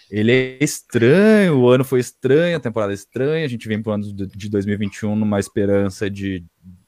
Ele 0.09 0.31
é 0.31 0.63
estranho, 0.63 1.57
o 1.57 1.67
ano 1.67 1.83
foi 1.83 1.99
estranho, 1.99 2.55
a 2.55 2.59
temporada 2.59 2.93
é 2.93 2.95
estranha, 2.95 3.45
a 3.45 3.47
gente 3.47 3.67
vem 3.67 3.81
para 3.81 3.91
o 3.91 3.93
ano 3.95 4.13
de 4.13 4.47
2021 4.49 5.15
numa 5.15 5.39
esperança 5.39 6.07
de, 6.07 6.45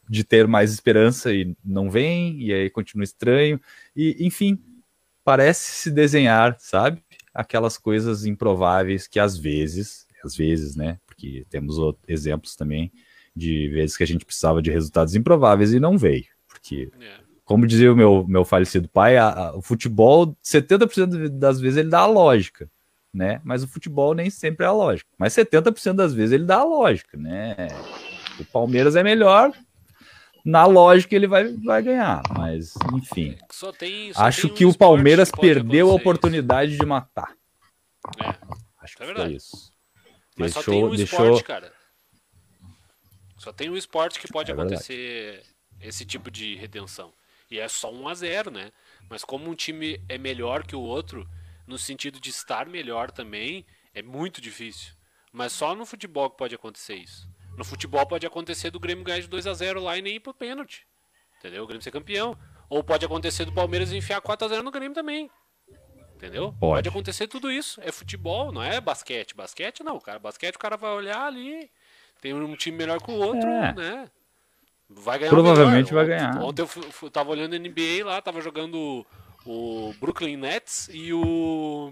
de 0.09 0.23
ter 0.23 0.47
mais 0.47 0.71
esperança 0.71 1.33
e 1.33 1.55
não 1.63 1.89
vem, 1.89 2.41
e 2.41 2.53
aí 2.53 2.69
continua 2.69 3.03
estranho, 3.03 3.59
e 3.95 4.15
enfim, 4.19 4.59
parece 5.23 5.71
se 5.71 5.91
desenhar, 5.91 6.55
sabe? 6.59 7.03
Aquelas 7.33 7.77
coisas 7.77 8.25
improváveis 8.25 9.07
que 9.07 9.19
às 9.19 9.37
vezes, 9.37 10.05
às 10.23 10.35
vezes, 10.35 10.75
né? 10.75 10.99
Porque 11.05 11.45
temos 11.49 11.77
exemplos 12.07 12.55
também 12.55 12.91
de 13.35 13.67
vezes 13.69 13.97
que 13.97 14.03
a 14.03 14.07
gente 14.07 14.23
precisava 14.23 14.61
de 14.61 14.71
resultados 14.71 15.15
improváveis 15.15 15.73
e 15.73 15.79
não 15.79 15.97
veio, 15.97 16.25
porque 16.47 16.89
é. 17.01 17.17
como 17.43 17.67
dizia 17.67 17.91
o 17.91 17.95
meu, 17.95 18.25
meu 18.27 18.45
falecido 18.45 18.87
pai, 18.87 19.17
a, 19.17 19.27
a, 19.29 19.57
o 19.57 19.61
futebol, 19.61 20.37
70% 20.43 21.27
das 21.29 21.59
vezes 21.59 21.77
ele 21.77 21.89
dá 21.89 22.01
a 22.01 22.07
lógica, 22.07 22.69
né? 23.13 23.41
Mas 23.43 23.63
o 23.63 23.67
futebol 23.67 24.13
nem 24.13 24.29
sempre 24.29 24.65
é 24.65 24.69
a 24.69 24.73
lógica. 24.73 25.09
Mas 25.17 25.33
70% 25.33 25.93
das 25.93 26.13
vezes 26.13 26.33
ele 26.33 26.45
dá 26.45 26.57
a 26.57 26.63
lógica, 26.63 27.17
né? 27.17 27.67
O 28.39 28.45
Palmeiras 28.45 28.95
é 28.95 29.03
melhor, 29.03 29.51
na 30.45 30.65
lógica 30.65 31.15
ele 31.15 31.27
vai, 31.27 31.51
vai 31.53 31.81
ganhar, 31.81 32.21
mas 32.37 32.75
enfim. 32.93 33.35
Só 33.51 33.71
tem, 33.71 34.13
só 34.13 34.21
Acho 34.23 34.43
tem 34.43 34.51
um 34.51 34.53
que 34.53 34.65
o 34.65 34.77
Palmeiras 34.77 35.31
que 35.31 35.41
perdeu 35.41 35.89
a 35.91 35.95
oportunidade 35.95 36.77
de 36.77 36.85
matar. 36.85 37.35
isso. 38.15 38.23
É, 38.23 38.29
Acho 38.79 38.95
que 38.95 39.03
É 39.03 39.05
foi 39.07 39.13
verdade. 39.15 39.35
isso. 39.35 39.73
mas 40.37 40.53
só 40.53 40.59
Deixou, 40.59 40.73
tem 40.73 40.83
um 40.83 40.95
deixou. 40.95 41.19
esporte, 41.25 41.43
cara. 41.43 41.73
Só 43.37 43.51
tem 43.51 43.69
um 43.69 43.75
esporte 43.77 44.19
que 44.19 44.27
pode 44.31 44.51
É 44.51 44.55
verdade. 44.55 44.75
acontecer 44.75 45.43
esse 45.81 46.05
tipo 46.05 46.29
de 46.31 46.55
redenção. 46.55 47.13
E 47.49 47.59
é 47.59 47.67
só 47.67 47.91
1 47.91 48.07
a 48.07 48.13
0 48.13 48.51
né? 48.51 48.71
Mas 49.09 49.23
como 49.23 49.49
um 49.49 49.55
time 49.55 50.01
é 50.09 50.17
melhor 50.17 50.63
que 50.65 50.75
o 50.75 50.79
outro, 50.81 51.27
no 51.67 51.77
sentido 51.77 52.19
de 52.19 52.29
estar 52.29 52.67
melhor 52.67 53.11
também, 53.11 53.65
é 53.93 54.01
muito 54.01 54.41
difícil. 54.41 54.93
Mas 55.31 55.51
só 55.51 55.75
no 55.75 55.85
futebol 55.85 56.29
que 56.29 56.37
pode 56.37 56.55
acontecer 56.55 56.95
isso. 56.95 57.27
No 57.57 57.63
futebol 57.63 58.05
pode 58.05 58.25
acontecer 58.25 58.69
do 58.69 58.79
Grêmio 58.79 59.03
ganhar 59.03 59.19
de 59.21 59.27
2 59.27 59.47
a 59.47 59.53
0 59.53 59.81
lá 59.81 59.97
e 59.97 60.01
nem 60.01 60.15
ir 60.15 60.19
pro 60.19 60.33
pênalti. 60.33 60.85
Entendeu? 61.39 61.63
O 61.63 61.67
Grêmio 61.67 61.81
ser 61.83 61.91
campeão. 61.91 62.37
Ou 62.69 62.83
pode 62.83 63.05
acontecer 63.05 63.45
do 63.45 63.53
Palmeiras 63.53 63.91
enfiar 63.93 64.19
4 64.21 64.45
a 64.45 64.49
0 64.49 64.63
no 64.63 64.71
Grêmio 64.71 64.93
também. 64.93 65.29
Entendeu? 66.15 66.55
Pode. 66.59 66.87
acontecer 66.87 67.27
tudo 67.27 67.51
isso. 67.51 67.79
É 67.83 67.91
futebol, 67.91 68.51
não 68.51 68.63
é 68.63 68.79
basquete. 68.79 69.35
Basquete 69.35 69.83
não, 69.83 69.99
cara. 69.99 70.17
Basquete 70.17 70.55
o 70.55 70.59
cara 70.59 70.77
vai 70.77 70.91
olhar 70.91 71.25
ali. 71.25 71.69
Tem 72.21 72.33
um 72.33 72.55
time 72.55 72.77
melhor 72.77 73.01
que 73.01 73.11
o 73.11 73.15
outro, 73.15 73.47
É. 73.49 73.73
né? 73.73 74.09
Vai 74.89 75.19
ganhar 75.19 75.31
Provavelmente 75.31 75.93
vai 75.93 76.05
ganhar. 76.05 76.41
Ontem 76.41 76.61
eu 76.61 76.67
fu- 76.67 77.09
tava 77.09 77.31
olhando 77.31 77.55
NBA 77.55 78.05
lá, 78.05 78.21
tava 78.21 78.39
jogando 78.39 79.05
o 79.45 79.93
Brooklyn 79.99 80.37
Nets 80.37 80.89
e 80.93 81.11
o 81.13 81.91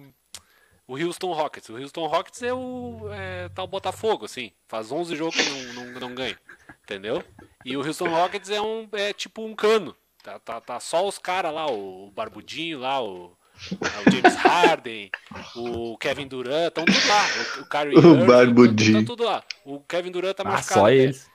o 0.87 0.97
Houston 0.97 1.31
Rockets. 1.33 1.69
O 1.69 1.77
Houston 1.77 2.07
Rockets 2.07 2.41
é 2.43 2.53
o 2.53 3.09
é, 3.11 3.49
tá 3.49 3.63
o 3.63 3.67
Botafogo, 3.67 4.25
assim. 4.25 4.51
Faz 4.67 4.91
11 4.91 5.15
jogos 5.15 5.35
que 5.35 5.49
não, 5.73 5.85
não, 5.85 5.99
não 5.99 6.15
ganha. 6.15 6.37
Entendeu? 6.83 7.23
E 7.63 7.77
o 7.77 7.85
Houston 7.85 8.09
Rockets 8.09 8.49
é 8.49 8.61
um 8.61 8.87
é 8.93 9.13
tipo 9.13 9.43
um 9.45 9.55
cano. 9.55 9.95
Tá, 10.23 10.39
tá, 10.39 10.61
tá 10.61 10.79
só 10.79 11.05
os 11.05 11.17
caras 11.17 11.53
lá, 11.53 11.69
o 11.69 12.09
Barbudinho 12.11 12.79
lá, 12.79 13.01
o, 13.03 13.25
o 13.35 14.11
James 14.11 14.35
Harden, 14.37 15.11
o 15.55 15.97
Kevin 15.97 16.27
Durant, 16.27 16.67
estão 16.69 16.85
tudo 16.85 17.07
lá. 17.07 17.25
O, 17.57 17.61
o 17.61 17.65
Kyrie 17.69 17.97
O 17.99 18.13
Irving, 18.13 18.25
Barbudinho. 18.25 18.99
Tá 19.01 19.05
tudo 19.05 19.23
lá. 19.23 19.43
O 19.65 19.81
Kevin 19.81 20.11
Durant 20.11 20.35
tá 20.35 20.43
Ah, 20.45 20.51
machucado. 20.51 20.79
só 20.79 20.85
até. 20.85 20.95
eles. 20.95 21.29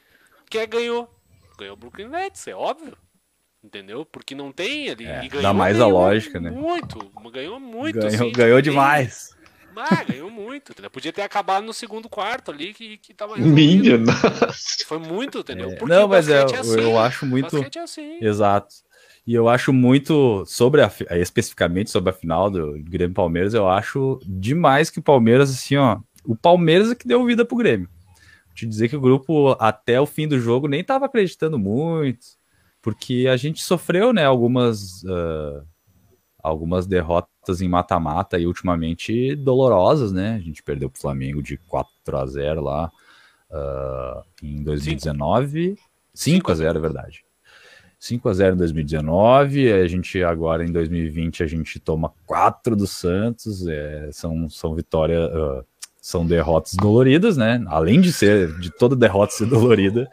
Quer 0.49 0.67
ganhou. 0.67 1.09
Ganhou 1.59 1.75
o 1.75 1.77
Brooklyn 1.77 2.09
Nets, 2.09 2.47
é 2.47 2.55
óbvio. 2.55 2.97
Entendeu? 3.63 4.07
Porque 4.07 4.35
não 4.35 4.53
tem 4.53 4.89
ali. 4.89 5.05
É, 5.05 5.29
dá 5.43 5.53
ganhou, 5.53 5.55
mais 5.55 5.77
a 5.81 5.85
ganhou 5.85 5.99
lógica, 5.99 6.41
né? 6.41 6.51
Muito. 6.51 6.99
Ganhou 7.31 7.59
muito. 7.61 7.99
Ganhou, 7.99 8.15
assim, 8.15 8.33
ganhou 8.33 8.63
tipo, 8.63 8.71
demais. 8.71 9.37
Ah, 9.81 10.03
ganhou 10.05 10.31
muito. 10.31 10.73
Entendeu? 10.73 10.91
Podia 10.91 11.13
ter 11.13 11.23
acabado 11.23 11.65
no 11.65 11.73
segundo 11.73 12.09
quarto 12.09 12.51
ali 12.51 12.75
que, 12.75 12.99
que 12.99 13.15
tava 13.15 13.37
Minha, 13.37 13.99
nossa. 13.99 14.85
Foi 14.87 14.99
muito, 14.99 15.39
entendeu? 15.39 15.71
É, 15.71 15.77
Porque 15.77 15.95
não, 15.95 16.09
mas 16.09 16.29
é, 16.29 16.43
basquete 16.43 16.67
eu, 16.67 16.81
eu 16.81 16.99
assim. 16.99 17.07
acho 17.07 17.27
muito. 17.27 17.57
É 17.57 17.79
assim. 17.81 18.19
Exato. 18.21 18.75
E 19.27 19.35
eu 19.35 19.49
acho 19.49 19.73
muito, 19.73 20.45
sobre 20.47 20.81
a, 20.81 20.89
fi- 20.89 21.07
especificamente 21.11 21.91
sobre 21.91 22.11
a 22.11 22.15
final 22.15 22.51
do 22.51 22.73
Grêmio 22.83 23.13
e 23.13 23.15
Palmeiras, 23.15 23.53
eu 23.53 23.69
acho 23.69 24.19
demais 24.25 24.89
que 24.89 25.01
o 25.01 25.03
Palmeiras, 25.03 25.51
assim, 25.51 25.77
ó. 25.77 25.99
O 26.25 26.35
Palmeiras 26.35 26.91
é 26.91 26.95
que 26.95 27.07
deu 27.07 27.25
vida 27.27 27.45
pro 27.45 27.57
Grêmio. 27.57 27.89
Te 28.55 28.67
dizer 28.67 28.89
que 28.89 28.97
o 28.97 29.01
grupo, 29.01 29.55
até 29.61 30.01
o 30.01 30.07
fim 30.07 30.27
do 30.27 30.41
jogo, 30.41 30.67
nem 30.67 30.83
tava 30.83 31.07
acreditando 31.07 31.59
muito, 31.59 32.27
porque 32.81 33.27
a 33.31 33.37
gente 33.37 33.63
sofreu, 33.63 34.13
né, 34.13 34.25
algumas, 34.25 35.05
ah, 35.07 35.63
algumas 36.43 36.87
derrotas 36.87 37.31
em 37.61 37.69
mata-mata 37.69 38.39
e 38.39 38.47
ultimamente 38.47 39.35
dolorosas, 39.35 40.13
né? 40.13 40.37
A 40.37 40.41
gente 40.41 40.63
perdeu 40.63 40.91
pro 40.91 41.01
Flamengo 41.01 41.43
de 41.43 41.57
4 41.57 42.17
a 42.17 42.27
0 42.27 42.61
lá 42.63 42.93
ah, 43.51 44.23
em 44.43 44.63
2019. 44.63 45.77
5 46.15 46.53
a 46.53 46.55
0 46.55 46.79
é 46.79 46.81
verdade. 46.81 47.25
5 47.99 48.29
a 48.29 48.33
0 48.33 48.55
em 48.55 48.59
2019, 48.59 49.73
a 49.73 49.87
gente 49.89 50.23
agora 50.23 50.65
em 50.65 50.71
2020 50.71 51.43
a 51.43 51.47
gente 51.47 51.81
toma 51.81 52.13
4 52.27 52.77
do 52.77 52.87
Santos, 52.87 53.67
é, 53.67 54.09
são, 54.13 54.49
são 54.49 54.75
vitórias, 54.75 55.29
ah, 55.35 55.65
são 56.01 56.25
derrotas 56.25 56.75
doloridas, 56.75 57.37
né? 57.37 57.63
Além 57.67 58.01
de 58.01 58.13
ser, 58.13 58.57
de 58.61 58.71
toda 58.71 58.95
derrota 58.95 59.33
ser 59.33 59.47
dolorida, 59.47 60.09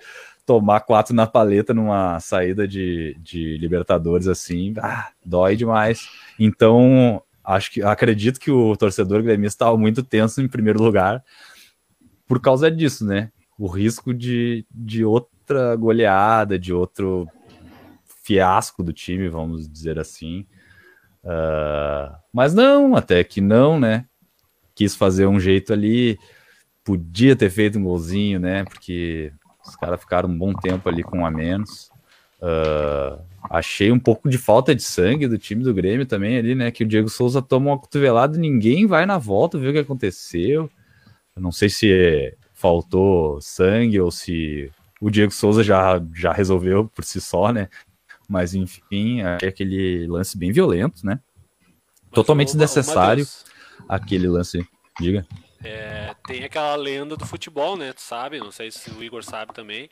tomar 0.46 0.82
4 0.82 1.16
na 1.16 1.28
paleta 1.28 1.74
numa 1.74 2.20
saída 2.20 2.68
de, 2.68 3.16
de 3.20 3.58
Libertadores 3.58 4.28
assim, 4.28 4.74
ah, 4.80 5.10
dói 5.24 5.56
demais. 5.56 6.08
Então, 6.40 7.22
acho 7.46 7.72
que 7.72 7.82
acredito 7.82 8.40
que 8.40 8.52
o 8.52 8.76
torcedor 8.76 9.22
gremista 9.22 9.56
estava 9.64 9.78
muito 9.78 10.04
tenso 10.04 10.42
em 10.42 10.48
primeiro 10.48 10.82
lugar 10.82 11.24
por 12.28 12.42
causa 12.42 12.70
disso, 12.72 13.06
né? 13.06 13.32
O 13.58 13.68
risco 13.68 14.14
de, 14.14 14.66
de 14.72 15.06
outra 15.06 15.76
goleada, 15.76 16.58
de 16.58 16.74
outro 16.74 17.28
fiasco 18.24 18.82
do 18.84 18.92
time, 18.92 19.30
vamos 19.30 19.70
dizer 19.70 20.00
assim. 20.00 20.46
Ah, 21.24 22.20
mas 22.34 22.54
não, 22.54 22.96
até 22.96 23.24
que 23.24 23.42
não, 23.42 23.80
né? 23.80 24.06
Quis 24.74 24.96
fazer 24.96 25.26
um 25.26 25.40
jeito 25.40 25.74
ali, 25.74 26.20
podia 26.84 27.36
ter 27.36 27.50
feito 27.50 27.80
um 27.80 27.84
golzinho, 27.84 28.40
né? 28.40 28.64
Porque 28.66 29.32
os 29.66 29.76
caras 29.76 30.00
ficaram 30.00 30.30
um 30.30 30.38
bom 30.38 30.54
tempo 30.54 30.88
ali 30.88 31.04
com 31.04 31.20
um 31.20 31.26
a 31.26 31.32
menos. 31.32 31.90
Ah, 32.42 33.20
achei 33.50 33.92
um 33.92 34.00
pouco 34.00 34.30
de 34.30 34.38
falta 34.38 34.76
de 34.76 34.84
sangue 34.84 35.28
do 35.28 35.38
time 35.38 35.64
do 35.64 35.74
Grêmio 35.74 36.06
também 36.06 36.38
ali, 36.38 36.56
né? 36.56 36.72
Que 36.72 36.84
o 36.84 36.88
Diego 36.88 37.10
Souza 37.10 37.42
toma 37.42 37.72
uma 37.72 37.80
cotovelada 37.80 38.38
e 38.38 38.40
ninguém 38.40 38.86
vai 38.86 39.06
na 39.06 39.18
volta 39.18 39.58
ver 39.58 39.70
o 39.70 39.74
que 39.74 39.80
aconteceu. 39.80 40.70
Eu 41.36 41.42
não 41.42 41.52
sei 41.52 41.70
se 41.70 42.36
faltou 42.54 43.42
sangue 43.42 44.00
ou 44.00 44.10
se 44.10 44.72
o 45.02 45.10
Diego 45.10 45.32
Souza 45.32 45.64
já, 45.64 46.02
já 46.14 46.32
resolveu 46.32 46.88
por 46.88 47.04
si 47.04 47.20
só, 47.20 47.52
né? 47.52 47.70
Mas 48.28 48.56
enfim, 48.56 49.22
é 49.22 49.48
aquele 49.48 50.08
lance 50.08 50.38
bem 50.38 50.52
violento, 50.52 51.06
né? 51.06 51.20
Mas, 52.06 52.12
Totalmente 52.12 52.48
desnecessário. 52.48 53.28
Aquele 53.88 54.28
lance, 54.28 54.66
diga. 55.00 55.26
É, 55.64 56.16
tem 56.26 56.44
aquela 56.44 56.76
lenda 56.76 57.18
do 57.18 57.26
futebol, 57.26 57.76
né? 57.76 57.92
Tu 57.92 58.02
sabe, 58.02 58.40
não 58.40 58.52
sei 58.52 58.72
se 58.72 58.90
o 58.92 59.04
Igor 59.04 59.24
sabe 59.24 59.54
também, 59.54 59.90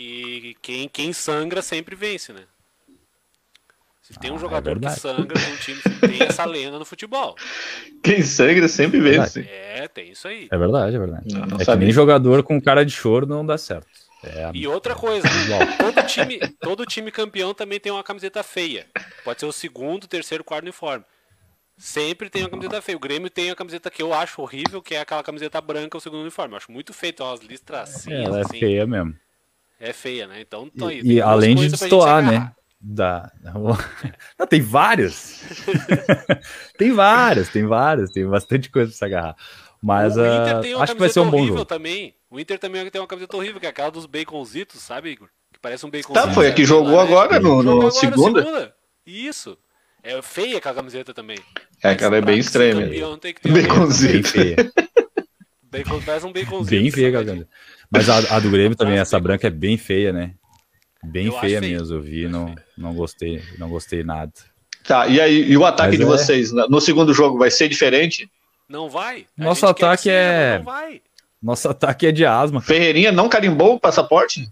que 0.00 0.56
quem, 0.62 0.88
quem 0.88 1.12
sangra 1.12 1.60
sempre 1.62 1.94
vence, 1.94 2.32
né? 2.32 2.44
Se 4.02 4.18
tem 4.18 4.30
um 4.30 4.34
Ah, 4.34 4.36
é 4.38 4.40
jogador 4.40 4.74
que 4.74 4.80
verdade. 4.80 5.00
sangra 5.00 5.38
num 5.48 5.56
time, 5.56 5.80
tem 6.00 6.22
essa 6.26 6.44
lenda 6.44 6.78
no 6.78 6.84
futebol. 6.84 7.36
Quem 8.02 8.22
sangra 8.22 8.66
sempre 8.66 8.98
vence. 8.98 9.40
É, 9.48 9.86
tem 9.86 10.10
isso 10.10 10.26
aí. 10.26 10.48
É 10.50 10.58
verdade, 10.58 10.96
é 10.96 10.98
verdade. 10.98 11.32
Não, 11.32 11.46
não 11.46 11.60
é 11.60 11.64
que 11.64 11.76
nem 11.76 11.92
jogador 11.92 12.42
com 12.42 12.60
cara 12.60 12.84
de 12.84 12.90
choro 12.92 13.26
não 13.26 13.44
dá 13.46 13.56
certo. 13.56 13.86
É, 14.24 14.50
E 14.52 14.66
outra 14.66 14.94
coisa, 14.94 15.26
todo 15.78 16.02
time, 16.06 16.38
todo 16.60 16.84
time 16.86 17.10
campeão 17.10 17.54
também 17.54 17.78
tem 17.78 17.92
uma 17.92 18.02
camiseta 18.02 18.42
feia. 18.42 18.86
Pode 19.24 19.40
ser 19.40 19.46
o 19.46 19.52
segundo, 19.52 20.06
terceiro, 20.08 20.42
quarto 20.42 20.64
uniforme. 20.64 21.04
Sempre 21.78 22.28
tem 22.28 22.42
uma 22.42 22.50
camiseta 22.50 22.82
feia. 22.82 22.96
O 22.96 23.00
Grêmio 23.00 23.30
tem 23.30 23.50
a 23.50 23.54
camiseta 23.54 23.90
que 23.90 24.02
eu 24.02 24.12
acho 24.12 24.42
horrível, 24.42 24.82
que 24.82 24.94
é 24.94 25.00
aquela 25.00 25.22
camiseta 25.22 25.60
branca, 25.60 25.96
o 25.96 26.00
segundo 26.00 26.20
uniforme. 26.22 26.52
Eu 26.54 26.58
acho 26.58 26.72
muito 26.72 26.92
feio, 26.92 27.12
tem 27.12 27.24
umas 27.24 27.40
listras 27.40 27.88
cinzas, 27.90 28.24
ela 28.26 28.38
é 28.38 28.42
assim. 28.42 28.58
feia 28.58 28.86
mesmo. 28.86 29.14
É 29.80 29.92
feia, 29.94 30.26
né? 30.26 30.40
Então, 30.42 30.68
tô 30.68 30.86
aí, 30.86 31.00
E, 31.02 31.14
e 31.14 31.20
além 31.22 31.56
de 31.56 31.68
destoar, 31.68 32.22
né? 32.22 32.52
Da... 32.80 33.30
Não, 34.38 34.46
tem 34.46 34.60
vários. 34.60 35.42
tem 36.78 36.92
vários, 36.92 37.48
tem 37.48 37.66
vários, 37.66 38.10
tem 38.10 38.26
bastante 38.26 38.70
coisa 38.70 38.90
pra 38.90 38.96
se 38.98 39.04
agarrar. 39.04 39.36
Mas 39.82 40.16
o 40.16 40.20
Inter 40.20 40.60
tem 40.60 40.74
uma 40.74 40.84
acho 40.84 40.92
que 40.92 40.98
vai 41.00 41.08
ser 41.08 41.20
um 41.20 41.30
bom 41.30 41.38
horrível 41.38 41.56
jogo. 41.58 41.64
também. 41.66 42.14
O 42.30 42.38
Inter 42.38 42.58
também 42.58 42.88
tem 42.90 43.00
uma 43.00 43.06
camiseta 43.06 43.36
horrível, 43.36 43.58
que 43.58 43.66
é 43.66 43.70
aquela 43.70 43.90
dos 43.90 44.06
baconzitos, 44.06 44.80
sabe, 44.82 45.10
Igor? 45.10 45.28
Que 45.52 45.58
parece 45.58 45.84
um 45.86 45.90
baconzito. 45.90 46.12
Tá, 46.12 46.30
foi 46.32 46.48
a 46.48 46.52
que 46.54 46.64
jogou 46.64 46.96
lá, 46.96 47.04
né? 47.04 47.10
agora 47.10 47.40
no, 47.40 47.62
Jogou 47.62 47.64
no 47.64 47.78
agora, 47.80 47.90
segunda. 47.92 48.74
Isso. 49.06 49.58
É 50.02 50.20
feia 50.22 50.58
aquela 50.58 50.74
camiseta 50.74 51.12
também. 51.12 51.38
É, 51.82 51.90
aquela 51.90 52.16
é 52.16 52.20
Pra 52.20 52.30
bem 52.30 52.38
estranha 52.38 52.74
mesmo. 52.74 52.90
campeão, 52.90 53.18
tem 53.18 53.34
que 53.34 53.40
ter 53.42 53.66
Baconzito. 53.68 54.32
Bem 55.70 55.84
feia. 55.84 56.00
Bacon, 56.00 56.26
um 56.28 56.32
baconzito. 56.32 56.70
Bem 56.82 56.90
feia? 56.90 57.10
Gaganda. 57.10 57.48
Mas 57.90 58.08
a, 58.08 58.36
a 58.36 58.40
do 58.40 58.50
Grêmio 58.50 58.76
também, 58.76 58.98
essa 58.98 59.18
branca 59.20 59.46
é 59.46 59.50
bem 59.50 59.76
feia, 59.76 60.12
né? 60.12 60.34
Bem 61.02 61.26
Eu 61.26 61.32
feia 61.40 61.60
feio. 61.60 61.78
mesmo, 61.78 61.96
eu 61.96 62.02
vi, 62.02 62.22
Eu 62.24 62.30
não, 62.30 62.54
não 62.76 62.94
gostei, 62.94 63.42
não 63.58 63.68
gostei 63.70 64.02
nada. 64.04 64.32
Tá, 64.84 65.06
e 65.06 65.20
aí, 65.20 65.50
e 65.50 65.56
o 65.56 65.64
ataque 65.64 65.90
Mas 65.90 65.98
de 65.98 66.02
é- 66.02 66.06
vocês 66.06 66.52
no 66.52 66.80
segundo 66.80 67.12
jogo 67.14 67.38
vai 67.38 67.50
ser 67.50 67.68
diferente? 67.68 68.30
Não 68.68 68.88
vai. 68.88 69.26
Nosso 69.36 69.66
ataque 69.66 70.08
é- 70.10 70.58
mas 70.58 70.64
Não 70.66 70.72
vai. 70.72 71.02
Nosso 71.42 71.68
ataque 71.68 72.06
é 72.06 72.12
de 72.12 72.24
asma. 72.26 72.60
cara. 72.60 72.66
Ferreirinha 72.74 73.10
não 73.12 73.28
carimbou 73.28 73.74
o 73.74 73.80
passaporte? 73.80 74.46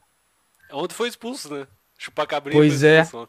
Ontem 0.72 0.94
foi 0.94 1.08
expulso, 1.08 1.52
né? 1.54 1.66
Chupar 1.98 2.26
cabrinho. 2.26 2.58
Pois 2.58 2.82
é. 2.82 3.02
expulso. 3.02 3.28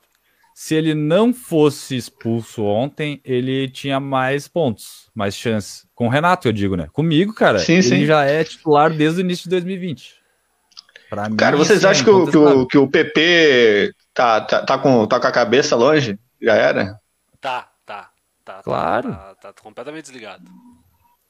Se 0.61 0.75
ele 0.75 0.93
não 0.93 1.33
fosse 1.33 1.95
expulso 1.95 2.65
ontem, 2.65 3.21
ele 3.23 3.69
tinha 3.69 3.97
mais 3.97 4.45
pontos, 4.45 5.09
mais 5.15 5.33
chances. 5.33 5.87
Com 5.95 6.07
o 6.07 6.09
Renato, 6.09 6.49
eu 6.49 6.51
digo, 6.51 6.75
né? 6.75 6.89
Comigo, 6.91 7.33
cara, 7.33 7.59
Sim, 7.59 7.75
ele 7.75 7.83
sim. 7.83 8.05
já 8.05 8.25
é 8.25 8.43
titular 8.43 8.93
desde 8.93 9.21
o 9.21 9.23
início 9.23 9.45
de 9.45 9.51
2020. 9.51 10.15
Pra 11.09 11.29
Cara, 11.29 11.55
mim, 11.55 11.63
vocês 11.63 11.85
é 11.85 11.87
acham 11.87 12.03
que 12.03 12.09
o, 12.09 12.27
que, 12.27 12.37
o, 12.37 12.67
que 12.67 12.77
o 12.77 12.89
PP 12.89 13.93
tá, 14.13 14.41
tá, 14.41 14.65
tá, 14.65 14.77
com, 14.77 15.07
tá 15.07 15.17
com 15.17 15.27
a 15.27 15.31
cabeça 15.31 15.77
longe? 15.77 16.19
Já 16.41 16.55
era? 16.55 16.99
Tá, 17.39 17.71
tá. 17.85 18.09
tá 18.43 18.61
Claro. 18.61 19.11
Tá, 19.11 19.35
tá, 19.35 19.53
tá 19.53 19.63
completamente 19.63 20.07
desligado. 20.07 20.43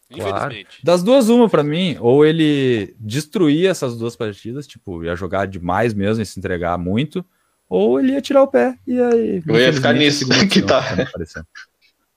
Infelizmente. 0.10 0.82
Claro. 0.82 0.84
Das 0.84 1.04
duas, 1.04 1.30
uma 1.30 1.48
para 1.48 1.64
mim, 1.64 1.98
ou 2.00 2.26
ele 2.26 2.96
destruía 3.00 3.70
essas 3.70 3.96
duas 3.96 4.16
partidas, 4.16 4.66
tipo, 4.66 5.04
ia 5.04 5.16
jogar 5.16 5.46
demais 5.46 5.94
mesmo 5.94 6.24
e 6.24 6.26
se 6.26 6.40
entregar 6.40 6.80
muito, 6.80 7.24
ou 7.70 8.00
ele 8.00 8.14
ia 8.14 8.22
tirar 8.22 8.42
o 8.42 8.48
pé 8.48 8.76
e 8.88 9.00
aí. 9.00 9.44
Eu 9.46 9.60
ia 9.60 9.72
ficar 9.72 9.94
nisso 9.94 10.28
que 10.50 10.62
tá. 10.62 10.84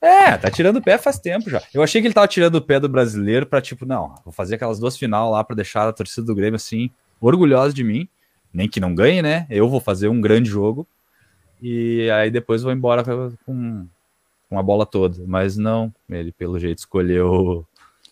É, 0.01 0.37
tá 0.37 0.51
tirando 0.51 0.79
o 0.79 0.83
pé 0.83 0.99
faz 0.99 1.19
tempo 1.19 1.49
já. 1.51 1.63
Eu 1.73 1.83
achei 1.83 2.01
que 2.01 2.07
ele 2.09 2.15
tava 2.15 2.27
tirando 2.27 2.57
o 2.57 2.63
pé 2.63 2.81
do 2.81 2.89
brasileiro 2.89 3.47
pra, 3.47 3.61
tipo, 3.61 3.87
não, 3.87 4.15
vou 4.25 4.33
fazer 4.33 4.57
aquelas 4.57 4.81
duas 4.81 4.97
final 4.97 5.31
lá 5.31 5.45
pra 5.45 5.55
deixar 5.55 5.87
a 5.87 5.93
torcida 5.93 6.27
do 6.27 6.35
Grêmio 6.35 6.57
assim, 6.57 6.91
orgulhosa 7.21 7.73
de 7.73 7.85
mim. 7.85 8.09
Nem 8.53 8.69
que 8.69 8.81
não 8.81 8.95
ganhe, 8.95 9.23
né? 9.23 9.47
Eu 9.49 9.69
vou 9.69 9.81
fazer 9.81 10.09
um 10.09 10.21
grande 10.21 10.51
jogo. 10.51 10.87
E 11.61 12.11
aí 12.11 12.31
depois 12.31 12.63
vou 12.63 12.73
embora 12.73 13.05
com, 13.47 13.87
com 14.49 14.59
a 14.59 14.63
bola 14.63 14.85
toda. 14.85 15.23
Mas 15.27 15.57
não, 15.57 15.95
ele 16.11 16.33
pelo 16.33 16.59
jeito 16.59 16.79
escolheu 16.79 17.65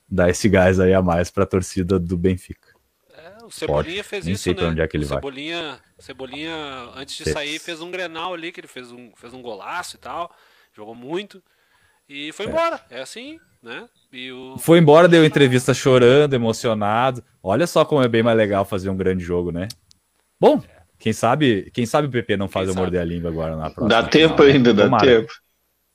dar 0.09 0.31
esse 0.31 0.49
gás 0.49 0.79
aí 0.79 0.95
a 0.95 1.03
mais 1.03 1.31
pra 1.31 1.45
torcida 1.45 1.99
do 1.99 2.17
Benfica. 2.17 2.70
É, 3.51 3.53
o 3.53 3.53
Cebolinha 3.53 3.97
Pode. 3.97 4.03
fez 4.05 4.25
Nem 4.25 4.35
isso, 4.35 4.45
sei 4.45 4.55
né? 4.55 4.63
onde 4.65 4.81
é 4.81 4.87
que 4.89 4.97
ele 4.97 5.05
o 5.05 5.09
vai. 5.09 5.19
Cebolinha, 5.19 5.79
Cebolinha, 5.99 6.55
antes 6.95 7.17
de 7.17 7.25
Fez. 7.25 7.35
sair, 7.35 7.59
fez 7.59 7.81
um 7.81 7.91
Grenal 7.91 8.33
ali, 8.35 8.53
que 8.53 8.61
ele 8.61 8.69
fez 8.69 8.91
um, 8.93 9.11
fez 9.17 9.35
um 9.35 9.43
golaço 9.43 9.97
e 9.97 9.99
tal. 9.99 10.31
Jogou 10.77 10.95
muito. 10.95 11.43
E 12.09 12.33
foi 12.33 12.47
É. 12.47 12.49
embora. 12.49 12.81
É 12.91 13.01
assim, 13.01 13.39
né? 13.63 13.89
E 14.13 14.31
o... 14.33 14.57
Foi 14.59 14.79
embora, 14.79 15.09
deu 15.09 15.25
entrevista 15.25 15.73
chorando, 15.75 16.35
emocionado. 16.35 17.23
Olha 17.43 17.67
só 17.67 17.85
como 17.85 18.03
é 18.03 18.09
bem 18.09 18.23
mais 18.23 18.37
legal 18.37 18.65
fazer 18.65 18.89
um 18.91 18.97
grande 18.97 19.23
jogo, 19.25 19.51
né? 19.53 19.69
Bom, 20.41 20.63
quem 20.99 21.13
sabe, 21.13 21.71
quem 21.73 21.87
sabe 21.87 22.09
o 22.09 22.11
PP 22.11 22.37
não 22.37 22.49
faz 22.49 22.65
Quem 22.65 22.69
eu 22.71 22.75
sabe? 22.75 22.85
morder 22.85 23.01
a 23.01 23.05
língua 23.05 23.31
agora 23.31 23.57
na 23.57 23.71
próxima. 23.71 23.89
Dá 23.89 24.03
tempo 24.09 24.35
final, 24.37 24.47
né? 24.49 24.53
ainda, 24.55 24.75
dá 24.75 24.85
Tomara. 24.85 25.05
tempo. 25.07 25.33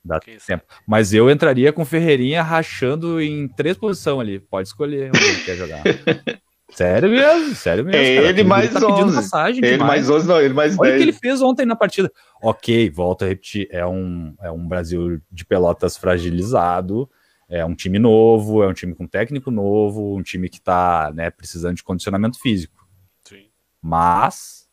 Dá 0.08 0.20
Quem 0.20 0.38
tempo. 0.38 0.64
Mas 0.88 1.14
eu 1.14 1.30
entraria 1.32 1.74
com 1.74 1.82
o 1.82 1.86
Ferreirinha 1.86 2.44
rachando 2.44 3.20
em 3.20 3.48
três 3.48 3.76
posições 3.76 4.20
ali. 4.20 4.40
Pode 4.40 4.68
escolher 4.68 5.10
onde 5.10 5.24
ele 5.26 5.44
quer 5.44 5.56
jogar. 5.58 5.82
Sério 6.76 7.10
mesmo, 7.10 7.56
sério 7.56 7.86
mesmo. 7.86 8.00
É 8.02 8.16
cara. 8.16 8.28
ele 8.30 8.44
mais 8.44 8.72
tá 8.74 8.80
pedindo 8.82 9.06
11. 9.08 9.16
passagem 9.16 9.58
Ele 9.64 9.78
demais. 9.78 10.08
mais 10.08 10.10
11, 10.10 10.28
não, 10.28 10.42
ele 10.42 10.54
mais 10.54 10.78
Olha 10.78 10.92
o 10.92 10.96
que 10.98 11.02
ele 11.04 11.12
10. 11.12 11.20
fez 11.20 11.42
ontem 11.42 11.66
na 11.66 11.76
partida. 11.76 12.12
Ok, 12.42 12.90
volto 12.90 13.24
a 13.24 13.28
repetir, 13.28 13.68
é 13.72 13.86
um, 13.86 14.36
é 14.42 14.52
um 14.52 14.68
Brasil 14.68 15.22
de 15.32 15.46
pelotas 15.46 15.96
fragilizado, 15.98 17.10
é 17.50 17.64
um 17.66 17.74
time 17.74 17.98
novo, 17.98 18.62
é 18.62 18.68
um 18.68 18.74
time 18.74 18.94
com 18.94 19.08
técnico 19.08 19.50
novo, 19.52 20.16
um 20.18 20.22
time 20.22 20.50
que 20.50 20.60
tá 20.62 21.12
né, 21.16 21.30
precisando 21.30 21.76
de 21.76 21.84
condicionamento 21.84 22.40
físico. 22.40 22.86
Sim. 23.24 23.46
Mas 23.82 24.68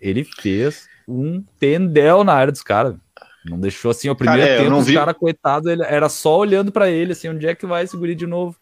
ele 0.00 0.24
fez 0.24 0.86
um 1.06 1.42
tendel 1.60 2.24
na 2.24 2.32
área 2.34 2.50
dos 2.52 2.62
caras. 2.62 2.96
Não 3.44 3.60
deixou 3.60 3.90
assim, 3.90 4.08
o 4.08 4.16
primeiro 4.16 4.40
Cara, 4.42 4.54
é, 4.54 4.58
tempo, 4.58 4.70
não 4.70 4.78
os 4.78 4.86
vi- 4.86 4.94
caras, 4.94 5.14
coitados, 5.18 5.70
ele 5.70 5.82
era 5.82 6.08
só 6.08 6.38
olhando 6.38 6.72
pra 6.72 6.90
ele, 6.90 7.12
assim, 7.12 7.28
onde 7.28 7.46
é 7.46 7.54
que 7.54 7.66
vai 7.66 7.84
esse 7.84 7.94
guri 7.96 8.14
de 8.14 8.26
novo? 8.26 8.56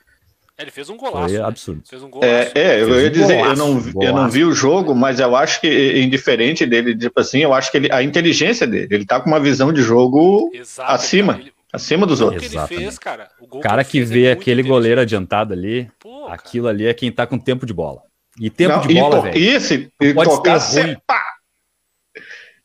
É, 0.58 0.62
Ele 0.62 0.70
fez 0.70 0.88
um 0.90 0.96
golaço. 0.96 1.28
Foi 1.30 1.38
né? 1.38 1.44
absurdo. 1.44 1.82
Fez 1.88 2.02
um 2.02 2.10
golaço. 2.10 2.32
É, 2.32 2.52
é, 2.54 2.82
eu 2.82 3.00
ia 3.00 3.08
um 3.08 3.10
dizer, 3.10 3.34
eu 3.34 3.38
golaço, 3.42 3.56
não, 3.58 3.70
um 3.72 3.78
eu 3.78 3.84
não 3.84 3.92
golaço. 4.12 4.30
vi 4.32 4.44
o 4.44 4.52
jogo, 4.52 4.94
mas 4.94 5.18
eu 5.20 5.34
acho 5.34 5.60
que, 5.60 6.00
indiferente 6.00 6.66
dele, 6.66 6.96
tipo 6.96 7.18
assim, 7.18 7.38
eu 7.40 7.52
acho 7.54 7.70
que 7.70 7.78
ele, 7.78 7.92
a 7.92 8.02
inteligência 8.02 8.66
dele, 8.66 8.88
ele 8.94 9.06
tá 9.06 9.20
com 9.20 9.28
uma 9.30 9.40
visão 9.40 9.72
de 9.72 9.82
jogo 9.82 10.50
Exato, 10.52 10.92
acima. 10.92 11.32
cara. 11.34 11.44
Ele- 11.44 11.52
acima 11.72 12.06
dos 12.06 12.20
outros. 12.20 12.46
que 12.46 12.58
fez, 12.66 12.98
cara. 12.98 13.30
O 13.40 13.60
cara 13.60 13.82
que 13.82 14.00
é 14.00 14.04
vê 14.04 14.26
muito 14.26 14.40
aquele 14.40 14.62
goleiro 14.62 15.00
adiantado 15.00 15.54
ali, 15.54 15.90
Pô, 15.98 16.26
aquilo 16.26 16.68
ali 16.68 16.86
é 16.86 16.92
quem 16.92 17.10
tá 17.10 17.26
com 17.26 17.38
tempo 17.38 17.64
de 17.64 17.72
bola. 17.72 18.02
E 18.38 18.50
tempo 18.50 18.76
Não, 18.76 18.86
de 18.86 18.94
bola, 18.94 19.22
velho. 19.22 19.38
e 19.38 19.46
esse, 19.48 19.90
e 20.00 20.12
pode 20.14 20.30
tocar 20.30 20.60
ser 20.60 20.82
ruim. 20.84 20.96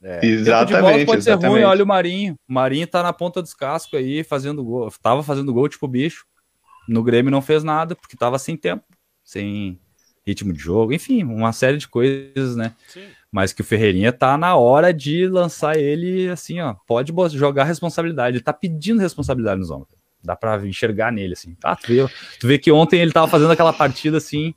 É, 0.04 0.20
Tempo 0.20 0.26
de 0.28 0.44
bola 0.44 0.62
Exatamente, 0.62 1.06
pode 1.06 1.24
ser 1.24 1.32
ruim, 1.32 1.40
exatamente. 1.40 1.66
olha 1.66 1.84
o 1.84 1.88
Marinho. 1.88 2.36
O 2.48 2.54
Marinho 2.54 2.86
tá 2.88 3.02
na 3.02 3.12
ponta 3.12 3.42
dos 3.42 3.54
cascos 3.54 3.98
aí, 4.00 4.24
fazendo 4.24 4.64
gol. 4.64 4.90
Tava 5.02 5.24
fazendo 5.24 5.54
gol 5.54 5.68
tipo 5.68 5.88
bicho. 5.88 6.24
No 6.88 7.04
Grêmio 7.04 7.32
não 7.32 7.42
fez 7.42 7.64
nada, 7.64 7.96
porque 7.96 8.16
tava 8.18 8.40
sem 8.40 8.56
tempo, 8.56 8.84
sem 9.24 9.80
ritmo 10.26 10.52
de 10.54 10.60
jogo, 10.60 10.94
enfim, 10.94 11.24
uma 11.24 11.52
série 11.54 11.78
de 11.78 11.88
coisas, 11.88 12.56
né? 12.56 12.74
Sim. 12.88 13.08
Mas 13.32 13.54
que 13.54 13.62
o 13.62 13.64
Ferreirinha 13.64 14.12
tá 14.12 14.38
na 14.38 14.56
hora 14.56 14.94
de 14.94 15.28
lançar 15.28 15.78
ele 15.78 16.30
assim, 16.30 16.60
ó. 16.62 16.74
Pode 16.86 17.12
jogar 17.38 17.64
responsabilidade. 17.66 18.38
Ele 18.38 18.44
tá 18.44 18.54
pedindo 18.54 19.00
responsabilidade 19.02 19.60
nos 19.60 19.70
ombros. 19.70 19.96
Dá 20.24 20.36
pra 20.36 20.66
enxergar 20.66 21.12
nele, 21.12 21.34
assim. 21.34 21.56
Ah, 21.64 21.76
tu 21.76 21.88
vê, 21.88 22.08
tu 22.40 22.48
vê 22.48 22.58
que 22.58 22.72
ontem 22.72 23.00
ele 23.00 23.12
tava 23.12 23.28
fazendo 23.28 23.52
aquela 23.52 23.72
partida 23.72 24.18
assim, 24.18 24.54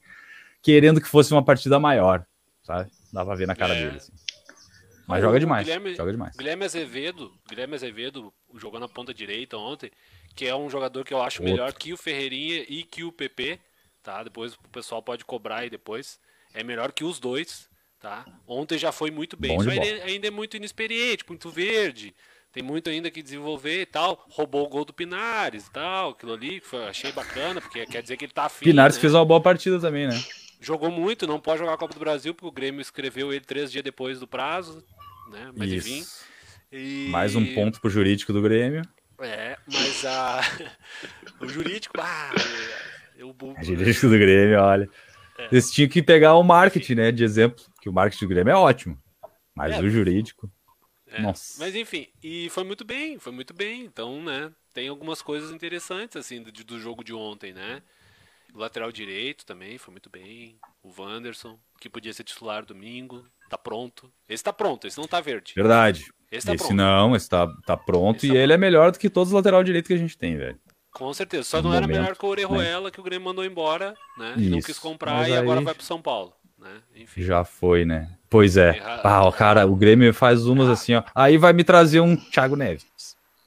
querendo 0.63 1.01
que 1.01 1.09
fosse 1.09 1.33
uma 1.33 1.45
partida 1.45 1.79
maior, 1.79 2.25
sabe? 2.63 2.91
Dá 3.13 3.25
pra 3.25 3.35
ver 3.35 3.47
na 3.47 3.55
cara 3.55 3.75
É. 3.75 3.85
dele, 3.85 3.97
assim. 3.99 4.13
Mas 5.11 5.21
O 5.23 5.27
joga 5.27 5.41
demais. 5.41 5.65
Guilherme- 5.67 5.95
Joga 5.95 6.13
demais. 6.13 6.37
Guilherme 6.37 6.65
Azevedo, 6.65 7.33
Guilherme 7.49 7.75
Azevedo 7.75 8.33
jogou 8.55 8.79
na 8.81 8.89
ponta 8.89 9.13
direita 9.13 9.57
ontem, 9.57 9.91
que 10.35 10.47
é 10.47 10.55
um 10.55 10.71
jogador 10.71 11.05
que 11.05 11.13
eu 11.13 11.21
acho 11.23 11.43
Outro. 11.43 11.53
melhor 11.53 11.73
que 11.73 11.93
o 11.93 11.97
Ferreirinha 11.97 12.65
e 12.69 12.83
que 12.85 13.05
o 13.05 13.13
PP, 13.13 13.59
tá? 14.03 14.23
Depois 14.23 14.55
o 14.55 14.59
pessoal 14.73 15.03
pode 15.03 15.25
cobrar 15.25 15.59
aí 15.59 15.71
depois. 15.71 16.19
É 16.55 16.63
melhor 16.65 16.93
que 16.93 17.05
os 17.05 17.19
dois, 17.21 17.69
tá? 18.01 18.25
Ontem 18.47 18.79
já 18.79 18.91
foi 18.93 19.11
muito 19.11 19.37
bem. 19.37 19.57
Bom 19.57 19.65
bola. 19.65 19.73
ainda, 19.73 20.05
ainda 20.05 20.27
é 20.29 20.31
muito 20.31 20.57
inexperiente, 20.57 21.25
muito 21.29 21.51
verde. 21.51 22.15
Tem 22.53 22.63
muito 22.65 22.91
ainda 22.91 23.11
que 23.13 23.23
desenvolver 23.23 23.83
e 23.83 23.87
tal. 23.87 24.27
Roubou 24.31 24.67
o 24.67 24.69
gol 24.69 24.85
do 24.85 24.93
Pinares 24.93 25.69
e 25.69 25.71
tal. 25.71 26.11
Aquilo 26.11 26.33
ali 26.33 26.61
que 26.61 26.67
foi, 26.67 26.85
achei 26.89 27.13
bacana, 27.13 27.61
porque 27.61 27.87
quer 27.87 28.03
dizer 28.03 28.17
que 28.17 28.25
ele 28.25 28.33
tá 28.33 28.47
afim. 28.47 28.65
Pinares 28.65 28.97
né? 28.97 29.01
fez 29.01 29.15
uma 29.15 29.25
boa 29.25 29.41
partida 29.41 29.79
também, 29.79 30.09
né? 30.09 30.21
Jogou 30.61 30.91
muito, 30.91 31.27
não 31.29 31.39
pode 31.41 31.61
jogar 31.61 31.75
a 31.75 31.79
Copa 31.79 31.95
do 31.95 32.01
Brasil, 32.01 32.35
porque 32.35 32.49
o 32.49 32.51
Grêmio 32.51 32.81
escreveu 32.81 33.33
ele 33.33 33.45
três 33.45 33.71
dias 33.71 33.85
depois 33.85 34.19
do 34.19 34.27
prazo, 34.27 34.85
né? 35.31 35.51
E- 36.73 37.09
Mais 37.11 37.35
um 37.35 37.55
ponto 37.55 37.81
pro 37.81 37.91
jurídico 37.91 38.33
do 38.33 38.43
Grêmio. 38.43 38.83
É, 39.21 39.57
mas 39.67 40.05
a... 40.05 40.41
o 41.41 41.49
jurídico, 41.49 41.95
ah, 41.99 42.31
eu, 43.17 43.35
jurídico 43.63 44.09
do 44.09 44.19
Grêmio, 44.19 44.61
olha. 44.61 44.89
É. 45.39 45.49
Eles 45.51 45.71
tinham 45.71 45.89
que 45.89 46.03
pegar 46.03 46.35
o 46.37 46.43
marketing, 46.43 46.95
né? 46.95 47.13
De 47.13 47.25
exemplo, 47.25 47.65
que 47.81 47.89
o 47.89 47.93
marketing 47.93 48.25
do 48.25 48.29
Grêmio 48.29 48.51
é 48.53 48.57
ótimo. 48.57 48.99
Mas 49.55 49.75
É. 49.75 49.81
o 49.81 49.89
jurídico. 49.91 50.51
É, 51.07 51.21
Nossa. 51.21 51.59
Mas 51.59 51.75
enfim, 51.75 52.09
e 52.23 52.49
foi 52.51 52.63
muito 52.63 52.85
bem, 52.85 53.19
foi 53.19 53.33
muito 53.33 53.53
bem. 53.53 53.85
Então, 53.85 54.23
né, 54.23 54.53
tem 54.73 54.89
algumas 54.89 55.21
coisas 55.21 55.51
interessantes, 55.51 56.17
assim, 56.17 56.43
do, 56.43 56.53
do 56.53 56.79
jogo 56.79 57.03
de 57.03 57.13
ontem, 57.13 57.53
né? 57.53 57.83
O 58.55 58.59
lateral 58.59 58.91
direito 58.93 59.45
também 59.45 59.77
foi 59.77 59.93
muito 59.93 60.09
bem. 60.09 60.59
O 60.83 60.93
Wanderson, 60.97 61.59
que 61.81 61.89
podia 61.89 62.13
ser 62.13 62.25
titular 62.25 62.65
domingo, 62.65 63.27
tá 63.51 63.59
pronto. 63.59 64.11
Esse 64.29 64.43
tá 64.45 64.53
pronto, 64.53 64.87
esse 64.87 64.97
não 64.99 65.07
tá 65.07 65.21
verde. 65.21 65.53
Verdade. 65.55 66.07
Esse 66.33 66.47
tá 66.47 66.55
Esse 66.55 66.65
pronto. 66.65 66.77
não, 66.77 67.17
esse 67.17 67.29
tá, 67.29 67.47
tá 67.67 67.77
pronto. 67.77 68.19
Esse 68.19 68.29
e 68.29 68.31
tá 68.31 68.37
ele 68.39 68.53
é 68.53 68.57
melhor 68.57 68.93
do 68.93 68.99
que 68.99 69.11
todos 69.11 69.31
os 69.31 69.35
lateral 69.35 69.63
direito 69.65 69.89
que 69.89 69.95
a 69.95 69.99
gente 69.99 70.17
tem, 70.17 70.37
velho. 70.37 70.59
Com 70.93 71.13
certeza. 71.13 71.43
Só 71.45 71.57
No 71.59 71.65
não 71.69 71.75
era 71.75 71.83
momento, 71.87 72.01
melhor 72.01 72.17
que 72.17 72.25
o 72.25 72.29
Orejuela, 72.29 72.91
que 72.91 73.01
o 73.01 73.03
Grêmio 73.03 73.25
mandou 73.27 73.45
embora, 73.45 73.95
né? 74.17 74.35
E 74.37 74.49
não 74.49 74.59
Isso. 74.59 74.67
quis 74.69 74.79
comprar 74.79 75.15
Mas 75.15 75.29
e 75.29 75.37
agora 75.37 75.59
aí- 75.61 75.65
vai 75.65 75.75
pro 75.75 75.85
São 75.85 76.01
Paulo, 76.01 76.33
né? 76.59 76.81
Enfim. 76.95 77.23
Já 77.23 77.45
foi, 77.45 77.85
né? 77.85 78.17
Pois 78.29 78.57
é. 78.57 78.77
Errado. 78.77 79.01
Ah, 79.05 79.27
o 79.29 79.33
cara, 79.33 79.67
o 79.67 79.75
Grêmio 79.75 80.13
faz 80.15 80.47
umas 80.47 80.69
assim, 80.69 80.95
ó. 80.95 81.03
Aí 81.15 81.37
vai 81.37 81.53
me 81.53 81.65
trazer 81.65 82.01
um 82.01 82.17
Thiago 82.17 82.55
Neves. 82.57 82.87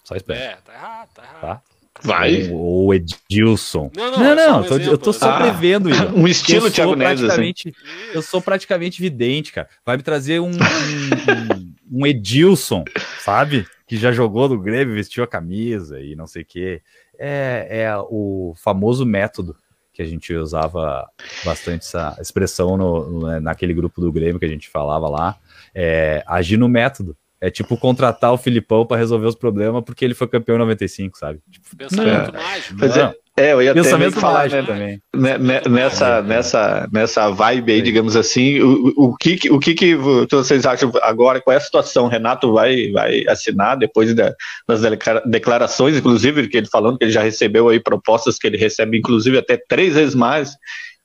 Só 0.03 0.15
espera. 0.15 0.39
É, 0.39 0.55
tá 0.57 0.73
errado, 0.73 1.09
tá 1.13 1.23
errado. 1.23 1.41
Tá? 1.41 1.61
Vai. 2.03 2.49
Ou 2.51 2.87
o 2.87 2.93
Edilson. 2.93 3.89
Não, 3.95 4.11
não, 4.11 4.19
Não, 4.19 4.25
é 4.31 4.35
não, 4.35 4.59
um 4.59 4.63
eu 4.63 4.69
tô- 4.69 4.77
eu 4.77 4.97
tô 4.97 5.11
né? 5.11 5.17
só 5.17 5.29
Ah. 5.31 5.41
prevendo 5.41 5.89
isso. 5.89 6.03
Um 6.15 6.27
estilo 6.27 6.67
eu 6.67 6.71
Thiago 6.71 6.95
Neves, 6.95 7.23
assim. 7.23 7.27
praticamente, 7.27 7.73
eu 8.13 8.21
sou 8.21 8.41
praticamente 8.41 9.01
vidente, 9.01 9.51
cara. 9.51 9.67
Vai 9.85 9.97
me 9.97 10.03
trazer 10.03 10.39
um, 10.39 10.47
um, 10.47 10.49
um- 10.51 11.73
um 12.01 12.05
Edilson, 12.07 12.83
sabe? 13.19 13.65
Que 13.87 13.97
já 13.97 14.11
jogou 14.11 14.49
no 14.49 14.59
Grêmio, 14.59 14.95
vestiu 14.95 15.23
a 15.23 15.27
camisa 15.27 15.99
e 15.99 16.15
não 16.15 16.25
sei 16.27 16.41
o 16.41 16.45
quê. 16.45 16.81
É, 17.19 17.67
é 17.83 17.97
o 17.97 18.53
famoso 18.57 19.05
método 19.05 19.55
que 19.93 20.01
a 20.01 20.05
gente 20.05 20.33
usava 20.33 21.07
bastante 21.45 21.85
essa 21.85 22.17
expressão 22.19 22.75
no, 22.75 23.09
no- 23.11 23.39
naquele 23.39 23.73
grupo 23.75 24.01
do 24.01 24.11
Grêmio 24.11 24.39
que 24.39 24.45
a 24.45 24.49
gente 24.49 24.67
falava 24.69 25.07
lá. 25.07 25.37
É, 25.75 26.23
agir 26.25 26.57
no 26.57 26.67
método. 26.67 27.15
É 27.45 27.49
tipo 27.51 27.75
contratar 27.75 28.31
o 28.31 28.37
Filipão 28.37 28.85
para 28.85 28.95
resolver 28.95 29.27
os 29.27 29.35
problemas 29.35 29.83
porque 29.83 30.05
ele 30.05 30.13
foi 30.13 30.27
campeão 30.29 30.55
em 30.55 30.59
95, 30.59 31.17
sabe? 31.17 31.39
Tipo, 31.51 31.75
Pensamento 31.75 32.31
Não. 32.31 32.41
mágico. 32.41 32.75
Mas 32.79 32.95
não. 32.95 33.13
É, 33.35 33.51
eu 33.51 33.61
ia 33.63 33.71
até 33.71 33.81
pensamento 33.81 34.19
falar, 34.19 34.39
mágico 34.43 34.61
né, 34.61 34.67
também. 34.67 35.01
né, 35.13 35.37
né, 35.39 35.61
nessa, 35.67 36.21
nessa, 36.21 36.87
nessa 36.93 37.29
vibe 37.31 37.73
aí, 37.73 37.81
digamos 37.81 38.15
assim, 38.15 38.61
o, 38.61 38.93
o, 38.95 39.17
que, 39.17 39.49
o 39.51 39.59
que, 39.59 39.73
que 39.73 39.95
vocês 39.95 40.65
acham 40.67 40.91
agora? 41.01 41.41
Qual 41.41 41.51
é 41.53 41.57
a 41.57 41.59
situação? 41.59 42.05
O 42.05 42.09
Renato 42.09 42.53
vai, 42.53 42.91
vai 42.91 43.25
assinar 43.27 43.75
depois 43.75 44.13
da- 44.13 44.33
das 44.67 44.81
declara- 44.81 45.23
declarações, 45.25 45.97
inclusive, 45.97 46.47
que 46.47 46.55
ele 46.57 46.67
falando 46.67 46.97
que 46.97 47.03
ele 47.05 47.11
já 47.11 47.23
recebeu 47.23 47.67
aí 47.69 47.79
propostas 47.79 48.37
que 48.37 48.45
ele 48.47 48.55
recebe, 48.57 48.99
inclusive, 48.99 49.37
até 49.37 49.57
três 49.67 49.95
vezes 49.95 50.13
mais, 50.15 50.55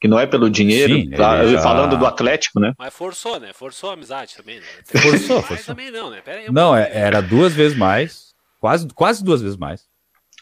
que 0.01 0.07
não 0.09 0.19
é 0.19 0.27
pelo 0.27 0.49
dinheiro, 0.49 0.95
Sim, 0.95 1.11
tá? 1.11 1.45
já- 1.47 1.61
falando 1.61 1.97
do 1.99 2.07
Atlético, 2.07 2.61
né? 2.61 2.73
Mas 2.79 2.95
forçou, 2.95 3.41
né? 3.41 3.53
Forçou 3.53 3.91
a 3.91 3.95
amizade 3.95 4.37
também, 4.37 4.61
né? 4.61 4.67
Forçou, 4.85 5.43
forçou. 5.43 5.67
também 5.67 5.91
não, 5.91 6.11
né? 6.11 6.21
Pera 6.21 6.41
aí 6.41 6.53
Não, 6.53 6.77
é- 6.77 6.91
era 6.93 7.21
duas 7.21 7.53
vezes 7.53 7.77
mais, 7.77 8.33
quase, 8.61 8.87
quase 8.95 9.25
duas 9.25 9.41
vezes 9.43 9.57
mais. 9.57 9.87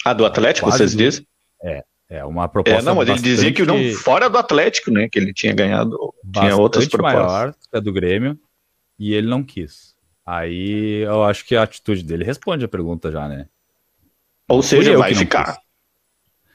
Ah, 0.04 0.12
do 0.12 0.24
Atlético, 0.26 0.66
Quase 0.66 0.78
vocês 0.78 0.92
do- 0.94 0.98
dizem? 0.98 1.26
É 2.08 2.24
uma 2.24 2.46
proposta 2.48 2.80
É, 2.80 2.84
não, 2.84 2.94
mas 2.94 3.08
ele 3.08 3.18
dizia 3.18 3.52
que 3.52 3.64
não, 3.64 3.74
bastante- 3.74 3.96
fora 3.96 4.30
do 4.30 4.38
Atlético, 4.38 4.92
né? 4.92 5.08
Que 5.10 5.18
ele 5.18 5.34
tinha 5.34 5.52
ganhado, 5.52 5.98
tinha 6.32 6.54
outras 6.56 6.84
bastante 6.84 6.90
propostas. 7.02 7.32
maior 7.32 7.52
que 7.52 7.76
a 7.76 7.80
do 7.80 7.92
Grêmio 7.92 8.38
e 8.96 9.12
ele 9.12 9.26
não 9.26 9.42
quis. 9.42 9.96
Aí 10.24 11.02
eu 11.04 11.24
acho 11.24 11.44
que 11.44 11.56
a 11.56 11.64
atitude 11.64 12.04
dele 12.04 12.22
responde 12.24 12.64
a 12.64 12.68
pergunta 12.68 13.10
já, 13.10 13.28
né? 13.28 13.48
Ou 14.48 14.62
seja, 14.62 14.96
vai 14.96 15.14
ficar. 15.16 15.56
quis. 15.56 15.64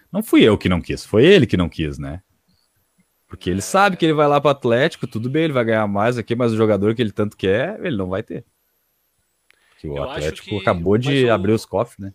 Não 0.09 0.23
fui 0.23 0.41
eu 0.43 0.57
que 0.57 0.69
não 0.69 0.79
quis, 0.81 1.03
foi 1.05 1.25
ele 1.25 1.45
que 1.45 1.57
não 1.57 1.67
quis, 1.67 1.97
né? 1.97 2.21
Porque 3.31 3.49
ele 3.49 3.61
sabe 3.61 3.95
que 3.95 4.03
ele 4.03 4.13
vai 4.13 4.27
lá 4.27 4.41
para 4.41 4.49
o 4.49 4.51
Atlético, 4.51 5.07
tudo 5.07 5.29
bem, 5.29 5.45
ele 5.45 5.53
vai 5.53 5.63
ganhar 5.63 5.87
mais 5.87 6.17
aqui, 6.17 6.35
mas 6.35 6.51
o 6.51 6.57
jogador 6.57 6.93
que 6.93 7.01
ele 7.01 7.13
tanto 7.13 7.37
quer, 7.37 7.79
ele 7.79 7.95
não 7.95 8.09
vai 8.09 8.21
ter. 8.21 8.43
Porque 9.69 9.87
o 9.87 9.95
eu 9.95 10.03
Atlético 10.03 10.49
que... 10.49 10.57
acabou 10.57 10.97
de 10.97 11.23
o... 11.23 11.33
abrir 11.33 11.53
os 11.53 11.65
cofres, 11.65 11.97
né? 11.97 12.13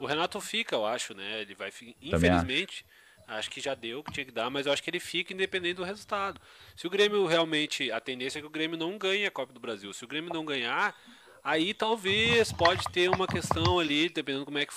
O 0.00 0.06
Renato 0.06 0.40
fica, 0.40 0.74
eu 0.74 0.86
acho, 0.86 1.12
né? 1.12 1.42
Ele 1.42 1.54
vai, 1.54 1.68
infelizmente, 2.00 2.86
acho. 3.28 3.38
acho. 3.38 3.50
que 3.50 3.60
já 3.60 3.74
deu 3.74 3.98
o 3.98 4.02
que 4.02 4.12
tinha 4.12 4.24
que 4.24 4.32
dar, 4.32 4.48
mas 4.48 4.64
eu 4.64 4.72
acho 4.72 4.82
que 4.82 4.88
ele 4.88 4.98
fica 4.98 5.34
independente 5.34 5.74
do 5.74 5.84
resultado. 5.84 6.40
Se 6.74 6.86
o 6.86 6.90
Grêmio 6.90 7.26
realmente, 7.26 7.92
a 7.92 8.00
tendência 8.00 8.38
é 8.38 8.40
que 8.40 8.48
o 8.48 8.50
Grêmio 8.50 8.78
não 8.78 8.96
ganhe 8.96 9.26
a 9.26 9.30
Copa 9.30 9.52
do 9.52 9.60
Brasil. 9.60 9.92
Se 9.92 10.06
o 10.06 10.08
Grêmio 10.08 10.32
não 10.32 10.46
ganhar, 10.46 10.96
aí 11.44 11.74
talvez 11.74 12.50
pode 12.50 12.82
ter 12.90 13.10
uma 13.10 13.26
questão 13.26 13.78
ali, 13.78 14.08
dependendo 14.08 14.46
como 14.46 14.56
é 14.56 14.64
que 14.64 14.72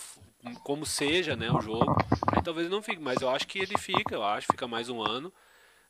como 0.62 0.86
seja, 0.86 1.38
né, 1.38 1.50
o 1.50 1.62
jogo. 1.62 1.96
Aí 2.34 2.44
talvez 2.44 2.70
não 2.70 2.82
fique, 2.82 3.02
mas 3.02 3.22
eu 3.22 3.30
acho 3.30 3.48
que 3.48 3.60
ele 3.60 3.78
fica, 3.78 4.14
eu 4.14 4.26
acho, 4.26 4.48
fica 4.48 4.68
mais 4.68 4.90
um 4.90 5.02
ano. 5.02 5.34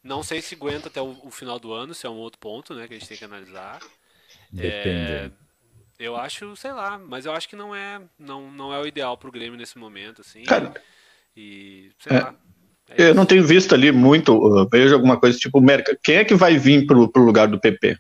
Não 0.04 0.22
sei 0.22 0.42
se 0.42 0.56
aguenta 0.56 0.90
até 0.90 1.02
o, 1.02 1.18
o, 1.24 1.32
final 1.32 1.58
do 1.58 1.72
ano, 1.72 1.94
se 1.94 2.06
é 2.06 2.10
um 2.10 2.18
outro 2.18 2.40
ponto, 2.40 2.74
né, 2.74 2.88
que 2.88 2.94
a 2.94 3.00
gente 3.00 3.08
tem 3.08 3.18
que 3.18 3.24
analisar. 3.24 3.80
Depende. 4.52 5.12
É, 5.12 5.32
eu 5.98 6.16
acho, 6.16 6.56
sei 6.58 6.74
lá, 6.74 7.00
mas 7.00 7.26
eu 7.26 7.32
acho 7.32 7.48
que 7.48 7.56
não 7.56 7.74
é, 7.74 8.02
não, 8.20 8.52
não 8.52 8.74
é 8.74 8.80
o 8.80 8.86
ideal 8.86 9.18
pro 9.18 9.32
Grêmio 9.32 9.58
nesse 9.58 9.78
momento, 9.78 10.22
assim. 10.22 10.44
Cara, 10.44 10.74
e, 11.36 11.92
sei 12.00 12.18
é, 12.18 12.20
lá. 12.20 12.36
É 12.90 13.10
eu 13.10 13.16
não 13.16 13.26
tenho 13.26 13.46
visto 13.46 13.74
ali 13.74 13.92
muito, 13.92 14.36
uh, 14.36 14.68
vejo 14.70 14.94
alguma 14.94 15.18
coisa 15.18 15.38
tipo, 15.38 15.62
Merca, 15.62 15.98
quem 16.04 16.18
é 16.18 16.26
que 16.26 16.36
vai 16.36 16.58
vir 16.58 16.86
pro, 16.86 17.08
pro 17.08 17.24
lugar 17.24 17.48
do 17.48 17.60
PP? 17.60 17.98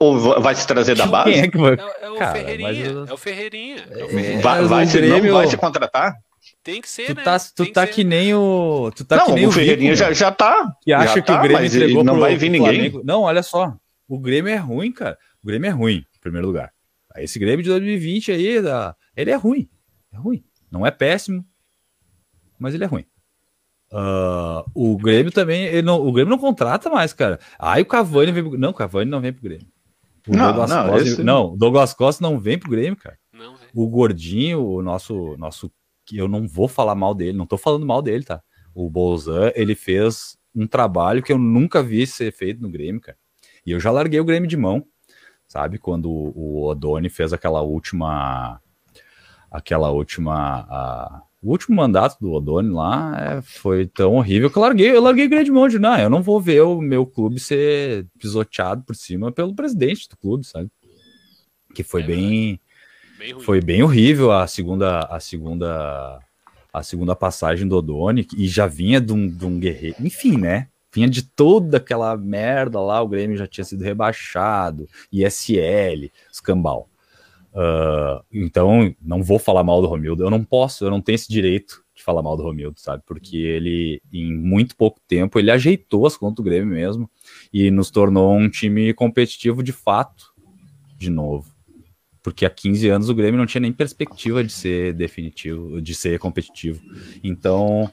Ou 0.00 0.40
vai 0.40 0.54
se 0.56 0.66
trazer 0.66 0.96
da 0.96 1.06
base? 1.06 1.32
É, 1.32 1.48
vai... 1.48 1.74
é, 1.74 2.04
é, 2.04 2.10
o 2.10 2.16
Cara, 2.16 2.32
Ferreirinha, 2.32 2.86
eu... 2.86 3.06
é 3.06 3.12
o 3.12 3.16
Ferreirinha. 3.16 3.86
É 3.88 4.04
o 4.04 4.08
Ferreirinha. 4.08 4.40
Vai, 4.40 4.64
vai, 4.64 4.86
se, 4.86 4.96
Grêmio... 4.96 5.24
não 5.32 5.38
vai 5.38 5.46
se 5.46 5.56
contratar? 5.56 6.16
Tem 6.62 6.80
que 6.80 6.88
ser, 6.88 7.06
tu 7.06 7.14
né? 7.16 7.24
Tá, 7.24 7.38
tu 7.38 7.72
tá 7.72 7.86
que, 7.86 7.94
que 7.94 8.04
nem 8.04 8.34
o. 8.34 8.92
Tu 8.94 9.04
tá 9.04 9.16
não, 9.16 9.26
que 9.26 9.32
nem 9.32 9.46
o, 9.46 9.48
o 9.48 9.52
Ferreirinha 9.52 9.96
já, 9.96 10.12
já 10.12 10.30
tá. 10.30 10.72
Que 10.80 10.92
acha 10.92 11.06
já 11.06 11.14
que 11.14 11.26
tá, 11.26 11.38
o 11.38 11.42
Grêmio 11.42 11.66
entregou 11.66 12.04
não 12.04 12.20
vai 12.20 12.36
vir 12.36 12.50
ninguém. 12.50 12.74
Flamengo. 12.74 13.02
Não, 13.04 13.22
olha 13.22 13.42
só. 13.42 13.76
O 14.08 14.18
Grêmio 14.18 14.52
é 14.52 14.56
ruim, 14.56 14.92
cara. 14.92 15.18
O 15.42 15.46
Grêmio 15.46 15.66
é 15.68 15.70
ruim, 15.70 15.96
em 15.96 16.20
primeiro 16.20 16.46
lugar. 16.46 16.72
Esse 17.16 17.38
Grêmio 17.38 17.64
de 17.64 17.70
2020 17.70 18.30
aí, 18.30 18.46
ele 19.16 19.30
é 19.30 19.34
ruim. 19.34 19.68
É 20.12 20.16
ruim. 20.16 20.44
Não 20.70 20.86
é 20.86 20.90
péssimo, 20.90 21.44
mas 22.58 22.74
ele 22.74 22.84
é 22.84 22.86
ruim. 22.86 23.04
Uh, 23.92 24.64
o 24.72 24.96
Grêmio 24.96 25.32
também. 25.32 25.82
Não, 25.82 26.00
o 26.00 26.12
Grêmio 26.12 26.30
não 26.30 26.38
contrata 26.38 26.88
mais, 26.88 27.12
cara. 27.12 27.40
Aí 27.58 27.82
o 27.82 27.86
Cavani 27.86 28.32
vem 28.32 28.44
pro, 28.44 28.58
Não, 28.58 28.70
o 28.70 28.74
Cavani 28.74 29.10
não 29.10 29.20
vem 29.20 29.32
pro 29.32 29.42
Grêmio. 29.42 29.66
O 30.28 30.36
não, 30.36 30.46
Douglas 30.46 30.70
não, 30.70 30.88
Costa, 30.88 31.08
esse... 31.08 31.24
não, 31.24 31.56
Douglas 31.56 31.92
Costa 31.92 32.22
não 32.22 32.38
vem 32.38 32.56
pro 32.56 32.70
Grêmio, 32.70 32.96
cara. 32.96 33.18
Não, 33.32 33.56
o 33.74 33.88
Gordinho, 33.88 34.64
o 34.64 34.80
nosso, 34.80 35.36
nosso 35.36 35.70
que 36.12 36.18
eu 36.18 36.28
não 36.28 36.46
vou 36.46 36.68
falar 36.68 36.94
mal 36.94 37.14
dele, 37.14 37.38
não 37.38 37.46
tô 37.46 37.56
falando 37.56 37.86
mal 37.86 38.02
dele, 38.02 38.22
tá? 38.22 38.42
O 38.74 38.90
Bolzan, 38.90 39.50
ele 39.54 39.74
fez 39.74 40.36
um 40.54 40.66
trabalho 40.66 41.22
que 41.22 41.32
eu 41.32 41.38
nunca 41.38 41.82
vi 41.82 42.06
ser 42.06 42.30
feito 42.32 42.60
no 42.60 42.68
Grêmio, 42.68 43.00
cara. 43.00 43.16
E 43.64 43.70
eu 43.70 43.80
já 43.80 43.90
larguei 43.90 44.20
o 44.20 44.24
Grêmio 44.24 44.48
de 44.48 44.56
mão, 44.56 44.84
sabe? 45.48 45.78
Quando 45.78 46.10
o 46.10 46.66
Odoni 46.66 47.08
fez 47.08 47.32
aquela 47.32 47.62
última. 47.62 48.60
Aquela 49.50 49.90
última. 49.90 50.66
A, 50.68 51.22
o 51.42 51.50
último 51.50 51.76
mandato 51.76 52.18
do 52.20 52.32
Odoni 52.32 52.68
lá 52.68 53.16
é, 53.18 53.42
foi 53.42 53.86
tão 53.86 54.16
horrível 54.16 54.50
que 54.50 54.58
eu 54.58 54.62
larguei, 54.62 54.90
eu 54.90 55.00
larguei 55.00 55.24
o 55.24 55.28
Grêmio 55.28 55.46
de 55.46 55.50
mão 55.50 55.66
de 55.66 55.78
não, 55.78 55.98
eu 55.98 56.10
não 56.10 56.22
vou 56.22 56.40
ver 56.40 56.60
o 56.60 56.80
meu 56.80 57.06
clube 57.06 57.40
ser 57.40 58.06
pisoteado 58.18 58.82
por 58.82 58.94
cima 58.94 59.32
pelo 59.32 59.54
presidente 59.54 60.08
do 60.10 60.16
clube, 60.16 60.46
sabe? 60.46 60.70
Que 61.74 61.82
foi 61.82 62.02
é, 62.02 62.06
bem 62.06 62.60
Foi 63.40 63.60
bem 63.60 63.82
horrível 63.82 64.32
a 64.32 64.46
segunda, 64.46 65.00
a 65.00 65.20
segunda, 65.20 66.18
a 66.72 66.82
segunda 66.82 67.14
passagem 67.14 67.68
do 67.68 67.76
Odoni 67.76 68.26
e 68.36 68.48
já 68.48 68.66
vinha 68.66 69.00
de 69.00 69.12
um, 69.12 69.28
de 69.28 69.46
um 69.46 69.58
guerreiro. 69.60 69.96
Enfim, 70.00 70.36
né? 70.36 70.68
Vinha 70.92 71.08
de 71.08 71.22
toda 71.22 71.78
aquela 71.78 72.16
merda 72.16 72.80
lá, 72.80 73.00
o 73.00 73.08
Grêmio 73.08 73.36
já 73.36 73.46
tinha 73.46 73.64
sido 73.64 73.82
rebaixado, 73.82 74.86
ISL, 75.10 76.10
escambau. 76.30 76.88
Uh, 77.54 78.22
então, 78.32 78.94
não 79.00 79.22
vou 79.22 79.38
falar 79.38 79.62
mal 79.62 79.80
do 79.80 79.86
Romildo, 79.88 80.22
eu 80.22 80.30
não 80.30 80.42
posso, 80.42 80.84
eu 80.84 80.90
não 80.90 81.00
tenho 81.00 81.14
esse 81.14 81.30
direito 81.30 81.82
de 81.94 82.02
falar 82.02 82.22
mal 82.22 82.36
do 82.36 82.42
Romildo, 82.42 82.80
sabe? 82.80 83.02
Porque 83.06 83.36
ele, 83.36 84.02
em 84.12 84.34
muito 84.34 84.76
pouco 84.76 84.98
tempo, 85.06 85.38
ele 85.38 85.50
ajeitou 85.50 86.06
as 86.06 86.16
contas 86.16 86.36
do 86.36 86.42
Grêmio 86.42 86.74
mesmo 86.74 87.10
e 87.52 87.70
nos 87.70 87.90
tornou 87.90 88.34
um 88.34 88.50
time 88.50 88.92
competitivo 88.92 89.62
de 89.62 89.72
fato, 89.72 90.32
de 90.98 91.10
novo 91.10 91.51
porque 92.22 92.46
há 92.46 92.50
15 92.50 92.88
anos 92.88 93.08
o 93.08 93.14
Grêmio 93.14 93.38
não 93.38 93.46
tinha 93.46 93.60
nem 93.60 93.72
perspectiva 93.72 94.44
de 94.44 94.52
ser 94.52 94.92
definitivo, 94.92 95.80
de 95.82 95.94
ser 95.94 96.18
competitivo. 96.18 96.80
Então, 97.22 97.90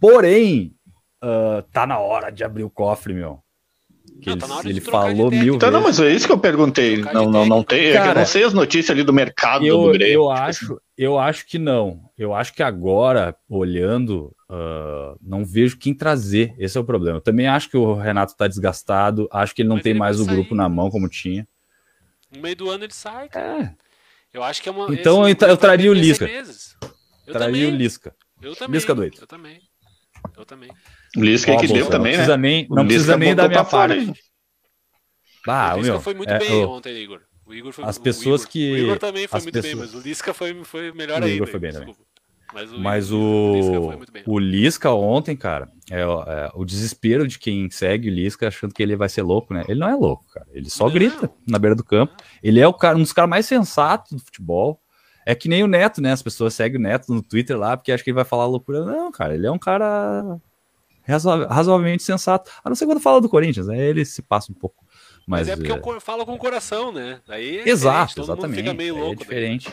porém, 0.00 0.74
uh, 1.22 1.62
tá 1.72 1.86
na 1.86 1.98
hora 1.98 2.30
de 2.30 2.42
abrir 2.42 2.64
o 2.64 2.70
cofre, 2.70 3.14
meu. 3.14 3.44
Que 4.20 4.30
não, 4.30 4.34
ele, 4.34 4.40
tá 4.40 4.70
ele 4.70 4.80
falou 4.80 5.30
mil 5.30 5.56
então, 5.56 5.70
vezes. 5.70 5.72
Não, 5.72 5.82
mas 5.82 6.00
é 6.00 6.12
isso 6.12 6.26
que 6.26 6.32
eu 6.32 6.38
perguntei. 6.38 6.98
Não, 6.98 7.30
não, 7.30 7.44
não 7.44 7.62
tem. 7.62 7.92
Cara, 7.92 8.10
eu 8.10 8.14
não 8.14 8.26
sei 8.26 8.44
as 8.44 8.54
notícias 8.54 8.90
ali 8.90 9.02
do 9.02 9.12
mercado 9.12 9.66
eu, 9.66 9.82
do 9.82 9.92
Grêmio. 9.92 10.14
Eu 10.14 10.30
acho, 10.30 10.80
eu 10.96 11.18
acho 11.18 11.46
que 11.46 11.58
não. 11.58 12.00
Eu 12.16 12.34
acho 12.34 12.54
que 12.54 12.62
agora, 12.62 13.36
olhando, 13.48 14.34
uh, 14.50 15.18
não 15.20 15.44
vejo 15.44 15.78
quem 15.78 15.92
trazer. 15.92 16.54
Esse 16.58 16.78
é 16.78 16.80
o 16.80 16.84
problema. 16.84 17.18
Eu 17.18 17.22
também 17.22 17.48
acho 17.48 17.68
que 17.68 17.76
o 17.76 17.94
Renato 17.94 18.36
tá 18.36 18.46
desgastado. 18.46 19.28
Acho 19.32 19.54
que 19.54 19.62
ele 19.62 19.68
não 19.68 19.76
mas 19.76 19.82
tem 19.82 19.90
ele 19.90 19.98
mais 19.98 20.20
o 20.20 20.26
grupo 20.26 20.54
na 20.54 20.68
mão 20.68 20.90
como 20.90 21.08
tinha. 21.08 21.46
No 22.34 22.42
meio 22.42 22.56
do 22.56 22.70
ano 22.70 22.84
ele 22.84 22.92
sai, 22.92 23.28
cara. 23.28 23.62
É. 23.62 23.74
Eu 24.32 24.42
acho 24.42 24.62
que 24.62 24.68
é 24.68 24.72
uma. 24.72 24.92
Então 24.92 25.28
eu, 25.28 25.36
eu 25.48 25.56
traria 25.56 25.90
o 25.90 25.94
Lisca. 25.94 26.28
Eu 27.26 27.32
traria 27.32 27.68
o 27.68 27.70
Lisca. 27.70 28.14
Eu 28.42 28.56
também. 28.56 28.74
Lisca 28.74 28.94
doido. 28.94 29.16
Eu 29.20 29.26
também. 29.26 29.60
Eu 30.36 30.44
também. 30.44 30.70
O 31.16 31.20
Lisca 31.22 31.52
é 31.52 31.56
que 31.56 31.68
deu 31.68 31.88
também, 31.88 32.12
não 32.12 32.18
precisa 32.18 32.36
né? 32.36 32.42
Nem, 32.42 32.68
não 32.68 32.86
precisa 32.86 33.16
nem 33.16 33.34
da 33.34 33.48
minha 33.48 33.64
parte. 33.64 34.12
Ah, 35.46 35.74
o 35.74 35.78
Lisca 35.78 35.92
meu, 35.92 36.00
foi 36.00 36.14
muito 36.14 36.32
é, 36.32 36.38
bem 36.38 36.64
ontem, 36.64 36.96
Igor. 36.96 37.20
O 37.46 37.54
Igor 37.54 37.72
foi 37.72 37.84
As 37.84 37.98
pessoas 37.98 38.42
o 38.42 38.44
Igor, 38.44 38.50
que. 38.50 38.72
O 38.72 38.76
Igor 38.78 38.98
também 38.98 39.28
foi 39.28 39.40
muito 39.40 39.52
pessoas... 39.52 39.74
bem, 39.74 39.76
mas 39.76 39.94
o 39.94 40.00
Lisca 40.00 40.34
foi, 40.34 40.64
foi 40.64 40.92
melhor 40.92 41.20
o 41.20 41.24
ainda. 41.24 41.26
O 41.26 41.36
Igor 41.36 41.48
foi 41.48 41.60
bem 41.60 41.72
também. 41.72 41.96
Mas 42.52 42.72
o, 42.72 42.78
Mas 42.78 43.12
o, 43.12 43.18
o, 43.18 43.98
Lisca, 44.00 44.30
o 44.30 44.38
Lisca 44.38 44.90
ontem, 44.92 45.36
cara, 45.36 45.68
é, 45.90 46.00
é, 46.00 46.50
o 46.54 46.64
desespero 46.64 47.28
de 47.28 47.38
quem 47.38 47.68
segue 47.70 48.08
o 48.08 48.12
Lisca 48.12 48.48
achando 48.48 48.72
que 48.72 48.82
ele 48.82 48.96
vai 48.96 49.08
ser 49.08 49.22
louco, 49.22 49.52
né? 49.52 49.64
Ele 49.68 49.80
não 49.80 49.88
é 49.88 49.94
louco, 49.94 50.24
cara. 50.32 50.46
Ele 50.52 50.70
só 50.70 50.88
grita 50.88 51.30
na 51.46 51.58
beira 51.58 51.74
do 51.74 51.84
campo. 51.84 52.14
Ele 52.42 52.60
é 52.60 52.66
o 52.66 52.72
cara, 52.72 52.96
um 52.96 53.02
dos 53.02 53.12
caras 53.12 53.28
mais 53.28 53.46
sensatos 53.46 54.12
do 54.12 54.18
futebol. 54.18 54.80
É 55.26 55.34
que 55.34 55.48
nem 55.48 55.62
o 55.62 55.66
Neto, 55.66 56.02
né? 56.02 56.12
As 56.12 56.22
pessoas 56.22 56.54
seguem 56.54 56.78
o 56.78 56.82
Neto 56.82 57.12
no 57.12 57.22
Twitter 57.22 57.58
lá 57.58 57.76
porque 57.76 57.92
acham 57.92 58.04
que 58.04 58.10
ele 58.10 58.14
vai 58.16 58.24
falar 58.24 58.46
loucura. 58.46 58.84
Não, 58.84 59.10
cara, 59.10 59.34
ele 59.34 59.46
é 59.46 59.50
um 59.50 59.58
cara 59.58 60.38
razoavelmente 61.06 62.02
sensato. 62.02 62.50
A 62.62 62.68
não 62.68 62.76
ser 62.76 62.86
quando 62.86 63.00
fala 63.00 63.20
do 63.20 63.28
Corinthians, 63.28 63.68
aí 63.68 63.80
ele 63.80 64.04
se 64.04 64.22
passa 64.22 64.50
um 64.52 64.54
pouco. 64.54 64.84
Mas, 65.26 65.48
Mas 65.48 65.48
é 65.48 65.56
porque 65.56 65.72
é... 65.72 65.94
eu 65.94 66.00
falo 66.00 66.26
com 66.26 66.34
o 66.34 66.38
coração, 66.38 66.92
né? 66.92 67.20
Aí 67.28 67.58
é 67.58 67.68
Exato, 67.68 68.20
exatamente. 68.20 68.68
é 68.68 69.14
diferente. 69.14 69.72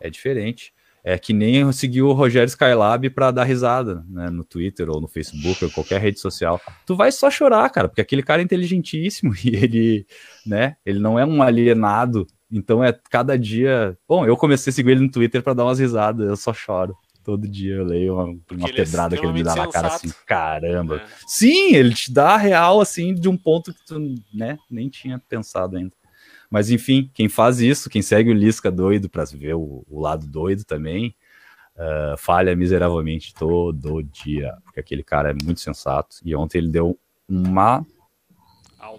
É 0.00 0.10
diferente. 0.10 0.74
É 1.04 1.18
que 1.18 1.32
nem 1.32 1.70
seguir 1.72 2.02
o 2.02 2.12
Rogério 2.12 2.46
Skylab 2.46 3.10
para 3.10 3.32
dar 3.32 3.44
risada, 3.44 4.04
né, 4.08 4.30
no 4.30 4.44
Twitter 4.44 4.88
ou 4.88 5.00
no 5.00 5.08
Facebook 5.08 5.64
ou 5.64 5.70
qualquer 5.70 6.00
rede 6.00 6.20
social. 6.20 6.60
Tu 6.86 6.94
vai 6.94 7.10
só 7.10 7.28
chorar, 7.28 7.68
cara, 7.70 7.88
porque 7.88 8.00
aquele 8.00 8.22
cara 8.22 8.40
é 8.40 8.44
inteligentíssimo 8.44 9.32
e 9.44 9.48
ele, 9.48 10.06
né, 10.46 10.76
ele 10.86 11.00
não 11.00 11.18
é 11.18 11.26
um 11.26 11.42
alienado. 11.42 12.26
Então 12.50 12.84
é 12.84 12.96
cada 13.10 13.36
dia. 13.36 13.98
Bom, 14.06 14.26
eu 14.26 14.36
comecei 14.36 14.70
a 14.70 14.74
seguir 14.74 14.92
ele 14.92 15.00
no 15.00 15.10
Twitter 15.10 15.42
para 15.42 15.54
dar 15.54 15.64
umas 15.64 15.80
risadas, 15.80 16.28
eu 16.28 16.36
só 16.36 16.52
choro. 16.52 16.96
Todo 17.24 17.48
dia 17.48 17.76
eu 17.76 17.84
leio 17.84 18.14
uma, 18.14 18.24
uma 18.24 18.68
é 18.68 18.72
pedrada 18.72 19.14
é 19.14 19.18
que 19.18 19.24
ele 19.24 19.32
me 19.32 19.42
dá 19.44 19.54
na 19.54 19.68
cara 19.68 19.88
assim, 19.88 20.10
caramba. 20.26 20.96
É. 20.96 21.06
Sim, 21.26 21.74
ele 21.74 21.94
te 21.94 22.12
dá 22.12 22.34
a 22.34 22.36
real 22.36 22.80
assim 22.80 23.14
de 23.14 23.28
um 23.28 23.36
ponto 23.36 23.72
que 23.72 23.84
tu, 23.86 23.98
né, 24.34 24.58
nem 24.68 24.88
tinha 24.88 25.20
pensado 25.28 25.76
ainda. 25.76 25.92
Mas 26.52 26.70
enfim, 26.70 27.10
quem 27.14 27.30
faz 27.30 27.62
isso, 27.62 27.88
quem 27.88 28.02
segue 28.02 28.30
o 28.30 28.34
Lisca 28.34 28.70
doido 28.70 29.08
para 29.08 29.24
ver 29.24 29.54
o, 29.54 29.86
o, 29.88 29.98
lado 29.98 30.26
doido 30.26 30.64
também, 30.64 31.14
uh, 31.74 32.14
falha 32.18 32.54
miseravelmente 32.54 33.32
todo 33.34 34.02
dia, 34.02 34.52
porque 34.62 34.78
aquele 34.78 35.02
cara 35.02 35.30
é 35.30 35.32
muito 35.32 35.62
sensato. 35.62 36.16
E 36.22 36.36
ontem 36.36 36.58
ele 36.58 36.68
deu 36.68 36.98
uma 37.26 37.82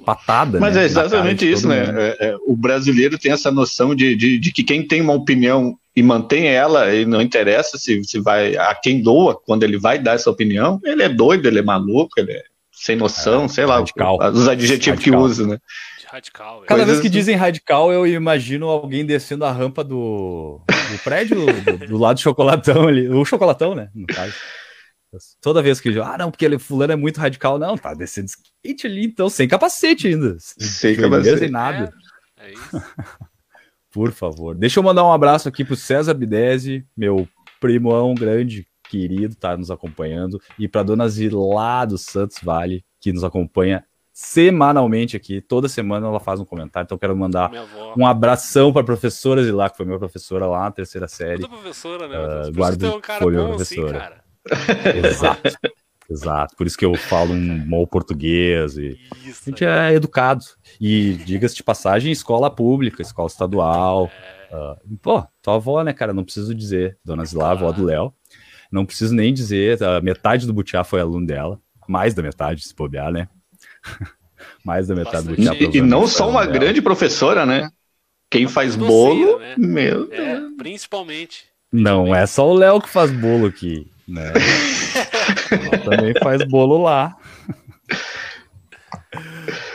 patada. 0.04 0.60
Mas 0.60 0.74
né, 0.74 0.82
é 0.82 0.86
exatamente 0.86 1.48
isso, 1.48 1.68
né? 1.68 1.84
É, 1.86 2.30
é, 2.30 2.38
o 2.48 2.56
brasileiro 2.56 3.20
tem 3.20 3.32
essa 3.32 3.52
noção 3.52 3.94
de, 3.94 4.16
de, 4.16 4.40
de, 4.40 4.52
que 4.52 4.64
quem 4.64 4.88
tem 4.88 5.00
uma 5.00 5.14
opinião 5.14 5.78
e 5.96 6.02
mantém 6.02 6.48
ela, 6.48 6.92
e 6.92 7.06
não 7.06 7.22
interessa 7.22 7.78
se, 7.78 8.04
se 8.04 8.20
vai 8.20 8.58
a 8.58 8.74
quem 8.74 9.00
doa 9.00 9.40
quando 9.40 9.62
ele 9.62 9.78
vai 9.78 10.00
dar 10.00 10.16
essa 10.16 10.32
opinião, 10.32 10.82
ele 10.84 11.04
é 11.04 11.10
doido, 11.10 11.48
ele 11.48 11.60
é 11.60 11.64
maluco, 11.64 12.20
ele 12.20 12.32
é 12.32 12.44
sem 12.72 12.96
noção, 12.96 13.46
é, 13.46 13.48
sei 13.48 13.66
lá, 13.68 13.78
radical. 13.78 14.18
os 14.34 14.48
adjetivos 14.48 15.00
radical. 15.00 15.22
que 15.22 15.26
usa, 15.26 15.46
né? 15.46 15.60
Radical. 16.14 16.62
Cada 16.62 16.68
Coisas... 16.68 16.88
vez 16.88 17.00
que 17.02 17.10
dizem 17.10 17.36
radical, 17.36 17.92
eu 17.92 18.06
imagino 18.06 18.68
alguém 18.68 19.06
descendo 19.06 19.46
a 19.46 19.52
rampa 19.52 19.84
do, 19.84 20.62
do 20.68 21.00
prédio 21.04 21.46
do, 21.46 21.88
do, 21.88 21.98
lado 21.98 22.18
do 22.18 22.22
chocolatão 22.22 22.88
ali. 22.88 23.10
O 23.10 23.26
chocolatão, 23.26 23.74
né? 23.74 23.90
No 23.96 24.06
caso. 24.06 24.34
Toda 25.42 25.62
vez 25.62 25.80
que 25.80 25.90
eu 25.90 26.04
ah, 26.04 26.18
não, 26.18 26.32
porque 26.32 26.46
ele 26.46 26.58
fulano 26.58 26.94
é 26.94 26.96
muito 26.96 27.20
radical, 27.20 27.60
não, 27.60 27.78
tá 27.78 27.94
descendo 27.94 28.28
skate 28.28 28.88
ali, 28.88 29.06
então, 29.06 29.30
sem 29.30 29.48
capacete 29.48 30.08
ainda. 30.08 30.38
Sem 30.40 30.96
capacete. 30.96 31.40
Sem 31.40 31.50
nada. 31.50 31.94
É, 32.38 32.48
é 32.48 32.54
isso. 32.54 32.70
Por 33.92 34.12
favor. 34.12 34.56
Deixa 34.56 34.80
eu 34.80 34.84
mandar 34.84 35.04
um 35.04 35.14
abraço 35.14 35.48
aqui 35.48 35.64
pro 35.64 35.76
César 35.76 36.16
Bidese, 36.16 36.84
meu 36.98 37.28
primão 37.60 38.16
grande, 38.16 38.66
querido 38.90 39.36
tá 39.36 39.56
nos 39.56 39.72
acompanhando 39.72 40.40
e 40.60 40.68
para 40.68 40.84
dona 40.84 41.08
Zilá 41.08 41.86
do 41.86 41.98
Santos 41.98 42.38
Vale, 42.44 42.84
que 43.00 43.14
nos 43.14 43.24
acompanha 43.24 43.84
semanalmente 44.14 45.18
aqui, 45.18 45.42
toda 45.42 45.68
semana 45.68 46.06
ela 46.06 46.20
faz 46.20 46.40
um 46.40 46.46
comentário, 46.46 46.86
então 46.86 47.00
quero 47.00 47.18
mandar 47.18 47.52
um 47.98 48.06
abração 48.06 48.72
para 48.72 48.84
a 48.84 48.86
professora 48.86 49.44
Zilá, 49.44 49.72
que 49.72 49.76
foi 49.76 49.88
minha 49.88 49.98
professora 49.98 50.46
lá 50.46 50.66
na 50.66 50.72
terceira 50.72 51.08
série. 51.08 51.42
Toda 51.42 51.56
professora, 51.56 52.08
né? 52.08 52.48
Uh, 52.48 52.54
guarda, 52.54 52.96
um 52.96 53.02
foi 53.02 53.32
minha 53.32 53.48
professora. 53.48 54.24
Assim, 54.50 55.08
Exato. 55.08 55.58
Exato, 56.10 56.56
por 56.56 56.68
isso 56.68 56.78
que 56.78 56.86
eu 56.86 56.94
falo 56.96 57.34
um 57.34 57.68
bom 57.68 57.88
português 57.88 58.78
e 58.78 59.00
isso, 59.26 59.44
a 59.48 59.50
gente 59.50 59.66
é 59.66 59.94
educado. 59.94 60.44
E 60.80 61.14
diga-se 61.26 61.56
de 61.56 61.64
passagem, 61.64 62.12
escola 62.12 62.52
pública, 62.52 63.02
escola 63.02 63.28
estadual. 63.28 64.12
É... 64.52 64.56
Uh, 64.56 64.98
pô, 65.02 65.26
tua 65.42 65.56
avó, 65.56 65.82
né, 65.82 65.92
cara? 65.92 66.14
Não 66.14 66.24
preciso 66.24 66.54
dizer, 66.54 67.00
dona 67.04 67.26
Zilá, 67.26 67.52
avó 67.52 67.72
do 67.72 67.86
Léo. 67.86 68.14
Não 68.72 68.86
preciso 68.86 69.16
nem 69.16 69.34
dizer, 69.34 69.82
a 69.84 70.02
metade 70.02 70.46
do 70.46 70.54
Butiá 70.54 70.84
foi 70.84 71.00
aluno 71.00 71.26
dela, 71.26 71.60
mais 71.88 72.14
da 72.14 72.22
metade, 72.22 72.68
se 72.68 72.76
bobear, 72.76 73.12
né? 73.12 73.28
mais 74.64 74.88
da 74.88 74.96
metade 74.96 75.28
Bastante. 75.28 75.42
do 75.42 75.66
Butiá. 75.66 75.70
E, 75.74 75.78
e 75.78 75.82
não 75.82 76.08
só 76.08 76.30
uma 76.30 76.46
dela. 76.46 76.54
grande 76.54 76.82
professora, 76.82 77.46
né? 77.46 77.70
Quem 78.30 78.48
faz 78.48 78.76
bolo, 78.76 79.38
né? 79.38 79.56
meu 79.58 80.12
é, 80.12 80.42
Principalmente. 80.58 81.46
Não 81.72 82.16
é 82.16 82.26
só 82.26 82.50
o 82.50 82.54
Léo 82.54 82.82
que 82.82 82.90
faz 82.90 83.12
bolo 83.12 83.48
aqui, 83.48 83.92
né? 84.08 84.32
também 85.86 86.14
faz 86.22 86.44
bolo 86.48 86.82
lá. 86.82 87.16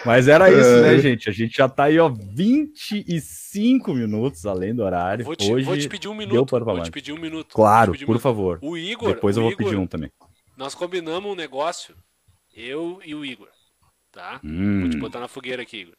Mas 0.05 0.26
era 0.26 0.51
isso, 0.51 0.82
né, 0.82 0.94
é. 0.94 0.98
gente? 0.98 1.28
A 1.28 1.32
gente 1.32 1.56
já 1.56 1.68
tá 1.68 1.85
aí, 1.85 1.98
ó, 1.98 2.09
25 2.09 3.94
minutos 3.94 4.47
além 4.47 4.74
do 4.74 4.82
horário. 4.82 5.24
Vou 5.24 5.36
te, 5.36 5.52
Hoje 5.52 5.64
vou 5.64 5.76
te 5.76 5.89
pedir 5.89 6.09
um 6.09 6.14
minuto. 6.14 6.59
Vou 6.64 6.82
te 6.82 6.90
pedir 6.90 7.12
um 7.12 7.20
minuto. 7.20 7.55
Claro, 7.55 7.93
um 7.93 7.94
por 7.94 8.01
minuto. 8.01 8.20
favor. 8.20 8.59
O 8.62 8.76
Igor. 8.76 9.14
Depois 9.14 9.36
eu 9.36 9.43
vou 9.43 9.52
Igor, 9.52 9.66
pedir 9.66 9.76
um 9.76 9.86
também. 9.86 10.10
Nós 10.56 10.74
combinamos 10.74 11.30
um 11.30 11.35
negócio, 11.35 11.94
eu 12.56 13.01
e 13.05 13.14
o 13.14 13.24
Igor. 13.24 13.48
Tá? 14.18 14.40
Hum. 14.42 14.80
Vou 14.80 14.90
te 14.90 14.96
botar 14.96 15.20
na 15.20 15.28
fogueira 15.28 15.62
aqui, 15.62 15.76
Igor. 15.82 15.94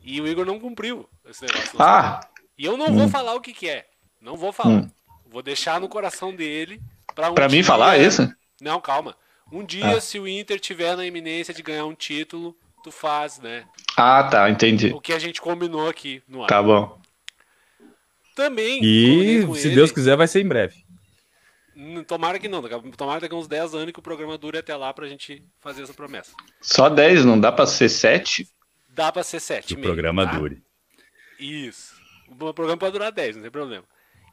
E 0.00 0.20
o 0.20 0.28
Igor 0.28 0.46
não 0.46 0.60
cumpriu 0.60 1.08
esse 1.28 1.42
negócio. 1.42 1.76
Ah! 1.82 2.20
E 2.56 2.64
eu 2.64 2.76
não 2.76 2.86
hum. 2.86 2.98
vou 2.98 3.08
falar 3.08 3.34
o 3.34 3.40
que, 3.40 3.52
que 3.52 3.68
é. 3.68 3.84
Não 4.20 4.36
vou 4.36 4.52
falar. 4.52 4.74
Hum. 4.74 4.90
Vou 5.26 5.42
deixar 5.42 5.80
no 5.80 5.88
coração 5.88 6.32
dele. 6.32 6.80
Pra, 7.16 7.32
um 7.32 7.34
pra 7.34 7.48
mim 7.48 7.64
falar 7.64 7.98
isso? 7.98 8.32
Não, 8.60 8.80
calma. 8.80 9.16
Um 9.50 9.64
dia, 9.64 9.96
ah. 9.96 10.00
se 10.00 10.20
o 10.20 10.28
Inter 10.28 10.60
tiver 10.60 10.96
na 10.96 11.04
iminência 11.04 11.52
de 11.52 11.64
ganhar 11.64 11.84
um 11.84 11.96
título, 11.96 12.56
tu 12.84 12.92
faz, 12.92 13.40
né? 13.40 13.64
Ah, 13.96 14.22
tá, 14.22 14.48
entendi. 14.48 14.92
O 14.92 15.00
que 15.00 15.12
a 15.12 15.18
gente 15.18 15.40
combinou 15.40 15.88
aqui 15.88 16.22
no 16.28 16.44
ar. 16.44 16.46
Tá 16.46 16.62
bom. 16.62 16.96
Também. 18.36 18.78
E 18.84 19.44
se 19.56 19.66
ele... 19.66 19.74
Deus 19.74 19.90
quiser, 19.90 20.16
vai 20.16 20.28
ser 20.28 20.42
em 20.42 20.48
breve. 20.48 20.76
Tomara 22.06 22.38
que 22.38 22.48
não, 22.48 22.62
tomara 22.96 23.20
daqui 23.20 23.34
uns 23.34 23.48
10 23.48 23.74
anos 23.74 23.92
que 23.92 23.98
o 23.98 24.02
programa 24.02 24.36
dure 24.36 24.58
até 24.58 24.76
lá 24.76 24.92
pra 24.92 25.08
gente 25.08 25.42
fazer 25.58 25.82
essa 25.82 25.94
promessa. 25.94 26.32
Só 26.60 26.88
10, 26.88 27.24
não 27.24 27.40
dá 27.40 27.50
pra 27.50 27.66
ser 27.66 27.88
7? 27.88 28.46
Dá 28.88 29.10
pra 29.10 29.22
ser 29.22 29.40
7. 29.40 29.74
O 29.74 29.76
meio, 29.76 29.88
programa 29.88 30.26
tá? 30.26 30.38
dure. 30.38 30.62
Isso. 31.38 31.94
O 32.28 32.52
programa 32.52 32.76
pode 32.76 32.92
durar 32.92 33.10
10, 33.10 33.36
não 33.36 33.42
tem 33.42 33.50
problema. 33.50 33.84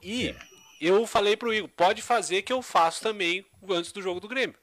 E 0.02 0.30
é. 0.30 0.36
eu 0.82 1.08
falei 1.08 1.38
pro 1.38 1.54
Igor, 1.54 1.70
pode 1.70 2.02
fazer 2.02 2.42
que 2.42 2.52
eu 2.52 2.62
faço 2.62 3.02
também 3.02 3.46
antes 3.70 3.92
do 3.92 4.02
jogo 4.02 4.20
do 4.20 4.28
Grêmio. 4.28 4.58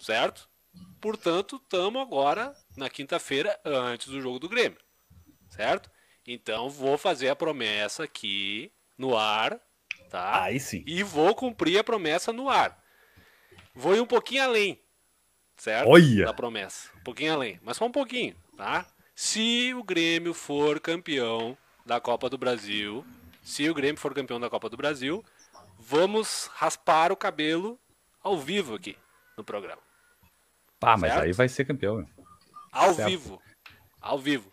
Certo? 0.00 0.48
Portanto, 1.00 1.60
estamos 1.62 2.00
agora 2.00 2.54
na 2.76 2.88
quinta-feira 2.88 3.58
antes 3.64 4.08
do 4.08 4.20
jogo 4.20 4.38
do 4.38 4.48
Grêmio. 4.48 4.78
Certo? 5.50 5.90
Então 6.26 6.70
vou 6.70 6.96
fazer 6.96 7.28
a 7.28 7.36
promessa 7.36 8.04
aqui 8.04 8.72
no 8.96 9.16
ar, 9.16 9.60
tá? 10.14 10.44
Aí 10.44 10.60
sim. 10.60 10.84
E 10.86 11.02
vou 11.02 11.34
cumprir 11.34 11.76
a 11.76 11.82
promessa 11.82 12.32
no 12.32 12.48
ar. 12.48 12.78
Vou 13.74 13.96
ir 13.96 14.00
um 14.00 14.06
pouquinho 14.06 14.44
além, 14.44 14.80
certo? 15.56 15.88
Olha! 15.88 16.26
Da 16.26 16.32
promessa. 16.32 16.88
Um 16.96 17.02
pouquinho 17.02 17.32
além, 17.32 17.58
mas 17.64 17.76
só 17.76 17.84
um 17.84 17.90
pouquinho, 17.90 18.36
tá? 18.56 18.86
Se 19.12 19.74
o 19.74 19.82
Grêmio 19.82 20.32
for 20.32 20.78
campeão 20.78 21.58
da 21.84 22.00
Copa 22.00 22.30
do 22.30 22.38
Brasil, 22.38 23.04
se 23.42 23.68
o 23.68 23.74
Grêmio 23.74 24.00
for 24.00 24.14
campeão 24.14 24.38
da 24.38 24.48
Copa 24.48 24.68
do 24.68 24.76
Brasil, 24.76 25.24
vamos 25.80 26.48
raspar 26.54 27.10
o 27.10 27.16
cabelo 27.16 27.76
ao 28.22 28.38
vivo 28.38 28.76
aqui 28.76 28.96
no 29.36 29.42
programa. 29.42 29.82
Pá, 30.78 30.96
mas 30.96 31.10
certo? 31.10 31.24
aí 31.24 31.32
vai 31.32 31.48
ser 31.48 31.64
campeão. 31.64 31.96
Meu. 31.96 32.08
Ao 32.70 32.94
certo. 32.94 33.08
vivo. 33.08 33.42
Ao 34.00 34.16
vivo. 34.16 34.48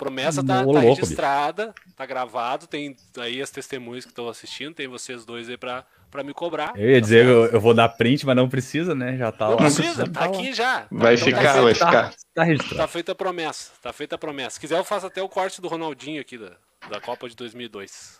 Promessa 0.00 0.42
tá, 0.42 0.64
tá 0.64 0.80
registrada, 0.80 1.74
tá 1.94 2.06
gravado, 2.06 2.66
tem 2.66 2.96
aí 3.18 3.42
as 3.42 3.50
testemunhas 3.50 4.06
que 4.06 4.10
estão 4.10 4.30
assistindo, 4.30 4.74
tem 4.74 4.88
vocês 4.88 5.26
dois 5.26 5.46
aí 5.50 5.58
pra, 5.58 5.84
pra 6.10 6.24
me 6.24 6.32
cobrar. 6.32 6.72
Eu 6.74 6.88
ia 6.88 6.94
tá 6.94 7.00
dizer, 7.00 7.26
eu, 7.26 7.44
eu, 7.44 7.60
vou 7.60 7.74
dar 7.74 7.86
print, 7.90 8.24
mas 8.24 8.34
não 8.34 8.48
precisa, 8.48 8.94
né? 8.94 9.18
Já 9.18 9.30
tá 9.30 9.44
não 9.44 9.56
lá. 9.56 9.58
precisa, 9.58 10.04
tá, 10.06 10.20
tá 10.20 10.24
aqui 10.24 10.54
já. 10.54 10.86
Vai 10.90 11.16
então, 11.16 11.26
ficar, 11.26 11.52
tá 11.52 11.60
vai 11.60 11.74
ficar. 11.74 12.14
Tá, 12.32 12.42
registrado. 12.42 12.76
Tá 12.78 12.88
feita 12.88 13.12
a 13.12 13.14
promessa, 13.14 13.72
tá 13.82 13.92
feita 13.92 14.14
a 14.14 14.18
promessa. 14.18 14.54
Se 14.54 14.60
quiser, 14.60 14.78
eu 14.78 14.84
faço 14.84 15.06
até 15.06 15.22
o 15.22 15.28
corte 15.28 15.60
do 15.60 15.68
Ronaldinho 15.68 16.18
aqui 16.18 16.38
da, 16.38 16.52
da 16.88 16.98
Copa 16.98 17.28
de 17.28 17.36
2002. 17.36 18.18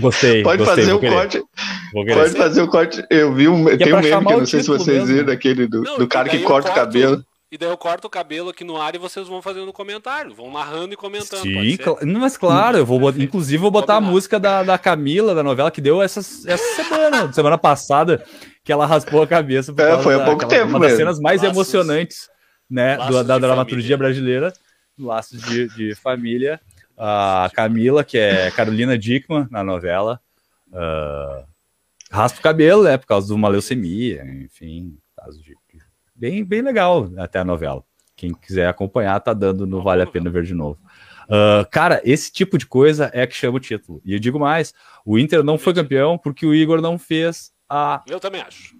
Gostei. 0.00 0.42
Pode 0.42 0.64
gostei, 0.64 0.84
fazer 0.84 0.92
o 0.94 1.00
corte. 1.00 1.44
Pode 1.92 2.36
fazer 2.38 2.62
o 2.62 2.68
corte. 2.68 3.04
Eu 3.10 3.34
vi 3.34 3.48
um. 3.48 3.68
É 3.68 3.76
tem 3.76 3.92
um 3.92 4.00
meme 4.00 4.26
que 4.26 4.32
eu 4.32 4.38
não 4.38 4.46
sei 4.46 4.62
se 4.62 4.68
vocês 4.68 5.06
viram, 5.06 5.26
daquele 5.26 5.66
do, 5.66 5.82
não, 5.82 5.98
do 5.98 6.08
cara 6.08 6.30
que 6.30 6.38
corta 6.38 6.70
o 6.70 6.74
cabelo. 6.74 7.22
E 7.52 7.58
daí 7.58 7.68
eu 7.68 7.76
corto 7.76 8.06
o 8.06 8.10
cabelo 8.10 8.48
aqui 8.48 8.64
no 8.64 8.80
ar 8.80 8.94
e 8.94 8.98
vocês 8.98 9.28
vão 9.28 9.42
fazendo 9.42 9.70
comentário, 9.74 10.34
vão 10.34 10.50
narrando 10.50 10.94
e 10.94 10.96
comentando. 10.96 11.42
Sim, 11.42 11.76
cl 11.76 12.18
mas 12.18 12.34
claro, 12.38 12.78
eu 12.78 12.86
vou 12.86 13.10
inclusive 13.10 13.58
vou 13.58 13.70
botar 13.70 13.96
a 13.96 14.00
música 14.00 14.40
da, 14.40 14.62
da 14.62 14.78
Camila, 14.78 15.34
da 15.34 15.42
novela, 15.42 15.70
que 15.70 15.82
deu 15.82 16.00
essa, 16.00 16.20
essa 16.20 16.82
semana, 16.82 17.30
semana 17.34 17.58
passada, 17.58 18.24
que 18.64 18.72
ela 18.72 18.86
raspou 18.86 19.20
a 19.20 19.26
cabeça. 19.26 19.70
É, 19.76 19.98
foi 20.02 20.14
há 20.14 20.24
pouco 20.24 20.48
tempo, 20.48 20.70
Uma 20.70 20.80
das 20.80 20.94
cenas 20.94 21.20
mais 21.20 21.42
Laços, 21.42 21.54
emocionantes, 21.54 22.30
né, 22.70 22.96
do, 22.96 23.22
da 23.22 23.38
dramaturgia 23.38 23.98
brasileira, 23.98 24.50
Laços 24.98 25.42
de, 25.42 25.68
de 25.68 25.94
Família. 25.94 26.58
A 26.96 27.50
Camila, 27.52 28.02
que 28.02 28.16
é 28.16 28.50
Carolina 28.50 28.96
Dickman 28.96 29.46
na 29.50 29.62
novela, 29.62 30.18
uh, 30.68 31.44
raspa 32.10 32.38
o 32.38 32.42
cabelo, 32.42 32.84
né, 32.84 32.96
por 32.96 33.06
causa 33.06 33.26
de 33.26 33.34
uma 33.34 33.48
leucemia, 33.48 34.24
enfim, 34.42 34.96
caso 35.14 35.42
de... 35.42 35.54
Bem, 36.22 36.44
bem 36.44 36.62
legal 36.62 37.10
até 37.18 37.40
a 37.40 37.44
novela. 37.44 37.82
Quem 38.14 38.32
quiser 38.32 38.68
acompanhar, 38.68 39.18
tá 39.18 39.34
dando 39.34 39.66
no 39.66 39.82
Vale 39.82 40.02
a 40.02 40.06
Pena 40.06 40.30
Ver 40.30 40.44
de 40.44 40.54
novo. 40.54 40.78
Uh, 41.24 41.68
cara, 41.68 42.00
esse 42.04 42.30
tipo 42.30 42.56
de 42.56 42.64
coisa 42.64 43.10
é 43.12 43.26
que 43.26 43.34
chama 43.34 43.56
o 43.56 43.60
título. 43.60 44.00
E 44.04 44.12
eu 44.12 44.20
digo 44.20 44.38
mais: 44.38 44.72
o 45.04 45.18
Inter 45.18 45.42
não 45.42 45.58
foi 45.58 45.74
campeão 45.74 46.16
porque 46.16 46.46
o 46.46 46.54
Igor 46.54 46.80
não 46.80 46.96
fez 46.96 47.50
a. 47.68 48.04
Eu 48.06 48.20
também 48.20 48.40
acho. 48.40 48.76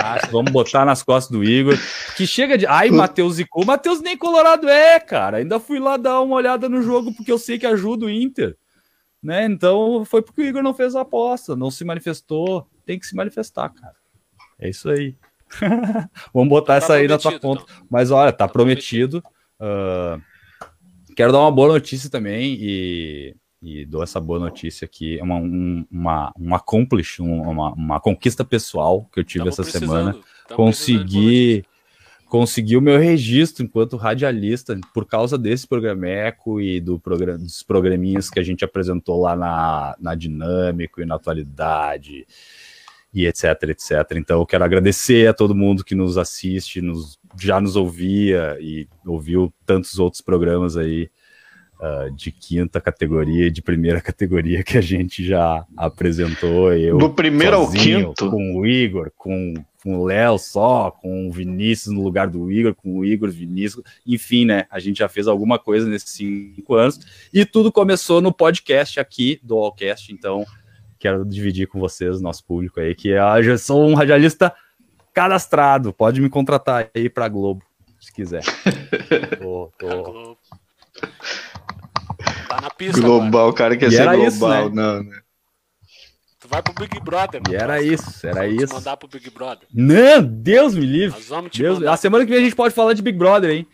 Acho, 0.00 0.30
vamos 0.30 0.52
botar 0.52 0.84
nas 0.84 1.02
costas 1.02 1.36
do 1.36 1.42
Igor. 1.42 1.74
Que 2.16 2.24
chega 2.24 2.56
de. 2.56 2.68
Ai, 2.68 2.90
Matheus 2.90 3.40
e 3.40 3.44
Co. 3.44 3.64
Matheus 3.64 4.00
nem 4.00 4.16
Colorado 4.16 4.68
é, 4.68 5.00
cara. 5.00 5.38
Ainda 5.38 5.58
fui 5.58 5.80
lá 5.80 5.96
dar 5.96 6.20
uma 6.20 6.36
olhada 6.36 6.68
no 6.68 6.82
jogo 6.82 7.12
porque 7.12 7.32
eu 7.32 7.38
sei 7.38 7.58
que 7.58 7.66
ajuda 7.66 8.06
o 8.06 8.10
Inter. 8.10 8.56
Né? 9.20 9.44
Então 9.46 10.04
foi 10.04 10.22
porque 10.22 10.42
o 10.42 10.44
Igor 10.44 10.62
não 10.62 10.72
fez 10.72 10.94
a 10.94 11.00
aposta, 11.00 11.56
não 11.56 11.68
se 11.68 11.84
manifestou. 11.84 12.64
Tem 12.86 12.96
que 12.96 13.06
se 13.08 13.16
manifestar, 13.16 13.70
cara. 13.70 13.96
É 14.56 14.68
isso 14.68 14.88
aí. 14.88 15.16
vamos 16.32 16.48
botar 16.48 16.74
tá 16.74 16.76
essa 16.76 16.94
aí 16.94 17.08
na 17.08 17.18
tua 17.18 17.38
conta. 17.38 17.62
Então. 17.62 17.86
Mas 17.90 18.10
olha, 18.10 18.32
tá, 18.32 18.46
tá 18.46 18.52
prometido. 18.52 19.22
prometido. 19.22 20.18
Uh, 20.18 21.14
quero 21.14 21.32
dar 21.32 21.40
uma 21.40 21.52
boa 21.52 21.68
notícia 21.68 22.10
também 22.10 22.56
e 22.60 23.36
e 23.64 23.86
dou 23.86 24.02
essa 24.02 24.20
boa 24.20 24.38
notícia 24.38 24.84
aqui, 24.84 25.18
é 25.18 25.22
uma, 25.22 25.36
um, 25.36 25.86
uma, 25.90 26.32
um 26.38 26.54
accomplish, 26.54 27.20
uma, 27.22 27.72
uma 27.72 27.98
conquista 27.98 28.44
pessoal 28.44 29.08
que 29.10 29.20
eu 29.20 29.24
tive 29.24 29.48
essa 29.48 29.64
semana. 29.64 30.14
Consegui, 30.54 31.64
consegui 32.26 32.76
o 32.76 32.82
meu 32.82 32.98
registro 32.98 33.64
enquanto 33.64 33.96
radialista 33.96 34.78
por 34.92 35.06
causa 35.06 35.38
desse 35.38 35.66
programeco 35.66 36.60
e 36.60 36.78
do 36.78 37.00
programa, 37.00 37.38
dos 37.38 37.62
programinhas 37.62 38.28
que 38.28 38.38
a 38.38 38.42
gente 38.42 38.66
apresentou 38.66 39.22
lá 39.22 39.34
na, 39.34 39.96
na 39.98 40.14
Dinâmico 40.14 41.00
e 41.00 41.06
na 41.06 41.14
Atualidade 41.14 42.26
e 43.14 43.26
etc, 43.26 43.44
etc. 43.68 44.16
Então 44.16 44.40
eu 44.40 44.46
quero 44.46 44.64
agradecer 44.64 45.28
a 45.28 45.32
todo 45.32 45.54
mundo 45.54 45.84
que 45.84 45.94
nos 45.94 46.18
assiste, 46.18 46.80
nos, 46.80 47.16
já 47.38 47.60
nos 47.60 47.76
ouvia 47.76 48.58
e 48.60 48.88
ouviu 49.06 49.54
tantos 49.64 50.00
outros 50.00 50.20
programas 50.20 50.76
aí 50.76 51.08
uh, 51.80 52.10
de 52.16 52.32
quinta 52.32 52.80
categoria 52.80 53.46
e 53.46 53.50
de 53.52 53.62
primeira 53.62 54.00
categoria 54.02 54.64
que 54.64 54.76
a 54.76 54.80
gente 54.80 55.24
já 55.24 55.64
apresentou. 55.76 56.72
Eu, 56.72 56.98
Do 56.98 57.10
primeiro 57.10 57.56
sozinho, 57.58 58.08
ao 58.08 58.14
quinto? 58.14 58.30
Com 58.30 58.56
o 58.56 58.66
Igor, 58.66 59.12
com, 59.16 59.54
com 59.80 59.98
o 59.98 60.04
Léo 60.06 60.36
só, 60.36 60.90
com 60.90 61.28
o 61.28 61.30
Vinícius 61.30 61.94
no 61.94 62.02
lugar 62.02 62.26
do 62.26 62.50
Igor, 62.50 62.74
com 62.74 62.98
o 62.98 63.04
Igor, 63.04 63.30
Vinícius, 63.30 63.84
enfim, 64.04 64.44
né? 64.44 64.66
A 64.68 64.80
gente 64.80 64.98
já 64.98 65.08
fez 65.08 65.28
alguma 65.28 65.56
coisa 65.56 65.88
nesses 65.88 66.10
cinco 66.10 66.74
anos 66.74 66.98
e 67.32 67.44
tudo 67.44 67.70
começou 67.70 68.20
no 68.20 68.32
podcast 68.32 68.98
aqui 68.98 69.38
do 69.40 69.54
Allcast, 69.54 70.12
então 70.12 70.44
quero 71.04 71.22
dividir 71.22 71.68
com 71.68 71.78
vocês, 71.78 72.18
nosso 72.18 72.42
público 72.46 72.80
aí, 72.80 72.94
que 72.94 73.10
eu 73.10 73.42
já 73.42 73.58
sou 73.58 73.86
um 73.86 73.92
radialista 73.92 74.54
cadastrado, 75.12 75.92
pode 75.92 76.18
me 76.18 76.30
contratar 76.30 76.88
aí 76.94 77.10
para 77.10 77.28
Globo, 77.28 77.62
se 78.00 78.10
quiser. 78.10 78.42
tô, 79.38 79.70
tô... 79.78 80.38
Tá 82.48 82.58
na 82.58 82.70
pista. 82.70 83.02
Global, 83.02 83.50
o 83.50 83.52
cara 83.52 83.76
quer 83.76 83.88
e 83.88 83.90
ser 83.90 84.04
global, 84.04 84.26
isso, 84.26 84.48
né? 84.48 84.70
não, 84.72 85.02
né? 85.02 85.20
vai 86.46 86.62
pro 86.62 86.72
Big 86.72 86.98
Brother. 87.00 87.42
E 87.50 87.54
era 87.54 87.82
isso, 87.82 88.26
era 88.26 88.40
Vamos 88.40 88.56
te 88.56 88.64
isso. 88.64 88.74
mandar 88.74 88.96
pro 88.96 89.08
Big 89.08 89.28
Brother. 89.28 89.68
Não, 89.74 90.22
Deus 90.22 90.74
me 90.74 90.86
livre. 90.86 91.18
Nós 91.18 91.28
vamos 91.28 91.50
te 91.50 91.62
Deus, 91.62 91.82
a 91.82 91.98
semana 91.98 92.24
que 92.24 92.30
vem 92.30 92.40
a 92.40 92.44
gente 92.44 92.56
pode 92.56 92.74
falar 92.74 92.94
de 92.94 93.02
Big 93.02 93.18
Brother, 93.18 93.50
hein? 93.50 93.66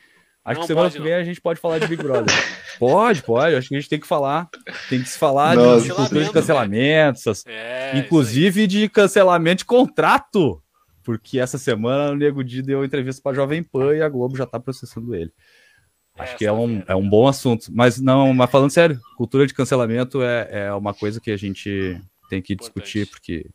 Acho 0.44 0.60
Não 0.60 0.66
que 0.66 0.66
semana 0.68 0.90
que 0.90 1.00
vem 1.00 1.12
a 1.12 1.22
gente 1.22 1.40
pode 1.40 1.60
falar 1.60 1.78
de 1.78 1.86
Big 1.86 2.02
Brother. 2.02 2.34
pode, 2.78 3.22
pode. 3.22 3.54
Acho 3.56 3.68
que 3.68 3.74
a 3.76 3.80
gente 3.80 3.90
tem 3.90 4.00
que 4.00 4.06
falar. 4.06 4.48
Tem 4.88 5.02
que 5.02 5.08
se 5.08 5.18
falar 5.18 5.54
Nossa. 5.54 5.84
de 5.84 5.92
cultura 5.92 6.24
de 6.24 6.30
cancelamento, 6.32 7.18
essas- 7.18 7.44
É, 7.46 7.98
inclusive 7.98 8.66
de 8.66 8.88
cancelamento 8.88 9.58
de 9.58 9.64
contrato. 9.66 10.62
Porque 11.02 11.38
essa 11.38 11.58
semana 11.58 12.12
o 12.12 12.16
Nego 12.16 12.42
Di 12.42 12.62
deu 12.62 12.84
entrevista 12.84 13.20
pra 13.22 13.34
Jovem 13.34 13.62
Pan 13.62 13.94
e 13.94 14.02
a 14.02 14.08
Globo 14.08 14.36
já 14.36 14.46
tá 14.46 14.58
processando 14.58 15.14
ele. 15.14 15.30
Acho 16.18 16.30
Essa 16.30 16.38
que 16.38 16.46
é 16.46 16.52
um, 16.52 16.82
é 16.86 16.94
um 16.96 17.08
bom 17.08 17.26
assunto. 17.28 17.66
Mas 17.70 18.00
não, 18.00 18.32
mas 18.32 18.50
falando 18.50 18.70
sério, 18.70 18.98
cultura 19.16 19.46
de 19.46 19.54
cancelamento 19.54 20.22
é, 20.22 20.48
é 20.66 20.72
uma 20.74 20.92
coisa 20.94 21.20
que 21.20 21.30
a 21.30 21.36
gente 21.36 22.00
tem 22.28 22.40
que 22.40 22.54
discutir, 22.56 23.02
Importante. 23.02 23.10
porque 23.10 23.50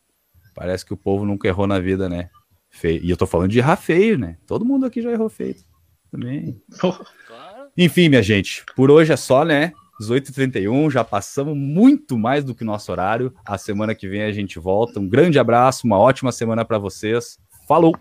parece 0.53 0.85
que 0.85 0.93
o 0.93 0.97
povo 0.97 1.25
nunca 1.25 1.47
errou 1.47 1.65
na 1.67 1.79
vida, 1.79 2.07
né? 2.09 2.29
Feio. 2.69 3.03
E 3.03 3.09
eu 3.09 3.17
tô 3.17 3.25
falando 3.25 3.49
de 3.51 3.59
errar 3.59 3.75
feio, 3.75 4.17
né? 4.17 4.37
Todo 4.47 4.65
mundo 4.65 4.85
aqui 4.85 5.01
já 5.01 5.11
errou 5.11 5.29
feio 5.29 5.55
também. 6.15 6.61
Enfim, 7.77 8.07
minha 8.07 8.23
gente, 8.23 8.63
por 8.75 8.89
hoje 8.89 9.11
é 9.11 9.17
só, 9.17 9.43
né? 9.43 9.73
18h31, 10.01 10.91
já 10.91 11.03
passamos 11.03 11.55
muito 11.55 12.17
mais 12.17 12.43
do 12.43 12.53
que 12.53 12.63
o 12.63 12.65
nosso 12.65 12.91
horário. 12.91 13.33
A 13.45 13.57
semana 13.57 13.95
que 13.95 14.07
vem 14.07 14.23
a 14.23 14.31
gente 14.31 14.59
volta. 14.59 14.99
Um 14.99 15.07
grande 15.07 15.39
abraço, 15.39 15.85
uma 15.85 15.97
ótima 15.97 16.31
semana 16.31 16.65
para 16.65 16.77
vocês. 16.77 17.37
Falou! 17.67 17.95